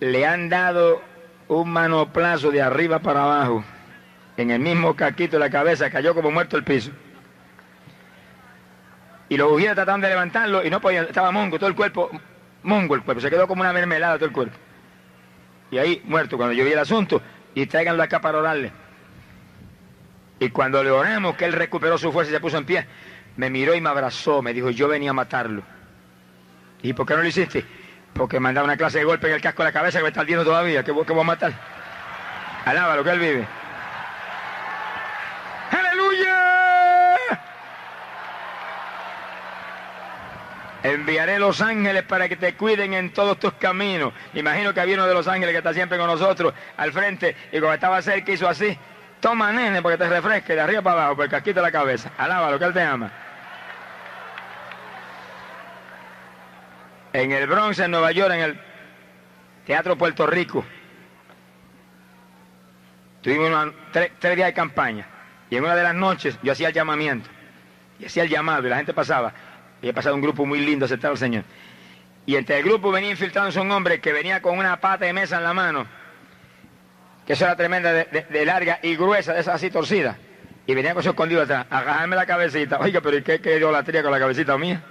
le 0.00 0.26
han 0.26 0.48
dado 0.48 1.02
un 1.48 1.70
manoplazo 1.70 2.50
de 2.50 2.62
arriba 2.62 2.98
para 3.00 3.22
abajo, 3.22 3.64
en 4.36 4.50
el 4.50 4.60
mismo 4.60 4.96
caquito 4.96 5.36
de 5.36 5.40
la 5.40 5.50
cabeza, 5.50 5.90
cayó 5.90 6.14
como 6.14 6.30
muerto 6.30 6.56
el 6.56 6.64
piso. 6.64 6.90
Y 9.28 9.36
los 9.36 9.52
ujieres 9.52 9.76
trataban 9.76 10.00
de 10.00 10.08
levantarlo 10.08 10.64
y 10.64 10.70
no 10.70 10.80
podían, 10.80 11.04
estaba 11.04 11.30
mongo, 11.30 11.58
todo 11.58 11.68
el 11.68 11.76
cuerpo 11.76 12.10
mongo 12.62 12.94
el 12.94 13.02
cuerpo, 13.02 13.20
se 13.20 13.30
quedó 13.30 13.46
como 13.46 13.62
una 13.62 13.72
mermelada 13.72 14.16
todo 14.16 14.26
el 14.26 14.32
cuerpo. 14.32 14.56
Y 15.70 15.78
ahí, 15.78 16.02
muerto, 16.04 16.36
cuando 16.36 16.52
yo 16.52 16.64
vi 16.64 16.72
el 16.72 16.78
asunto, 16.78 17.22
y 17.54 17.66
tráiganlo 17.66 18.02
acá 18.02 18.20
para 18.20 18.38
orarle. 18.38 18.72
Y 20.38 20.50
cuando 20.50 20.82
le 20.82 20.90
oramos, 20.90 21.36
que 21.36 21.44
él 21.44 21.52
recuperó 21.52 21.98
su 21.98 22.10
fuerza 22.12 22.32
y 22.32 22.34
se 22.34 22.40
puso 22.40 22.58
en 22.58 22.64
pie, 22.64 22.86
me 23.36 23.50
miró 23.50 23.74
y 23.74 23.80
me 23.80 23.90
abrazó, 23.90 24.42
me 24.42 24.52
dijo, 24.52 24.70
yo 24.70 24.88
venía 24.88 25.10
a 25.10 25.14
matarlo. 25.14 25.62
¿Y 26.82 26.92
por 26.92 27.06
qué 27.06 27.14
no 27.14 27.22
lo 27.22 27.28
hiciste? 27.28 27.64
Porque 28.14 28.40
mandaba 28.40 28.64
una 28.64 28.76
clase 28.76 28.98
de 28.98 29.04
golpe 29.04 29.28
en 29.28 29.34
el 29.34 29.40
casco 29.40 29.62
de 29.62 29.68
la 29.68 29.72
cabeza 29.72 29.98
que 29.98 30.04
me 30.04 30.08
está 30.08 30.22
ardiendo 30.22 30.44
todavía, 30.44 30.82
que, 30.82 30.92
que 30.92 31.12
voy 31.12 31.20
a 31.20 31.24
matar. 31.24 31.52
Alaba 32.64 32.96
lo 32.96 33.04
que 33.04 33.10
él 33.10 33.18
vive. 33.18 33.46
¡Aleluya! 35.70 37.40
Enviaré 40.82 41.38
los 41.38 41.60
ángeles 41.60 42.04
para 42.04 42.28
que 42.28 42.36
te 42.36 42.54
cuiden 42.54 42.94
en 42.94 43.12
todos 43.12 43.38
tus 43.38 43.52
caminos. 43.54 44.14
Imagino 44.32 44.72
que 44.72 44.80
había 44.80 44.94
uno 44.94 45.06
de 45.06 45.14
los 45.14 45.28
ángeles 45.28 45.52
que 45.52 45.58
está 45.58 45.74
siempre 45.74 45.98
con 45.98 46.06
nosotros 46.06 46.54
al 46.76 46.92
frente 46.92 47.36
y 47.52 47.58
cuando 47.58 47.74
estaba 47.74 48.00
cerca 48.00 48.32
hizo 48.32 48.48
así. 48.48 48.78
Toma, 49.20 49.52
nene, 49.52 49.82
porque 49.82 49.98
te 49.98 50.08
refresque 50.08 50.54
de 50.54 50.60
arriba 50.60 50.80
para 50.80 50.96
abajo, 51.02 51.16
por 51.16 51.24
el 51.26 51.30
casquito 51.30 51.60
de 51.60 51.66
la 51.66 51.72
cabeza. 51.72 52.10
Alaba 52.16 52.50
lo 52.50 52.58
que 52.58 52.64
él 52.64 52.72
te 52.72 52.80
ama. 52.80 53.12
En 57.12 57.32
el 57.32 57.46
Bronx, 57.46 57.78
en 57.80 57.90
Nueva 57.90 58.12
York, 58.12 58.32
en 58.32 58.40
el 58.40 58.60
Teatro 59.66 59.96
Puerto 59.98 60.26
Rico, 60.26 60.64
tuvimos 63.20 63.74
tres, 63.92 64.12
días 64.20 64.46
de 64.46 64.54
campaña. 64.54 65.06
Y 65.50 65.56
en 65.56 65.64
una 65.64 65.74
de 65.74 65.82
las 65.82 65.94
noches 65.94 66.38
yo 66.42 66.52
hacía 66.52 66.68
el 66.68 66.74
llamamiento. 66.74 67.28
Y 67.98 68.06
hacía 68.06 68.22
el 68.22 68.30
llamado 68.30 68.66
y 68.66 68.70
la 68.70 68.76
gente 68.76 68.94
pasaba. 68.94 69.34
He 69.82 69.92
pasado 69.92 70.14
un 70.14 70.20
grupo 70.20 70.44
muy 70.46 70.60
lindo 70.60 70.84
aceptar 70.84 71.10
al 71.12 71.18
Señor. 71.18 71.44
Y 72.26 72.36
entre 72.36 72.58
el 72.58 72.64
grupo 72.64 72.90
venía 72.90 73.10
infiltrándose 73.10 73.60
un 73.60 73.70
hombre 73.72 74.00
que 74.00 74.12
venía 74.12 74.42
con 74.42 74.58
una 74.58 74.80
pata 74.80 75.06
de 75.06 75.12
mesa 75.12 75.38
en 75.38 75.44
la 75.44 75.54
mano 75.54 76.00
que 77.30 77.34
eso 77.34 77.44
era 77.44 77.54
tremenda 77.54 77.92
de, 77.92 78.44
larga 78.44 78.80
y 78.82 78.96
gruesa, 78.96 79.32
de 79.32 79.40
esa 79.40 79.54
así 79.54 79.70
torcida. 79.70 80.18
Y 80.66 80.74
venía 80.74 80.94
con 80.94 81.02
su 81.04 81.10
escondido 81.10 81.42
atrás, 81.42 81.64
a 81.70 82.04
la 82.04 82.26
cabecita. 82.26 82.78
Oiga, 82.80 83.00
pero 83.00 83.18
¿y 83.18 83.22
qué, 83.22 83.40
qué 83.40 83.56
idolatría 83.56 84.02
con 84.02 84.10
la 84.10 84.18
cabecita 84.18 84.58
mía? 84.58 84.82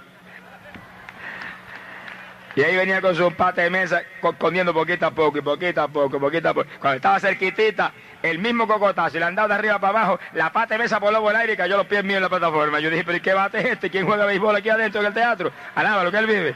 Y 2.56 2.62
ahí 2.62 2.76
venía 2.76 3.02
con 3.02 3.14
su 3.14 3.30
pata 3.32 3.60
de 3.60 3.68
mesa, 3.68 4.00
escondiendo 4.22 4.72
poquito 4.72 5.04
a 5.04 5.10
poco, 5.10 5.36
y 5.36 5.42
poquito 5.42 5.82
a 5.82 5.88
poco, 5.88 6.18
poquito 6.18 6.48
a 6.48 6.54
poco. 6.54 6.66
Cuando 6.80 6.96
estaba 6.96 7.20
cerquitita, 7.20 7.92
el 8.22 8.38
mismo 8.38 8.66
cocotazo, 8.66 9.16
y 9.16 9.20
le 9.20 9.26
han 9.26 9.34
dado 9.34 9.48
de 9.48 9.54
arriba 9.54 9.78
para 9.78 9.98
abajo, 9.98 10.20
la 10.34 10.52
pata 10.52 10.76
de 10.76 10.98
voló 10.98 11.20
por 11.20 11.32
el 11.32 11.40
aire 11.40 11.52
y 11.54 11.56
cayó 11.56 11.76
los 11.76 11.86
pies 11.86 12.04
míos 12.04 12.16
en 12.16 12.22
la 12.22 12.28
plataforma. 12.28 12.80
Yo 12.80 12.90
dije, 12.90 13.04
pero 13.04 13.16
¿y 13.16 13.20
qué 13.20 13.32
bate 13.32 13.58
es 13.58 13.64
este? 13.66 13.90
¿Quién 13.90 14.06
juega 14.06 14.26
béisbol 14.26 14.56
aquí 14.56 14.68
adentro 14.68 15.00
en 15.00 15.06
el 15.06 15.14
teatro? 15.14 15.52
Alaba 15.74 16.04
lo 16.04 16.10
que 16.10 16.18
él 16.18 16.26
vive. 16.26 16.54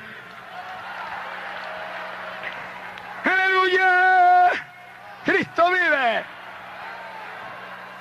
¡Aleluya! 3.24 4.50
Cristo 5.24 5.68
vive. 5.70 6.24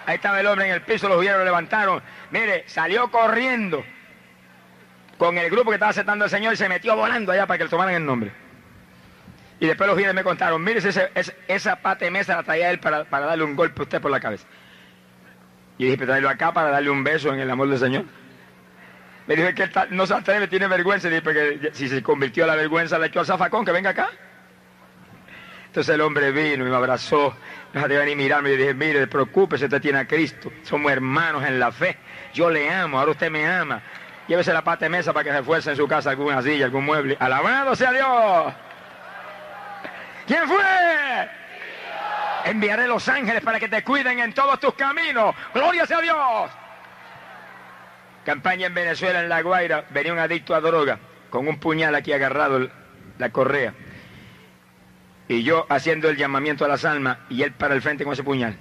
Ahí 0.06 0.16
estaba 0.16 0.42
el 0.42 0.48
hombre 0.48 0.68
en 0.68 0.74
el 0.74 0.82
piso, 0.82 1.08
los 1.08 1.18
hubieron 1.18 1.40
lo 1.40 1.46
levantaron. 1.46 2.04
Mire, 2.32 2.66
salió 2.68 3.10
corriendo 3.10 3.84
con 5.18 5.38
el 5.38 5.50
grupo 5.50 5.70
que 5.70 5.76
estaba 5.76 5.92
aceptando 5.92 6.26
al 6.26 6.30
Señor 6.30 6.54
y 6.54 6.58
se 6.58 6.68
metió 6.68 6.96
volando 6.98 7.32
allá 7.32 7.48
para 7.48 7.58
que 7.58 7.64
le 7.64 7.70
tomaran 7.70 7.94
el 7.94 8.06
nombre. 8.06 8.43
Y 9.64 9.68
después 9.68 9.90
los 9.90 9.98
hieros 9.98 10.14
me 10.14 10.26
contaron, 10.26 10.62
mire, 10.62 10.82
esa 11.48 11.76
pata 11.78 12.04
de 12.04 12.12
mesa 12.12 12.36
la 12.36 12.44
traía 12.44 12.70
él 12.70 12.82
para, 12.82 13.06
darle 13.06 13.46
un 13.46 13.56
golpe 13.56 13.80
a 13.80 13.84
usted 13.84 14.02
por 14.02 14.12
la 14.12 14.20
cabeza. 14.20 14.46
Y 15.78 15.86
dije, 15.86 15.98
pero 15.98 16.28
acá 16.28 16.52
para 16.52 16.70
darle 16.70 16.90
un 16.90 17.02
beso 17.02 17.34
en 17.34 17.40
el 17.40 17.50
amor 17.50 17.70
del 17.70 17.80
Señor. 17.80 18.04
Me 19.26 19.38
dijo 19.38 19.48
que 19.56 19.64
él 19.64 19.72
no 19.92 20.06
se 20.06 20.16
atreve, 20.16 20.50
tiene 20.50 20.68
vergüenza. 20.68 21.08
Y 21.08 21.12
dije, 21.12 21.22
porque 21.22 21.70
si 21.72 21.88
se 21.88 22.04
convirtió 22.04 22.44
a 22.44 22.48
la 22.48 22.58
vergüenza, 22.58 23.00
le 23.00 23.08
echó 23.08 23.22
al 23.22 23.26
zafacón, 23.26 23.64
que 23.64 23.72
venga 23.72 23.92
acá. 23.92 24.10
Entonces 25.68 25.96
el 25.96 26.02
hombre 26.02 26.34
vino 26.34 26.68
y 26.68 26.70
me 26.70 26.76
abrazó, 26.76 27.34
no 27.72 27.88
de 27.88 27.98
venir 27.98 28.18
mirarme 28.18 28.52
y 28.52 28.58
dije, 28.58 28.74
mire, 28.74 29.08
preocúpese, 29.08 29.64
usted 29.64 29.82
tiene 29.82 30.00
a 30.00 30.06
Cristo, 30.06 30.52
somos 30.64 30.92
hermanos 30.92 31.42
en 31.46 31.58
la 31.58 31.72
fe, 31.72 31.98
yo 32.34 32.50
le 32.50 32.70
amo, 32.70 33.00
ahora 33.00 33.12
usted 33.12 33.32
me 33.32 33.48
ama. 33.48 33.82
Llévese 34.28 34.52
la 34.52 34.62
pata 34.62 34.86
de 34.86 34.90
mesa 34.90 35.14
para 35.14 35.24
que 35.24 35.32
se 35.32 35.40
esfuerce 35.40 35.70
en 35.72 35.78
su 35.78 35.88
casa 35.88 36.10
alguna 36.10 36.42
silla, 36.42 36.66
algún 36.66 36.84
mueble. 36.84 37.16
Alabado 37.18 37.78
sea 37.78 37.94
Dios. 37.94 38.54
¿Quién 40.28 40.48
fue? 40.48 40.64
Enviaré 42.46 42.88
los 42.88 43.08
ángeles 43.08 43.42
para 43.42 43.60
que 43.60 43.70
te 43.70 43.84
cuiden 43.84 44.20
en 44.20 44.34
todos 44.34 44.60
tus 44.60 44.74
caminos. 44.74 45.36
Gloria 45.54 45.86
sea 45.86 46.02
Dios. 46.02 46.52
Campaña 48.26 48.68
en 48.68 48.74
Venezuela, 48.74 49.22
en 49.22 49.30
La 49.30 49.42
Guaira, 49.42 49.86
venía 49.90 50.14
un 50.14 50.20
adicto 50.20 50.56
a 50.56 50.62
droga, 50.62 50.98
con 51.30 51.48
un 51.48 51.60
puñal 51.60 51.94
aquí 51.96 52.14
agarrado, 52.14 52.70
la 53.18 53.30
correa. 53.32 53.74
Y 55.28 55.44
yo 55.44 55.66
haciendo 55.70 56.10
el 56.10 56.18
llamamiento 56.18 56.64
a 56.66 56.68
las 56.68 56.86
almas 56.86 57.18
y 57.30 57.44
él 57.44 57.54
para 57.54 57.74
el 57.74 57.82
frente 57.82 58.04
con 58.04 58.14
ese 58.14 58.24
puñal. 58.24 58.58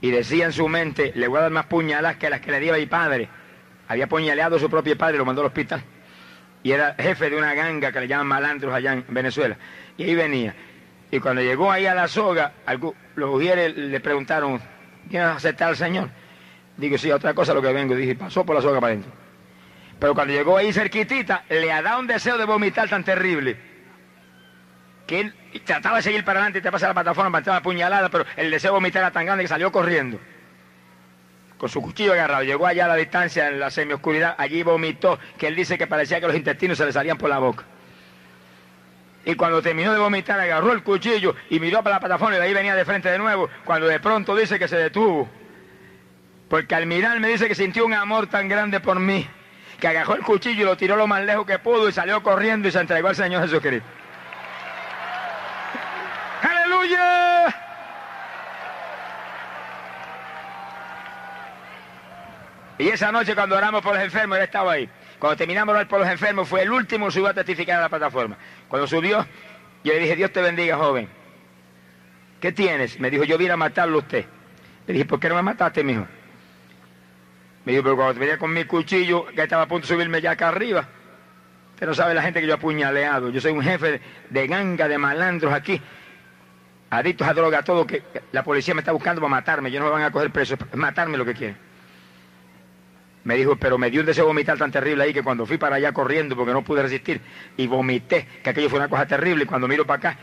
Y 0.00 0.10
decía 0.10 0.44
en 0.44 0.52
su 0.52 0.68
mente, 0.68 1.12
le 1.14 1.28
voy 1.28 1.38
a 1.38 1.42
dar 1.42 1.50
más 1.50 1.66
puñalas 1.66 2.16
que 2.16 2.28
las 2.28 2.40
que 2.40 2.50
le 2.50 2.60
dio 2.60 2.74
a 2.74 2.76
mi 2.76 2.86
padre. 2.86 3.28
Había 3.88 4.08
puñaleado 4.08 4.56
a 4.56 4.58
su 4.58 4.68
propio 4.68 4.96
padre 4.98 5.18
lo 5.18 5.24
mandó 5.24 5.42
al 5.42 5.48
hospital. 5.48 5.82
Y 6.64 6.72
era 6.72 6.94
jefe 6.98 7.30
de 7.30 7.36
una 7.36 7.54
ganga 7.54 7.92
que 7.92 8.00
le 8.00 8.08
llaman 8.08 8.26
malandros 8.26 8.74
allá 8.74 8.92
en 8.92 9.04
Venezuela. 9.08 9.56
Y 9.96 10.04
ahí 10.04 10.14
venía. 10.14 10.54
Y 11.12 11.20
cuando 11.20 11.42
llegó 11.42 11.70
ahí 11.70 11.84
a 11.84 11.94
la 11.94 12.08
soga, 12.08 12.52
los 13.16 13.34
ujieres 13.34 13.76
le 13.76 14.00
preguntaron, 14.00 14.58
¿quieres 15.10 15.28
aceptar 15.28 15.68
al 15.68 15.76
Señor? 15.76 16.08
Digo, 16.78 16.96
sí, 16.96 17.12
otra 17.12 17.34
cosa 17.34 17.52
lo 17.52 17.60
que 17.60 17.70
vengo. 17.70 17.94
Dije, 17.94 18.14
pasó 18.14 18.46
por 18.46 18.56
la 18.56 18.62
soga 18.62 18.80
para 18.80 18.94
adentro. 18.94 19.12
Pero 20.00 20.14
cuando 20.14 20.32
llegó 20.32 20.56
ahí 20.56 20.72
cerquitita, 20.72 21.44
le 21.50 21.70
ha 21.70 21.82
dado 21.82 22.00
un 22.00 22.06
deseo 22.06 22.38
de 22.38 22.46
vomitar 22.46 22.88
tan 22.88 23.04
terrible 23.04 23.58
que 25.06 25.20
él 25.20 25.34
trataba 25.66 25.96
de 25.96 26.02
seguir 26.02 26.24
para 26.24 26.38
adelante 26.38 26.60
y 26.60 26.62
te 26.62 26.72
pasa 26.72 26.88
la 26.88 26.94
plataforma, 26.94 27.42
para 27.42 27.56
la 27.56 27.62
puñalada, 27.62 28.08
pero 28.08 28.24
el 28.36 28.50
deseo 28.50 28.70
de 28.70 28.76
vomitar 28.76 29.02
era 29.02 29.10
tan 29.10 29.26
grande 29.26 29.44
que 29.44 29.48
salió 29.48 29.70
corriendo. 29.70 30.18
Con 31.58 31.68
su 31.68 31.82
cuchillo 31.82 32.14
agarrado, 32.14 32.42
llegó 32.42 32.66
allá 32.66 32.86
a 32.86 32.88
la 32.88 32.96
distancia, 32.96 33.48
en 33.48 33.60
la 33.60 33.70
semioscuridad, 33.70 34.34
allí 34.38 34.62
vomitó, 34.62 35.18
que 35.36 35.48
él 35.48 35.56
dice 35.56 35.76
que 35.76 35.86
parecía 35.86 36.22
que 36.22 36.26
los 36.26 36.36
intestinos 36.36 36.78
se 36.78 36.86
le 36.86 36.92
salían 36.92 37.18
por 37.18 37.28
la 37.28 37.38
boca. 37.38 37.64
Y 39.24 39.34
cuando 39.34 39.62
terminó 39.62 39.92
de 39.92 40.00
vomitar, 40.00 40.40
agarró 40.40 40.72
el 40.72 40.82
cuchillo 40.82 41.34
y 41.48 41.60
miró 41.60 41.82
para 41.82 41.96
la 41.96 42.00
plataforma 42.00 42.36
y 42.36 42.38
de 42.38 42.46
ahí 42.46 42.54
venía 42.54 42.74
de 42.74 42.84
frente 42.84 43.10
de 43.10 43.18
nuevo, 43.18 43.48
cuando 43.64 43.86
de 43.86 44.00
pronto 44.00 44.34
dice 44.34 44.58
que 44.58 44.68
se 44.68 44.76
detuvo. 44.76 45.28
Porque 46.48 46.74
al 46.74 46.86
mirar 46.86 47.18
me 47.20 47.28
dice 47.28 47.48
que 47.48 47.54
sintió 47.54 47.86
un 47.86 47.94
amor 47.94 48.26
tan 48.26 48.48
grande 48.48 48.80
por 48.80 48.98
mí, 48.98 49.26
que 49.78 49.88
agarró 49.88 50.14
el 50.14 50.22
cuchillo 50.22 50.62
y 50.62 50.64
lo 50.64 50.76
tiró 50.76 50.96
lo 50.96 51.06
más 51.06 51.22
lejos 51.22 51.46
que 51.46 51.58
pudo 51.58 51.88
y 51.88 51.92
salió 51.92 52.22
corriendo 52.22 52.68
y 52.68 52.72
se 52.72 52.80
entregó 52.80 53.08
al 53.08 53.16
Señor 53.16 53.42
Jesucristo. 53.42 53.88
Y 62.82 62.88
esa 62.88 63.12
noche 63.12 63.36
cuando 63.36 63.56
oramos 63.56 63.80
por 63.80 63.94
los 63.94 64.02
enfermos, 64.02 64.38
él 64.38 64.44
estaba 64.44 64.72
ahí. 64.72 64.90
Cuando 65.22 65.36
terminamos 65.36 65.72
de 65.72 65.76
orar 65.76 65.86
por 65.86 66.00
los 66.00 66.08
enfermos, 66.08 66.48
fue 66.48 66.62
el 66.62 66.72
último 66.72 67.06
que 67.06 67.12
subió 67.12 67.28
a 67.28 67.32
testificar 67.32 67.78
a 67.78 67.82
la 67.82 67.88
plataforma. 67.88 68.36
Cuando 68.66 68.88
subió, 68.88 69.24
yo 69.84 69.92
le 69.92 70.00
dije, 70.00 70.16
Dios 70.16 70.32
te 70.32 70.42
bendiga, 70.42 70.76
joven. 70.76 71.08
¿Qué 72.40 72.50
tienes? 72.50 72.98
Me 72.98 73.08
dijo, 73.08 73.22
yo 73.22 73.38
vine 73.38 73.52
a 73.52 73.56
matarlo 73.56 73.98
a 73.98 74.00
usted. 74.00 74.24
Le 74.84 74.92
dije, 74.92 75.04
¿por 75.04 75.20
qué 75.20 75.28
no 75.28 75.36
me 75.36 75.42
mataste, 75.42 75.84
mijo? 75.84 76.04
Me 77.64 77.70
dijo, 77.70 77.84
pero 77.84 77.94
cuando 77.94 78.18
venía 78.18 78.36
con 78.36 78.52
mi 78.52 78.64
cuchillo, 78.64 79.26
que 79.26 79.44
estaba 79.44 79.62
a 79.62 79.68
punto 79.68 79.86
de 79.86 79.94
subirme 79.94 80.20
ya 80.20 80.32
acá 80.32 80.48
arriba. 80.48 80.88
Usted 81.74 81.86
no 81.86 81.94
sabe 81.94 82.14
la 82.14 82.22
gente 82.22 82.40
que 82.40 82.48
yo 82.48 82.54
apuñaleado. 82.54 83.30
Yo 83.30 83.40
soy 83.40 83.52
un 83.52 83.62
jefe 83.62 84.00
de 84.28 84.46
ganga, 84.48 84.88
de 84.88 84.98
malandros 84.98 85.52
aquí 85.52 85.80
adictos 86.90 87.28
a 87.28 87.32
droga, 87.32 87.62
todo 87.62 87.86
que 87.86 88.02
la 88.32 88.42
policía 88.42 88.74
me 88.74 88.80
está 88.80 88.90
buscando 88.90 89.20
para 89.20 89.30
matarme, 89.30 89.70
yo 89.70 89.78
no 89.78 89.86
me 89.86 89.92
van 89.92 90.02
a 90.02 90.10
coger 90.10 90.32
preso, 90.32 90.54
es 90.54 90.76
matarme 90.76 91.16
lo 91.16 91.24
que 91.24 91.32
quieren. 91.32 91.71
Me 93.24 93.36
dijo, 93.36 93.56
pero 93.56 93.78
me 93.78 93.90
dio 93.90 94.00
un 94.00 94.06
deseo 94.06 94.24
de 94.24 94.28
vomitar 94.28 94.58
tan 94.58 94.72
terrible 94.72 95.04
ahí 95.04 95.12
que 95.12 95.22
cuando 95.22 95.46
fui 95.46 95.56
para 95.56 95.76
allá 95.76 95.92
corriendo 95.92 96.34
porque 96.34 96.52
no 96.52 96.62
pude 96.62 96.82
resistir 96.82 97.20
y 97.56 97.66
vomité, 97.66 98.26
que 98.42 98.50
aquello 98.50 98.68
fue 98.68 98.80
una 98.80 98.88
cosa 98.88 99.06
terrible 99.06 99.44
y 99.44 99.46
cuando 99.46 99.68
miro 99.68 99.86
para 99.86 100.10
acá, 100.10 100.18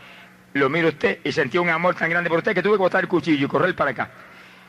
lo 0.52 0.68
miro 0.68 0.88
usted 0.88 1.20
y 1.24 1.32
sentí 1.32 1.58
un 1.58 1.70
amor 1.70 1.94
tan 1.94 2.10
grande 2.10 2.28
por 2.28 2.38
usted 2.38 2.54
que 2.54 2.62
tuve 2.62 2.74
que 2.74 2.78
botar 2.78 3.02
el 3.02 3.08
cuchillo 3.08 3.46
y 3.46 3.48
correr 3.48 3.74
para 3.74 3.92
acá. 3.92 4.10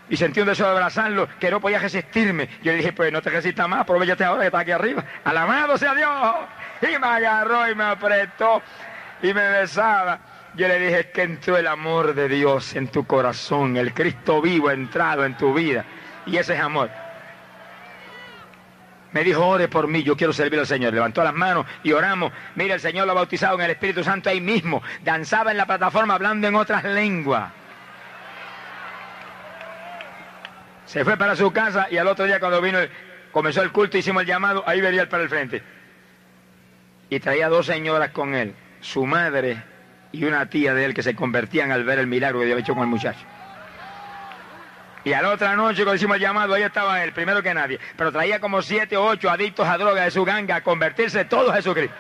Y 0.10 0.18
sentí 0.18 0.42
un 0.42 0.48
deseo 0.48 0.66
de 0.68 0.74
abrazarlo 0.74 1.28
que 1.40 1.50
no 1.50 1.62
podía 1.62 1.80
resistirme. 1.80 2.50
Yo 2.64 2.72
le 2.72 2.80
dije, 2.80 2.94
pues 2.94 3.12
no 3.12 3.22
te 3.22 3.30
resistas 3.30 3.68
más, 3.68 3.82
aprovechate 3.82 4.24
ahora 4.24 4.42
que 4.42 4.48
estás 4.48 4.62
aquí 4.62 4.72
arriba. 4.72 5.06
Alabado 5.24 5.78
sea 5.78 5.96
Dios. 5.96 6.12
Y 6.82 7.00
me 7.00 7.08
agarró 7.08 7.70
y 7.70 7.76
me 7.76 7.86
apretó 7.86 8.62
y 9.22 9.34
me 9.34 9.48
besaba. 9.50 10.20
Yo 10.56 10.68
le 10.68 10.80
dije 10.80 11.12
que 11.12 11.22
entró 11.22 11.58
el 11.58 11.68
amor 11.68 12.14
de 12.14 12.28
Dios 12.28 12.76
en 12.76 12.90
tu 12.90 13.06
corazón, 13.06 13.78
el 13.78 13.94
Cristo 13.94 14.42
vivo 14.42 14.70
entrado 14.70 15.24
en 15.24 15.38
tu 15.38 15.54
vida. 15.54 15.86
Y 16.26 16.36
ese 16.38 16.56
es 16.56 16.60
amor. 16.60 16.90
Me 19.14 19.24
dijo, 19.24 19.46
ore 19.46 19.68
por 19.68 19.88
mí, 19.88 20.04
yo 20.04 20.16
quiero 20.16 20.32
servir 20.32 20.60
al 20.60 20.68
Señor. 20.68 20.94
Levantó 20.94 21.24
las 21.24 21.34
manos 21.34 21.66
y 21.84 21.92
oramos. 21.92 22.32
Mira, 22.56 22.76
el 22.76 22.80
Señor 22.80 23.06
lo 23.06 23.12
ha 23.12 23.16
bautizado 23.16 23.56
en 23.56 23.66
el 23.66 23.72
Espíritu 23.72 24.04
Santo 24.04 24.30
ahí 24.30 24.40
mismo. 24.40 24.82
Danzaba 25.04 25.52
en 25.52 25.58
la 25.58 25.66
plataforma 25.66 26.14
hablando 26.14 26.48
en 26.48 26.56
otras 26.56 26.84
lenguas. 26.84 27.52
Se 30.86 31.04
fue 31.04 31.18
para 31.18 31.36
su 31.36 31.52
casa 31.52 31.88
y 31.90 31.98
al 31.98 32.08
otro 32.08 32.26
día 32.26 32.40
cuando 32.40 32.62
vino, 32.62 32.80
comenzó 33.32 33.62
el 33.62 33.72
culto, 33.72 33.98
hicimos 33.98 34.24
el 34.24 34.28
llamado, 34.28 34.64
ahí 34.68 34.82
venía 34.82 35.02
él 35.02 35.08
para 35.08 35.24
el 35.24 35.30
frente. 35.30 35.64
Y 37.10 37.20
traía 37.20 37.50
dos 37.50 37.66
señoras 37.66 38.12
con 38.12 38.36
él, 38.36 38.56
su 38.82 39.06
madre 39.06 39.64
y 40.12 40.24
una 40.26 40.50
tía 40.50 40.74
de 40.74 40.86
él 40.86 40.94
que 40.94 41.04
se 41.04 41.16
convertían 41.16 41.72
al 41.72 41.84
ver 41.84 42.00
el 42.00 42.08
milagro 42.08 42.40
que 42.40 42.46
había 42.46 42.58
hecho 42.58 42.74
con 42.74 42.84
el 42.84 42.90
muchacho. 42.90 43.26
Y 45.04 45.14
a 45.14 45.22
la 45.22 45.30
otra 45.30 45.56
noche, 45.56 45.84
cuando 45.84 45.96
hicimos 45.96 46.16
el 46.18 46.22
llamado, 46.22 46.54
ahí 46.54 46.64
estaba 46.64 47.04
él, 47.04 47.12
primero 47.12 47.42
que 47.42 47.54
nadie. 47.54 47.80
Pero 47.98 48.12
traía 48.12 48.40
como 48.40 48.62
siete 48.62 48.96
o 48.98 49.06
ocho 49.06 49.30
adictos 49.30 49.68
a 49.68 49.78
droga 49.78 50.04
de 50.04 50.12
su 50.12 50.24
ganga 50.24 50.58
a 50.58 50.62
convertirse 50.62 51.26
todos 51.26 51.52
a 51.52 51.56
Jesucristo. 51.56 51.96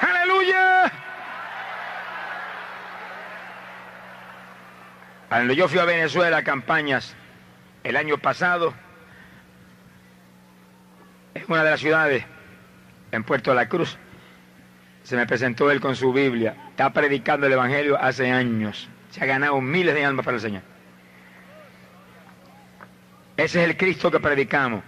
¡Aleluya! 0.00 0.92
Cuando 5.28 5.52
yo 5.54 5.68
fui 5.68 5.78
a 5.78 5.84
Venezuela 5.84 6.38
a 6.38 6.42
campañas 6.42 7.14
el 7.84 7.96
año 7.96 8.18
pasado, 8.18 8.74
en 11.34 11.44
una 11.46 11.62
de 11.62 11.70
las 11.70 11.80
ciudades, 11.80 12.24
en 13.12 13.22
Puerto 13.22 13.54
la 13.54 13.68
Cruz, 13.68 13.96
se 15.04 15.16
me 15.16 15.26
presentó 15.26 15.70
él 15.70 15.80
con 15.80 15.94
su 15.94 16.12
Biblia. 16.12 16.56
Está 16.70 16.92
predicando 16.92 17.46
el 17.46 17.52
Evangelio 17.52 17.96
hace 18.00 18.30
años. 18.30 18.88
Se 19.12 19.22
ha 19.22 19.26
ganado 19.26 19.60
miles 19.60 19.94
de 19.94 20.04
almas 20.06 20.24
para 20.24 20.36
el 20.36 20.40
Señor. 20.40 20.62
Ese 23.36 23.62
es 23.62 23.68
el 23.68 23.76
Cristo 23.76 24.10
que 24.10 24.20
predicamos, 24.20 24.82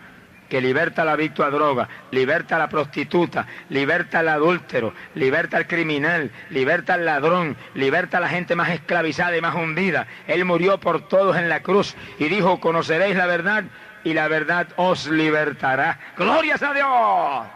que 0.48 0.62
liberta 0.62 1.04
la 1.04 1.14
víctima 1.14 1.50
droga, 1.50 1.88
liberta 2.10 2.56
a 2.56 2.58
la 2.58 2.68
prostituta, 2.70 3.46
liberta 3.68 4.20
al 4.20 4.28
adúltero, 4.30 4.94
liberta 5.14 5.58
al 5.58 5.66
criminal, 5.66 6.30
liberta 6.48 6.94
al 6.94 7.04
ladrón, 7.04 7.54
liberta 7.74 8.16
a 8.16 8.20
la 8.20 8.28
gente 8.28 8.56
más 8.56 8.70
esclavizada 8.70 9.36
y 9.36 9.42
más 9.42 9.54
hundida. 9.54 10.06
Él 10.26 10.46
murió 10.46 10.80
por 10.80 11.06
todos 11.06 11.36
en 11.36 11.50
la 11.50 11.60
cruz 11.60 11.94
y 12.18 12.30
dijo, 12.30 12.60
conoceréis 12.60 13.16
la 13.16 13.26
verdad 13.26 13.64
y 14.04 14.14
la 14.14 14.28
verdad 14.28 14.68
os 14.76 15.06
libertará. 15.06 15.98
Glorias 16.16 16.62
a 16.62 16.72
Dios. 16.72 17.46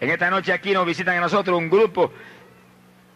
En 0.00 0.10
esta 0.10 0.30
noche 0.30 0.52
aquí 0.52 0.72
nos 0.72 0.84
visitan 0.84 1.16
a 1.16 1.20
nosotros 1.20 1.56
un 1.56 1.70
grupo 1.70 2.12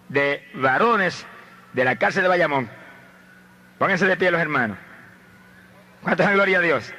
de 0.09 0.48
varones 0.55 1.26
de 1.74 1.84
la 1.84 1.96
cárcel 1.96 2.22
de 2.22 2.28
Bayamón. 2.28 2.70
Pónganse 3.78 4.06
de 4.06 4.16
pie 4.16 4.30
los 4.30 4.40
hermanos. 4.40 4.78
¿Cuántas 6.02 6.32
gloria 6.32 6.59
a 6.59 6.60
Dios? 6.62 6.94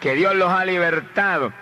Que 0.00 0.14
Dios 0.14 0.34
los 0.34 0.52
ha 0.52 0.64
libertado, 0.64 1.52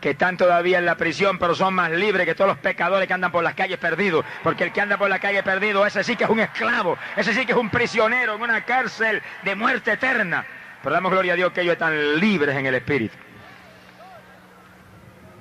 que 0.00 0.10
están 0.10 0.36
todavía 0.36 0.78
en 0.78 0.84
la 0.84 0.96
prisión, 0.96 1.38
pero 1.38 1.54
son 1.54 1.74
más 1.74 1.90
libres 1.90 2.26
que 2.26 2.34
todos 2.34 2.48
los 2.48 2.58
pecadores 2.58 3.08
que 3.08 3.14
andan 3.14 3.32
por 3.32 3.42
las 3.42 3.54
calles 3.54 3.78
perdidos. 3.78 4.24
Porque 4.42 4.64
el 4.64 4.72
que 4.72 4.80
anda 4.82 4.98
por 4.98 5.08
la 5.08 5.18
calle 5.18 5.42
perdido, 5.42 5.86
ese 5.86 6.04
sí 6.04 6.14
que 6.16 6.24
es 6.24 6.30
un 6.30 6.40
esclavo, 6.40 6.98
ese 7.16 7.32
sí 7.32 7.46
que 7.46 7.52
es 7.52 7.58
un 7.58 7.70
prisionero 7.70 8.34
en 8.34 8.42
una 8.42 8.64
cárcel 8.64 9.22
de 9.42 9.54
muerte 9.54 9.92
eterna. 9.92 10.44
Pero 10.82 10.94
damos 10.94 11.10
gloria 11.10 11.32
a 11.32 11.36
Dios 11.36 11.52
que 11.52 11.62
ellos 11.62 11.72
están 11.72 12.20
libres 12.20 12.56
en 12.56 12.66
el 12.66 12.74
Espíritu. 12.74 13.16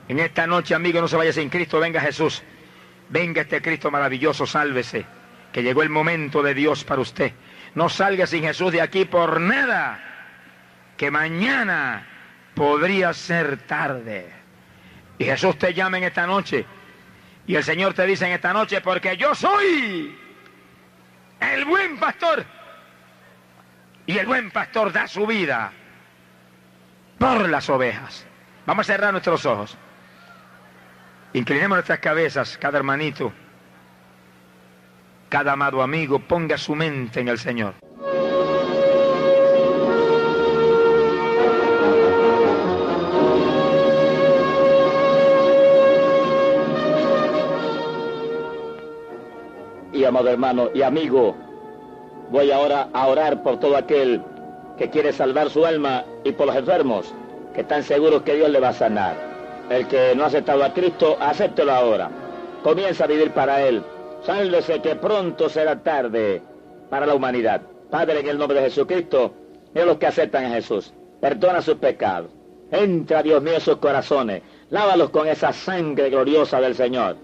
En 0.07 0.19
esta 0.19 0.47
noche, 0.47 0.73
amigo, 0.73 1.01
no 1.01 1.07
se 1.07 1.17
vaya 1.17 1.33
sin 1.33 1.49
Cristo, 1.49 1.79
venga 1.79 1.99
Jesús. 2.01 2.43
Venga 3.09 3.41
este 3.41 3.61
Cristo 3.61 3.89
maravilloso, 3.91 4.45
sálvese 4.45 5.05
que 5.51 5.63
llegó 5.63 5.83
el 5.83 5.89
momento 5.89 6.41
de 6.43 6.53
Dios 6.53 6.83
para 6.83 7.01
usted. 7.01 7.33
No 7.75 7.89
salga 7.89 8.27
sin 8.27 8.43
Jesús 8.43 8.71
de 8.71 8.81
aquí 8.81 9.05
por 9.05 9.39
nada, 9.39 9.99
que 10.97 11.11
mañana 11.11 12.05
podría 12.53 13.13
ser 13.13 13.57
tarde. 13.65 14.29
Y 15.17 15.25
Jesús 15.25 15.57
te 15.57 15.73
llama 15.73 15.97
en 15.97 16.05
esta 16.05 16.25
noche. 16.25 16.65
Y 17.47 17.55
el 17.55 17.63
Señor 17.63 17.93
te 17.93 18.05
dice 18.05 18.25
en 18.25 18.33
esta 18.33 18.53
noche, 18.53 18.81
porque 18.81 19.17
yo 19.17 19.33
soy 19.33 20.17
el 21.39 21.65
buen 21.65 21.97
pastor. 21.97 22.45
Y 24.05 24.17
el 24.17 24.25
buen 24.25 24.49
pastor 24.51 24.91
da 24.91 25.07
su 25.07 25.25
vida 25.27 25.71
por 27.17 27.49
las 27.49 27.69
ovejas. 27.69 28.25
Vamos 28.65 28.89
a 28.89 28.93
cerrar 28.93 29.11
nuestros 29.11 29.45
ojos. 29.45 29.77
Inclinemos 31.33 31.77
nuestras 31.77 31.99
cabezas, 31.99 32.57
cada 32.57 32.77
hermanito 32.77 33.31
cada 35.29 35.53
amado 35.53 35.83
amigo 35.83 36.19
ponga 36.19 36.57
su 36.57 36.75
mente 36.75 37.19
en 37.19 37.27
el 37.27 37.37
Señor. 37.37 37.75
Y 49.93 50.03
amado 50.03 50.29
hermano 50.29 50.69
y 50.73 50.81
amigo, 50.81 51.37
voy 52.31 52.51
ahora 52.51 52.89
a 52.93 53.07
orar 53.07 53.43
por 53.43 53.59
todo 53.59 53.77
aquel 53.77 54.23
que 54.77 54.89
quiere 54.89 55.13
salvar 55.13 55.49
su 55.51 55.65
alma 55.65 56.05
y 56.23 56.31
por 56.31 56.47
los 56.47 56.55
enfermos 56.55 57.13
que 57.53 57.61
están 57.61 57.83
seguros 57.83 58.23
que 58.23 58.35
Dios 58.35 58.49
le 58.49 58.59
va 58.59 58.69
a 58.69 58.73
sanar. 58.73 59.28
El 59.69 59.87
que 59.87 60.15
no 60.15 60.23
ha 60.23 60.27
aceptado 60.27 60.63
a 60.63 60.73
Cristo, 60.73 61.15
acéptelo 61.19 61.71
ahora. 61.71 62.09
Comienza 62.63 63.03
a 63.03 63.07
vivir 63.07 63.31
para 63.31 63.61
Él. 63.61 63.83
Sálvese 64.25 64.81
que 64.81 64.95
pronto 64.95 65.47
será 65.47 65.81
tarde 65.81 66.41
para 66.89 67.05
la 67.05 67.13
humanidad. 67.13 67.61
Padre, 67.89 68.19
en 68.19 68.29
el 68.29 68.37
nombre 68.37 68.59
de 68.59 68.65
Jesucristo, 68.65 69.31
mira 69.73 69.85
los 69.85 69.97
que 69.97 70.07
aceptan 70.07 70.45
a 70.45 70.49
Jesús. 70.49 70.91
Perdona 71.21 71.61
sus 71.61 71.75
pecados. 71.75 72.31
Entra, 72.71 73.21
Dios 73.21 73.41
mío, 73.43 73.55
en 73.55 73.61
sus 73.61 73.77
corazones. 73.77 74.41
Lávalos 74.71 75.11
con 75.11 75.27
esa 75.27 75.53
sangre 75.53 76.09
gloriosa 76.09 76.59
del 76.59 76.75
Señor. 76.75 77.15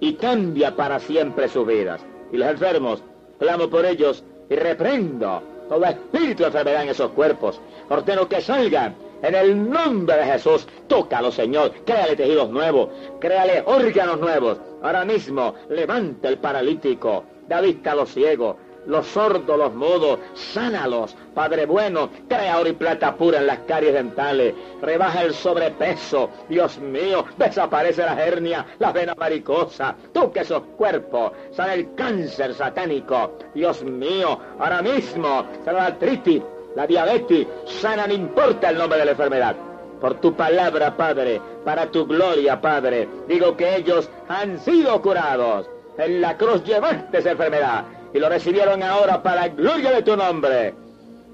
Y 0.00 0.14
cambia 0.14 0.74
para 0.74 0.98
siempre 0.98 1.48
sus 1.48 1.66
vidas. 1.66 2.00
Y 2.32 2.36
los 2.36 2.48
enfermos, 2.48 3.02
clamo 3.38 3.68
por 3.68 3.86
ellos 3.86 4.24
y 4.50 4.56
reprendo 4.56 5.42
todo 5.68 5.84
espíritu 5.84 6.42
de 6.42 6.48
enfermedad 6.48 6.82
en 6.82 6.88
esos 6.90 7.12
cuerpos. 7.12 7.60
Ordeno 7.88 8.28
que 8.28 8.40
salgan 8.40 8.94
en 9.22 9.34
el 9.34 9.70
nombre 9.70 10.16
de 10.16 10.24
Jesús, 10.24 10.66
tócalo, 10.88 11.30
Señor. 11.30 11.72
Créale 11.84 12.16
tejidos 12.16 12.50
nuevos, 12.50 12.88
créale 13.20 13.62
órganos 13.64 14.20
nuevos. 14.20 14.58
Ahora 14.82 15.04
mismo, 15.04 15.54
levanta 15.68 16.28
el 16.28 16.38
paralítico, 16.38 17.24
da 17.48 17.60
vista 17.60 17.92
a 17.92 17.94
los 17.94 18.12
ciegos, 18.12 18.56
los 18.86 19.06
sordos, 19.06 19.56
los 19.56 19.74
mudos, 19.74 20.18
sánalos, 20.34 21.16
Padre 21.34 21.66
bueno, 21.66 22.10
crea 22.28 22.58
oro 22.58 22.68
y 22.68 22.72
plata 22.72 23.14
pura 23.14 23.38
en 23.38 23.46
las 23.46 23.60
caries 23.60 23.94
dentales, 23.94 24.54
rebaja 24.82 25.22
el 25.22 25.32
sobrepeso, 25.32 26.28
Dios 26.48 26.78
mío, 26.78 27.24
desaparece 27.38 28.02
la 28.02 28.22
hernia, 28.22 28.66
la 28.78 28.92
vena 28.92 29.14
varicosa, 29.14 29.94
toque 30.12 30.40
esos 30.40 30.62
cuerpos, 30.76 31.32
sale 31.52 31.74
el 31.74 31.94
cáncer 31.94 32.54
satánico, 32.54 33.38
Dios 33.54 33.82
mío, 33.84 34.38
ahora 34.58 34.82
mismo, 34.82 35.46
sale 35.64 35.78
la 35.78 35.86
artritis, 35.86 36.42
la 36.74 36.86
diabetes, 36.86 37.46
sana, 37.66 38.06
no 38.06 38.14
importa 38.14 38.70
el 38.70 38.78
nombre 38.78 38.98
de 38.98 39.04
la 39.06 39.10
enfermedad. 39.12 39.56
Por 40.00 40.20
tu 40.20 40.34
palabra, 40.34 40.96
Padre, 40.96 41.40
para 41.64 41.86
tu 41.86 42.06
gloria, 42.06 42.60
Padre, 42.60 43.08
digo 43.28 43.56
que 43.56 43.76
ellos 43.76 44.10
han 44.28 44.58
sido 44.58 45.00
curados. 45.00 45.68
En 45.98 46.20
la 46.20 46.36
cruz 46.36 46.64
llevaste 46.64 47.18
esa 47.18 47.32
enfermedad 47.32 47.84
y 48.12 48.18
lo 48.18 48.28
recibieron 48.28 48.82
ahora 48.82 49.22
para 49.22 49.42
la 49.42 49.48
gloria 49.48 49.92
de 49.92 50.02
tu 50.02 50.16
nombre. 50.16 50.74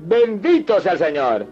Bendito 0.00 0.80
sea 0.80 0.92
el 0.92 0.98
Señor. 0.98 1.46